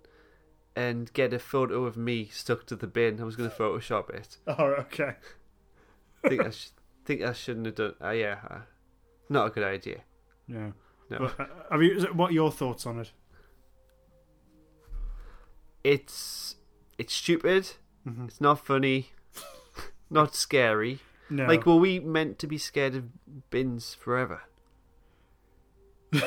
and 0.76 1.12
get 1.14 1.34
a 1.34 1.40
photo 1.40 1.86
of 1.86 1.96
me 1.98 2.26
stuck 2.28 2.66
to 2.68 2.76
the 2.76 2.88
bin. 2.88 3.20
I 3.20 3.24
was 3.24 3.36
going 3.36 3.50
to 3.50 3.56
Photoshop 3.56 4.10
it. 4.10 4.38
Oh, 4.48 4.74
okay. 4.86 5.16
think 6.28 6.42
I 6.42 6.50
sh- 6.50 6.70
think 7.06 7.22
I 7.22 7.34
shouldn't 7.34 7.66
have 7.68 7.76
done. 7.76 7.96
Uh, 8.02 8.10
yeah, 8.12 8.40
uh, 8.50 8.60
not 9.30 9.48
a 9.48 9.50
good 9.52 9.64
idea. 9.64 10.02
Yeah. 10.48 10.72
No. 11.10 11.20
But, 11.20 11.40
uh, 11.40 11.46
have 11.72 11.84
you, 11.84 12.02
what 12.14 12.32
are 12.32 12.34
your 12.34 12.52
thoughts 12.52 12.86
on 12.88 13.00
it? 13.00 13.12
It's 15.84 16.56
it's 16.98 17.14
stupid. 17.14 17.72
Mhm. 18.08 18.28
It's 18.28 18.42
not 18.42 18.66
funny. 18.66 19.12
not 20.10 20.36
scary. 20.36 21.00
No. 21.30 21.46
Like, 21.46 21.66
were 21.66 21.76
we 21.78 22.00
meant 22.00 22.38
to 22.40 22.48
be 22.48 22.58
scared 22.58 22.96
of 22.96 23.50
bins 23.50 23.96
forever? 23.96 24.42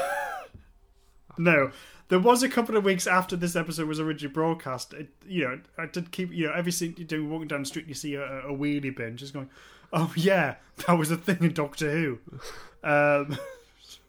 no. 1.38 1.70
There 2.08 2.18
was 2.20 2.42
a 2.42 2.48
couple 2.48 2.76
of 2.76 2.84
weeks 2.84 3.06
after 3.06 3.34
this 3.36 3.56
episode 3.56 3.88
was 3.88 3.98
originally 4.00 4.32
broadcast. 4.32 4.94
It, 4.94 5.08
you 5.26 5.44
know, 5.44 5.60
I 5.76 5.86
did 5.86 6.12
keep, 6.12 6.32
you 6.32 6.46
know, 6.46 6.52
every 6.52 6.70
scene 6.72 6.94
you 6.96 7.04
do 7.04 7.26
walking 7.26 7.48
down 7.48 7.60
the 7.62 7.66
street, 7.66 7.86
you 7.88 7.94
see 7.94 8.14
a, 8.14 8.22
a 8.22 8.52
wheelie 8.52 8.94
bin, 8.94 9.16
just 9.16 9.32
going, 9.32 9.50
oh 9.92 10.12
yeah, 10.16 10.56
that 10.86 10.94
was 10.94 11.10
a 11.10 11.16
thing 11.16 11.38
in 11.40 11.52
Doctor 11.52 11.90
Who. 11.90 12.18
Um, 12.84 13.36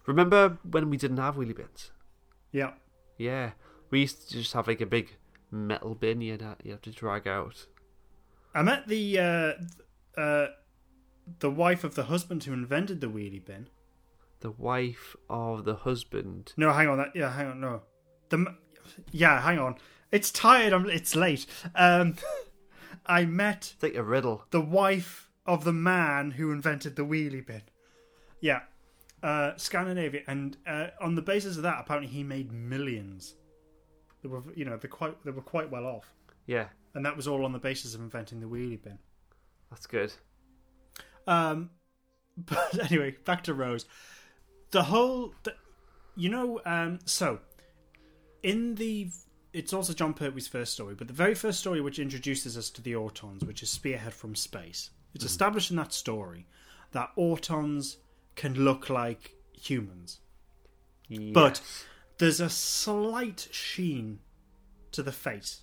Remember 0.06 0.60
when 0.70 0.92
we 0.92 0.98
didn't 0.98 1.18
have 1.18 1.36
wheelie 1.36 1.56
bins? 1.56 1.90
yeah. 2.52 2.74
Yeah, 3.18 3.52
we 3.90 4.02
used 4.02 4.28
to 4.30 4.36
just 4.36 4.54
have 4.54 4.68
like 4.68 4.82
a 4.82 4.86
big 4.86 5.16
metal 5.52 5.96
bin 5.96 6.22
you 6.22 6.38
you 6.64 6.72
have 6.72 6.82
to 6.82 6.92
drag 6.92 7.28
out. 7.28 7.66
I 8.54 8.62
met 8.64 8.88
the 8.88 9.20
uh, 9.20 10.20
uh, 10.20 10.48
the 11.40 11.52
wife 11.52 11.84
of 11.84 11.96
the 11.96 12.04
husband 12.06 12.44
who 12.44 12.54
invented 12.54 13.02
the 13.02 13.08
wheelie 13.08 13.44
bin. 13.44 13.68
The 14.40 14.52
wife 14.52 15.16
of 15.30 15.66
the 15.66 15.76
husband. 15.76 16.54
No, 16.58 16.72
hang 16.72 16.88
on. 16.88 16.98
That 16.98 17.16
yeah, 17.16 17.32
hang 17.34 17.48
on. 17.48 17.60
No, 17.60 17.82
the 18.30 18.56
yeah, 19.12 19.42
hang 19.42 19.60
on. 19.60 19.76
It's 20.12 20.32
tired. 20.32 20.74
I'm. 20.74 20.90
It's 20.90 21.16
late. 21.16 21.46
Um, 21.76 22.16
I 23.06 23.26
met 23.26 23.74
It's 23.76 23.84
like 23.84 23.96
a 23.96 24.04
riddle. 24.04 24.46
the 24.52 24.62
wife 24.62 25.30
of 25.46 25.64
the 25.64 25.74
man 25.74 26.32
who 26.32 26.52
invented 26.52 26.96
the 26.96 27.06
wheelie 27.06 27.46
bin. 27.46 27.62
Yeah, 28.42 28.62
uh, 29.24 29.54
Scandinavia, 29.58 30.22
and 30.28 30.58
uh, 30.68 30.88
on 31.02 31.16
the 31.16 31.22
basis 31.22 31.58
of 31.58 31.64
that, 31.64 31.78
apparently 31.80 32.12
he 32.12 32.24
made 32.24 32.52
millions. 32.52 33.36
They 34.22 34.30
were, 34.30 34.44
you 34.56 34.66
know, 34.66 34.78
they 34.78 34.88
quite 34.88 35.24
they 35.24 35.32
were 35.32 35.42
quite 35.42 35.70
well 35.72 35.86
off, 35.86 36.12
Yeah, 36.46 36.68
and 36.94 37.06
that 37.06 37.16
was 37.16 37.28
all 37.28 37.46
on 37.46 37.52
the 37.52 37.60
basis 37.60 37.94
of 37.96 38.02
inventing 38.02 38.40
the 38.40 38.48
wheelie 38.48 38.82
bin. 38.82 39.00
that's 39.70 39.86
good. 39.88 40.14
Um, 41.28 41.70
but 42.38 42.92
anyway, 42.92 43.16
back 43.26 43.44
to 43.46 43.54
Rose. 43.54 43.86
The 44.72 44.84
whole, 44.84 45.34
the, 45.44 45.54
you 46.16 46.30
know, 46.30 46.60
um, 46.66 47.00
so 47.06 47.40
in 48.44 48.76
the, 48.76 49.10
it's 49.54 49.74
also 49.74 49.94
Jon 49.94 50.14
Pertwee's 50.14 50.48
first 50.48 50.74
story, 50.74 50.94
but 50.96 51.08
the 51.08 51.14
very 51.14 51.36
first 51.36 51.60
story 51.60 51.80
which 51.82 52.00
introduces 52.00 52.58
us 52.58 52.70
to 52.72 52.82
the 52.82 52.94
Autons, 52.94 53.46
which 53.46 53.64
is 53.64 53.70
Spearhead 53.70 54.14
from 54.14 54.36
Space, 54.36 54.90
it's 55.14 55.24
established 55.26 55.72
in 55.72 55.78
that 55.78 55.94
story 55.94 56.46
that 56.92 57.12
Autons 57.18 57.98
can 58.36 58.54
look 58.54 58.90
like 58.90 59.32
humans, 59.54 60.20
but 61.34 61.60
Yes. 61.60 61.86
There's 62.18 62.40
a 62.40 62.50
slight 62.50 63.48
sheen 63.52 64.20
to 64.92 65.04
the 65.04 65.12
face. 65.12 65.62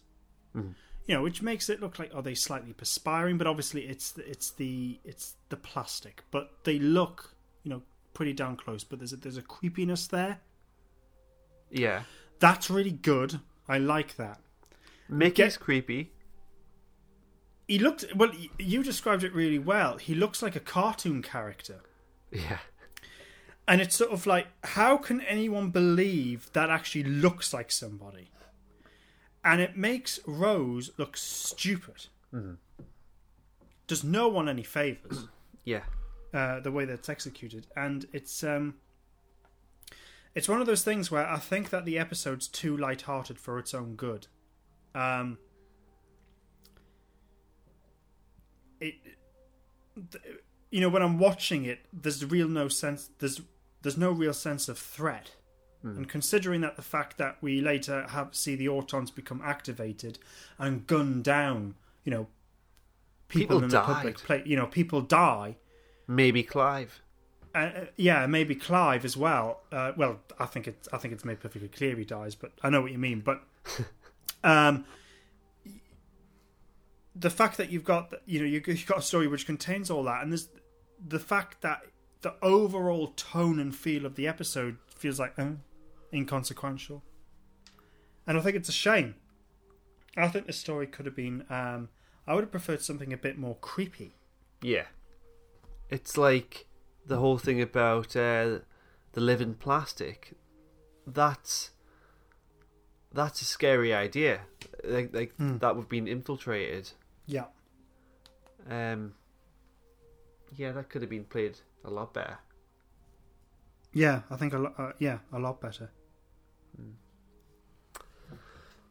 Mm-hmm. 0.54 0.72
You 1.06 1.14
know, 1.16 1.22
which 1.22 1.42
makes 1.42 1.68
it 1.68 1.80
look 1.80 1.98
like 1.98 2.10
oh, 2.14 2.18
are 2.18 2.22
they 2.22 2.34
slightly 2.34 2.72
perspiring, 2.72 3.36
but 3.36 3.46
obviously 3.46 3.82
it's 3.82 4.16
it's 4.18 4.50
the 4.50 5.00
it's 5.04 5.34
the 5.50 5.56
plastic, 5.56 6.24
but 6.30 6.50
they 6.64 6.78
look 6.78 7.34
you 7.62 7.70
know 7.70 7.82
pretty 8.14 8.32
down 8.32 8.56
close. 8.56 8.84
But 8.84 9.00
there's 9.00 9.12
a, 9.12 9.16
there's 9.16 9.36
a 9.36 9.42
creepiness 9.42 10.06
there 10.06 10.40
yeah, 11.74 12.04
that's 12.38 12.70
really 12.70 12.92
good. 12.92 13.40
I 13.68 13.78
like 13.78 14.16
that. 14.16 14.38
Mickey's 15.08 15.56
Get- 15.56 15.60
creepy. 15.60 16.12
He 17.66 17.78
looked 17.78 18.04
well. 18.14 18.30
You 18.58 18.82
described 18.82 19.24
it 19.24 19.34
really 19.34 19.58
well. 19.58 19.96
He 19.96 20.14
looks 20.14 20.42
like 20.42 20.54
a 20.54 20.60
cartoon 20.60 21.22
character, 21.22 21.80
Yeah, 22.30 22.58
and 23.66 23.80
it's 23.80 23.96
sort 23.96 24.12
of 24.12 24.26
like 24.26 24.46
how 24.62 24.96
can 24.96 25.20
anyone 25.22 25.70
believe 25.70 26.50
that 26.52 26.70
actually 26.70 27.04
looks 27.04 27.52
like 27.52 27.70
somebody? 27.70 28.30
And 29.44 29.60
it 29.60 29.76
makes 29.76 30.20
Rose 30.26 30.90
look 30.96 31.16
stupid. 31.16 32.06
Does 33.86 34.02
no 34.02 34.28
one 34.28 34.48
any 34.48 34.62
favors. 34.62 35.28
yeah, 35.64 35.82
uh, 36.32 36.60
the 36.60 36.72
way 36.72 36.84
that's 36.84 37.08
executed, 37.08 37.66
and 37.76 38.06
it's 38.12 38.42
um, 38.42 38.74
it's 40.34 40.48
one 40.48 40.60
of 40.60 40.66
those 40.66 40.82
things 40.82 41.10
where 41.10 41.28
I 41.28 41.38
think 41.38 41.70
that 41.70 41.84
the 41.84 41.98
episode's 41.98 42.48
too 42.48 42.76
light-hearted 42.76 43.38
for 43.38 43.58
its 43.58 43.72
own 43.74 43.94
good. 43.94 44.26
Um, 44.94 45.38
it, 48.80 48.94
th- 50.10 50.24
you 50.70 50.80
know, 50.80 50.88
when 50.88 51.02
I'm 51.02 51.18
watching 51.18 51.64
it, 51.64 51.86
there's 51.92 52.24
real 52.24 52.48
no 52.48 52.68
sense. 52.68 53.10
There's 53.18 53.40
there's 53.84 53.96
no 53.96 54.10
real 54.10 54.34
sense 54.34 54.68
of 54.68 54.76
threat. 54.78 55.30
And 55.84 56.08
considering 56.08 56.62
that 56.62 56.76
the 56.76 56.82
fact 56.82 57.18
that 57.18 57.36
we 57.42 57.60
later 57.60 58.06
have 58.08 58.34
see 58.34 58.56
the 58.56 58.64
Autons 58.66 59.14
become 59.14 59.42
activated 59.44 60.18
and 60.58 60.86
gun 60.86 61.20
down, 61.20 61.74
you 62.04 62.10
know, 62.10 62.26
people, 63.28 63.60
People 63.60 63.64
in 63.64 63.68
the 63.68 63.80
public 63.82 64.16
died. 64.16 64.24
place, 64.24 64.46
you 64.46 64.56
know, 64.56 64.66
people 64.66 65.02
die 65.02 65.56
maybe 66.08 66.42
Clive. 66.42 67.02
uh, 67.54 67.58
uh, 67.58 67.84
yeah, 67.96 68.24
maybe 68.26 68.54
Clive 68.54 69.04
as 69.04 69.14
well. 69.14 69.60
Uh, 69.70 69.92
well, 69.94 70.20
I 70.40 70.46
think 70.46 70.66
it's 70.68 70.88
I 70.90 70.96
think 70.96 71.12
it's 71.12 71.24
made 71.26 71.40
perfectly 71.40 71.68
clear 71.68 71.94
he 71.96 72.04
dies, 72.06 72.34
but 72.34 72.52
I 72.62 72.70
know 72.70 72.80
what 72.80 72.90
you 72.92 72.98
mean. 72.98 73.20
But 73.20 73.42
um, 74.42 74.86
the 77.14 77.30
fact 77.30 77.58
that 77.58 77.70
you've 77.70 77.84
got, 77.84 78.12
you 78.24 78.40
know, 78.40 78.46
you've 78.46 78.86
got 78.86 78.98
a 78.98 79.02
story 79.02 79.28
which 79.28 79.44
contains 79.44 79.90
all 79.90 80.02
that, 80.04 80.22
and 80.22 80.32
there's 80.32 80.48
the 81.06 81.18
fact 81.20 81.60
that 81.60 81.82
the 82.24 82.34
overall 82.42 83.08
tone 83.16 83.60
and 83.60 83.76
feel 83.76 84.06
of 84.06 84.16
the 84.16 84.26
episode 84.26 84.78
feels 84.96 85.20
like 85.20 85.38
uh, 85.38 85.50
inconsequential, 86.12 87.02
and 88.26 88.38
I 88.38 88.40
think 88.40 88.56
it's 88.56 88.70
a 88.70 88.72
shame. 88.72 89.14
I 90.16 90.28
think 90.28 90.46
the 90.46 90.52
story 90.52 90.86
could 90.86 91.04
have 91.06 91.14
been. 91.14 91.44
Um, 91.50 91.90
I 92.26 92.34
would 92.34 92.44
have 92.44 92.50
preferred 92.50 92.80
something 92.80 93.12
a 93.12 93.18
bit 93.18 93.36
more 93.36 93.56
creepy. 93.56 94.14
Yeah, 94.62 94.86
it's 95.90 96.16
like 96.16 96.66
the 97.06 97.18
whole 97.18 97.36
thing 97.36 97.60
about 97.60 98.16
uh, 98.16 98.60
the 99.12 99.20
living 99.20 99.52
plastic. 99.52 100.32
That's 101.06 101.72
that's 103.12 103.42
a 103.42 103.44
scary 103.44 103.92
idea. 103.92 104.40
Like, 104.82 105.14
like 105.14 105.34
that 105.38 105.76
would 105.76 105.82
have 105.82 105.88
been 105.90 106.08
infiltrated. 106.08 106.90
Yeah. 107.26 107.44
Um, 108.70 109.12
yeah, 110.56 110.72
that 110.72 110.88
could 110.88 111.02
have 111.02 111.10
been 111.10 111.24
played 111.24 111.58
a 111.84 111.90
lot 111.90 112.14
better. 112.14 112.38
Yeah, 113.92 114.22
I 114.30 114.36
think 114.36 114.52
a 114.52 114.58
lot. 114.58 114.74
Uh, 114.78 114.92
yeah, 114.98 115.18
a 115.32 115.38
lot 115.38 115.60
better. 115.60 115.90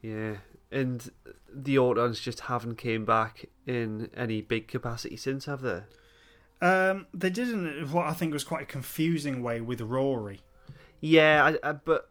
Yeah, 0.02 0.38
and 0.72 1.10
the 1.53 1.76
Autons 1.78 2.22
just 2.22 2.41
haven't 2.41 2.76
came 2.78 3.06
back 3.06 3.45
in 3.65 4.10
any 4.15 4.41
big 4.41 4.68
capacity 4.68 5.15
since, 5.15 5.45
have 5.45 5.61
they? 5.61 5.82
Um, 6.61 7.07
they 7.14 7.30
did 7.30 7.49
in 7.49 7.90
what 7.91 8.06
I 8.07 8.14
think 8.14 8.34
was 8.34 8.44
quite 8.44 8.64
a 8.64 8.65
confusing 8.65 9.41
way 9.41 9.61
with 9.61 9.82
Rory. 9.82 10.41
Yeah, 10.99 11.57
I, 11.64 11.70
I, 11.70 11.72
but 11.74 12.10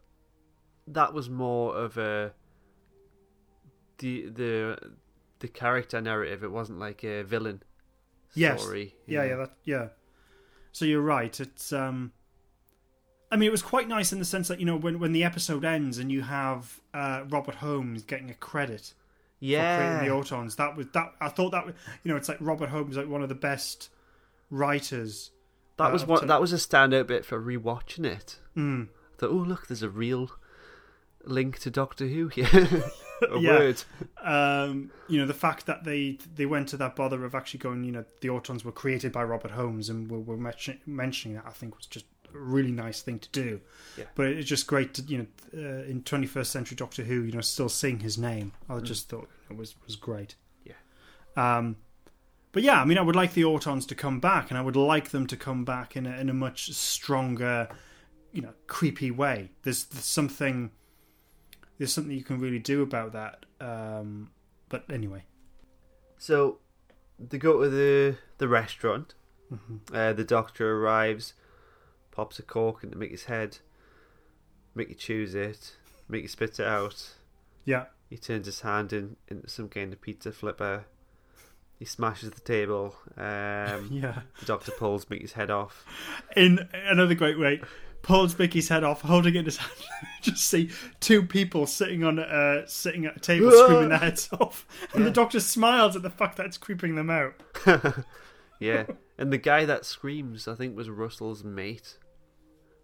that 0.87 1.13
was 1.13 1.29
more 1.29 1.75
of 1.75 1.97
a 1.97 2.33
the 3.99 4.29
the 4.29 4.77
the 5.39 5.47
character 5.47 6.01
narrative. 6.01 6.43
It 6.43 6.51
wasn't 6.51 6.79
like 6.79 7.03
a 7.03 7.23
villain 7.23 7.63
Yes. 8.35 8.61
story. 8.61 8.95
Yeah, 9.07 9.23
yeah, 9.23 9.35
that, 9.35 9.51
yeah. 9.65 9.87
So 10.73 10.85
you're 10.85 11.01
right. 11.01 11.39
It's 11.39 11.71
um, 11.71 12.11
I 13.31 13.35
mean, 13.35 13.47
it 13.47 13.51
was 13.51 13.61
quite 13.61 13.87
nice 13.87 14.11
in 14.11 14.19
the 14.19 14.25
sense 14.25 14.47
that 14.49 14.59
you 14.59 14.65
know 14.65 14.75
when 14.75 14.99
when 14.99 15.13
the 15.13 15.23
episode 15.23 15.63
ends 15.63 15.97
and 15.97 16.11
you 16.11 16.21
have 16.21 16.81
uh, 16.93 17.23
Robert 17.29 17.55
Holmes 17.55 18.03
getting 18.03 18.29
a 18.29 18.33
credit 18.35 18.93
yeah. 19.39 19.77
for 19.77 19.83
creating 19.83 20.07
the 20.07 20.15
Autons. 20.15 20.55
That 20.57 20.75
was 20.75 20.87
that. 20.93 21.13
I 21.21 21.29
thought 21.29 21.51
that 21.51 21.65
was 21.65 21.75
you 22.03 22.11
know 22.11 22.17
it's 22.17 22.27
like 22.27 22.37
Robert 22.41 22.69
Holmes 22.69 22.97
like 22.97 23.07
one 23.07 23.23
of 23.23 23.29
the 23.29 23.35
best 23.35 23.89
writers. 24.49 25.31
that 25.77 25.89
uh, 25.89 25.93
was 25.93 26.05
one. 26.05 26.21
to- 26.21 26.25
That 26.25 26.41
was 26.41 26.53
a 26.53 26.57
standout 26.57 27.07
bit 27.07 27.25
for 27.25 27.41
rewatching 27.41 28.05
it. 28.05 28.39
Mm. 28.57 28.89
thought, 29.17 29.29
oh 29.29 29.35
look, 29.47 29.67
there's 29.67 29.83
a 29.83 29.89
real 29.89 30.29
link 31.23 31.59
to 31.59 31.71
Doctor 31.71 32.07
Who 32.07 32.27
here. 32.27 32.83
a 33.31 33.39
Yeah. 33.39 33.49
word. 33.59 33.83
um, 34.21 34.91
you 35.07 35.19
know 35.19 35.25
the 35.27 35.33
fact 35.33 35.65
that 35.65 35.83
they 35.83 36.17
they 36.35 36.45
went 36.45 36.69
to 36.69 36.77
that 36.77 36.95
bother 36.95 37.23
of 37.25 37.35
actually 37.35 37.59
going 37.59 37.83
you 37.83 37.91
know 37.91 38.05
the 38.21 38.27
autons 38.29 38.63
were 38.63 38.71
created 38.71 39.11
by 39.11 39.23
robert 39.23 39.51
holmes 39.51 39.89
and 39.89 40.09
were, 40.09 40.19
were 40.19 40.37
mention, 40.37 40.79
mentioning 40.85 41.35
that 41.37 41.45
i 41.47 41.51
think 41.51 41.75
was 41.77 41.85
just 41.85 42.05
a 42.33 42.37
really 42.37 42.71
nice 42.71 43.01
thing 43.01 43.19
to 43.19 43.29
do 43.29 43.61
Yeah. 43.97 44.05
but 44.15 44.27
it's 44.27 44.47
just 44.49 44.65
great 44.67 44.93
to 44.95 45.01
you 45.03 45.17
know 45.19 45.27
uh, 45.55 45.83
in 45.83 46.01
21st 46.03 46.45
century 46.47 46.75
doctor 46.75 47.03
who 47.03 47.21
you 47.23 47.31
know 47.31 47.41
still 47.41 47.69
seeing 47.69 47.99
his 47.99 48.17
name 48.17 48.53
i 48.69 48.79
just 48.79 49.09
thought 49.09 49.27
it 49.49 49.57
was 49.57 49.75
was 49.85 49.95
great 49.95 50.35
Yeah. 50.65 50.73
um 51.35 51.75
but 52.51 52.63
yeah 52.63 52.81
i 52.81 52.85
mean 52.85 52.97
i 52.97 53.01
would 53.01 53.15
like 53.15 53.33
the 53.33 53.43
autons 53.43 53.87
to 53.89 53.95
come 53.95 54.19
back 54.19 54.49
and 54.49 54.57
i 54.57 54.61
would 54.61 54.75
like 54.75 55.09
them 55.11 55.27
to 55.27 55.37
come 55.37 55.63
back 55.65 55.95
in 55.95 56.05
a, 56.05 56.17
in 56.17 56.29
a 56.29 56.33
much 56.33 56.71
stronger 56.73 57.67
you 58.31 58.41
know 58.41 58.53
creepy 58.67 59.11
way 59.11 59.51
there's, 59.63 59.83
there's 59.85 60.05
something 60.05 60.71
there's 61.77 61.91
something 61.93 62.15
you 62.15 62.23
can 62.23 62.39
really 62.39 62.59
do 62.59 62.81
about 62.81 63.11
that 63.13 63.45
um 63.61 64.29
but 64.69 64.83
anyway 64.91 65.23
So 66.17 66.59
they 67.19 67.37
go 67.37 67.61
to 67.63 67.69
the 67.69 68.17
the 68.37 68.47
restaurant. 68.47 69.13
Mm-hmm. 69.51 69.95
Uh, 69.95 70.13
the 70.13 70.23
doctor 70.23 70.77
arrives, 70.77 71.33
pops 72.11 72.39
a 72.39 72.43
cork 72.43 72.83
into 72.83 72.97
Mickey's 72.97 73.25
head. 73.25 73.59
Mickey 74.73 74.95
chews 74.95 75.35
it. 75.35 75.77
Mickey 76.09 76.27
spits 76.27 76.59
it 76.59 76.65
out. 76.67 77.15
yeah 77.65 77.85
He 78.09 78.17
turns 78.17 78.45
his 78.47 78.61
hand 78.61 78.91
in, 78.93 79.15
into 79.27 79.49
some 79.49 79.69
kind 79.69 79.93
of 79.93 80.01
pizza 80.01 80.31
flipper. 80.31 80.85
He 81.77 81.85
smashes 81.85 82.31
the 82.31 82.41
table. 82.41 82.95
Um, 83.17 83.89
yeah 83.91 84.21
the 84.39 84.45
doctor 84.45 84.71
pulls 84.71 85.07
Mickey's 85.09 85.33
head 85.33 85.51
off. 85.51 85.85
in 86.35 86.67
another 86.73 87.13
great 87.15 87.37
way 87.37 87.61
pulls 88.03 88.37
Mickey's 88.37 88.69
head 88.69 88.83
off 88.83 89.01
holding 89.01 89.33
it 89.33 89.39
in 89.39 89.45
his 89.45 89.57
hand 89.57 89.71
just 90.21 90.45
see 90.45 90.69
two 90.99 91.23
people 91.23 91.65
sitting 91.65 92.03
on 92.03 92.19
uh 92.19 92.61
sitting 92.67 93.05
at 93.05 93.17
a 93.17 93.19
table 93.19 93.49
screaming 93.63 93.89
their 93.89 93.97
heads 93.97 94.29
off 94.39 94.67
and 94.93 95.05
the 95.05 95.09
doctor 95.11 95.39
smiles 95.39 95.95
at 95.95 96.01
the 96.03 96.09
fact 96.09 96.37
that 96.37 96.45
it's 96.45 96.57
creeping 96.57 96.95
them 96.95 97.09
out 97.09 97.33
Yeah, 98.59 98.85
and 99.17 99.33
the 99.33 99.37
guy 99.37 99.65
that 99.65 99.83
screams, 99.83 100.47
I 100.47 100.55
think, 100.55 100.77
was 100.77 100.89
Russell's 100.89 101.43
mate. 101.43 101.97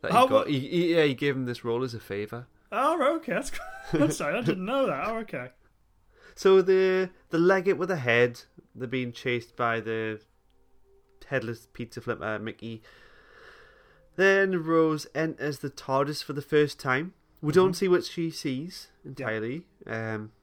That 0.01 0.11
he 0.11 0.17
Oh, 0.17 0.27
got. 0.27 0.47
He, 0.49 0.59
he, 0.59 0.95
yeah, 0.95 1.03
he 1.03 1.13
gave 1.13 1.37
him 1.37 1.45
this 1.45 1.63
role 1.63 1.83
as 1.83 1.93
a 1.93 2.01
favour. 2.01 2.47
oh 2.73 3.15
okay 3.17 3.33
that's 3.33 3.51
that's 3.93 4.17
sorry 4.17 4.37
i 4.37 4.41
didn't 4.41 4.65
know 4.65 4.87
that 4.87 5.07
oh 5.07 5.17
okay 5.19 5.49
So 6.35 6.61
the 6.61 7.09
the 7.29 7.37
legate 7.37 7.77
with 7.77 7.91
a 7.91 7.95
head, 7.97 8.41
they're 8.75 8.87
being 8.89 9.11
chased 9.13 9.55
by 9.55 9.79
the 9.79 10.19
headless 11.27 11.67
pizza 11.71 12.01
flipper 12.01 12.39
Mickey. 12.39 12.81
Then 14.19 14.65
Rose 14.65 15.07
enters 15.15 15.59
the 15.59 15.69
TARDIS 15.69 16.21
for 16.21 16.33
the 16.33 16.41
first 16.41 16.77
time. 16.77 17.13
We 17.41 17.53
don't 17.53 17.73
see 17.73 17.87
what 17.87 18.03
she 18.03 18.29
sees 18.31 18.89
entirely. 19.05 19.63
Um, 19.87 20.33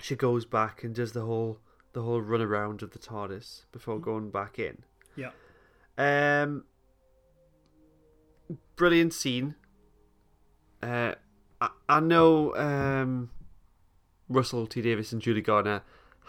she 0.00 0.16
goes 0.16 0.44
back 0.44 0.82
and 0.82 0.92
does 0.92 1.12
the 1.12 1.24
whole 1.24 1.60
the 1.92 2.02
whole 2.02 2.20
run 2.20 2.40
around 2.40 2.82
of 2.82 2.90
the 2.90 2.98
TARDIS 2.98 3.66
before 3.70 4.00
going 4.00 4.32
back 4.32 4.58
in. 4.58 4.78
yeah 5.14 5.30
Um, 5.96 6.64
brilliant 8.74 9.14
scene. 9.14 9.54
Uh, 10.82 11.14
I, 11.60 11.68
I 11.88 12.00
know 12.00 12.52
um, 12.56 13.30
Russell 14.28 14.66
T 14.66 14.82
Davies 14.82 15.12
and 15.12 15.22
Julie 15.22 15.40
Gardner 15.40 15.82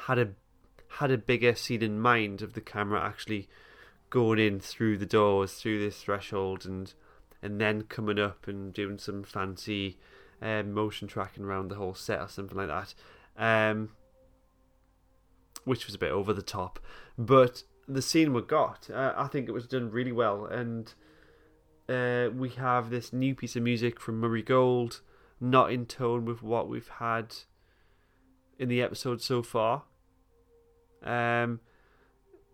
had 0.06 0.20
a 0.20 0.30
had 1.00 1.10
a 1.10 1.18
bigger 1.18 1.56
scene 1.56 1.82
in 1.82 2.00
mind 2.00 2.44
of 2.44 2.54
the 2.54 2.62
camera 2.62 3.04
actually 3.04 3.50
going 4.14 4.38
in 4.38 4.60
through 4.60 4.96
the 4.96 5.08
doors, 5.08 5.54
through 5.54 5.80
this 5.80 6.04
threshold, 6.04 6.68
and 6.68 6.94
and 7.42 7.60
then 7.60 7.82
coming 7.82 8.20
up 8.20 8.48
and 8.48 8.72
doing 8.72 9.00
some 9.00 9.24
fancy 9.24 9.98
um, 10.40 10.72
motion 10.72 11.08
tracking 11.08 11.44
around 11.44 11.70
the 11.70 11.76
whole 11.76 11.96
set 11.96 12.20
or 12.20 12.28
something 12.28 12.56
like 12.56 12.68
that, 12.68 12.94
um, 13.36 13.90
which 15.66 15.88
was 15.88 15.96
a 15.96 15.98
bit 15.98 16.12
over 16.12 16.32
the 16.32 16.44
top. 16.44 16.80
But 17.18 17.64
the 17.88 18.04
scene 18.04 18.34
we 18.34 18.44
got, 18.44 18.88
uh, 18.94 19.14
I 19.18 19.26
think 19.26 19.50
it 19.50 19.52
was 19.52 19.66
done 19.66 19.90
really 19.90 20.12
well, 20.12 20.46
and 20.46 20.94
uh, 21.90 22.30
we 22.36 22.50
have 22.50 22.92
this 22.92 23.12
new 23.12 23.34
piece 23.34 23.56
of 23.56 23.64
music 23.64 24.00
from 24.00 24.20
Murray 24.20 24.44
Gold, 24.44 25.02
not 25.42 25.72
in 25.72 25.88
tone 25.88 26.24
with 26.26 26.44
what 26.44 26.70
we've 26.70 26.88
had 27.00 27.34
in 28.60 28.70
the 28.70 28.84
episode 28.84 29.24
so 29.24 29.42
far. 29.42 29.86
Um, 31.04 31.62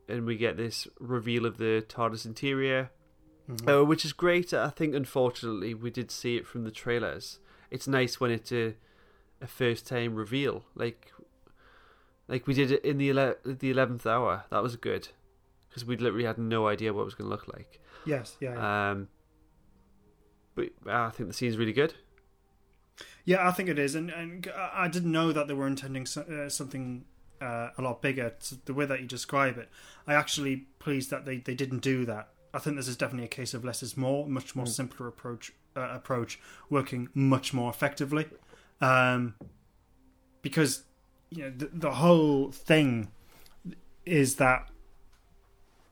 and 0.10 0.26
we 0.26 0.36
get 0.36 0.58
this 0.58 0.88
reveal 1.00 1.46
of 1.46 1.58
the 1.58 1.86
TARDIS 1.88 2.26
interior, 2.26 2.92
uh, 3.68 3.86
which 3.86 4.04
is 4.04 4.14
great. 4.14 4.54
I 4.54 4.70
think, 4.70 4.96
unfortunately, 4.96 5.74
we 5.74 5.92
did 5.92 6.12
see 6.12 6.36
it 6.36 6.48
from 6.48 6.64
the 6.64 6.72
trailers. 6.72 7.40
It's 7.72 7.88
nice 7.88 8.20
when 8.20 8.32
it's 8.32 8.52
a, 8.52 8.76
a 9.42 9.48
first 9.48 9.88
time 9.88 10.16
reveal, 10.16 10.66
like 10.76 11.12
like 12.28 12.46
we 12.48 12.54
did 12.54 12.72
it 12.72 12.86
in 12.86 12.98
the 12.98 13.10
ele- 13.10 13.36
the 13.46 13.72
eleventh 13.72 14.06
hour. 14.06 14.46
That 14.50 14.64
was 14.64 14.76
good 14.76 15.10
because 15.68 15.86
we 15.86 15.98
literally 15.98 16.26
had 16.26 16.38
no 16.38 16.68
idea 16.68 16.94
what 16.94 17.02
it 17.02 17.06
was 17.06 17.16
going 17.16 17.30
to 17.30 17.36
look 17.36 17.48
like. 17.48 17.80
Yes, 18.06 18.38
yeah, 18.40 18.54
yeah. 18.54 18.92
Um, 18.92 19.08
but 20.56 20.70
I 20.88 21.10
think 21.10 21.30
the 21.30 21.34
scene's 21.34 21.58
really 21.58 21.74
good. 21.74 21.94
Yeah, 23.26 23.48
I 23.48 23.52
think 23.52 23.70
it 23.70 23.78
is, 23.78 23.96
and 23.96 24.10
and 24.10 24.52
I 24.56 24.88
didn't 24.88 25.12
know 25.12 25.32
that 25.32 25.48
they 25.48 25.54
were 25.54 25.68
intending 25.68 26.06
so, 26.06 26.22
uh, 26.22 26.50
something 26.50 27.06
uh, 27.42 27.70
a 27.78 27.82
lot 27.82 28.02
bigger. 28.02 28.28
It's 28.28 28.52
the 28.66 28.74
way 28.74 28.86
that 28.86 29.02
you 29.02 29.08
describe 29.08 29.58
it, 29.58 29.70
I 30.08 30.14
actually 30.14 30.68
pleased 30.80 31.10
that 31.12 31.26
they, 31.26 31.38
they 31.38 31.56
didn't 31.56 31.80
do 31.80 32.06
that. 32.06 32.30
I 32.54 32.60
think 32.60 32.76
this 32.76 32.88
is 32.88 32.98
definitely 32.98 33.26
a 33.26 33.30
case 33.30 33.54
of 33.54 33.64
less 33.64 33.84
is 33.84 33.96
more, 33.96 34.28
much 34.28 34.56
more 34.56 34.66
simpler 34.66 35.08
approach 35.08 35.54
uh, 35.76 35.90
approach, 35.92 36.40
working 36.70 37.10
much 37.14 37.54
more 37.54 37.70
effectively, 37.70 38.26
um, 38.82 39.36
because 40.42 40.84
you 41.30 41.44
know 41.44 41.52
the, 41.56 41.70
the 41.72 41.92
whole 41.92 42.52
thing 42.52 43.10
is 44.06 44.36
that 44.38 44.68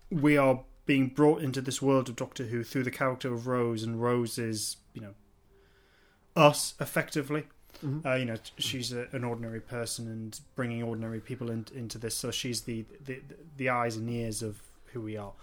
we 0.10 0.36
are 0.36 0.64
being 0.86 1.08
brought 1.08 1.42
into 1.42 1.62
this 1.62 1.82
world 1.82 2.10
of 2.10 2.16
Doctor 2.16 2.46
Who 2.46 2.64
through 2.64 2.84
the 2.84 2.92
character 2.92 3.32
of 3.34 3.46
Rose, 3.46 3.84
and 3.84 4.02
Rose 4.02 4.38
is 4.38 4.78
you 4.94 5.02
know 5.02 5.14
us 6.36 6.74
effectively. 6.80 7.46
Uh, 8.06 8.16
you 8.16 8.26
know, 8.26 8.38
she's 8.58 8.92
a, 8.92 9.08
an 9.12 9.24
ordinary 9.24 9.62
person 9.62 10.08
and 10.08 10.40
bringing 10.56 10.82
ordinary 10.82 11.20
people 11.20 11.52
in, 11.52 11.66
into 11.76 11.98
this. 11.98 12.16
So 12.16 12.32
she's 12.32 12.62
the, 12.62 12.86
the 13.06 13.22
the 13.56 13.70
eyes 13.70 13.98
and 13.98 14.10
ears 14.10 14.42
of 14.42 14.62
who 14.94 15.02
we 15.02 15.18
are, 15.18 15.34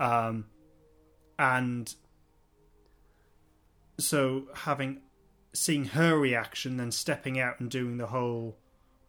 um, 0.00 0.46
and 1.38 1.94
so 3.98 4.44
having 4.54 5.00
seeing 5.52 5.84
her 5.86 6.18
reaction, 6.18 6.76
then 6.78 6.90
stepping 6.90 7.38
out 7.38 7.60
and 7.60 7.70
doing 7.70 7.98
the 7.98 8.06
whole, 8.06 8.56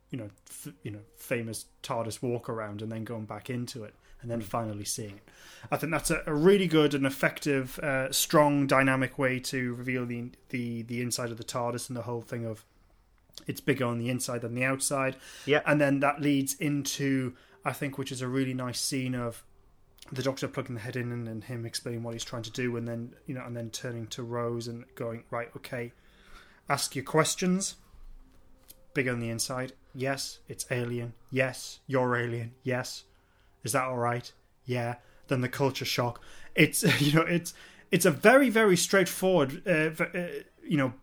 you 0.10 0.18
know, 0.18 0.30
f- 0.49 0.73
you 0.84 0.91
know, 0.91 0.99
famous 1.15 1.65
TARDIS 1.84 2.22
walk 2.22 2.49
around, 2.49 2.81
and 2.81 2.91
then 2.91 3.05
going 3.05 3.26
back 3.26 3.49
into 3.49 3.84
it, 3.85 3.95
and 4.22 4.30
then 4.30 4.41
finally 4.41 4.85
seeing 4.85 5.15
it. 5.15 5.30
I 5.72 5.77
think 5.77 5.91
that's 5.91 6.11
a, 6.11 6.22
a 6.26 6.34
really 6.34 6.68
good 6.68 6.93
and 6.93 7.05
effective, 7.05 7.80
uh, 7.80 8.11
strong, 8.11 8.68
dynamic 8.68 9.18
way 9.18 9.39
to 9.39 9.73
reveal 9.76 10.05
the 10.05 10.31
the 10.49 10.81
the 10.81 11.01
inside 11.01 11.31
of 11.31 11.38
the 11.38 11.45
TARDIS 11.45 11.88
and 11.88 11.95
the 11.95 12.03
whole 12.03 12.22
thing 12.22 12.45
of 12.45 12.65
it's 13.48 13.61
bigger 13.61 13.86
on 13.86 13.99
the 13.99 14.10
inside 14.10 14.41
than 14.41 14.56
the 14.56 14.64
outside. 14.64 15.15
Yeah. 15.45 15.61
And 15.65 15.80
then 15.80 15.99
that 16.02 16.22
leads 16.22 16.56
into, 16.56 17.34
I 17.64 17.74
think, 17.74 17.98
which 17.98 18.11
is 18.11 18.22
a 18.22 18.28
really 18.28 18.53
nice 18.53 18.80
scene 18.80 19.15
of 19.15 19.44
the 20.11 20.24
doctor 20.24 20.48
plugging 20.48 20.76
the 20.76 20.82
head 20.82 20.95
in 20.95 21.11
and, 21.11 21.28
and 21.28 21.44
him 21.44 21.65
explaining 21.65 22.03
what 22.03 22.14
he's 22.14 22.24
trying 22.24 22.44
to 22.44 22.52
do, 22.52 22.76
and 22.76 22.88
then 22.88 23.14
you 23.26 23.34
know, 23.34 23.44
and 23.45 23.56
then 23.56 23.70
turning 23.70 24.07
to 24.07 24.24
Rose 24.24 24.68
and 24.68 24.86
going, 24.95 25.24
right, 25.32 25.49
okay, 25.56 25.91
ask 26.70 26.95
your 26.95 27.06
questions. 27.06 27.76
It's 28.65 28.74
bigger 28.94 29.11
on 29.11 29.20
the 29.20 29.30
inside. 29.30 29.74
Yes, 29.95 30.40
it's 30.48 30.65
alien. 30.72 31.14
Yes, 31.32 31.80
you're 31.88 32.15
alien. 32.15 32.53
Yes, 32.64 33.03
is 33.64 33.72
that 33.72 33.86
all 33.86 33.98
right? 33.98 34.32
Yeah. 34.65 34.95
Then 35.28 35.41
the 35.41 35.49
culture 35.49 35.86
shock. 35.86 36.22
It's 36.53 36.84
you 37.02 37.14
know, 37.14 37.26
it's 37.26 37.53
it's 37.91 38.06
a 38.06 38.11
very 38.11 38.49
very 38.49 38.78
straightforward, 38.78 39.64
uh, 39.65 40.03
uh, 40.03 40.28
you 40.64 40.78
know, 40.78 40.94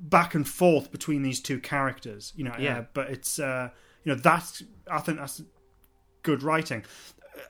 back 0.00 0.34
and 0.34 0.46
forth 0.46 0.90
between 0.90 1.22
these 1.22 1.40
two 1.40 1.58
characters. 1.60 2.32
You 2.36 2.44
know, 2.44 2.54
Yeah. 2.58 2.78
uh, 2.78 2.84
but 2.94 3.10
it's 3.10 3.38
uh, 3.38 3.70
you 4.04 4.12
know 4.14 4.18
that's 4.20 4.62
I 4.90 4.98
think 5.00 5.18
that's 5.18 5.42
good 6.22 6.42
writing. 6.42 6.84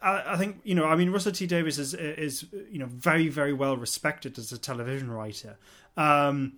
I, 0.02 0.34
I 0.34 0.36
think 0.36 0.60
you 0.64 0.74
know. 0.74 0.86
I 0.86 0.96
mean, 0.96 1.10
Russell 1.10 1.32
T 1.32 1.46
Davies 1.46 1.78
is 1.78 1.94
is 1.94 2.46
you 2.70 2.78
know 2.78 2.86
very 2.86 3.28
very 3.28 3.52
well 3.52 3.76
respected 3.76 4.38
as 4.38 4.52
a 4.52 4.58
television 4.58 5.10
writer. 5.10 5.58
Um, 5.96 6.54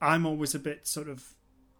I'm 0.00 0.26
always 0.26 0.54
a 0.54 0.58
bit 0.58 0.86
sort 0.86 1.08
of 1.08 1.34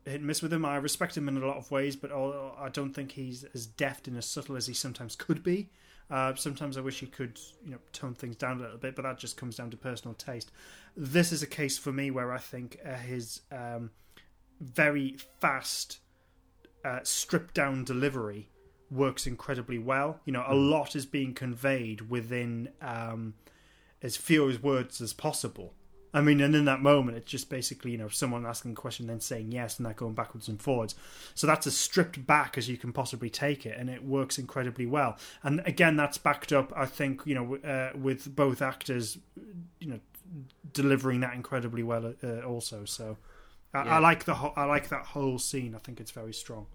hit 0.04 0.16
and 0.16 0.26
miss 0.26 0.42
with 0.42 0.52
him. 0.52 0.64
I 0.64 0.76
respect 0.76 1.16
him 1.16 1.28
in 1.28 1.36
a 1.36 1.46
lot 1.46 1.56
of 1.56 1.70
ways, 1.70 1.96
but 1.96 2.10
I 2.12 2.68
don't 2.72 2.92
think 2.92 3.12
he's 3.12 3.44
as 3.54 3.66
deft 3.66 4.06
and 4.08 4.16
as 4.16 4.26
subtle 4.26 4.56
as 4.56 4.66
he 4.66 4.74
sometimes 4.74 5.16
could 5.16 5.42
be. 5.42 5.70
Uh, 6.10 6.34
sometimes 6.34 6.76
I 6.76 6.80
wish 6.80 7.00
he 7.00 7.06
could, 7.06 7.40
you 7.64 7.70
know, 7.70 7.78
tone 7.92 8.14
things 8.14 8.36
down 8.36 8.58
a 8.58 8.62
little 8.62 8.78
bit, 8.78 8.96
but 8.96 9.02
that 9.02 9.18
just 9.18 9.36
comes 9.36 9.56
down 9.56 9.70
to 9.70 9.76
personal 9.76 10.14
taste. 10.14 10.50
This 10.96 11.32
is 11.32 11.42
a 11.42 11.46
case 11.46 11.78
for 11.78 11.92
me 11.92 12.10
where 12.10 12.32
I 12.32 12.38
think 12.38 12.78
uh, 12.86 12.94
his 12.94 13.40
um, 13.50 13.90
very 14.60 15.16
fast, 15.40 16.00
uh, 16.84 17.00
stripped 17.02 17.54
down 17.54 17.84
delivery 17.84 18.48
works 18.90 19.26
incredibly 19.26 19.78
well. 19.78 20.20
You 20.24 20.32
know, 20.32 20.44
a 20.46 20.54
lot 20.54 20.94
is 20.94 21.06
being 21.06 21.34
conveyed 21.34 22.10
within 22.10 22.68
um, 22.80 23.34
as 24.02 24.16
few 24.16 24.56
words 24.62 25.00
as 25.00 25.12
possible. 25.12 25.74
I 26.14 26.20
mean, 26.20 26.40
and 26.42 26.54
in 26.54 26.66
that 26.66 26.82
moment, 26.82 27.16
it's 27.16 27.30
just 27.30 27.48
basically 27.48 27.90
you 27.92 27.98
know 27.98 28.08
someone 28.08 28.44
asking 28.44 28.72
a 28.72 28.74
question, 28.74 29.06
then 29.06 29.20
saying 29.20 29.50
yes, 29.52 29.78
and 29.78 29.86
that 29.86 29.96
going 29.96 30.12
backwards 30.14 30.46
and 30.48 30.60
forwards. 30.60 30.94
So 31.34 31.46
that's 31.46 31.66
as 31.66 31.76
stripped 31.76 32.26
back 32.26 32.58
as 32.58 32.68
you 32.68 32.76
can 32.76 32.92
possibly 32.92 33.30
take 33.30 33.64
it, 33.64 33.78
and 33.78 33.88
it 33.88 34.04
works 34.04 34.38
incredibly 34.38 34.84
well. 34.86 35.16
And 35.42 35.62
again, 35.64 35.96
that's 35.96 36.18
backed 36.18 36.52
up, 36.52 36.72
I 36.76 36.84
think, 36.86 37.22
you 37.24 37.34
know, 37.34 37.56
uh, 37.56 37.96
with 37.96 38.34
both 38.36 38.60
actors, 38.60 39.16
you 39.80 39.88
know, 39.88 40.00
delivering 40.72 41.20
that 41.20 41.34
incredibly 41.34 41.82
well 41.82 42.14
uh, 42.22 42.40
also. 42.42 42.84
So 42.84 43.16
I, 43.72 43.84
Yeah. 43.84 43.96
I 43.96 43.98
like 43.98 44.24
the 44.24 44.34
whole, 44.34 44.52
I 44.54 44.64
like 44.64 44.88
that 44.90 45.06
whole 45.06 45.38
scene. 45.38 45.74
I 45.74 45.78
think 45.78 45.98
it's 46.00 46.10
very 46.10 46.34
strong. 46.34 46.66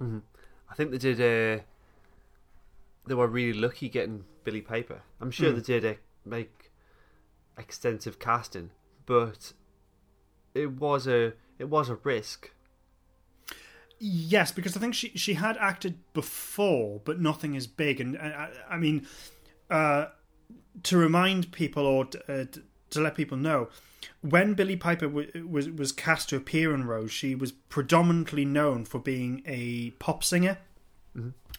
I 0.00 0.74
think 0.74 0.90
they 0.90 0.98
did. 0.98 1.18
Uh, 1.18 1.62
they 3.06 3.14
were 3.14 3.26
really 3.28 3.58
lucky 3.58 3.88
getting 3.88 4.24
Billie 4.44 4.60
Piper. 4.60 5.00
I'm 5.20 5.30
sure 5.30 5.50
Mm. 5.50 5.54
they 5.56 5.62
did 5.80 5.84
uh, 5.86 5.94
make 6.24 6.65
extensive 7.58 8.18
casting, 8.18 8.70
but 9.06 9.52
it 10.54 10.72
was 10.72 11.06
a 11.06 11.34
it 11.58 11.68
was 11.68 11.88
a 11.88 11.96
risk. 11.96 12.50
Yes, 13.98 14.52
because 14.52 14.76
I 14.76 14.80
think 14.80 14.94
she 14.94 15.08
she 15.10 15.34
had 15.34 15.56
acted 15.56 15.98
before, 16.12 17.00
but 17.04 17.20
nothing 17.20 17.56
as 17.56 17.66
big. 17.66 18.00
And 18.00 18.16
uh, 18.16 18.20
I, 18.20 18.50
I 18.70 18.76
mean, 18.76 19.06
uh, 19.70 20.06
to 20.82 20.98
remind 20.98 21.52
people 21.52 21.86
or 21.86 22.04
to, 22.06 22.32
uh, 22.32 22.44
t- 22.44 22.60
to 22.90 23.00
let 23.00 23.14
people 23.14 23.38
know, 23.38 23.68
when 24.20 24.54
Billie 24.54 24.76
Piper 24.76 25.06
w- 25.06 25.48
was 25.48 25.70
was 25.70 25.92
cast 25.92 26.28
to 26.28 26.36
appear 26.36 26.74
in 26.74 26.84
Rose, 26.84 27.10
she 27.10 27.34
was 27.34 27.52
predominantly 27.52 28.44
known 28.44 28.84
for 28.84 28.98
being 28.98 29.42
a 29.46 29.90
pop 29.92 30.22
singer. 30.22 30.58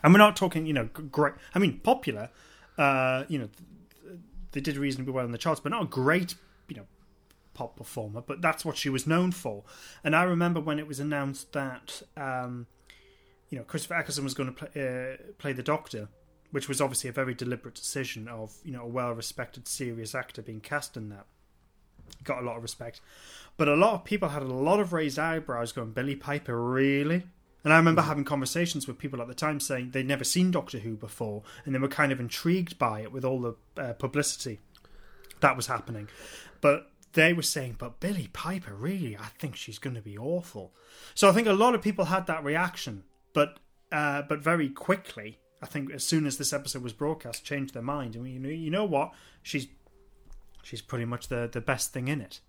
And 0.04 0.14
we're 0.14 0.20
not 0.20 0.36
talking, 0.36 0.68
you 0.68 0.74
know, 0.74 0.86
great. 0.86 1.34
I 1.56 1.60
mean, 1.60 1.80
popular. 1.80 2.30
Uh, 2.78 3.24
you 3.28 3.40
know, 3.40 3.50
they 4.52 4.62
did 4.62 4.78
reasonably 4.78 5.14
well 5.14 5.26
in 5.26 5.32
the 5.32 5.38
charts, 5.38 5.60
but 5.60 5.72
not 5.72 5.84
a 5.84 5.88
great, 5.88 6.36
you 6.68 6.76
know, 6.76 6.86
pop 7.54 7.76
performer, 7.76 8.22
but 8.22 8.42
that's 8.42 8.64
what 8.64 8.78
she 8.78 8.90
was 8.90 9.08
known 9.08 9.32
for. 9.32 9.64
And 10.04 10.16
I 10.16 10.24
remember 10.24 10.60
when 10.60 10.80
it 10.80 10.88
was 10.88 11.00
announced 11.00 11.54
that, 11.54 12.02
um, 12.16 12.68
you 13.50 13.58
know, 13.58 13.64
Christopher 13.64 13.96
Eccleston 13.96 14.24
was 14.24 14.34
going 14.34 14.54
to 14.54 14.66
play, 14.66 15.14
uh, 15.14 15.34
play 15.38 15.54
the 15.54 15.64
Doctor, 15.64 16.10
which 16.52 16.68
was 16.68 16.80
obviously 16.80 17.10
a 17.10 17.14
very 17.14 17.34
deliberate 17.34 17.76
decision 17.76 18.28
of, 18.28 18.56
you 18.64 18.72
know, 18.72 18.84
a 18.84 18.88
well-respected, 18.88 19.68
serious 19.68 20.14
actor 20.16 20.42
being 20.42 20.62
cast 20.62 20.96
in 20.96 21.10
that. 21.10 21.26
Got 22.24 22.42
a 22.42 22.46
lot 22.46 22.56
of 22.56 22.64
respect, 22.64 23.02
but 23.58 23.68
a 23.68 23.76
lot 23.76 23.96
of 23.96 24.06
people 24.06 24.30
had 24.30 24.42
a 24.42 24.46
lot 24.46 24.80
of 24.80 24.94
raised 24.94 25.20
eyebrows, 25.20 25.74
going, 25.74 25.92
"Billie 25.92 26.16
Piper, 26.16 26.62
really?" 26.62 27.24
And 27.68 27.74
I 27.74 27.78
remember 27.80 28.04
having 28.04 28.24
conversations 28.24 28.88
with 28.88 28.98
people 28.98 29.22
at 29.22 29.28
the 29.28 29.34
time 29.34 29.60
saying 29.60 29.92
they'd 29.92 30.08
never 30.08 30.24
seen 30.24 30.52
Doctor 30.52 30.80
Who 30.80 30.96
before, 30.96 31.44
and 31.66 31.76
they 31.76 31.80
were 31.80 31.90
kind 31.90 32.14
of 32.14 32.20
intrigued 32.22 32.80
by 32.80 33.02
it 33.02 33.12
with 33.12 33.26
all 33.26 33.42
the 33.42 33.56
uh, 33.76 33.92
publicity 33.92 34.62
that 35.42 35.58
was 35.58 35.68
happening. 35.68 36.08
But 36.62 36.90
they 37.12 37.34
were 37.34 37.42
saying, 37.42 37.76
but 37.78 38.00
Billie 38.00 38.30
Piper, 38.32 38.74
really, 38.74 39.18
I 39.18 39.26
think 39.38 39.58
she's 39.58 39.80
going 39.80 39.98
to 39.98 40.02
be 40.02 40.18
awful. 40.18 40.72
So 41.14 41.28
I 41.28 41.34
think 41.34 41.46
a 41.46 41.52
lot 41.52 41.76
of 41.76 41.82
people 41.82 42.06
had 42.06 42.26
that 42.28 42.42
reaction, 42.42 43.04
but 43.34 43.60
uh, 43.92 44.22
but 44.22 44.40
very 44.40 44.70
quickly, 44.70 45.40
I 45.62 45.66
think 45.66 45.92
as 45.92 46.06
soon 46.06 46.26
as 46.26 46.38
this 46.38 46.54
episode 46.54 46.84
was 46.84 46.94
broadcast, 46.94 47.44
changed 47.44 47.74
their 47.74 47.84
mind. 47.84 48.16
Mean, 48.16 48.34
you 48.34 48.40
know, 48.40 48.48
you 48.48 48.72
know 48.72 48.86
what? 48.86 49.12
She's 49.44 49.68
she's 50.64 50.82
pretty 50.82 51.04
much 51.04 51.28
the 51.28 51.50
the 51.52 51.60
best 51.60 51.92
thing 51.92 52.08
in 52.08 52.22
it. 52.22 52.40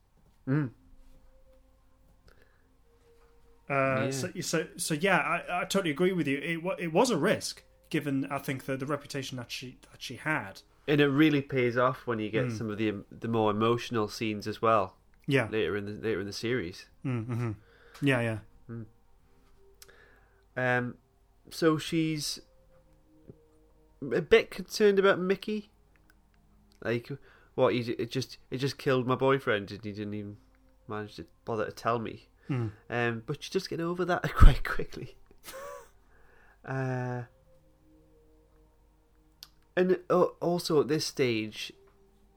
Uh, 3.70 4.05
Yeah. 4.07 4.11
So, 4.11 4.31
so, 4.40 4.66
so 4.77 4.95
yeah, 4.95 5.19
I, 5.19 5.61
I 5.61 5.65
totally 5.65 5.90
agree 5.90 6.12
with 6.12 6.27
you. 6.27 6.39
It 6.39 6.82
it 6.85 6.93
was 6.93 7.11
a 7.11 7.16
risk, 7.16 7.62
given 7.90 8.27
I 8.31 8.39
think 8.39 8.65
the 8.65 8.77
the 8.77 8.86
reputation 8.86 9.36
that 9.39 9.51
she 9.51 9.78
that 9.90 10.01
she 10.01 10.16
had. 10.16 10.62
And 10.86 11.01
it 11.03 11.09
really 11.09 11.43
pays 11.43 11.77
off 11.77 12.07
when 12.07 12.19
you 12.19 12.31
get 12.31 12.47
Mm. 12.47 12.57
some 12.59 12.70
of 12.70 12.78
the 12.78 12.95
the 13.11 13.28
more 13.28 13.51
emotional 13.51 14.09
scenes 14.09 14.47
as 14.47 14.62
well 14.62 14.97
Yeah. 15.27 15.49
later 15.51 15.77
in 15.77 15.85
the 15.85 15.93
later 15.93 16.20
in 16.20 16.27
the 16.27 16.32
series. 16.32 16.86
Mm-hmm. 17.05 17.53
Yeah, 18.01 18.20
yeah. 18.20 18.39
Um, 20.57 20.97
so 21.51 21.78
she's 21.78 22.40
a 24.12 24.20
bit 24.20 24.51
concerned 24.51 24.99
about 24.99 25.19
Mickey. 25.20 25.70
Like, 26.82 27.11
what? 27.55 27.74
He 27.74 27.81
it 27.93 28.11
just 28.11 28.39
it 28.51 28.59
just 28.59 28.78
killed 28.78 29.07
my 29.07 29.15
boyfriend, 29.15 29.70
and 29.70 29.85
he 29.85 29.93
didn't 29.93 30.15
even 30.15 30.36
manage 30.89 31.16
to 31.16 31.27
bother 31.45 31.66
to 31.66 31.73
tell 31.73 31.99
me. 31.99 32.28
Mm. 32.49 32.70
Um, 32.89 33.23
but 33.27 33.45
you 33.45 33.51
just 33.51 33.70
get 33.70 33.81
over 33.81 34.05
that 34.05 34.35
quite 34.35 34.65
quickly. 34.65 35.16
uh, 36.65 37.23
and 39.77 39.99
uh, 40.11 40.23
also 40.41 40.81
at 40.81 40.89
this 40.89 41.05
stage, 41.07 41.73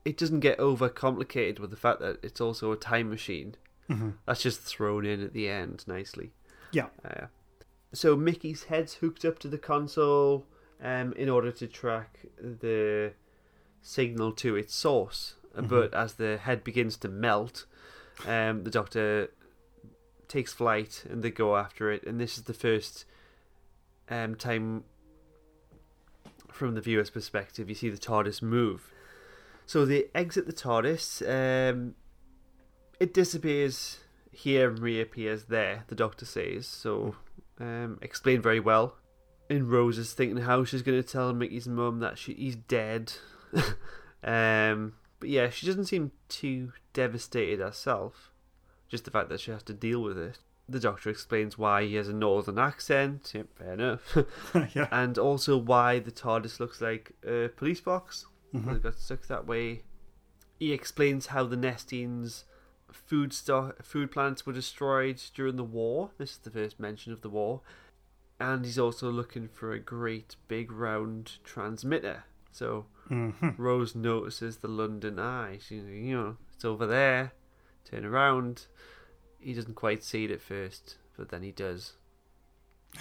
it 0.05 0.17
doesn't 0.17 0.41
get 0.41 0.59
over 0.59 0.89
complicated 0.89 1.59
with 1.59 1.69
the 1.69 1.77
fact 1.77 1.99
that 2.01 2.19
it's 2.23 2.41
also 2.41 2.71
a 2.71 2.77
time 2.77 3.09
machine. 3.09 3.55
Mhm. 3.89 4.15
That's 4.25 4.41
just 4.41 4.61
thrown 4.61 5.05
in 5.05 5.23
at 5.23 5.33
the 5.33 5.49
end 5.49 5.83
nicely. 5.87 6.33
Yeah. 6.71 6.87
Uh, 7.03 7.27
so 7.93 8.15
Mickey's 8.15 8.65
head's 8.65 8.95
hooked 8.95 9.25
up 9.25 9.39
to 9.39 9.47
the 9.47 9.57
console 9.57 10.45
um, 10.81 11.13
in 11.13 11.29
order 11.29 11.51
to 11.51 11.67
track 11.67 12.19
the 12.39 13.13
signal 13.81 14.31
to 14.33 14.55
its 14.55 14.73
source. 14.73 15.35
Mhm. 15.55 15.67
But 15.67 15.93
as 15.93 16.13
the 16.13 16.37
head 16.37 16.63
begins 16.63 16.95
to 16.97 17.09
melt, 17.09 17.65
um, 18.25 18.63
the 18.63 18.71
Doctor 18.71 19.31
takes 20.31 20.53
flight 20.53 21.03
and 21.09 21.21
they 21.21 21.29
go 21.29 21.57
after 21.57 21.91
it. 21.91 22.03
And 22.03 22.19
this 22.19 22.37
is 22.37 22.43
the 22.43 22.53
first 22.53 23.05
um, 24.09 24.35
time, 24.35 24.83
from 26.51 26.75
the 26.75 26.81
viewer's 26.81 27.09
perspective, 27.09 27.69
you 27.69 27.75
see 27.75 27.89
the 27.89 27.97
TARDIS 27.97 28.41
move. 28.41 28.91
So 29.65 29.85
they 29.85 30.05
exit 30.15 30.47
the 30.47 30.53
TARDIS. 30.53 31.21
Um, 31.27 31.95
it 32.99 33.13
disappears 33.13 33.99
here 34.31 34.69
and 34.69 34.79
reappears 34.79 35.45
there, 35.45 35.83
the 35.87 35.95
Doctor 35.95 36.25
says. 36.25 36.65
So, 36.65 37.15
um, 37.59 37.99
explained 38.01 38.43
very 38.43 38.59
well. 38.59 38.95
And 39.49 39.69
Rose 39.69 39.97
is 39.97 40.13
thinking 40.13 40.43
how 40.43 40.63
she's 40.63 40.81
going 40.81 41.01
to 41.01 41.07
tell 41.07 41.33
Mickey's 41.33 41.67
mum 41.67 41.99
that 41.99 42.17
she, 42.17 42.33
he's 42.33 42.55
dead. 42.55 43.11
um, 44.23 44.93
but 45.19 45.29
yeah, 45.29 45.49
she 45.49 45.65
doesn't 45.65 45.85
seem 45.85 46.11
too 46.29 46.71
devastated 46.93 47.59
herself. 47.59 48.30
Just 48.91 49.05
the 49.05 49.11
fact 49.11 49.29
that 49.29 49.39
she 49.39 49.51
has 49.51 49.63
to 49.63 49.73
deal 49.73 50.01
with 50.03 50.17
it. 50.17 50.37
The 50.67 50.79
Doctor 50.79 51.09
explains 51.09 51.57
why 51.57 51.85
he 51.85 51.95
has 51.95 52.07
a 52.09 52.13
northern 52.13 52.59
accent. 52.59 53.31
Yep, 53.33 53.47
fair 53.57 53.73
enough. 53.73 54.17
yeah. 54.75 54.87
And 54.91 55.17
also 55.17 55.57
why 55.57 55.99
the 55.99 56.11
TARDIS 56.11 56.59
looks 56.59 56.81
like 56.81 57.13
a 57.25 57.47
police 57.55 57.79
box. 57.81 58.25
Mhm. 58.53 58.75
It 58.75 58.83
got 58.83 58.99
stuck 58.99 59.25
that 59.27 59.47
way. 59.47 59.83
He 60.59 60.73
explains 60.73 61.27
how 61.27 61.45
the 61.45 61.55
Nestene's 61.55 62.43
food 62.91 63.31
stock, 63.33 63.81
food 63.83 64.11
plants 64.11 64.45
were 64.45 64.51
destroyed 64.53 65.21
during 65.33 65.55
the 65.55 65.63
war. 65.63 66.11
This 66.17 66.31
is 66.33 66.37
the 66.39 66.51
first 66.51 66.77
mention 66.79 67.13
of 67.13 67.21
the 67.21 67.29
war. 67.29 67.61
And 68.39 68.65
he's 68.65 68.77
also 68.79 69.09
looking 69.09 69.47
for 69.47 69.71
a 69.71 69.79
great 69.79 70.35
big 70.49 70.71
round 70.71 71.37
transmitter. 71.45 72.25
So 72.51 72.87
Mhm. 73.09 73.55
Rose 73.57 73.95
notices 73.95 74.57
the 74.57 74.67
London 74.67 75.17
Eye. 75.17 75.59
She, 75.61 75.75
you 75.77 76.13
know, 76.17 76.37
it's 76.53 76.65
over 76.65 76.85
there. 76.85 77.31
Turn 77.89 78.05
around. 78.05 78.65
He 79.39 79.53
doesn't 79.53 79.75
quite 79.75 80.03
see 80.03 80.25
it 80.25 80.31
at 80.31 80.41
first, 80.41 80.95
but 81.17 81.29
then 81.29 81.43
he 81.43 81.51
does. 81.51 81.93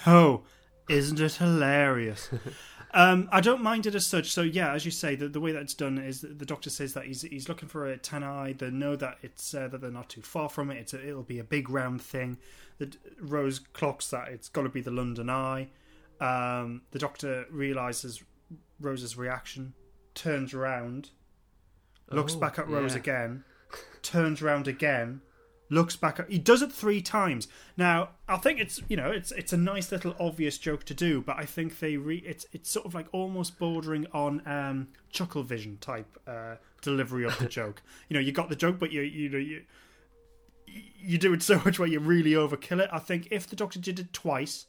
Oh, 0.07 0.43
isn't 0.89 1.19
it 1.19 1.33
hilarious? 1.33 2.29
um, 2.93 3.29
I 3.31 3.41
don't 3.41 3.61
mind 3.61 3.85
it 3.85 3.95
as 3.95 4.05
such. 4.05 4.31
So 4.31 4.41
yeah, 4.41 4.73
as 4.73 4.83
you 4.85 4.91
say, 4.91 5.15
the, 5.15 5.27
the 5.27 5.39
way 5.39 5.51
that 5.51 5.61
it's 5.61 5.73
done 5.73 5.97
is 5.97 6.21
that 6.21 6.39
the 6.39 6.45
doctor 6.45 6.69
says 6.69 6.93
that 6.93 7.05
he's 7.05 7.21
he's 7.21 7.47
looking 7.47 7.69
for 7.69 7.87
a 7.87 7.97
tan 7.97 8.23
eye. 8.23 8.53
They 8.57 8.71
know 8.71 8.95
that 8.95 9.17
it's 9.21 9.53
uh, 9.53 9.67
that 9.67 9.81
they're 9.81 9.91
not 9.91 10.09
too 10.09 10.21
far 10.21 10.49
from 10.49 10.71
it. 10.71 10.77
It's 10.77 10.93
a, 10.93 11.07
it'll 11.07 11.23
be 11.23 11.39
a 11.39 11.43
big 11.43 11.69
round 11.69 12.01
thing. 12.01 12.37
That 12.79 12.97
Rose 13.19 13.59
clocks 13.59 14.07
that 14.09 14.29
it's 14.29 14.49
got 14.49 14.63
to 14.63 14.69
be 14.69 14.81
the 14.81 14.91
London 14.91 15.29
Eye. 15.29 15.69
Um, 16.19 16.81
the 16.91 16.99
doctor 16.99 17.45
realizes 17.51 18.23
Rose's 18.79 19.15
reaction, 19.17 19.73
turns 20.15 20.53
around, 20.53 21.09
looks 22.09 22.35
Oh, 22.35 22.39
back 22.39 22.57
at 22.59 22.67
Rose 22.67 22.93
yeah. 22.93 22.99
again, 22.99 23.43
turns 24.01 24.41
around 24.41 24.67
again, 24.67 25.21
looks 25.69 25.95
back 25.95 26.19
at 26.19 26.29
he 26.29 26.37
does 26.37 26.61
it 26.61 26.71
three 26.71 27.01
times. 27.01 27.47
Now 27.77 28.09
i 28.27 28.37
think 28.37 28.59
it's 28.59 28.81
you 28.89 28.97
know 28.97 29.09
it's 29.11 29.31
it's 29.33 29.53
a 29.53 29.57
nice 29.57 29.91
little 29.91 30.15
obvious 30.19 30.57
joke 30.57 30.83
to 30.85 30.93
do 30.93 31.21
but 31.21 31.37
i 31.37 31.45
think 31.45 31.79
they 31.79 31.97
re 31.97 32.17
it's 32.25 32.45
it's 32.53 32.69
sort 32.69 32.85
of 32.85 32.93
like 32.93 33.07
almost 33.11 33.57
bordering 33.59 34.05
on 34.13 34.41
um 34.45 34.87
Chucklevision 35.13 35.79
type 35.79 36.07
uh 36.27 36.55
delivery 36.81 37.25
of 37.25 37.37
the 37.39 37.45
joke. 37.59 37.81
You 38.09 38.15
know 38.15 38.19
you 38.19 38.31
got 38.31 38.49
the 38.49 38.55
joke 38.55 38.79
but 38.79 38.91
you 38.91 39.01
you 39.01 39.29
know 39.29 39.37
you 39.37 39.61
you 40.97 41.17
do 41.17 41.33
it 41.33 41.41
so 41.43 41.61
much 41.65 41.79
where 41.79 41.87
you 41.87 41.99
really 41.99 42.31
overkill 42.31 42.79
it. 42.81 42.89
I 42.91 42.99
think 42.99 43.27
if 43.31 43.47
the 43.47 43.55
doctor 43.55 43.79
did 43.79 43.99
it 43.99 44.13
twice 44.13 44.65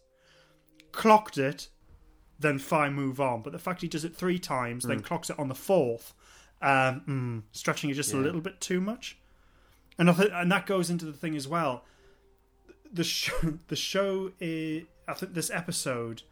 clocked 0.92 1.38
it 1.38 1.68
then 2.38 2.58
fine 2.58 2.92
move 2.92 3.20
on. 3.20 3.40
But 3.42 3.52
the 3.52 3.58
fact 3.58 3.82
he 3.82 3.88
does 3.88 4.04
it 4.04 4.14
three 4.16 4.38
times 4.38 4.84
then 4.84 5.00
Mm. 5.00 5.04
clocks 5.04 5.30
it 5.30 5.38
on 5.38 5.48
the 5.48 5.54
fourth 5.54 6.14
um 6.62 7.02
mm, 7.08 7.42
stretching 7.52 7.90
it 7.90 7.94
just 7.94 8.12
a 8.14 8.16
little 8.16 8.40
bit 8.40 8.60
too 8.60 8.80
much 8.80 9.18
and 9.98 10.08
I 10.08 10.14
th- 10.14 10.30
and 10.32 10.50
that 10.50 10.64
goes 10.66 10.88
into 10.90 11.04
the 11.04 11.12
thing 11.12 11.36
as 11.36 11.46
well. 11.46 11.84
The 12.92 13.04
show, 13.04 13.34
the 13.68 13.76
show 13.76 14.32
is. 14.40 14.84
I 15.06 15.14
think 15.14 15.34
this 15.34 15.50
episode. 15.50 16.22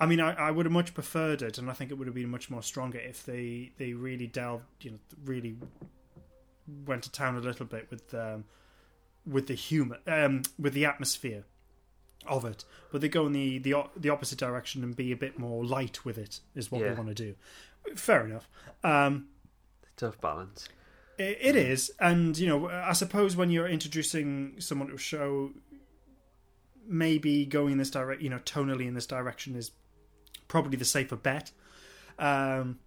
I 0.00 0.06
mean, 0.06 0.18
I, 0.20 0.32
I 0.34 0.50
would 0.50 0.66
have 0.66 0.72
much 0.72 0.94
preferred 0.94 1.42
it, 1.42 1.58
and 1.58 1.70
I 1.70 1.74
think 1.74 1.90
it 1.92 1.94
would 1.94 2.08
have 2.08 2.14
been 2.14 2.28
much 2.30 2.50
more 2.50 2.62
stronger 2.62 2.98
if 2.98 3.24
they 3.24 3.70
they 3.78 3.92
really 3.92 4.26
delved, 4.26 4.64
you 4.80 4.90
know, 4.92 4.98
really 5.24 5.56
went 6.86 7.02
to 7.04 7.12
town 7.12 7.36
a 7.36 7.40
little 7.40 7.66
bit 7.66 7.88
with 7.90 8.12
um, 8.14 8.44
with 9.26 9.46
the 9.46 9.54
humor, 9.54 9.98
um, 10.06 10.42
with 10.58 10.72
the 10.74 10.84
atmosphere 10.84 11.44
of 12.26 12.44
it. 12.44 12.64
But 12.90 13.00
they 13.00 13.08
go 13.08 13.26
in 13.26 13.32
the 13.32 13.58
the 13.58 13.74
the 13.96 14.08
opposite 14.08 14.38
direction 14.38 14.82
and 14.82 14.96
be 14.96 15.12
a 15.12 15.16
bit 15.16 15.38
more 15.38 15.64
light 15.64 16.04
with 16.04 16.18
it. 16.18 16.40
Is 16.56 16.70
what 16.72 16.80
Yeah. 16.80 16.88
they 16.90 16.94
want 16.94 17.08
to 17.08 17.14
do. 17.14 17.34
Fair 17.96 18.26
enough. 18.26 18.48
Um, 18.82 19.28
Tough 20.02 20.20
balance. 20.20 20.68
it, 21.18 21.38
it 21.40 21.56
is, 21.56 21.90
and 22.00 22.36
you 22.36 22.48
know, 22.48 22.68
I 22.68 22.92
suppose 22.92 23.36
when 23.36 23.50
you're 23.50 23.68
introducing 23.68 24.54
someone 24.58 24.88
to 24.88 24.94
a 24.94 24.98
show, 24.98 25.52
maybe 26.86 27.46
going 27.46 27.72
in 27.72 27.78
this 27.78 27.90
direct, 27.90 28.20
you 28.20 28.28
know, 28.28 28.40
tonally 28.40 28.86
in 28.86 28.94
this 28.94 29.06
direction 29.06 29.54
is 29.54 29.70
probably 30.48 30.76
the 30.76 30.84
safer 30.84 31.16
bet. 31.16 31.52
Um, 32.18 32.80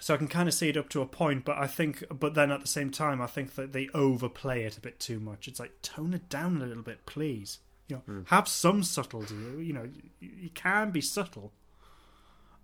so 0.00 0.12
I 0.12 0.16
can 0.16 0.28
kind 0.28 0.48
of 0.48 0.54
see 0.54 0.68
it 0.68 0.76
up 0.76 0.88
to 0.90 1.00
a 1.00 1.06
point, 1.06 1.44
but 1.44 1.56
I 1.56 1.66
think, 1.66 2.04
but 2.10 2.34
then 2.34 2.50
at 2.50 2.60
the 2.60 2.68
same 2.68 2.90
time, 2.90 3.22
I 3.22 3.26
think 3.26 3.54
that 3.54 3.72
they 3.72 3.88
overplay 3.94 4.64
it 4.64 4.76
a 4.76 4.80
bit 4.80 5.00
too 5.00 5.18
much. 5.18 5.48
It's 5.48 5.60
like 5.60 5.80
tone 5.82 6.12
it 6.12 6.28
down 6.28 6.60
a 6.60 6.66
little 6.66 6.82
bit, 6.82 7.06
please. 7.06 7.60
You 7.88 8.02
know, 8.06 8.24
have 8.26 8.48
some 8.48 8.82
subtlety. 8.82 9.34
You 9.34 9.72
know, 9.72 9.84
you, 10.20 10.30
you 10.40 10.50
can 10.50 10.90
be 10.90 11.00
subtle. 11.00 11.52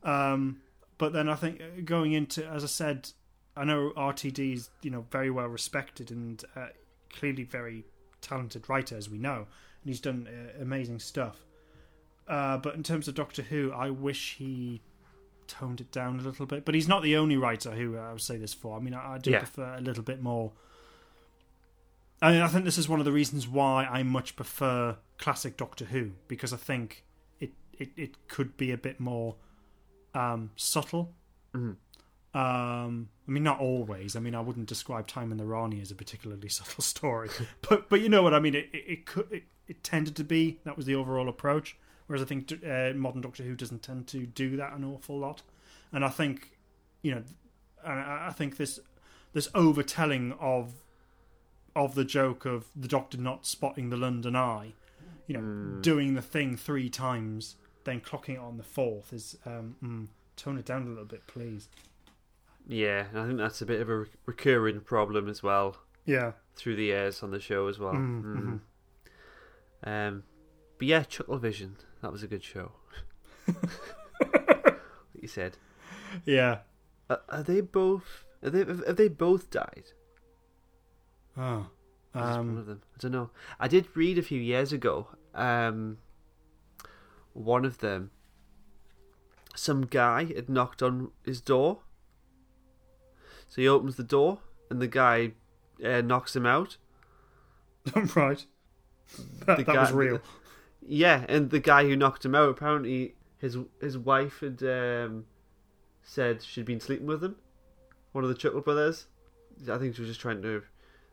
Um, 0.02 0.61
but 0.98 1.12
then 1.12 1.28
I 1.28 1.35
think 1.35 1.61
uh, 1.61 1.81
going 1.85 2.12
into, 2.12 2.47
as 2.47 2.65
I 2.65 2.66
said, 2.66 3.11
I 3.56 3.64
know 3.64 3.93
RTD 3.97 4.55
is 4.55 4.70
you 4.82 4.90
know 4.90 5.06
very 5.10 5.31
well 5.31 5.48
respected 5.48 6.10
and 6.10 6.43
uh, 6.56 6.68
clearly 7.12 7.44
very 7.44 7.85
talented 8.20 8.68
writer, 8.68 8.97
as 8.97 9.09
we 9.10 9.18
know, 9.18 9.36
and 9.82 9.86
he's 9.86 10.01
done 10.01 10.28
uh, 10.28 10.62
amazing 10.62 10.98
stuff. 11.01 11.44
Uh, 12.28 12.56
but 12.59 12.74
in 12.74 12.82
terms 12.82 13.09
of 13.09 13.14
Doctor 13.14 13.43
Who, 13.43 13.72
I 13.72 13.90
wish 13.90 14.36
he 14.39 14.81
toned 15.48 15.81
it 15.81 15.90
down 15.90 16.20
a 16.20 16.22
little 16.22 16.47
bit. 16.47 16.64
But 16.64 16.77
he's 16.77 16.86
not 16.86 17.02
the 17.02 17.16
only 17.16 17.36
writer 17.36 17.72
who 17.72 17.97
I 17.97 18.12
would 18.12 18.20
say 18.20 18.36
this 18.36 18.55
for. 18.55 18.77
I 18.77 18.81
mean, 18.81 18.94
I, 18.94 19.14
I 19.14 19.18
do 19.18 19.32
Yeah. 19.32 19.39
prefer 19.40 19.74
a 19.74 19.81
little 19.81 20.05
bit 20.05 20.22
more. 20.22 20.52
I 22.22 22.32
mean, 22.32 22.43
I 22.43 22.48
think 22.48 22.64
this 22.64 22.78
is 22.78 22.89
one 22.89 22.98
of 23.01 23.05
the 23.05 23.12
reasons 23.12 23.48
why 23.48 23.85
I 23.86 24.02
much 24.05 24.36
prefer 24.36 24.97
classic 25.18 25.56
Doctor 25.56 25.86
Who 25.86 26.12
because 26.28 26.52
I 26.52 26.56
think 26.56 27.05
it 27.40 27.51
it, 27.78 27.90
it 27.97 28.28
could 28.28 28.56
be 28.56 28.70
a 28.70 28.77
bit 28.78 29.01
more 29.01 29.35
um, 30.14 30.51
subtle. 30.56 31.12
Mhm. 31.55 31.77
Um, 32.32 33.09
I 33.27 33.32
mean, 33.32 33.43
not 33.43 33.59
always. 33.59 34.15
I 34.15 34.20
mean, 34.20 34.35
I 34.35 34.40
wouldn't 34.40 34.66
describe 34.66 35.07
Time 35.07 35.32
and 35.32 35.40
the 35.40 35.44
Rani 35.44 35.81
as 35.81 35.90
a 35.90 35.94
particularly 35.94 36.48
subtle 36.51 36.82
story, 36.82 37.28
but 37.69 37.89
but 37.89 38.01
you 38.01 38.09
know 38.09 38.23
what 38.23 38.35
I 38.35 38.40
mean. 38.40 38.55
It 38.55 38.69
it, 38.73 38.85
it 38.86 39.07
could 39.07 39.31
it, 39.31 39.44
it 39.66 39.82
tended 39.82 40.16
to 40.16 40.24
be 40.24 40.61
that 40.65 40.77
was 40.77 40.86
the 40.86 40.94
overall 40.94 41.28
approach. 41.28 41.77
Whereas 42.07 42.23
I 42.23 42.27
think 42.27 42.52
uh, 42.66 42.93
modern 42.94 43.20
Doctor 43.20 43.44
Who 43.44 43.55
doesn't 43.55 43.82
tend 43.82 44.09
to 44.09 44.27
do 44.27 44.57
that 44.57 44.73
an 44.73 44.85
awful 44.85 45.19
lot, 45.19 45.43
and 45.93 46.05
I 46.05 46.09
think 46.09 46.57
you 47.02 47.15
know, 47.15 47.23
and 47.85 48.01
I, 48.01 48.27
I 48.28 48.32
think 48.32 48.57
this 48.57 48.81
this 49.32 49.48
overtelling 49.55 50.35
of 50.40 50.73
of 51.77 51.94
the 51.94 52.05
joke 52.05 52.44
of 52.44 52.66
the 52.74 52.89
Doctor 52.89 53.16
not 53.16 53.47
spotting 53.47 53.90
the 53.90 53.97
London 53.97 54.35
Eye, 54.35 54.73
you 55.27 55.36
know, 55.36 55.81
doing 55.81 56.15
the 56.15 56.23
thing 56.23 56.57
three 56.57 56.89
times, 56.90 57.57
then 57.85 58.01
clocking 58.01 58.35
it 58.35 58.40
on 58.40 58.57
the 58.57 58.65
fourth 58.65 59.12
is 59.12 59.36
um, 59.47 59.77
mm, 59.82 60.07
tone 60.36 60.59
it 60.59 60.65
down 60.65 60.82
a 60.82 60.89
little 60.89 61.05
bit, 61.05 61.27
please. 61.27 61.69
Yeah, 62.66 63.07
and 63.11 63.19
I 63.19 63.27
think 63.27 63.39
that's 63.39 63.61
a 63.62 63.66
bit 63.66 63.81
of 63.81 63.89
a 63.89 63.97
re- 64.01 64.07
recurring 64.27 64.81
problem 64.81 65.28
as 65.28 65.43
well 65.43 65.77
Yeah. 66.05 66.32
through 66.55 66.77
the 66.77 66.85
years 66.85 67.23
on 67.23 67.31
the 67.32 67.41
show 67.41 67.66
as 67.69 67.78
well. 67.78 67.95
Mm, 67.95 68.61
Mm. 69.82 70.09
Um, 70.09 70.23
but 70.78 70.87
yeah, 70.87 71.03
Chucklevision. 71.03 71.73
That 72.03 72.12
was 72.12 72.23
a 72.23 72.27
good 72.28 72.45
show. 72.45 72.73
you 75.20 75.28
said. 75.28 75.57
Yeah. 76.24 76.59
Uh, 77.09 77.16
are 77.28 77.43
they 77.43 77.61
both? 77.61 78.24
Are 78.43 78.51
they, 78.51 78.61
have 78.87 78.97
they 78.97 79.09
both 79.09 79.51
died? 79.51 79.85
Oh. 81.37 81.66
Just 82.15 82.24
one 82.24 82.39
Um, 82.39 82.59
of 82.59 82.66
them. 82.66 82.82
I 82.95 82.99
don't 82.99 83.12
know. 83.12 83.31
I 83.59 83.69
did 83.69 83.87
read 83.95 84.19
a 84.19 84.23
few 84.23 84.41
years 84.41 84.73
ago. 84.73 85.09
Um, 85.35 85.99
one 87.32 87.65
of 87.65 87.78
them, 87.78 88.11
some 89.55 89.82
guy 89.87 90.24
had 90.24 90.49
knocked 90.49 90.82
on 90.82 91.12
his 91.24 91.41
door. 91.41 91.81
So 93.51 93.60
he 93.60 93.68
opens 93.68 93.97
the 93.97 94.02
door, 94.05 94.39
and 94.70 94.81
the 94.81 94.86
guy 94.86 95.32
uh, 95.85 96.01
knocks 96.01 96.35
him 96.35 96.47
out. 96.47 96.78
right. 98.16 98.47
That, 99.47 99.59
The 99.59 99.64
that 99.64 99.77
was 99.77 99.90
guy- 99.90 99.97
real. 99.97 100.20
Yeah, 100.86 101.24
and 101.28 101.51
the 101.51 101.60
guy 101.60 101.85
who 101.85 101.94
knocked 101.97 102.24
him 102.24 102.35
out 102.35 102.48
apparently 102.48 103.14
his 103.39 103.59
his 103.81 103.98
wife 103.98 104.40
had 104.40 104.62
um, 104.62 105.27
said 106.02 106.43
she'd 106.43 106.64
been 106.64 106.81
sleeping 106.81 107.06
with 107.06 107.22
him. 107.22 107.36
One 108.12 108.24
of 108.24 108.31
the 108.31 108.36
Chuckle 108.36 108.60
brothers. 108.62 109.06
I 109.70 109.77
think 109.78 109.94
she 109.94 110.01
was 110.02 110.09
just 110.10 110.20
trying 110.20 110.40
to. 110.43 110.62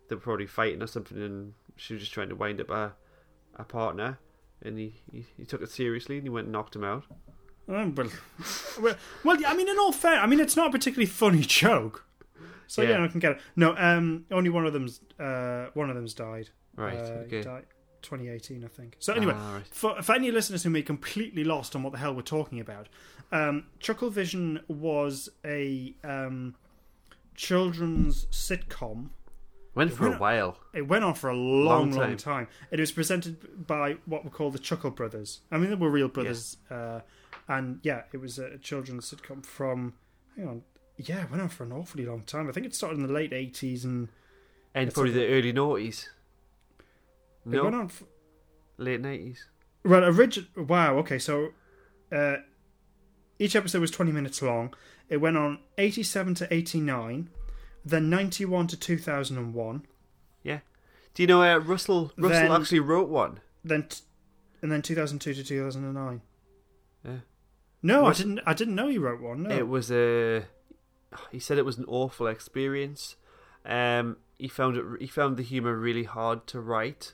They 0.08 0.16
were 0.16 0.22
probably 0.22 0.46
fighting 0.48 0.82
or 0.82 0.88
something, 0.88 1.22
and 1.22 1.54
she 1.76 1.94
was 1.94 2.02
just 2.02 2.14
trying 2.14 2.30
to 2.30 2.36
wind 2.36 2.62
up 2.62 2.70
a 2.70 2.94
a 3.56 3.64
partner. 3.64 4.20
And 4.64 4.78
he, 4.80 4.96
he, 5.12 5.26
he 5.38 5.46
took 5.46 5.62
it 5.62 5.70
seriously, 5.70 6.16
and 6.18 6.24
he 6.26 6.30
went 6.30 6.46
and 6.46 6.54
knocked 6.54 6.76
him 6.76 6.84
out. 6.84 7.04
Um, 7.70 7.94
well, 7.94 8.08
well, 8.82 8.96
well, 9.24 9.38
I 9.46 9.54
mean, 9.56 9.68
in 9.70 9.78
all 9.78 9.92
fair, 9.92 10.20
I 10.20 10.26
mean, 10.26 10.40
it's 10.40 10.56
not 10.56 10.70
a 10.70 10.72
particularly 10.72 11.06
funny 11.06 11.42
joke. 11.42 12.07
So 12.68 12.82
yeah, 12.82 12.90
Yeah. 12.98 13.04
I 13.04 13.08
can 13.08 13.20
get 13.20 13.32
it. 13.34 13.40
No, 13.56 13.76
um, 13.78 14.26
only 14.32 14.50
one 14.50 14.66
of 14.66 14.74
them's 14.74 15.00
uh, 15.20 15.68
one 15.74 15.90
of 15.90 15.96
them's 15.96 16.14
died. 16.14 16.50
Right, 16.76 16.96
Uh, 16.98 17.24
okay. 17.26 17.42
died 17.42 17.66
2018, 18.04 18.64
I 18.64 18.68
think. 18.68 18.96
So 19.00 19.14
anyway, 19.14 19.34
Ah, 19.36 19.54
right. 19.56 19.68
for, 19.68 20.02
for 20.04 20.14
any 20.14 20.30
listeners 20.32 20.62
who 20.64 20.70
may 20.70 20.80
be 20.80 20.84
completely 20.84 21.44
lost 21.44 21.76
on 21.76 21.82
what 21.84 21.92
the 21.94 22.00
hell 22.00 22.14
we're 22.14 22.22
talking 22.22 22.60
about, 22.60 22.88
um, 23.32 23.66
Chucklevision 23.80 24.62
was 24.70 25.30
a 25.44 25.96
um, 26.04 26.56
children's 27.36 28.26
sitcom. 28.28 29.10
Went 29.76 29.94
for 29.94 30.06
a 30.08 30.10
went- 30.10 30.22
while. 30.22 30.58
It 30.74 30.88
went 30.88 31.04
on 31.04 31.14
for 31.14 31.30
a 31.30 31.36
long, 31.36 31.66
Long 31.66 31.92
long 31.92 32.10
time. 32.10 32.18
time. 32.18 32.48
It 32.72 32.80
was 32.80 32.92
presented 32.92 33.68
by 33.68 33.98
what 34.06 34.24
were 34.24 34.32
called 34.32 34.54
the 34.54 34.60
Chuckle 34.60 34.90
Brothers. 34.92 35.42
I 35.52 35.58
mean, 35.58 35.70
they 35.70 35.76
were 35.76 35.90
real 35.92 36.08
brothers. 36.08 36.58
Uh, 36.70 37.02
and 37.48 37.80
yeah, 37.84 38.04
it 38.12 38.18
was 38.18 38.40
a 38.40 38.58
children's 38.58 39.12
sitcom 39.12 39.46
from. 39.46 39.94
Hang 40.36 40.48
on. 40.48 40.64
Yeah, 40.98 41.24
it 41.24 41.30
went 41.30 41.42
on 41.44 41.50
for 41.50 41.64
an 41.64 41.72
awfully 41.72 42.06
long 42.06 42.22
time. 42.24 42.50
I 42.50 42.52
think 42.52 42.66
it 42.66 42.74
started 42.76 42.98
in 43.00 43.06
the 43.06 43.14
late 43.14 43.32
80s 43.32 43.84
and. 43.84 44.10
And 44.74 44.94
probably 44.94 45.12
the 45.12 45.28
early 45.28 45.54
noughties. 45.54 46.08
It 46.80 47.52
No, 47.52 47.64
went 47.64 47.76
on. 47.76 47.88
For, 47.90 48.06
late 48.78 49.02
nineties. 49.02 49.46
well, 49.84 50.04
origin. 50.04 50.48
Wow, 50.56 50.98
okay, 51.00 51.18
so. 51.20 51.50
Uh, 52.12 52.38
each 53.40 53.56
episode 53.56 53.82
was 53.82 53.92
20 53.92 54.12
minutes 54.12 54.42
long. 54.42 54.74
It 55.10 55.18
went 55.18 55.38
on 55.38 55.60
87 55.78 56.34
to 56.36 56.54
89, 56.54 57.30
then 57.86 58.10
91 58.10 58.68
to 58.68 58.78
2001, 58.78 59.86
Yeah. 60.44 60.60
Do 61.14 61.24
you 61.24 61.28
know 61.28 61.42
uh, 61.44 61.58
Russell? 61.60 62.12
Russell 62.18 62.30
Then- 62.50 62.52
actually 62.62 62.80
wrote 62.80 63.10
one. 63.10 63.40
then 63.64 63.84
t- 63.88 64.02
and 64.62 64.72
then 64.72 64.82
2002 64.82 65.34
to 65.36 65.44
2009. 65.44 66.22
Yeah. 67.06 67.12
No, 67.84 68.06
I 68.06 68.14
didn't. 68.14 68.40
I 68.46 68.54
didn't 68.54 68.76
know 68.76 68.88
he 68.88 68.98
wrote 68.98 69.22
one. 69.22 69.44
No. 69.44 69.56
It 69.56 69.68
was 69.68 69.92
a. 69.92 70.46
He 71.32 71.40
said 71.40 71.58
it 71.58 71.66
was 71.66 71.78
an 71.78 71.86
awful 71.88 72.28
experience. 72.28 73.16
Um, 73.66 74.18
he 74.38 74.48
found 74.48 74.78
it. 74.78 74.84
He 75.00 75.08
found 75.08 75.38
the 75.38 75.44
humor 75.44 75.76
really 75.76 76.04
hard 76.04 76.48
to 76.48 76.60
write, 76.60 77.14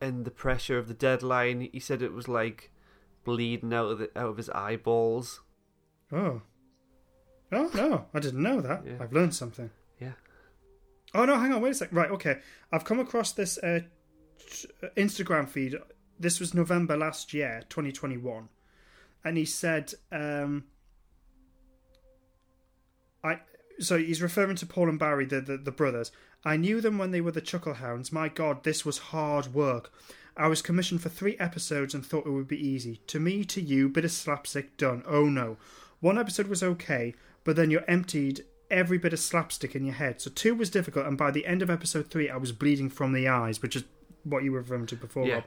and 0.00 0.24
the 0.24 0.30
pressure 0.30 0.78
of 0.78 0.88
the 0.88 0.94
deadline. 0.94 1.68
He 1.72 1.80
said 1.80 2.02
it 2.02 2.12
was 2.12 2.28
like 2.28 2.70
bleeding 3.24 3.74
out 3.74 3.90
of 3.90 3.98
the, 3.98 4.10
out 4.18 4.30
of 4.30 4.36
his 4.36 4.50
eyeballs. 4.50 5.42
Oh. 6.12 6.42
Oh 7.50 7.70
no, 7.74 8.06
I 8.12 8.20
didn't 8.20 8.42
know 8.42 8.60
that. 8.60 8.84
Yeah. 8.86 8.96
I've 9.00 9.12
learned 9.12 9.34
something. 9.34 9.70
Yeah. 10.00 10.12
Oh 11.14 11.24
no, 11.24 11.38
hang 11.38 11.52
on, 11.52 11.62
wait 11.62 11.70
a 11.70 11.74
sec. 11.74 11.88
Right, 11.92 12.10
okay. 12.10 12.38
I've 12.72 12.84
come 12.84 13.00
across 13.00 13.32
this 13.32 13.58
uh, 13.58 13.80
Instagram 14.96 15.48
feed. 15.48 15.76
This 16.20 16.40
was 16.40 16.52
November 16.52 16.96
last 16.96 17.32
year, 17.32 17.62
2021, 17.68 18.48
and 19.24 19.36
he 19.36 19.44
said, 19.44 19.94
um, 20.12 20.64
"I." 23.24 23.40
So 23.80 23.96
he's 23.98 24.20
referring 24.22 24.56
to 24.56 24.66
Paul 24.66 24.88
and 24.88 24.98
Barry, 24.98 25.24
the, 25.24 25.40
the 25.40 25.56
the 25.56 25.70
brothers. 25.72 26.10
I 26.44 26.56
knew 26.56 26.80
them 26.80 26.98
when 26.98 27.10
they 27.10 27.20
were 27.20 27.32
the 27.32 27.42
Chucklehounds. 27.42 28.12
My 28.12 28.28
God, 28.28 28.64
this 28.64 28.84
was 28.84 28.98
hard 28.98 29.52
work. 29.54 29.92
I 30.36 30.46
was 30.46 30.62
commissioned 30.62 31.02
for 31.02 31.08
three 31.08 31.36
episodes 31.38 31.94
and 31.94 32.06
thought 32.06 32.26
it 32.26 32.30
would 32.30 32.46
be 32.46 32.64
easy. 32.64 33.00
To 33.08 33.18
me, 33.18 33.44
to 33.46 33.60
you, 33.60 33.88
bit 33.88 34.04
of 34.04 34.12
slapstick 34.12 34.76
done. 34.76 35.02
Oh 35.06 35.24
no. 35.24 35.56
One 36.00 36.16
episode 36.16 36.46
was 36.46 36.62
okay, 36.62 37.14
but 37.42 37.56
then 37.56 37.70
you're 37.72 37.88
emptied 37.90 38.44
every 38.70 38.98
bit 38.98 39.12
of 39.12 39.18
slapstick 39.18 39.74
in 39.74 39.84
your 39.84 39.94
head. 39.94 40.20
So 40.20 40.30
two 40.32 40.54
was 40.54 40.70
difficult, 40.70 41.06
and 41.06 41.18
by 41.18 41.32
the 41.32 41.44
end 41.46 41.60
of 41.60 41.70
episode 41.70 42.08
three, 42.08 42.30
I 42.30 42.36
was 42.36 42.52
bleeding 42.52 42.88
from 42.88 43.12
the 43.12 43.26
eyes, 43.26 43.60
which 43.62 43.74
is 43.74 43.82
what 44.22 44.44
you 44.44 44.52
were 44.52 44.60
referring 44.60 44.86
to 44.86 44.96
before, 44.96 45.26
Yeah. 45.26 45.34
Rob. 45.34 45.44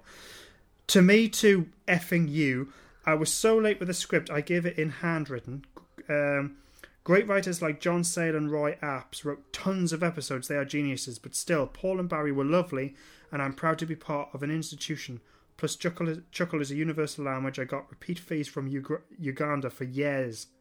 To 0.88 1.02
me, 1.02 1.30
to 1.30 1.68
effing 1.88 2.30
you, 2.30 2.74
I 3.06 3.14
was 3.14 3.32
so 3.32 3.58
late 3.58 3.80
with 3.80 3.88
the 3.88 3.94
script, 3.94 4.30
I 4.30 4.42
gave 4.42 4.66
it 4.66 4.78
in 4.78 4.90
handwritten. 4.90 5.64
Um, 6.10 6.58
great 7.04 7.28
writers 7.28 7.62
like 7.62 7.80
John 7.80 8.04
Sale 8.04 8.36
and 8.36 8.52
Roy 8.52 8.78
Apps 8.82 9.26
wrote 9.26 9.52
tons 9.54 9.94
of 9.94 10.04
episodes. 10.04 10.48
They 10.48 10.56
are 10.56 10.66
geniuses, 10.66 11.20
but 11.20 11.36
still, 11.36 11.68
Paul 11.68 12.00
and 12.00 12.10
Barry 12.10 12.32
were 12.32 12.46
lovely, 12.46 12.96
and 13.32 13.42
I'm 13.42 13.54
proud 13.54 13.80
to 13.80 13.86
be 13.86 13.96
part 13.96 14.30
of 14.34 14.44
an 14.44 14.52
institution. 14.52 15.22
Plus, 15.58 15.76
Chuckle 15.76 16.10
is, 16.10 16.20
Chuckle 16.32 16.62
is 16.62 16.72
a 16.72 16.76
universal 16.76 17.26
language. 17.26 17.60
I 17.60 17.66
got 17.66 17.90
repeat 17.90 18.20
fees 18.20 18.48
from 18.48 18.68
Ug- 18.68 19.02
Uganda 19.20 19.70
for 19.70 19.84
years. 19.84 20.48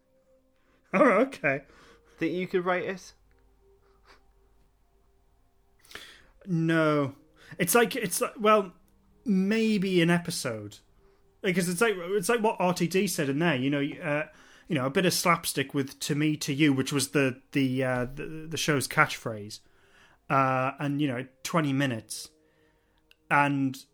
Oh, 0.93 1.05
okay. 1.05 1.63
Think 2.19 2.33
you 2.35 2.49
could 2.49 2.65
write 2.65 2.83
it? 2.83 3.13
No, 6.47 7.15
it's 7.59 7.77
like 7.77 7.95
it's 7.95 8.21
like 8.21 8.35
well, 8.41 8.73
maybe 9.25 10.03
an 10.03 10.11
episode 10.11 10.79
because 11.43 11.69
it's 11.69 11.81
like 11.81 11.95
it's 11.97 12.29
like 12.29 12.41
what 12.41 12.59
RTD 12.59 13.09
said 13.09 13.29
in 13.29 13.39
there. 13.39 13.55
You 13.55 13.71
know, 13.71 13.89
uh, 14.03 14.25
you 14.71 14.77
know, 14.77 14.87
a 14.87 14.91
bit 14.91 15.05
of 15.05 15.13
slapstick 15.13 15.75
with 15.75 15.99
"to 15.99 16.15
me, 16.15 16.37
to 16.37 16.55
you," 16.55 16.73
which 16.73 16.93
was 16.93 17.09
the 17.09 17.41
the 17.51 17.83
uh, 17.83 18.07
the, 18.15 18.47
the 18.49 18.57
show's 18.57 18.87
catchphrase, 18.87 19.59
uh, 20.31 20.71
and 20.79 21.03
you 21.03 21.09
know, 21.09 21.27
twenty 21.43 21.73
minutes, 21.73 22.29
and 23.29 23.85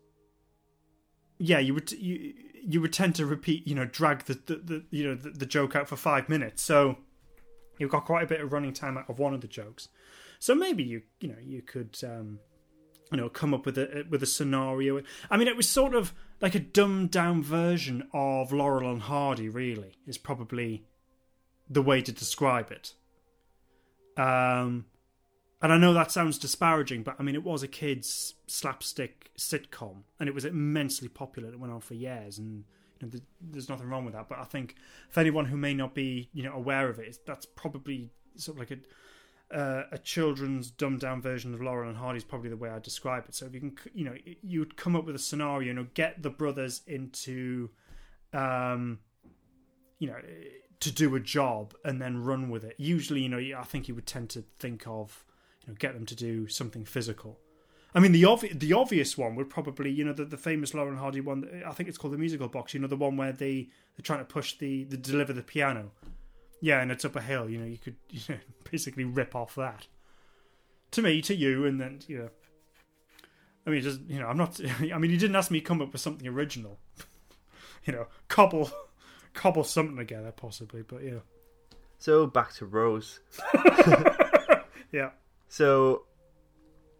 yeah, 1.39 1.57
you 1.57 1.73
would 1.73 1.91
you 1.93 2.31
you 2.61 2.79
would 2.79 2.93
tend 2.93 3.15
to 3.15 3.25
repeat, 3.25 3.67
you 3.67 3.73
know, 3.73 3.85
drag 3.85 4.25
the 4.25 4.35
the, 4.35 4.55
the 4.57 4.85
you 4.91 5.07
know 5.07 5.15
the, 5.15 5.31
the 5.31 5.47
joke 5.47 5.75
out 5.75 5.89
for 5.89 5.95
five 5.95 6.29
minutes, 6.29 6.61
so 6.61 6.99
you've 7.79 7.89
got 7.89 8.05
quite 8.05 8.25
a 8.25 8.27
bit 8.27 8.39
of 8.39 8.53
running 8.53 8.71
time 8.71 8.99
out 8.99 9.09
of 9.09 9.17
one 9.17 9.33
of 9.33 9.41
the 9.41 9.47
jokes. 9.47 9.89
So 10.37 10.53
maybe 10.53 10.83
you 10.83 11.01
you 11.19 11.29
know 11.29 11.39
you 11.43 11.63
could 11.63 11.97
um, 12.03 12.37
you 13.11 13.17
know 13.17 13.29
come 13.29 13.53
up 13.53 13.65
with 13.65 13.77
a 13.77 14.05
with 14.09 14.23
a 14.23 14.27
scenario. 14.27 15.01
I 15.29 15.37
mean, 15.37 15.47
it 15.47 15.57
was 15.57 15.69
sort 15.69 15.95
of 15.95 16.13
like 16.41 16.55
a 16.55 16.59
dumbed 16.59 17.11
down 17.11 17.43
version 17.43 18.07
of 18.13 18.51
Laurel 18.51 18.91
and 18.91 19.01
Hardy. 19.01 19.49
Really, 19.49 19.97
is 20.05 20.17
probably 20.17 20.85
the 21.69 21.81
way 21.81 22.01
to 22.01 22.11
describe 22.11 22.71
it. 22.71 22.93
Um, 24.17 24.85
and 25.61 25.73
I 25.73 25.77
know 25.77 25.93
that 25.93 26.11
sounds 26.11 26.37
disparaging, 26.37 27.03
but 27.03 27.15
I 27.19 27.23
mean, 27.23 27.35
it 27.35 27.43
was 27.43 27.63
a 27.63 27.67
kids' 27.67 28.35
slapstick 28.45 29.31
sitcom, 29.37 30.03
and 30.19 30.29
it 30.29 30.35
was 30.35 30.45
immensely 30.45 31.07
popular. 31.07 31.49
It 31.49 31.59
went 31.59 31.73
on 31.73 31.81
for 31.81 31.95
years, 31.95 32.37
and 32.37 32.63
you 32.99 33.07
know, 33.07 33.19
there's 33.41 33.69
nothing 33.69 33.87
wrong 33.87 34.05
with 34.05 34.13
that. 34.13 34.29
But 34.29 34.39
I 34.39 34.43
think 34.43 34.75
for 35.09 35.19
anyone 35.19 35.45
who 35.45 35.57
may 35.57 35.73
not 35.73 35.95
be, 35.95 36.29
you 36.33 36.43
know, 36.43 36.53
aware 36.53 36.89
of 36.89 36.99
it, 36.99 37.17
that's 37.25 37.45
probably 37.45 38.11
sort 38.35 38.57
of 38.57 38.59
like 38.59 38.71
a 38.71 38.81
uh, 39.53 39.83
a 39.91 39.97
children's 39.97 40.69
dumbed 40.69 40.99
down 40.99 41.21
version 41.21 41.53
of 41.53 41.61
Laurel 41.61 41.89
and 41.89 41.97
Hardy 41.97 42.17
is 42.17 42.23
probably 42.23 42.49
the 42.49 42.57
way 42.57 42.69
I 42.69 42.79
describe 42.79 43.25
it. 43.27 43.35
So 43.35 43.45
if 43.45 43.53
you 43.53 43.59
can, 43.59 43.77
you 43.93 44.05
know, 44.05 44.15
you'd 44.41 44.75
come 44.75 44.95
up 44.95 45.05
with 45.05 45.15
a 45.15 45.19
scenario, 45.19 45.67
you 45.67 45.73
know, 45.73 45.87
get 45.93 46.21
the 46.21 46.29
brothers 46.29 46.81
into, 46.85 47.69
um, 48.33 48.99
you 49.99 50.07
know, 50.07 50.17
to 50.79 50.91
do 50.91 51.15
a 51.15 51.19
job 51.19 51.73
and 51.85 52.01
then 52.01 52.23
run 52.23 52.49
with 52.49 52.63
it. 52.63 52.75
Usually, 52.77 53.21
you 53.21 53.29
know, 53.29 53.39
I 53.57 53.63
think 53.63 53.87
you 53.87 53.95
would 53.95 54.05
tend 54.05 54.29
to 54.31 54.43
think 54.59 54.85
of, 54.85 55.25
you 55.65 55.71
know, 55.71 55.77
get 55.79 55.93
them 55.93 56.05
to 56.05 56.15
do 56.15 56.47
something 56.47 56.83
physical. 56.85 57.39
I 57.95 57.99
mean, 57.99 58.11
the 58.11 58.23
obvi- 58.23 58.59
the 58.59 58.73
obvious 58.73 59.17
one 59.17 59.35
would 59.35 59.49
probably, 59.49 59.89
you 59.89 60.03
know, 60.03 60.13
the, 60.13 60.25
the 60.25 60.37
famous 60.37 60.73
Laurel 60.73 60.89
and 60.89 60.99
Hardy 60.99 61.21
one. 61.21 61.63
I 61.65 61.71
think 61.71 61.89
it's 61.89 61.97
called 61.97 62.13
the 62.13 62.17
musical 62.17 62.47
box. 62.47 62.73
You 62.73 62.81
know, 62.81 62.87
the 62.87 62.97
one 62.97 63.17
where 63.17 63.31
they 63.31 63.69
they're 63.95 64.03
trying 64.03 64.19
to 64.19 64.25
push 64.25 64.57
the, 64.57 64.83
the 64.83 64.97
deliver 64.97 65.33
the 65.33 65.41
piano. 65.41 65.91
Yeah, 66.59 66.81
and 66.81 66.91
it's 66.91 67.05
up 67.05 67.15
a 67.15 67.21
hill. 67.21 67.49
You 67.49 67.59
know, 67.59 67.65
you 67.65 67.77
could 67.77 67.95
you 68.09 68.21
know, 68.29 68.37
basically 68.69 69.03
rip 69.03 69.35
off 69.35 69.55
that. 69.55 69.87
To 70.91 71.01
me, 71.01 71.21
to 71.23 71.35
you, 71.35 71.65
and 71.65 71.79
then 71.79 71.99
you 72.07 72.17
know. 72.19 72.29
I 73.65 73.69
mean, 73.69 73.81
just 73.81 74.01
you 74.07 74.19
know, 74.19 74.27
I'm 74.27 74.37
not. 74.37 74.59
I 74.93 74.97
mean, 74.97 75.11
you 75.11 75.17
didn't 75.17 75.35
ask 75.35 75.51
me 75.51 75.59
to 75.59 75.65
come 75.65 75.81
up 75.81 75.91
with 75.91 76.01
something 76.01 76.27
original. 76.27 76.79
you 77.85 77.93
know, 77.93 78.07
cobble, 78.27 78.71
cobble 79.33 79.63
something 79.63 79.97
together, 79.97 80.31
possibly. 80.31 80.81
But 80.81 81.03
yeah, 81.03 81.19
So 81.97 82.27
back 82.27 82.53
to 82.55 82.65
Rose. 82.65 83.19
yeah. 84.91 85.11
So 85.49 86.03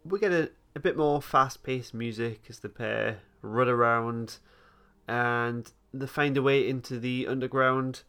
we 0.04 0.18
get 0.18 0.32
a, 0.32 0.50
a 0.74 0.80
bit 0.80 0.96
more 0.96 1.20
fast-paced 1.20 1.92
music 1.92 2.44
as 2.48 2.60
the 2.60 2.68
pair 2.68 3.18
run 3.42 3.68
around, 3.68 4.38
and 5.06 5.70
they 5.92 6.06
find 6.06 6.36
a 6.36 6.42
way 6.42 6.68
into 6.68 6.98
the 6.98 7.26
underground. 7.26 8.02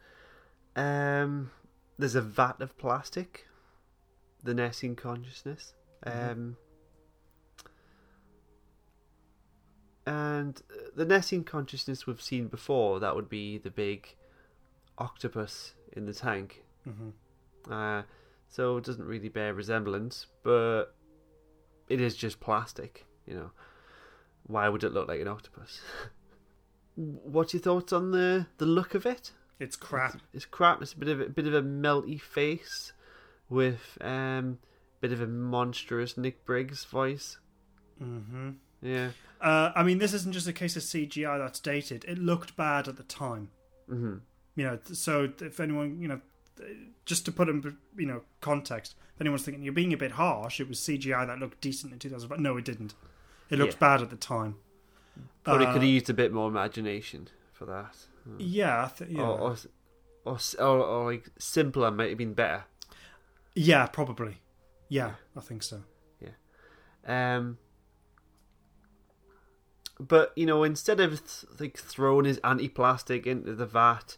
Um, 0.75 1.51
there's 1.97 2.15
a 2.15 2.21
vat 2.21 2.61
of 2.61 2.77
plastic. 2.77 3.47
The 4.43 4.53
Nestene 4.53 4.95
consciousness. 4.95 5.73
Um, 6.03 6.55
and 10.05 10.61
uh, 10.71 10.89
the 10.95 11.05
Nestene 11.05 11.45
consciousness 11.45 12.07
we've 12.07 12.21
seen 12.21 12.47
before. 12.47 12.99
That 12.99 13.15
would 13.15 13.29
be 13.29 13.57
the 13.57 13.69
big 13.69 14.15
octopus 14.97 15.73
in 15.93 16.05
the 16.05 16.13
tank. 16.13 16.63
Mhm. 16.87 17.13
Uh, 17.69 18.03
so 18.47 18.77
it 18.77 18.85
doesn't 18.85 19.05
really 19.05 19.29
bear 19.29 19.53
resemblance, 19.53 20.25
but 20.43 20.95
it 21.87 22.01
is 22.01 22.15
just 22.15 22.39
plastic. 22.39 23.05
You 23.27 23.35
know, 23.35 23.51
why 24.43 24.69
would 24.69 24.83
it 24.83 24.93
look 24.93 25.07
like 25.07 25.21
an 25.21 25.27
octopus? 25.27 25.81
What's 26.95 27.53
your 27.53 27.61
thoughts 27.61 27.93
on 27.93 28.11
the 28.11 28.47
the 28.57 28.65
look 28.65 28.95
of 28.95 29.05
it? 29.05 29.31
It's 29.60 29.76
crap. 29.76 30.19
It's 30.34 30.45
crap. 30.45 30.81
It's 30.81 30.94
a 30.94 30.98
bit 30.98 31.10
of 31.10 31.19
a, 31.22 31.26
bit 31.30 31.45
of 31.48 31.53
a 31.53 31.61
melty 31.61 32.19
face 32.19 32.94
with 33.49 33.98
um 34.02 34.60
bit 35.02 35.11
of 35.11 35.22
a 35.22 35.27
monstrous 35.27 36.18
Nick 36.18 36.45
Briggs 36.45 36.86
voice. 36.86 37.38
hmm 37.98 38.52
Yeah. 38.81 39.11
Uh, 39.41 39.72
I 39.76 39.84
mean, 39.84 39.98
this 39.99 40.14
isn't 40.14 40.34
just 40.34 40.48
a 40.48 40.53
case 40.53 40.76
of 40.76 40.84
CGI 40.84 41.38
that's 41.38 41.60
dated. 41.61 42.03
It 42.06 42.18
looked 42.18 42.57
bad 42.57 42.88
at 42.90 42.98
the 42.98 43.03
time. 43.03 43.49
hmm 43.88 44.18
You 44.56 44.64
know, 44.65 44.80
so 44.91 45.30
if 45.41 45.60
anyone, 45.60 46.02
you 46.02 46.07
know, 46.10 46.22
just 47.06 47.23
to 47.26 47.31
put 47.31 47.48
in, 47.48 47.77
you 47.98 48.06
know, 48.06 48.22
context, 48.41 48.95
if 49.15 49.22
anyone's 49.22 49.44
thinking 49.44 49.64
you're 49.64 49.72
being 49.73 49.94
a 49.94 49.98
bit 49.98 50.11
harsh, 50.11 50.60
it 50.60 50.68
was 50.68 50.80
CGI 50.80 51.26
that 51.27 51.40
looked 51.40 51.61
decent 51.61 51.94
in 51.94 51.99
2005. 51.99 52.40
No, 52.40 52.57
it 52.57 52.65
didn't. 52.65 52.94
It 53.49 53.57
looked 53.60 53.73
Yeah. 53.73 53.80
bad 53.80 54.02
at 54.02 54.10
the 54.10 54.18
time. 54.18 54.56
Probably 55.45 55.65
Uh, 55.65 55.73
could 55.73 55.81
have 55.81 55.90
used 55.90 56.10
a 56.10 56.14
bit 56.14 56.34
more 56.34 56.49
imagination 56.49 57.30
for 57.53 57.65
that. 57.65 57.95
Yeah, 58.37 58.85
I 58.85 58.87
th- 58.97 59.09
yeah. 59.09 59.21
Or, 59.21 59.39
or, 59.39 59.55
or, 60.25 60.37
or, 60.59 60.77
or 60.85 61.11
like 61.13 61.29
simpler 61.37 61.91
might 61.91 62.09
have 62.09 62.17
been 62.17 62.33
better. 62.33 62.65
yeah, 63.55 63.85
probably. 63.87 64.37
Yeah, 64.89 65.13
I 65.37 65.41
think 65.41 65.61
so. 65.63 65.83
Yeah. 66.21 67.35
Um, 67.37 67.57
but 69.99 70.31
you 70.35 70.45
know, 70.45 70.63
instead 70.63 70.99
of 70.99 71.11
th- 71.19 71.59
like 71.59 71.77
throwing 71.77 72.25
his 72.25 72.39
anti-plastic 72.43 73.27
into 73.27 73.53
the 73.53 73.65
vat, 73.65 74.17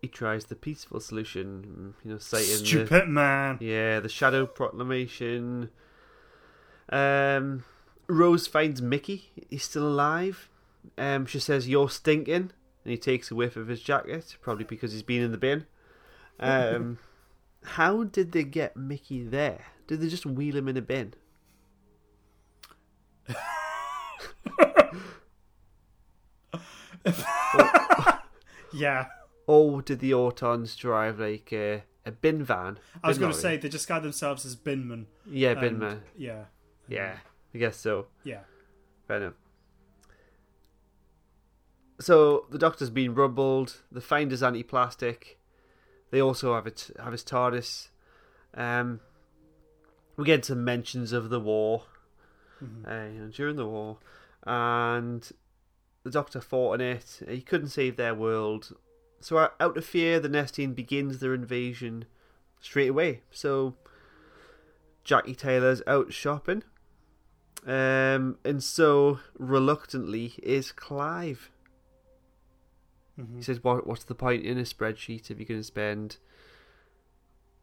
he 0.00 0.08
tries 0.08 0.46
the 0.46 0.54
peaceful 0.54 1.00
solution. 1.00 1.94
You 2.04 2.12
know, 2.12 2.18
citing 2.18 2.60
the, 2.60 2.66
Stupid 2.66 3.08
man. 3.08 3.58
yeah, 3.60 4.00
the 4.00 4.08
Shadow 4.08 4.46
Proclamation. 4.46 5.70
Um, 6.90 7.64
Rose 8.06 8.46
finds 8.46 8.80
Mickey. 8.82 9.30
He's 9.50 9.64
still 9.64 9.86
alive. 9.88 10.48
Um, 10.98 11.26
she 11.26 11.38
says, 11.40 11.68
"You're 11.68 11.88
stinking," 11.88 12.52
and 12.84 12.90
he 12.90 12.96
takes 12.98 13.30
a 13.30 13.34
whiff 13.34 13.56
of 13.56 13.68
his 13.68 13.80
jacket, 13.80 14.36
probably 14.40 14.64
because 14.64 14.92
he's 14.92 15.02
been 15.02 15.22
in 15.22 15.32
the 15.32 15.38
bin. 15.38 15.66
Um, 16.38 16.98
how 17.64 18.04
did 18.04 18.32
they 18.32 18.44
get 18.44 18.76
Mickey 18.76 19.22
there? 19.22 19.66
Did 19.86 20.00
they 20.00 20.08
just 20.08 20.26
wheel 20.26 20.56
him 20.56 20.68
in 20.68 20.76
a 20.76 20.82
bin? 20.82 21.14
Yeah. 28.74 29.06
Or 29.46 29.82
did 29.82 30.00
the 30.00 30.10
Autons 30.10 30.76
drive 30.76 31.20
like 31.20 31.52
a, 31.52 31.84
a 32.04 32.10
bin 32.10 32.42
van? 32.42 32.78
I 33.02 33.08
was 33.08 33.18
going 33.18 33.32
to 33.32 33.38
say 33.38 33.56
they 33.56 33.68
describe 33.68 34.02
themselves 34.02 34.44
as 34.44 34.56
binmen. 34.56 35.06
yeah, 35.30 35.54
bin 35.54 35.78
man. 35.78 36.02
Yeah. 36.16 36.44
Yeah, 36.88 37.16
I 37.54 37.58
guess 37.58 37.76
so. 37.76 38.06
Yeah. 38.24 38.40
Fair 39.06 39.18
enough. 39.18 39.34
So 42.04 42.44
the 42.50 42.58
Doctor's 42.58 42.90
been 42.90 43.14
rumbled. 43.14 43.80
The 43.90 44.02
Finder's 44.02 44.42
anti-plastic. 44.42 45.38
They 46.10 46.20
also 46.20 46.54
have 46.54 46.66
it 46.66 46.90
have 47.02 47.12
his 47.12 47.24
TARDIS. 47.24 47.88
Um, 48.52 49.00
we 50.18 50.26
get 50.26 50.44
some 50.44 50.62
mentions 50.62 51.14
of 51.14 51.30
the 51.30 51.40
war 51.40 51.84
uh, 52.60 53.06
you 53.10 53.20
know, 53.20 53.30
during 53.34 53.56
the 53.56 53.64
war, 53.64 53.96
and 54.46 55.32
the 56.02 56.10
Doctor 56.10 56.42
fought 56.42 56.74
in 56.74 56.82
it. 56.82 57.22
He 57.26 57.40
couldn't 57.40 57.68
save 57.68 57.96
their 57.96 58.14
world, 58.14 58.76
so 59.22 59.38
out- 59.38 59.54
out 59.58 59.78
of 59.78 59.86
fear, 59.86 60.20
the 60.20 60.28
Nestene 60.28 60.74
begins 60.74 61.20
their 61.20 61.32
invasion 61.32 62.04
straight 62.60 62.90
away. 62.90 63.22
So 63.30 63.76
Jackie 65.04 65.34
Taylor's 65.34 65.80
out 65.86 66.12
shopping. 66.12 66.64
Um, 67.66 68.36
and 68.44 68.62
so 68.62 69.20
reluctantly 69.38 70.34
is 70.42 70.70
Clive. 70.70 71.50
He 73.36 73.42
says, 73.42 73.62
"What? 73.62 73.86
What's 73.86 74.04
the 74.04 74.14
point 74.14 74.44
in 74.44 74.58
a 74.58 74.62
spreadsheet 74.62 75.30
if 75.30 75.38
you're 75.38 75.46
going 75.46 75.60
to 75.60 75.64
spend 75.64 76.16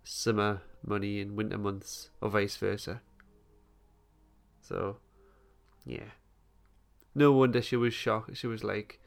summer 0.04 0.62
money 0.86 1.20
in 1.20 1.36
winter 1.36 1.58
months, 1.58 2.10
or 2.22 2.30
vice 2.30 2.56
versa?" 2.56 3.02
So, 4.62 4.98
yeah. 5.86 6.12
No 7.14 7.34
wonder 7.34 7.62
she 7.62 7.76
was 7.76 7.94
shocked. 7.94 8.38
She 8.38 8.48
was 8.48 8.64
like 8.64 9.00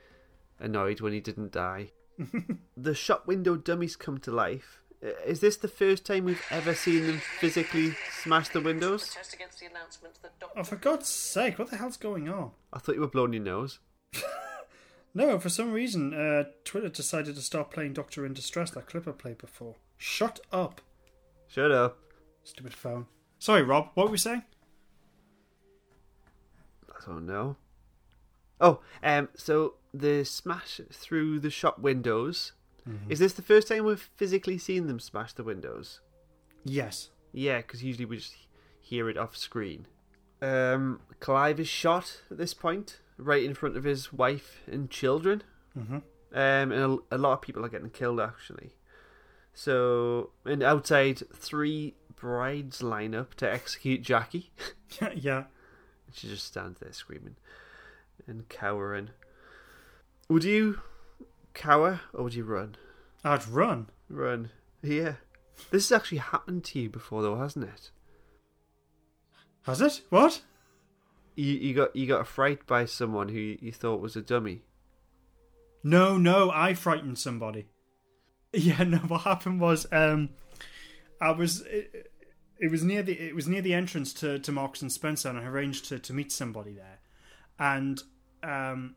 annoyed 0.60 1.00
when 1.00 1.14
he 1.14 1.20
didn't 1.20 1.52
die. 1.52 1.92
the 2.76 2.94
shop 2.94 3.26
window 3.26 3.56
dummies 3.56 3.96
come 3.96 4.18
to 4.18 4.30
life. 4.30 4.80
Uh, 5.02 5.08
Is 5.26 5.40
this 5.40 5.56
the 5.56 5.68
first 5.68 6.04
time 6.04 6.24
we've 6.24 6.44
ever 6.50 6.74
seen 6.74 7.06
them 7.06 7.20
physically 7.40 7.94
smash 8.22 8.50
the 8.50 8.60
windows? 8.60 9.08
Protest 9.08 9.34
against 9.34 9.60
the 9.60 9.66
announcement 9.66 10.20
that 10.22 10.38
Doctor 10.38 10.60
Oh, 10.60 10.64
for 10.64 10.76
God's 10.76 11.08
sake, 11.08 11.58
what 11.58 11.70
the 11.70 11.76
hell's 11.78 11.96
going 11.96 12.28
on? 12.28 12.50
I 12.72 12.78
thought 12.78 12.94
you 12.94 13.00
were 13.00 13.08
blowing 13.08 13.32
your 13.32 13.42
nose. 13.42 13.78
No, 15.14 15.38
for 15.38 15.48
some 15.48 15.72
reason, 15.72 16.12
uh, 16.12 16.44
Twitter 16.64 16.88
decided 16.88 17.36
to 17.36 17.40
stop 17.42 17.72
playing 17.72 17.92
Doctor 17.92 18.26
in 18.26 18.34
Distress, 18.34 18.70
that 18.72 18.86
clip 18.86 19.06
I 19.06 19.12
played 19.12 19.38
before. 19.38 19.76
Shut 19.96 20.40
up, 20.52 20.80
Shut 21.46 21.70
up. 21.70 21.98
stupid 22.42 22.74
phone. 22.74 23.06
Sorry, 23.38 23.62
Rob, 23.62 23.90
what 23.94 24.06
were 24.06 24.12
we 24.12 24.18
saying? 24.18 24.42
I 26.90 27.06
don't 27.06 27.26
know. 27.26 27.56
Oh, 28.60 28.80
um, 29.02 29.28
so 29.36 29.74
the 29.92 30.24
smash 30.24 30.80
through 30.92 31.40
the 31.40 31.50
shop 31.50 31.78
windows. 31.78 32.52
Is 33.08 33.18
this 33.18 33.32
the 33.32 33.40
first 33.40 33.68
time 33.68 33.84
we've 33.86 34.10
physically 34.14 34.58
seen 34.58 34.88
them 34.88 35.00
smash 35.00 35.32
the 35.32 35.42
windows? 35.42 36.00
Yes. 36.64 37.08
Yeah, 37.32 37.58
because 37.58 37.82
usually 37.82 38.04
we 38.04 38.18
just 38.18 38.34
hear 38.78 39.08
it 39.08 39.16
off 39.16 39.34
screen. 39.38 39.86
Um, 40.42 41.00
Clive 41.18 41.58
is 41.60 41.68
shot 41.68 42.20
at 42.30 42.36
this 42.36 42.52
point, 42.52 43.00
right 43.16 43.42
in 43.44 43.54
front 43.54 43.76
of 43.76 43.84
his 43.84 44.12
wife 44.12 44.60
and 44.66 44.90
children. 44.90 45.42
Mhm. 45.76 46.02
Um, 46.32 46.72
and 46.72 46.72
a, 46.72 46.98
a 47.16 47.18
lot 47.18 47.34
of 47.34 47.42
people 47.42 47.64
are 47.64 47.68
getting 47.68 47.90
killed 47.90 48.20
actually. 48.20 48.74
So, 49.52 50.30
and 50.44 50.62
outside, 50.62 51.22
three 51.32 51.94
brides 52.16 52.82
line 52.82 53.14
up 53.14 53.34
to 53.36 53.50
execute 53.50 54.02
Jackie. 54.02 54.50
yeah. 55.14 55.44
She 56.12 56.28
just 56.28 56.44
stands 56.46 56.78
there 56.80 56.92
screaming 56.92 57.36
and 58.26 58.48
cowering. 58.48 59.10
Would 60.28 60.44
you 60.44 60.80
cower 61.54 62.00
or 62.12 62.24
would 62.24 62.34
you 62.34 62.44
run? 62.44 62.76
I'd 63.24 63.46
run. 63.48 63.88
Run. 64.08 64.50
Yeah. 64.82 65.14
This 65.70 65.88
has 65.88 65.96
actually 65.96 66.18
happened 66.18 66.64
to 66.64 66.78
you 66.80 66.90
before, 66.90 67.22
though, 67.22 67.36
hasn't 67.36 67.64
it? 67.66 67.90
Has 69.62 69.80
it? 69.80 70.02
What? 70.10 70.42
You 71.34 71.52
you 71.52 71.74
got 71.74 71.94
you 71.96 72.06
got 72.06 72.20
a 72.20 72.24
fright 72.24 72.66
by 72.66 72.84
someone 72.84 73.28
who 73.28 73.56
you 73.60 73.72
thought 73.72 74.00
was 74.00 74.16
a 74.16 74.22
dummy. 74.22 74.62
No, 75.82 76.16
no, 76.16 76.50
I 76.50 76.74
frightened 76.74 77.18
somebody. 77.18 77.68
Yeah, 78.56 78.84
no. 78.84 78.98
What 78.98 79.22
happened 79.22 79.60
was, 79.60 79.84
um, 79.90 80.28
I 81.20 81.32
was. 81.32 81.62
It, 81.62 82.12
it 82.60 82.70
was 82.70 82.84
near 82.84 83.02
the 83.02 83.18
it 83.18 83.34
was 83.34 83.48
near 83.48 83.60
the 83.60 83.74
entrance 83.74 84.12
to 84.14 84.38
to 84.38 84.52
Marks 84.52 84.80
and 84.80 84.92
Spencer, 84.92 85.28
and 85.28 85.36
I 85.36 85.44
arranged 85.44 85.86
to 85.86 85.98
to 85.98 86.12
meet 86.12 86.30
somebody 86.30 86.72
there, 86.72 87.00
and 87.58 88.00
um, 88.44 88.94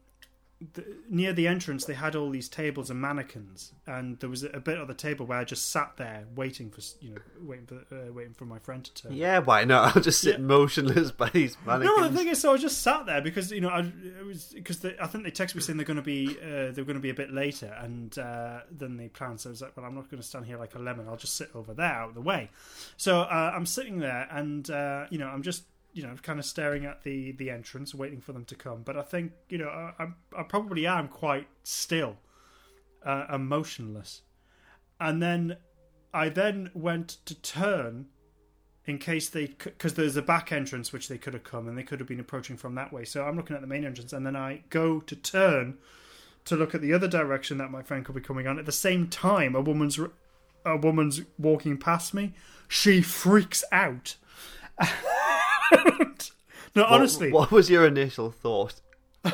the, 0.73 0.83
near 1.07 1.33
the 1.33 1.47
entrance 1.47 1.85
they 1.85 1.93
had 1.93 2.15
all 2.15 2.31
these 2.31 2.49
tables 2.49 2.89
and 2.89 2.99
mannequins, 2.99 3.73
and 3.85 4.19
there 4.19 4.29
was 4.29 4.41
a 4.43 4.59
bit 4.59 4.79
of 4.79 4.87
the 4.87 4.95
table 4.95 5.25
where 5.27 5.37
I 5.37 5.43
just 5.43 5.69
sat 5.71 5.97
there 5.97 6.25
waiting 6.35 6.71
for 6.71 6.81
you 6.99 7.11
know 7.11 7.21
waiting 7.41 7.67
for 7.67 7.75
uh, 7.95 8.11
waiting 8.11 8.33
for 8.33 8.45
my 8.45 8.57
friend 8.57 8.83
to 8.83 8.93
turn. 8.93 9.13
Yeah, 9.13 9.37
why 9.39 9.65
not? 9.65 9.77
I'll 9.95 10.01
just 10.01 10.19
sit 10.21 10.39
Yeah. 10.39 10.45
motionless 10.45 11.11
by 11.11 11.29
these 11.29 11.55
mannequins. 11.65 11.97
No, 11.99 12.07
the 12.09 12.17
thing 12.17 12.27
is, 12.27 12.41
so 12.41 12.53
I 12.53 12.57
just 12.57 12.81
sat 12.81 13.05
there 13.05 13.21
because 13.21 13.51
you 13.51 13.61
know 13.61 13.69
I 13.69 13.81
it 13.81 14.25
was 14.25 14.45
because 14.53 14.83
I 14.83 15.05
think 15.05 15.23
they 15.25 15.31
texted 15.31 15.55
me 15.55 15.61
saying 15.61 15.77
they're 15.77 15.85
going 15.85 15.97
to 15.97 16.01
be 16.01 16.35
uh, 16.41 16.71
they're 16.71 16.85
going 16.85 16.95
to 16.95 16.99
be 16.99 17.11
a 17.11 17.13
bit 17.13 17.31
later 17.31 17.75
and 17.79 18.17
uh, 18.17 18.61
than 18.75 18.97
they 18.97 19.09
planned. 19.09 19.41
So 19.41 19.49
I 19.49 19.51
was 19.51 19.61
like, 19.61 19.77
well, 19.77 19.85
I'm 19.85 19.93
not 19.93 20.09
going 20.09 20.21
to 20.21 20.27
stand 20.27 20.47
here 20.47 20.57
like 20.57 20.73
a 20.73 20.79
lemon. 20.79 21.07
I'll 21.07 21.17
just 21.17 21.35
sit 21.35 21.51
over 21.53 21.75
there 21.75 21.85
out 21.93 22.09
of 22.09 22.15
the 22.15 22.21
way. 22.21 22.49
So 22.97 23.21
uh, 23.21 23.51
I'm 23.55 23.67
sitting 23.67 23.99
there 23.99 24.27
and 24.31 24.67
uh, 24.71 25.05
you 25.11 25.19
know 25.19 25.27
I'm 25.27 25.43
just 25.43 25.63
you 25.97 26.03
know 26.03 26.13
kind 26.21 26.37
of 26.37 26.45
staring 26.45 26.85
at 26.85 27.03
the 27.03 27.31
the 27.33 27.49
entrance, 27.49 27.95
waiting 27.95 28.21
for 28.21 28.31
them 28.31 28.45
to 28.45 28.55
come. 28.55 28.83
But 28.83 28.97
I 28.97 29.01
think 29.01 29.31
you 29.49 29.57
know 29.57 29.67
I, 29.67 30.07
I 30.37 30.43
probably 30.43 30.85
am 30.85 31.07
quite 31.07 31.47
still 31.63 32.17
uh, 33.03 33.25
and 33.29 33.47
motionless. 33.47 34.21
And 34.99 35.21
then 35.21 35.57
I 36.13 36.29
then 36.29 36.69
went 36.73 37.17
to 37.25 37.33
turn 37.33 38.07
in 38.85 38.99
case 38.99 39.27
they 39.27 39.47
because 39.47 39.95
there's 39.95 40.15
a 40.15 40.21
back 40.21 40.51
entrance 40.51 40.93
which 40.93 41.07
they 41.07 41.17
could 41.17 41.33
have 41.33 41.43
come 41.43 41.67
and 41.67 41.75
they 41.75 41.83
could 41.83 41.99
have 41.99 42.07
been 42.07 42.19
approaching 42.19 42.57
from 42.57 42.75
that 42.75 42.93
way. 42.93 43.03
So 43.03 43.23
I'm 43.23 43.35
looking 43.35 43.55
at 43.55 43.61
the 43.61 43.67
main 43.67 43.83
entrance 43.83 44.13
and 44.13 44.25
then 44.25 44.35
I 44.35 44.63
go 44.69 44.99
to 44.99 45.15
turn 45.15 45.79
to 46.45 46.55
look 46.55 46.75
at 46.75 46.81
the 46.81 46.93
other 46.93 47.07
direction 47.07 47.57
that 47.57 47.71
my 47.71 47.81
friend 47.81 48.05
could 48.05 48.15
be 48.15 48.21
coming 48.21 48.47
on. 48.47 48.59
At 48.59 48.67
the 48.67 48.71
same 48.71 49.07
time, 49.07 49.55
a 49.55 49.61
woman's 49.61 49.99
a 50.63 50.77
woman's 50.77 51.21
walking 51.39 51.77
past 51.77 52.13
me. 52.13 52.33
She 52.67 53.01
freaks 53.01 53.63
out. 53.71 54.15
no, 56.75 56.83
What- 56.83 56.91
honestly, 56.91 57.31
what, 57.31 57.51
was 57.51 57.69
your 57.69 57.85
initial 57.85 58.31
thought? 58.31 58.81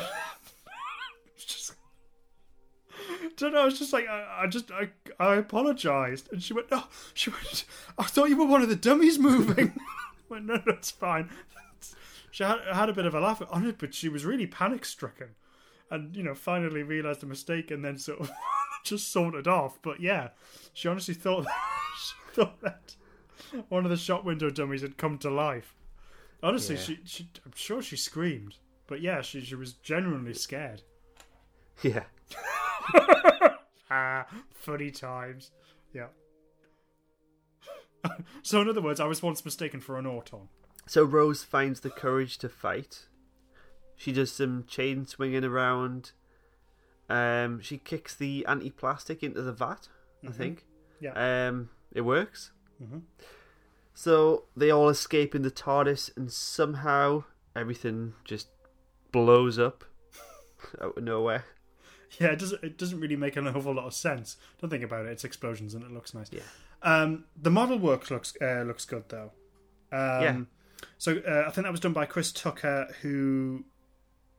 don't 3.36 3.52
know. 3.52 3.62
I 3.62 3.64
was 3.64 3.78
just 3.78 3.92
like, 3.92 4.08
I, 4.08 4.42
I 4.42 4.46
just, 4.46 4.70
I, 4.70 4.90
I 5.18 5.36
apologized, 5.36 6.32
and 6.32 6.42
she 6.42 6.52
went, 6.52 6.70
"No." 6.70 6.84
She 7.12 7.30
went, 7.30 7.64
"I 7.98 8.04
thought 8.04 8.28
you 8.28 8.36
were 8.36 8.46
one 8.46 8.62
of 8.62 8.68
the 8.68 8.76
dummies 8.76 9.18
moving." 9.18 9.72
I 9.78 9.82
went, 10.28 10.46
"No, 10.46 10.54
no, 10.54 10.62
it's 10.72 10.90
fine." 10.90 11.30
She 12.30 12.42
had, 12.42 12.58
had 12.72 12.88
a 12.88 12.92
bit 12.92 13.06
of 13.06 13.14
a 13.14 13.20
laugh 13.20 13.42
on 13.50 13.66
it, 13.66 13.78
but 13.78 13.94
she 13.94 14.08
was 14.08 14.24
really 14.24 14.46
panic 14.46 14.84
stricken, 14.84 15.30
and 15.90 16.16
you 16.16 16.22
know, 16.22 16.34
finally 16.34 16.82
realized 16.82 17.20
the 17.20 17.26
mistake, 17.26 17.70
and 17.70 17.84
then 17.84 17.98
sort 17.98 18.20
of 18.20 18.30
just 18.84 19.12
sorted 19.12 19.48
off. 19.48 19.78
But 19.82 20.00
yeah, 20.00 20.30
she 20.72 20.88
honestly 20.88 21.14
thought 21.14 21.46
she 21.98 22.14
thought 22.34 22.60
that 22.62 22.96
one 23.68 23.84
of 23.84 23.90
the 23.90 23.96
shop 23.96 24.24
window 24.24 24.50
dummies 24.50 24.82
had 24.82 24.96
come 24.96 25.18
to 25.18 25.30
life. 25.30 25.74
Honestly, 26.42 26.76
Yeah. 26.76 26.80
she, 26.82 26.98
she, 27.04 27.28
I'm 27.44 27.52
sure 27.54 27.80
she 27.82 27.96
screamed, 27.96 28.56
but 28.86 29.00
yeah, 29.00 29.22
she, 29.22 29.40
she 29.40 29.54
was 29.54 29.72
genuinely 29.74 30.34
scared. 30.34 30.82
Yeah. 31.82 32.04
Ah, 33.90 34.26
funny 34.54 34.90
times. 34.90 35.50
Yeah. 35.92 36.06
so, 38.42 38.60
in 38.60 38.68
other 38.68 38.80
words, 38.80 38.98
I 38.98 39.04
was 39.06 39.22
once 39.22 39.44
mistaken 39.44 39.80
for 39.80 39.98
an 39.98 40.06
auton. 40.06 40.48
So 40.86 41.04
Rose 41.04 41.44
finds 41.44 41.80
the 41.80 41.90
courage 41.90 42.38
to 42.38 42.48
fight. 42.48 43.06
She 43.96 44.12
does 44.12 44.32
some 44.32 44.64
chain 44.66 45.06
swinging 45.06 45.44
around. 45.44 46.12
Um, 47.08 47.60
she 47.60 47.78
kicks 47.78 48.14
the 48.14 48.44
anti-plastic 48.46 49.22
into 49.22 49.42
the 49.42 49.52
vat. 49.52 49.88
I 50.24 50.28
Mhm. 50.28 50.34
think. 50.34 50.64
Yeah. 51.00 51.48
Um, 51.48 51.70
it 51.92 52.00
works. 52.02 52.50
Mhm. 52.82 53.02
So 53.94 54.44
they 54.56 54.70
all 54.70 54.88
escape 54.88 55.34
in 55.34 55.42
the 55.42 55.50
TARDIS, 55.50 56.16
and 56.16 56.30
somehow 56.30 57.24
everything 57.54 58.14
just 58.24 58.48
blows 59.12 59.58
up 59.58 59.84
out 60.82 60.98
of 60.98 61.04
nowhere. 61.04 61.44
Yeah, 62.20 62.28
it 62.28 62.38
doesn't. 62.38 62.62
It 62.62 62.78
doesn't 62.78 63.00
really 63.00 63.16
make 63.16 63.36
an 63.36 63.46
awful 63.48 63.74
lot 63.74 63.86
of 63.86 63.94
sense. 63.94 64.36
Don't 64.60 64.70
think 64.70 64.84
about 64.84 65.06
it. 65.06 65.12
It's 65.12 65.24
explosions 65.24 65.74
and 65.74 65.84
it 65.84 65.90
looks 65.90 66.14
nice. 66.14 66.30
Yeah. 66.32 66.42
Um, 66.82 67.24
the 67.40 67.50
model 67.50 67.78
work 67.78 68.10
looks 68.10 68.34
uh, 68.40 68.62
looks 68.66 68.84
good 68.84 69.04
though. 69.08 69.32
Um, 69.90 70.22
Yeah. 70.22 70.40
So 70.98 71.22
uh, 71.26 71.44
I 71.46 71.50
think 71.50 71.64
that 71.64 71.70
was 71.70 71.80
done 71.80 71.92
by 71.92 72.04
Chris 72.04 72.30
Tucker, 72.30 72.88
who 73.00 73.64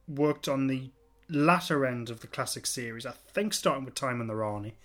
worked 0.08 0.48
on 0.48 0.68
the 0.68 0.92
latter 1.28 1.86
end 1.86 2.10
of 2.10 2.20
the 2.20 2.28
classic 2.28 2.66
series. 2.68 3.06
I 3.06 3.12
think 3.12 3.54
starting 3.54 3.84
with 3.84 3.96
Time 3.96 4.22
and 4.22 4.30
the 4.30 4.36
Rani. 4.36 4.76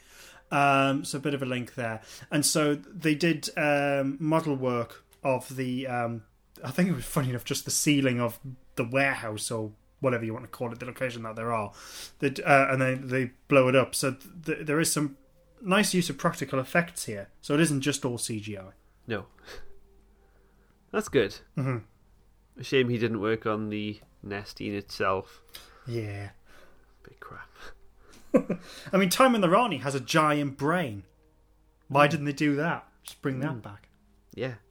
Um, 0.51 1.05
so 1.05 1.19
a 1.19 1.21
bit 1.21 1.35
of 1.35 1.43
a 1.43 1.47
link 1.47 1.75
there. 1.75 2.01
And 2.31 2.45
so 2.45 2.75
they 2.75 3.15
did 3.15 3.51
um, 3.57 4.17
model 4.21 4.57
work 4.57 5.05
of 5.23 5.57
the. 5.57 5.87
Um, 5.87 6.23
I 6.65 6.71
think 6.71 6.91
it 6.91 6.95
was 6.95 7.05
funny 7.05 7.31
enough, 7.31 7.45
just 7.45 7.65
the 7.65 7.71
ceiling 7.71 8.21
of 8.21 8.39
the 8.77 8.85
warehouse 8.85 9.51
or 9.51 9.73
whatever 10.01 10.25
you 10.25 10.33
want 10.33 10.45
to 10.45 10.51
call 10.51 10.73
it, 10.73 10.79
the 10.79 10.87
location 10.87 11.23
that 11.23 11.37
there 11.37 11.53
are. 11.53 11.73
That 12.21 12.41
uh, 12.41 12.67
and 12.71 12.81
then 12.81 13.09
they 13.09 13.31
blow 13.49 13.69
it 13.69 13.77
up. 13.77 13.95
So 13.95 14.17
th- 14.45 14.67
there 14.67 14.81
is 14.81 14.93
some 14.93 15.17
nice 15.63 15.93
use 15.95 16.09
of 16.11 16.19
practical 16.19 16.59
effects 16.59 17.05
here. 17.05 17.29
So 17.43 17.55
it 17.55 17.61
isn't 17.61 17.83
just 17.83 18.05
all 18.05 18.19
CGI. 18.19 18.73
No. 19.07 19.27
That's 20.93 21.09
good. 21.09 21.37
Mhm. 21.57 21.83
A 22.59 22.65
shame 22.65 22.89
he 22.89 22.99
didn't 22.99 23.21
work 23.21 23.47
on 23.47 23.69
the 23.71 24.01
Nestene 24.27 24.75
itself. 24.75 25.43
Yeah. 25.87 26.31
Big 27.05 27.21
crap. 27.21 27.50
I 28.93 28.97
mean, 28.97 29.09
Time 29.11 29.35
and 29.35 29.43
the 29.45 29.49
Rani 29.51 29.79
has 29.79 29.95
a 29.95 30.01
giant 30.01 30.57
brain. 30.57 31.05
Why 31.89 32.07
didn't 32.07 32.27
they 32.27 32.33
do 32.33 32.55
that? 32.57 32.87
Just 33.03 33.21
bring 33.23 33.41
that 33.41 33.63
back. 33.63 33.89
Yeah. 34.35 34.55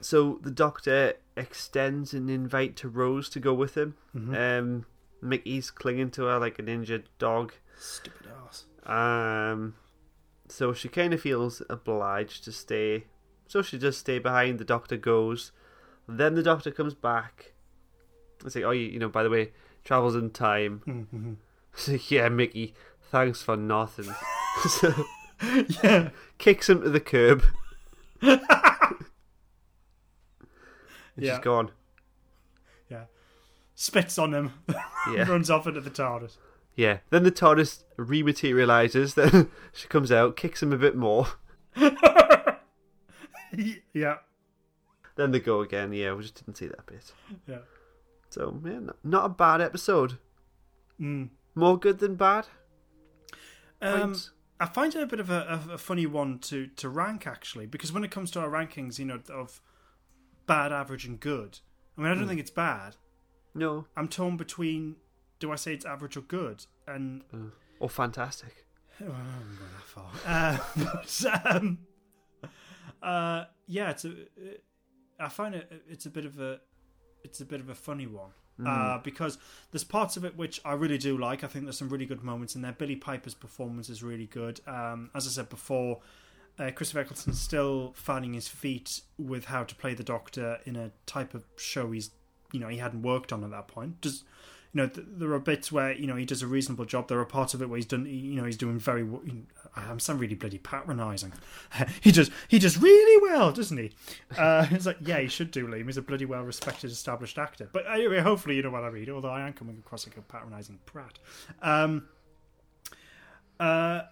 So 0.00 0.38
the 0.42 0.50
doctor 0.50 1.14
extends 1.36 2.12
an 2.12 2.28
invite 2.28 2.76
to 2.76 2.88
Rose 2.88 3.28
to 3.30 3.40
go 3.40 3.54
with 3.54 3.74
him. 3.76 3.94
Mhm. 4.14 4.58
Um, 4.60 4.86
Mickey's 5.22 5.70
clinging 5.70 6.10
to 6.12 6.24
her 6.24 6.38
like 6.38 6.58
an 6.58 6.68
injured 6.68 7.08
dog. 7.18 7.54
Stupid 7.78 8.26
ass. 8.46 8.66
Um, 8.84 9.74
so 10.48 10.74
she 10.74 10.88
kind 10.88 11.14
of 11.14 11.22
feels 11.22 11.62
obliged 11.70 12.44
to 12.44 12.52
stay. 12.52 13.04
So 13.48 13.62
she 13.62 13.78
does 13.78 13.96
stay 13.96 14.18
behind. 14.18 14.58
The 14.58 14.64
doctor 14.64 14.98
goes. 14.98 15.52
Then 16.06 16.34
the 16.34 16.42
doctor 16.42 16.70
comes 16.70 16.92
back. 16.92 17.54
It's 18.44 18.54
like, 18.54 18.64
oh, 18.64 18.72
you, 18.72 18.86
you 18.88 18.98
know, 18.98 19.08
by 19.08 19.22
the 19.22 19.30
way, 19.30 19.52
travels 19.84 20.14
in 20.16 20.30
time. 20.30 20.82
Mhm. 20.86 21.36
Like, 21.88 22.10
yeah, 22.10 22.28
Mickey, 22.28 22.74
thanks 23.10 23.42
for 23.42 23.56
nothing. 23.56 24.12
so, 24.68 24.92
yeah. 25.82 26.10
kicks 26.38 26.68
him 26.68 26.82
to 26.82 26.90
the 26.90 27.00
curb. 27.00 27.42
And 28.22 28.40
Yeah. 31.16 31.36
She's 31.36 31.44
gone. 31.44 31.70
Yeah. 32.88 33.04
Spits 33.74 34.18
on 34.18 34.34
him. 34.34 34.52
Yeah. 35.12 35.28
Runs 35.28 35.50
off 35.50 35.66
into 35.66 35.80
the 35.80 35.90
TARDIS. 35.90 36.36
Yeah. 36.74 36.98
Then 37.10 37.22
the 37.22 37.30
TARDIS 37.30 37.84
rematerializes. 37.96 39.14
Then 39.14 39.50
she 39.72 39.86
comes 39.88 40.10
out, 40.10 40.36
kicks 40.36 40.62
him 40.62 40.72
a 40.72 40.76
bit 40.78 40.96
more. 40.96 41.26
yeah. 43.92 44.16
Then 45.16 45.30
they 45.30 45.38
go 45.40 45.60
again. 45.60 45.92
Yeah, 45.92 46.14
we 46.14 46.22
just 46.22 46.34
didn't 46.34 46.56
see 46.56 46.66
that 46.66 46.86
bit. 46.86 47.12
Yeah. 47.46 47.58
So, 48.30 48.60
yeah, 48.64 48.80
not, 48.80 48.96
not 49.04 49.24
a 49.26 49.28
bad 49.28 49.60
episode. 49.60 50.18
Mm. 51.00 51.28
More 51.54 51.78
good 51.78 51.98
than 51.98 52.16
bad. 52.16 52.46
Um, 53.80 54.16
I 54.58 54.66
find 54.66 54.94
it 54.94 55.02
a 55.02 55.06
bit 55.06 55.20
of 55.20 55.30
a, 55.30 55.60
a, 55.72 55.78
funny 55.78 56.06
one 56.06 56.38
to, 56.40 56.68
to 56.68 56.88
rank 56.88 57.26
actually, 57.26 57.66
because 57.66 57.92
when 57.92 58.02
it 58.04 58.10
comes 58.10 58.30
to 58.32 58.40
our 58.40 58.48
rankings, 58.48 58.98
you 58.98 59.04
know, 59.04 59.20
of 59.30 59.60
bad, 60.46 60.72
average, 60.72 61.04
and 61.04 61.20
good, 61.20 61.58
I 61.96 62.00
mean, 62.00 62.10
I 62.10 62.14
don't 62.14 62.24
Mm. 62.24 62.28
think 62.28 62.40
it's 62.40 62.50
bad. 62.50 62.96
No. 63.54 63.86
I'm 63.96 64.08
torn 64.08 64.36
between 64.36 64.96
do 65.40 65.52
I 65.52 65.56
say 65.56 65.74
it's 65.74 65.84
average 65.84 66.16
or 66.16 66.22
good, 66.22 66.64
and 66.86 67.22
Uh, 67.32 67.50
or 67.80 67.88
fantastic. 67.90 68.64
well, 69.00 69.12
I 69.12 69.16
haven't 69.18 69.58
gone 69.58 69.68
that 69.76 69.84
far. 69.84 70.10
Uh, 70.26 70.90
but 71.44 71.56
um, 71.56 71.78
uh, 73.02 73.44
yeah, 73.66 73.90
it's 73.90 74.04
a. 74.04 74.14
I 75.20 75.28
find 75.28 75.54
it 75.54 75.82
it's 75.88 76.06
a 76.06 76.10
bit 76.10 76.24
of 76.24 76.40
a 76.40 76.60
it's 77.22 77.40
a 77.40 77.44
bit 77.44 77.60
of 77.60 77.68
a 77.68 77.74
funny 77.74 78.06
one. 78.06 78.30
Uh, 78.60 78.98
Mm. 78.98 79.02
because 79.02 79.36
there's 79.72 79.82
parts 79.82 80.16
of 80.16 80.24
it 80.24 80.36
which 80.36 80.60
I 80.64 80.74
really 80.74 80.96
do 80.98 81.18
like. 81.18 81.42
I 81.42 81.48
think 81.48 81.64
there's 81.64 81.76
some 81.78 81.88
really 81.88 82.06
good 82.06 82.22
moments 82.22 82.54
in 82.54 82.62
there. 82.62 82.70
Billie 82.70 82.94
Piper's 82.94 83.34
performance 83.34 83.88
is 83.88 84.00
really 84.02 84.26
good. 84.26 84.60
Um, 84.66 85.10
as 85.12 85.26
I 85.26 85.30
said 85.30 85.48
before, 85.48 86.00
uh, 86.60 86.70
Christopher 86.70 87.00
Eccleston's 87.00 87.40
still 87.40 87.92
finding 87.96 88.32
his 88.34 88.46
feet 88.46 89.00
with 89.18 89.46
how 89.46 89.64
to 89.64 89.74
play 89.74 89.92
the 89.94 90.04
Doctor 90.04 90.60
in 90.64 90.76
a 90.76 90.92
type 91.04 91.34
of 91.34 91.42
show 91.56 91.90
he's, 91.90 92.10
you 92.52 92.60
know, 92.60 92.68
he 92.68 92.78
hadn't 92.78 93.02
worked 93.02 93.32
on 93.32 93.42
at 93.42 93.50
that 93.50 93.66
point. 93.66 94.00
Does 94.00 94.22
you 94.72 94.82
know, 94.82 94.88
th- 94.88 95.06
there 95.10 95.32
are 95.32 95.38
bits 95.40 95.70
where 95.72 95.92
you 95.92 96.06
know 96.06 96.14
he 96.16 96.24
does 96.24 96.42
a 96.42 96.46
reasonable 96.46 96.84
job. 96.84 97.08
There 97.08 97.18
are 97.18 97.24
parts 97.24 97.54
of 97.54 97.62
it 97.62 97.68
where 97.68 97.76
he's 97.76 97.86
done, 97.86 98.06
you 98.06 98.34
know, 98.36 98.44
he's 98.44 98.56
doing 98.56 98.78
very. 98.78 99.04
Know, 99.76 99.82
I'm 99.90 99.98
sound 99.98 100.20
really 100.20 100.34
bloody 100.34 100.58
patronising. 100.58 101.32
he 102.00 102.12
does, 102.12 102.30
he 102.48 102.58
does 102.58 102.78
really 102.78 103.22
well, 103.22 103.52
doesn't 103.52 103.76
he? 103.76 103.92
Uh, 104.36 104.66
it's 104.70 104.86
like, 104.86 104.98
yeah, 105.00 105.20
he 105.20 105.28
should 105.28 105.50
do. 105.50 105.66
Liam, 105.66 105.86
he's 105.86 105.96
a 105.96 106.02
bloody 106.02 106.24
well 106.24 106.42
respected, 106.42 106.90
established 106.90 107.38
actor. 107.38 107.68
But 107.72 107.84
anyway, 107.90 108.20
hopefully, 108.20 108.56
you 108.56 108.62
know 108.62 108.70
what 108.70 108.84
I 108.84 108.90
mean. 108.90 109.10
Although 109.10 109.30
I 109.30 109.46
am 109.46 109.52
coming 109.52 109.78
across 109.78 110.06
like 110.06 110.16
a 110.16 110.22
patronising 110.22 110.80
prat. 110.86 111.18
Um, 111.62 112.08
uh, 113.58 114.02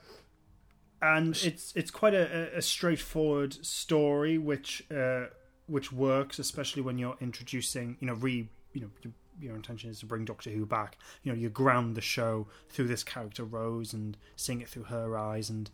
and 1.01 1.37
it's 1.43 1.73
it's 1.75 1.91
quite 1.91 2.15
a, 2.15 2.57
a 2.57 2.63
straightforward 2.63 3.65
story, 3.65 4.39
which 4.39 4.85
uh, 4.91 5.27
which 5.67 5.93
works, 5.93 6.39
especially 6.39 6.83
when 6.83 6.99
you're 6.99 7.17
introducing, 7.21 7.97
you 8.01 8.07
know, 8.07 8.15
re, 8.15 8.49
you 8.73 8.81
know, 8.81 8.91
your, 9.41 9.57
intention 9.57 9.91
is 9.91 10.01
to 10.01 10.07
bring 10.07 10.25
Doctor 10.25 10.51
Who 10.51 10.67
back. 10.67 10.99
You 11.23 11.33
know, 11.33 11.39
you 11.39 11.49
ground 11.49 11.95
the 11.97 12.01
show 12.01 12.47
through 12.69 12.89
this 12.89 13.03
character 13.05 13.45
Rose 13.45 13.93
and 13.93 14.17
seeing 14.37 14.61
it 14.61 14.69
through 14.69 14.85
her 14.85 15.17
eyes, 15.17 15.51
and 15.51 15.71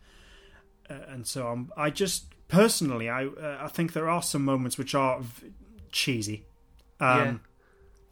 uh, 0.88 0.94
and 1.08 1.26
so 1.26 1.48
I'm, 1.48 1.70
I 1.76 1.90
just 1.90 2.26
personally, 2.48 3.08
I 3.08 3.26
uh, 3.26 3.58
I 3.60 3.68
think 3.68 3.92
there 3.92 4.08
are 4.08 4.22
some 4.22 4.44
moments 4.44 4.78
which 4.78 4.94
are 4.94 5.20
v- 5.20 5.52
cheesy. 5.92 6.44
Um, 7.00 7.18
Yeah. 7.18 7.34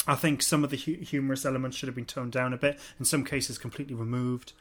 I 0.09 0.15
think 0.15 0.41
some 0.41 0.63
of 0.63 0.71
the 0.71 0.77
hu- 0.77 0.99
humorous 1.01 1.45
elements 1.45 1.77
should 1.77 1.89
have 1.89 1.97
been 1.97 2.05
toned 2.05 2.31
down 2.33 2.53
a 2.53 2.57
bit. 2.57 2.79
In 2.99 3.05
some 3.05 3.25
cases, 3.25 3.59
completely 3.59 3.95
removed. 3.95 4.53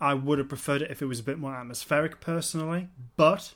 I 0.00 0.14
would 0.14 0.38
have 0.38 0.48
preferred 0.48 0.80
it 0.82 0.90
if 0.90 1.02
it 1.02 1.06
was 1.06 1.20
a 1.20 1.22
bit 1.22 1.38
more 1.38 1.54
atmospheric, 1.54 2.20
personally. 2.20 2.88
But 3.16 3.54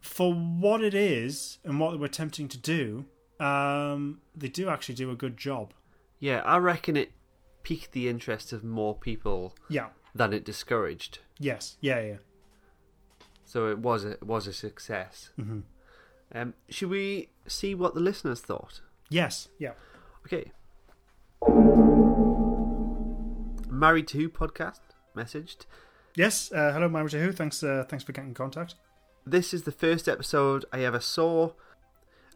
for 0.00 0.34
what 0.34 0.82
it 0.82 0.94
is 0.94 1.58
and 1.64 1.80
what 1.80 1.92
they 1.92 1.96
were 1.96 2.06
attempting 2.06 2.48
to 2.48 2.58
do, 2.58 3.06
um, 3.40 4.20
they 4.34 4.48
do 4.48 4.68
actually 4.68 4.94
do 4.94 5.10
a 5.10 5.14
good 5.16 5.36
job. 5.36 5.72
Yeah, 6.18 6.40
I 6.44 6.56
reckon 6.58 6.96
it 6.96 7.12
piqued 7.62 7.92
the 7.92 8.08
interest 8.08 8.52
of 8.52 8.62
more 8.64 8.94
people 8.94 9.54
Yeah. 9.68 9.88
than 10.14 10.32
it 10.32 10.44
discouraged. 10.44 11.18
Yes. 11.38 11.76
Yeah. 11.80 12.00
Yeah. 12.00 12.16
So 13.44 13.68
it 13.68 13.78
was 13.78 14.04
a, 14.04 14.10
it 14.12 14.24
was 14.24 14.46
a 14.46 14.52
success. 14.52 15.30
Mhm. 15.38 15.62
Um, 16.34 16.54
should 16.68 16.90
we 16.90 17.28
see 17.46 17.74
what 17.74 17.94
the 17.94 18.00
listeners 18.00 18.40
thought? 18.40 18.80
Yes, 19.08 19.48
yeah. 19.58 19.72
Okay. 20.26 20.50
Married 23.70 24.08
to 24.08 24.18
Who 24.18 24.28
podcast 24.28 24.80
messaged. 25.16 25.66
Yes, 26.14 26.50
uh, 26.52 26.72
hello, 26.72 26.88
Myra 26.88 27.08
Who. 27.10 27.30
Thanks, 27.32 27.62
uh, 27.62 27.84
thanks 27.88 28.04
for 28.04 28.12
getting 28.12 28.30
in 28.30 28.34
contact. 28.34 28.74
This 29.26 29.52
is 29.52 29.62
the 29.64 29.72
first 29.72 30.08
episode 30.08 30.64
I 30.72 30.80
ever 30.80 31.00
saw. 31.00 31.52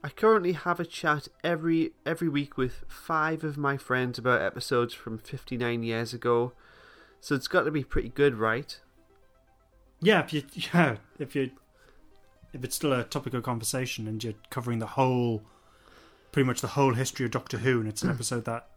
I 0.03 0.09
currently 0.09 0.53
have 0.53 0.81
a 0.81 0.87
chat 0.87 1.29
every 1.45 1.93
every 2.07 2.29
week 2.29 2.57
with 2.57 2.85
five 2.89 3.45
of 3.45 3.59
my 3.59 3.77
friends 3.77 4.19
about 4.19 4.41
episodes 4.41 4.95
from 4.95 5.19
59 5.19 5.83
years 5.83 6.15
ago. 6.15 6.53
So 7.21 7.35
it's 7.35 7.49
got 7.49 7.65
to 7.65 7.71
be 7.71 7.85
pretty 7.85 8.09
good, 8.09 8.37
right? 8.37 8.81
Yeah, 10.01 10.21
if 10.21 10.33
you 10.33 10.43
yeah, 10.75 10.97
if 11.19 11.37
you 11.37 11.51
if 12.53 12.65
it's 12.65 12.77
still 12.77 12.93
a 12.93 13.05
topic 13.05 13.35
of 13.35 13.43
conversation 13.43 14.09
and 14.09 14.23
you're 14.25 14.35
covering 14.49 14.79
the 14.79 14.87
whole, 14.87 15.43
pretty 16.33 16.47
much 16.47 16.63
the 16.63 16.69
whole 16.69 16.95
history 16.95 17.27
of 17.27 17.33
Doctor 17.33 17.59
Who, 17.59 17.81
and 17.81 17.89
it's 17.89 18.03
an 18.03 18.09
hmm. 18.09 18.15
episode 18.15 18.47
that 18.47 18.69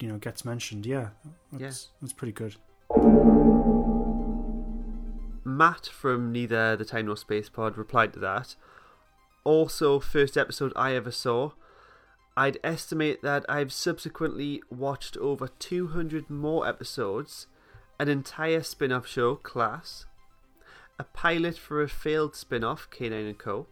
you 0.00 0.08
know 0.08 0.16
gets 0.16 0.44
mentioned, 0.44 0.86
yeah, 0.86 1.10
that's, 1.52 1.88
that's 2.00 2.14
pretty 2.14 2.32
good. 2.32 2.56
Matt 5.44 5.86
from 5.86 6.32
Neither 6.32 6.76
the 6.76 6.84
Time 6.84 7.06
Nor 7.06 7.16
Space 7.16 7.48
Pod 7.48 7.76
replied 7.76 8.12
to 8.14 8.18
that. 8.20 8.56
Also, 9.50 10.00
first 10.00 10.36
episode 10.36 10.72
I 10.74 10.96
ever 10.96 11.12
saw. 11.12 11.52
I'd 12.36 12.58
estimate 12.64 13.22
that 13.22 13.46
I've 13.48 13.72
subsequently 13.72 14.60
watched 14.70 15.16
over 15.18 15.46
200 15.46 16.28
more 16.28 16.66
episodes, 16.66 17.46
an 18.00 18.08
entire 18.08 18.64
spin 18.64 18.90
off 18.90 19.06
show, 19.06 19.36
Class, 19.36 20.06
a 20.98 21.04
pilot 21.04 21.56
for 21.56 21.80
a 21.80 21.88
failed 21.88 22.34
spin 22.34 22.64
off, 22.64 22.90
K9 22.90 23.12
and 23.28 23.38
Co., 23.38 23.68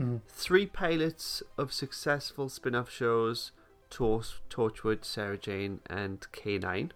Mhm. 0.00 0.22
three 0.26 0.64
pilots 0.66 1.42
of 1.58 1.70
successful 1.70 2.48
spin 2.48 2.74
off 2.74 2.90
shows, 2.90 3.52
Torch, 3.90 4.40
Torchwood, 4.48 5.04
Sarah 5.04 5.36
Jane, 5.36 5.80
and 5.90 6.26
K9. 6.32 6.92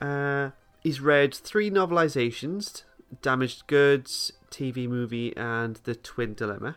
Uh, 0.00 0.52
he's 0.80 1.02
read 1.02 1.34
three 1.34 1.70
novelizations 1.70 2.84
Damaged 3.20 3.66
Goods, 3.66 4.32
TV 4.56 4.88
movie, 4.88 5.36
and 5.36 5.76
The 5.84 5.94
Twin 5.94 6.34
Dilemma. 6.34 6.76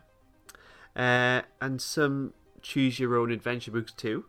Uh, 0.95 1.41
and 1.61 1.81
some 1.81 2.33
choose 2.61 2.99
your 2.99 3.15
own 3.15 3.31
adventure 3.31 3.71
books 3.71 3.93
too. 3.93 4.25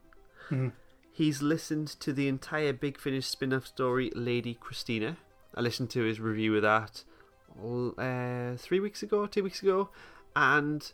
Mhm. 0.51 0.73
He's 1.13 1.43
listened 1.43 1.89
to 2.01 2.13
the 2.13 2.29
entire 2.29 2.73
Big 2.73 2.99
Finish 2.99 3.27
spin 3.27 3.53
off 3.53 3.67
story, 3.67 4.11
Lady 4.15 4.55
Christina. 4.55 5.17
I 5.55 5.61
listened 5.61 5.91
to 5.91 6.03
his 6.05 6.21
review 6.21 6.55
of 6.57 6.63
that 6.63 7.05
uh, 7.99 8.57
three 8.57 8.79
weeks 8.81 9.03
ago, 9.03 9.27
two 9.27 9.43
weeks 9.43 9.61
ago, 9.63 9.91
and 10.37 10.93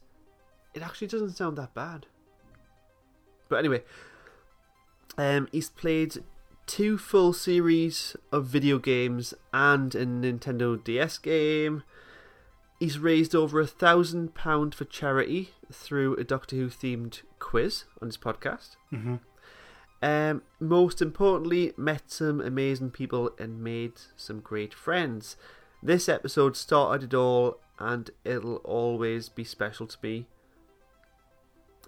it 0.74 0.82
actually 0.82 1.08
doesn't 1.08 1.32
sound 1.32 1.58
that 1.58 1.74
bad. 1.74 2.06
But 3.48 3.56
anyway, 3.56 3.84
um, 5.18 5.48
he's 5.52 5.68
played 5.70 6.24
two 6.66 6.98
full 6.98 7.32
series 7.32 8.16
of 8.32 8.46
video 8.46 8.78
games 8.78 9.34
and 9.52 9.94
a 9.94 10.04
Nintendo 10.06 10.82
DS 10.82 11.18
game. 11.18 11.82
He's 12.78 12.98
raised 12.98 13.34
over 13.34 13.58
a 13.60 13.66
thousand 13.66 14.34
pound 14.34 14.74
for 14.74 14.84
charity 14.84 15.50
through 15.72 16.16
a 16.16 16.24
Doctor 16.24 16.56
Who 16.56 16.68
themed 16.68 17.22
quiz 17.38 17.84
on 18.02 18.08
his 18.08 18.18
podcast. 18.18 18.76
Mhm. 18.92 19.20
Um, 20.02 20.42
most 20.60 21.00
importantly, 21.00 21.72
met 21.76 22.10
some 22.10 22.40
amazing 22.40 22.90
people 22.90 23.30
and 23.38 23.62
made 23.62 23.94
some 24.14 24.40
great 24.40 24.74
friends. 24.74 25.36
This 25.82 26.08
episode 26.08 26.54
started 26.56 27.12
it 27.12 27.16
all, 27.16 27.60
and 27.78 28.10
it'll 28.24 28.56
always 28.56 29.28
be 29.30 29.44
special 29.44 29.86
to 29.86 29.96
me. 30.02 30.26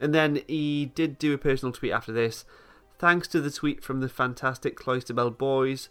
And 0.00 0.14
then 0.14 0.42
he 0.46 0.86
did 0.86 1.18
do 1.18 1.34
a 1.34 1.38
personal 1.38 1.72
tweet 1.72 1.92
after 1.92 2.12
this. 2.12 2.44
Thanks 2.98 3.28
to 3.28 3.40
the 3.40 3.50
tweet 3.50 3.84
from 3.84 4.00
the 4.00 4.08
fantastic 4.08 4.76
Cloisterbell 4.76 5.36
boys, 5.36 5.88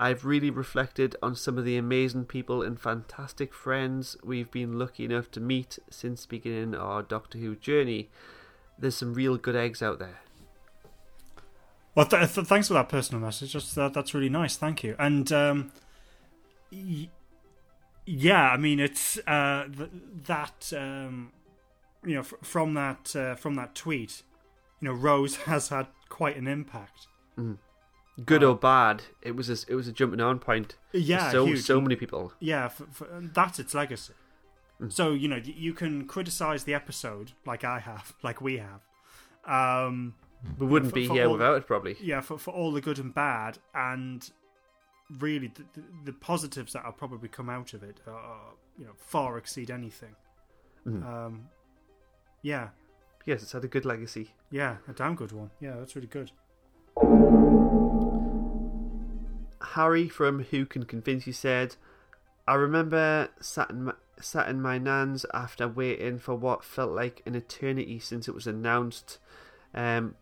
I've 0.00 0.24
really 0.24 0.48
reflected 0.50 1.16
on 1.20 1.34
some 1.34 1.58
of 1.58 1.64
the 1.64 1.76
amazing 1.76 2.26
people 2.26 2.62
and 2.62 2.78
fantastic 2.80 3.52
friends 3.52 4.16
we've 4.22 4.50
been 4.50 4.78
lucky 4.78 5.04
enough 5.04 5.28
to 5.32 5.40
meet 5.40 5.78
since 5.90 6.24
beginning 6.24 6.76
our 6.76 7.02
Doctor 7.02 7.38
Who 7.38 7.56
journey. 7.56 8.08
There's 8.78 8.94
some 8.94 9.12
real 9.12 9.36
good 9.36 9.56
eggs 9.56 9.82
out 9.82 9.98
there. 9.98 10.20
Well, 11.96 12.06
th- 12.06 12.32
th- 12.32 12.46
thanks 12.46 12.68
for 12.68 12.74
that 12.74 12.88
personal 12.88 13.20
message. 13.20 13.54
That's 13.54 13.74
that, 13.74 13.92
that's 13.92 14.14
really 14.14 14.28
nice. 14.28 14.56
Thank 14.56 14.84
you. 14.84 14.94
And 15.00 15.32
um, 15.32 15.72
y- 16.70 17.08
yeah, 18.06 18.50
I 18.50 18.56
mean, 18.56 18.78
it's 18.78 19.18
uh, 19.26 19.64
th- 19.76 19.90
that 20.26 20.72
um, 20.76 21.32
you 22.04 22.14
know 22.14 22.20
f- 22.20 22.34
from 22.42 22.74
that 22.74 23.16
uh, 23.16 23.34
from 23.34 23.56
that 23.56 23.74
tweet, 23.74 24.22
you 24.80 24.86
know, 24.86 24.94
Rose 24.94 25.36
has 25.50 25.70
had 25.70 25.88
quite 26.08 26.36
an 26.36 26.46
impact. 26.46 27.08
Good 28.24 28.42
Uh, 28.42 28.48
or 28.50 28.56
bad, 28.56 29.02
it 29.22 29.36
was 29.36 29.48
a, 29.48 29.70
it 29.70 29.74
was 29.76 29.86
a 29.88 29.92
jumping 29.92 30.20
on 30.20 30.38
point. 30.40 30.74
for 30.90 30.96
Yeah, 30.98 31.30
so 31.30 31.46
huge. 31.46 31.60
so 31.62 31.80
many 31.80 31.94
people. 31.96 32.32
Yeah, 32.40 32.64
f 32.66 32.80
f 32.80 33.02
and 33.12 33.32
that's 33.34 33.58
its 33.58 33.74
legacy. 33.74 34.14
So 34.88 35.10
you 35.12 35.28
know, 35.28 35.36
you 35.44 35.72
can 35.74 36.06
criticize 36.06 36.64
the 36.64 36.74
episode 36.74 37.32
like 37.46 37.64
I 37.64 37.78
have, 37.80 38.14
like 38.22 38.40
we 38.40 38.58
have. 38.58 38.80
Um, 39.44 40.14
We 40.58 40.66
wouldn't 40.66 40.90
for- 40.92 40.96
be 40.96 41.06
for 41.06 41.14
here 41.14 41.26
all- 41.26 41.32
without 41.32 41.56
it, 41.56 41.66
probably. 41.66 41.96
yeah 42.00 42.20
for, 42.20 42.38
for 42.38 42.52
all 42.52 42.70
the 42.72 42.80
good 42.80 42.98
and 42.98 43.12
bad 43.14 43.58
and 43.74 44.30
really 45.18 45.48
the, 45.48 45.64
the, 45.74 45.84
the 46.06 46.12
positives 46.12 46.72
that 46.74 46.84
will 46.84 46.92
probably 46.92 47.28
come 47.28 47.48
out 47.48 47.72
of 47.74 47.82
it 47.82 48.00
are 48.06 48.52
you 48.78 48.84
know 48.84 48.92
far 48.96 49.38
exceed 49.38 49.70
anything 49.70 50.14
Mhm. 50.86 51.02
um 51.04 51.48
yeah 52.42 52.68
Yes, 53.26 53.42
it's 53.42 53.52
had 53.52 53.64
a 53.64 53.68
good 53.68 53.84
legacy. 53.84 54.30
yeah 54.50 54.76
a 54.86 54.92
damn 54.92 55.14
good 55.16 55.32
one 55.32 55.50
yeah 55.60 55.74
that's 55.76 55.96
really 55.96 56.08
good 56.08 56.30
Harry 59.74 60.08
from 60.08 60.44
Who 60.44 60.66
Can 60.66 60.84
Convince 60.84 61.26
You 61.26 61.32
said, 61.32 61.76
I 62.46 62.54
remember 62.54 63.28
sat 63.40 63.70
in, 63.70 63.84
my, 63.84 63.92
sat 64.20 64.48
in 64.48 64.62
my 64.62 64.78
nan's 64.78 65.26
after 65.34 65.68
waiting 65.68 66.18
for 66.18 66.34
what 66.34 66.64
felt 66.64 66.92
like 66.92 67.22
an 67.26 67.34
eternity 67.34 67.98
since 67.98 68.28
it 68.28 68.34
was 68.34 68.46
announced. 68.46 69.18
Um, 69.74 70.14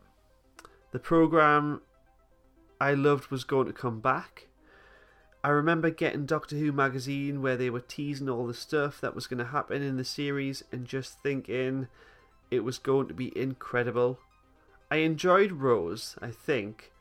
the 0.92 0.98
programme 0.98 1.82
I 2.80 2.94
loved 2.94 3.30
was 3.30 3.44
going 3.44 3.66
to 3.66 3.72
come 3.72 4.00
back. 4.00 4.48
I 5.44 5.50
remember 5.50 5.90
getting 5.90 6.26
Doctor 6.26 6.56
Who 6.56 6.72
magazine 6.72 7.40
where 7.40 7.56
they 7.56 7.70
were 7.70 7.80
teasing 7.80 8.28
all 8.28 8.48
the 8.48 8.54
stuff 8.54 9.00
that 9.00 9.14
was 9.14 9.28
going 9.28 9.38
to 9.38 9.44
happen 9.44 9.80
in 9.80 9.96
the 9.96 10.04
series 10.04 10.64
and 10.72 10.86
just 10.86 11.22
thinking 11.22 11.86
it 12.50 12.64
was 12.64 12.78
going 12.78 13.06
to 13.08 13.14
be 13.14 13.36
incredible. 13.38 14.18
I 14.90 14.96
enjoyed 14.96 15.52
Rose, 15.52 16.16
I 16.20 16.30
think. 16.32 16.92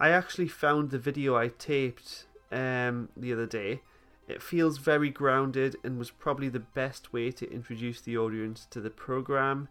I 0.00 0.08
actually 0.08 0.48
found 0.48 0.90
the 0.90 0.98
video 0.98 1.36
I 1.36 1.48
taped 1.48 2.24
um, 2.50 3.10
the 3.16 3.32
other 3.34 3.46
day. 3.46 3.82
It 4.26 4.42
feels 4.42 4.78
very 4.78 5.10
grounded 5.10 5.76
and 5.84 5.98
was 5.98 6.10
probably 6.10 6.48
the 6.48 6.60
best 6.60 7.12
way 7.12 7.30
to 7.32 7.52
introduce 7.52 8.00
the 8.00 8.16
audience 8.16 8.66
to 8.70 8.80
the 8.80 8.88
program. 8.88 9.68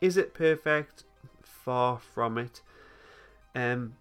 Is 0.00 0.16
it 0.16 0.34
perfect? 0.34 1.04
Far 1.42 1.98
from 1.98 2.38
it. 2.38 2.62
Um, 3.54 3.94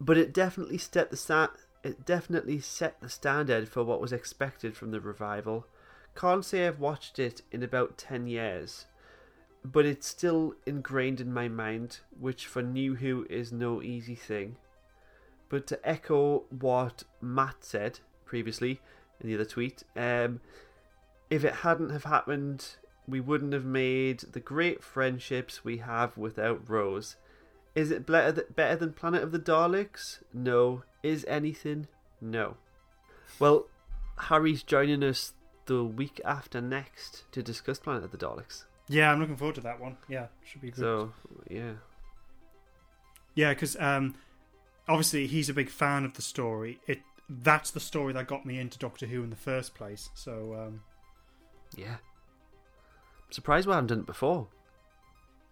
but 0.00 0.18
it 0.18 0.34
definitely 0.34 0.78
set 0.78 1.10
the 1.10 1.16
sta- 1.16 1.56
it 1.82 2.04
definitely 2.04 2.60
set 2.60 3.00
the 3.00 3.08
standard 3.08 3.68
for 3.68 3.84
what 3.84 4.00
was 4.00 4.12
expected 4.12 4.76
from 4.76 4.90
the 4.90 5.00
revival. 5.00 5.66
Can't 6.14 6.44
say 6.44 6.66
I've 6.66 6.80
watched 6.80 7.18
it 7.18 7.42
in 7.52 7.62
about 7.62 7.96
ten 7.96 8.26
years, 8.26 8.86
but 9.64 9.86
it's 9.86 10.06
still 10.06 10.54
ingrained 10.66 11.20
in 11.20 11.32
my 11.32 11.48
mind, 11.48 12.00
which 12.18 12.46
for 12.46 12.62
New 12.62 12.96
Who 12.96 13.26
is 13.30 13.52
no 13.52 13.80
easy 13.82 14.14
thing. 14.14 14.56
But 15.54 15.68
to 15.68 15.88
echo 15.88 16.42
what 16.50 17.04
Matt 17.20 17.58
said 17.60 18.00
previously 18.24 18.80
in 19.20 19.28
the 19.28 19.36
other 19.36 19.44
tweet, 19.44 19.84
um, 19.94 20.40
if 21.30 21.44
it 21.44 21.54
hadn't 21.66 21.90
have 21.90 22.02
happened, 22.02 22.70
we 23.06 23.20
wouldn't 23.20 23.52
have 23.52 23.64
made 23.64 24.18
the 24.32 24.40
great 24.40 24.82
friendships 24.82 25.64
we 25.64 25.76
have 25.78 26.16
without 26.18 26.68
Rose. 26.68 27.14
Is 27.76 27.92
it 27.92 28.04
better, 28.04 28.32
th- 28.32 28.56
better 28.56 28.74
than 28.74 28.94
Planet 28.94 29.22
of 29.22 29.30
the 29.30 29.38
Daleks? 29.38 30.24
No. 30.32 30.82
Is 31.04 31.24
anything? 31.28 31.86
No. 32.20 32.56
Well, 33.38 33.68
Harry's 34.18 34.64
joining 34.64 35.04
us 35.04 35.34
the 35.66 35.84
week 35.84 36.20
after 36.24 36.60
next 36.60 37.30
to 37.30 37.44
discuss 37.44 37.78
Planet 37.78 38.02
of 38.02 38.10
the 38.10 38.18
Daleks. 38.18 38.64
yeah 38.88 39.12
i'm 39.12 39.20
looking 39.20 39.36
forward 39.36 39.54
to 39.54 39.60
that 39.60 39.78
one 39.80 39.96
yeah 40.08 40.26
should 40.44 40.60
be 40.60 40.70
good 40.72 40.80
So, 40.80 41.12
yeah. 41.48 41.74
yeah 43.36 43.50
because 43.54 43.76
um 43.78 44.16
obviously 44.88 45.26
he's 45.26 45.48
a 45.48 45.54
big 45.54 45.68
fan 45.70 46.04
of 46.04 46.14
the 46.14 46.22
story 46.22 46.78
it 46.86 47.00
that's 47.28 47.70
the 47.70 47.80
story 47.80 48.12
that 48.12 48.26
got 48.26 48.44
me 48.44 48.58
into 48.58 48.78
doctor 48.78 49.06
who 49.06 49.22
in 49.22 49.30
the 49.30 49.36
first 49.36 49.74
place 49.74 50.10
so 50.14 50.54
um 50.54 50.80
Yeah. 51.76 51.96
I'm 53.26 53.32
surprised 53.32 53.66
we 53.66 53.72
haven't 53.72 53.88
done 53.88 54.00
it 54.00 54.06
before. 54.06 54.48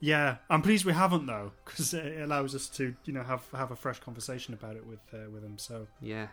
yeah 0.00 0.36
i'm 0.50 0.60
pleased 0.62 0.84
we 0.84 0.92
haven't 0.92 1.26
though 1.26 1.52
because 1.64 1.94
it 1.94 2.20
allows 2.20 2.54
us 2.54 2.68
to 2.68 2.94
you 3.04 3.12
know 3.12 3.22
have 3.22 3.44
have 3.52 3.70
a 3.70 3.76
fresh 3.76 4.00
conversation 4.00 4.52
about 4.54 4.76
it 4.76 4.86
with 4.86 5.00
uh, 5.14 5.30
with 5.30 5.42
him 5.42 5.56
so 5.58 5.86
Yeah. 6.00 6.28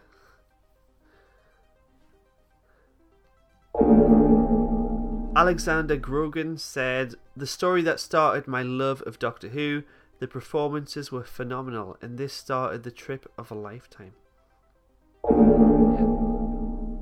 Alexander 5.35 5.95
Grogan 5.95 6.57
said, 6.57 7.15
The 7.37 7.47
story 7.47 7.81
that 7.83 7.99
started 7.99 8.47
my 8.47 8.61
love 8.61 9.01
of 9.03 9.19
Doctor 9.19 9.49
Who, 9.49 9.83
the 10.19 10.27
performances 10.27 11.11
were 11.11 11.23
phenomenal, 11.23 11.97
and 12.01 12.17
this 12.17 12.33
started 12.33 12.83
the 12.83 12.91
trip 12.91 13.31
of 13.37 13.51
a 13.51 13.55
lifetime. 13.55 14.13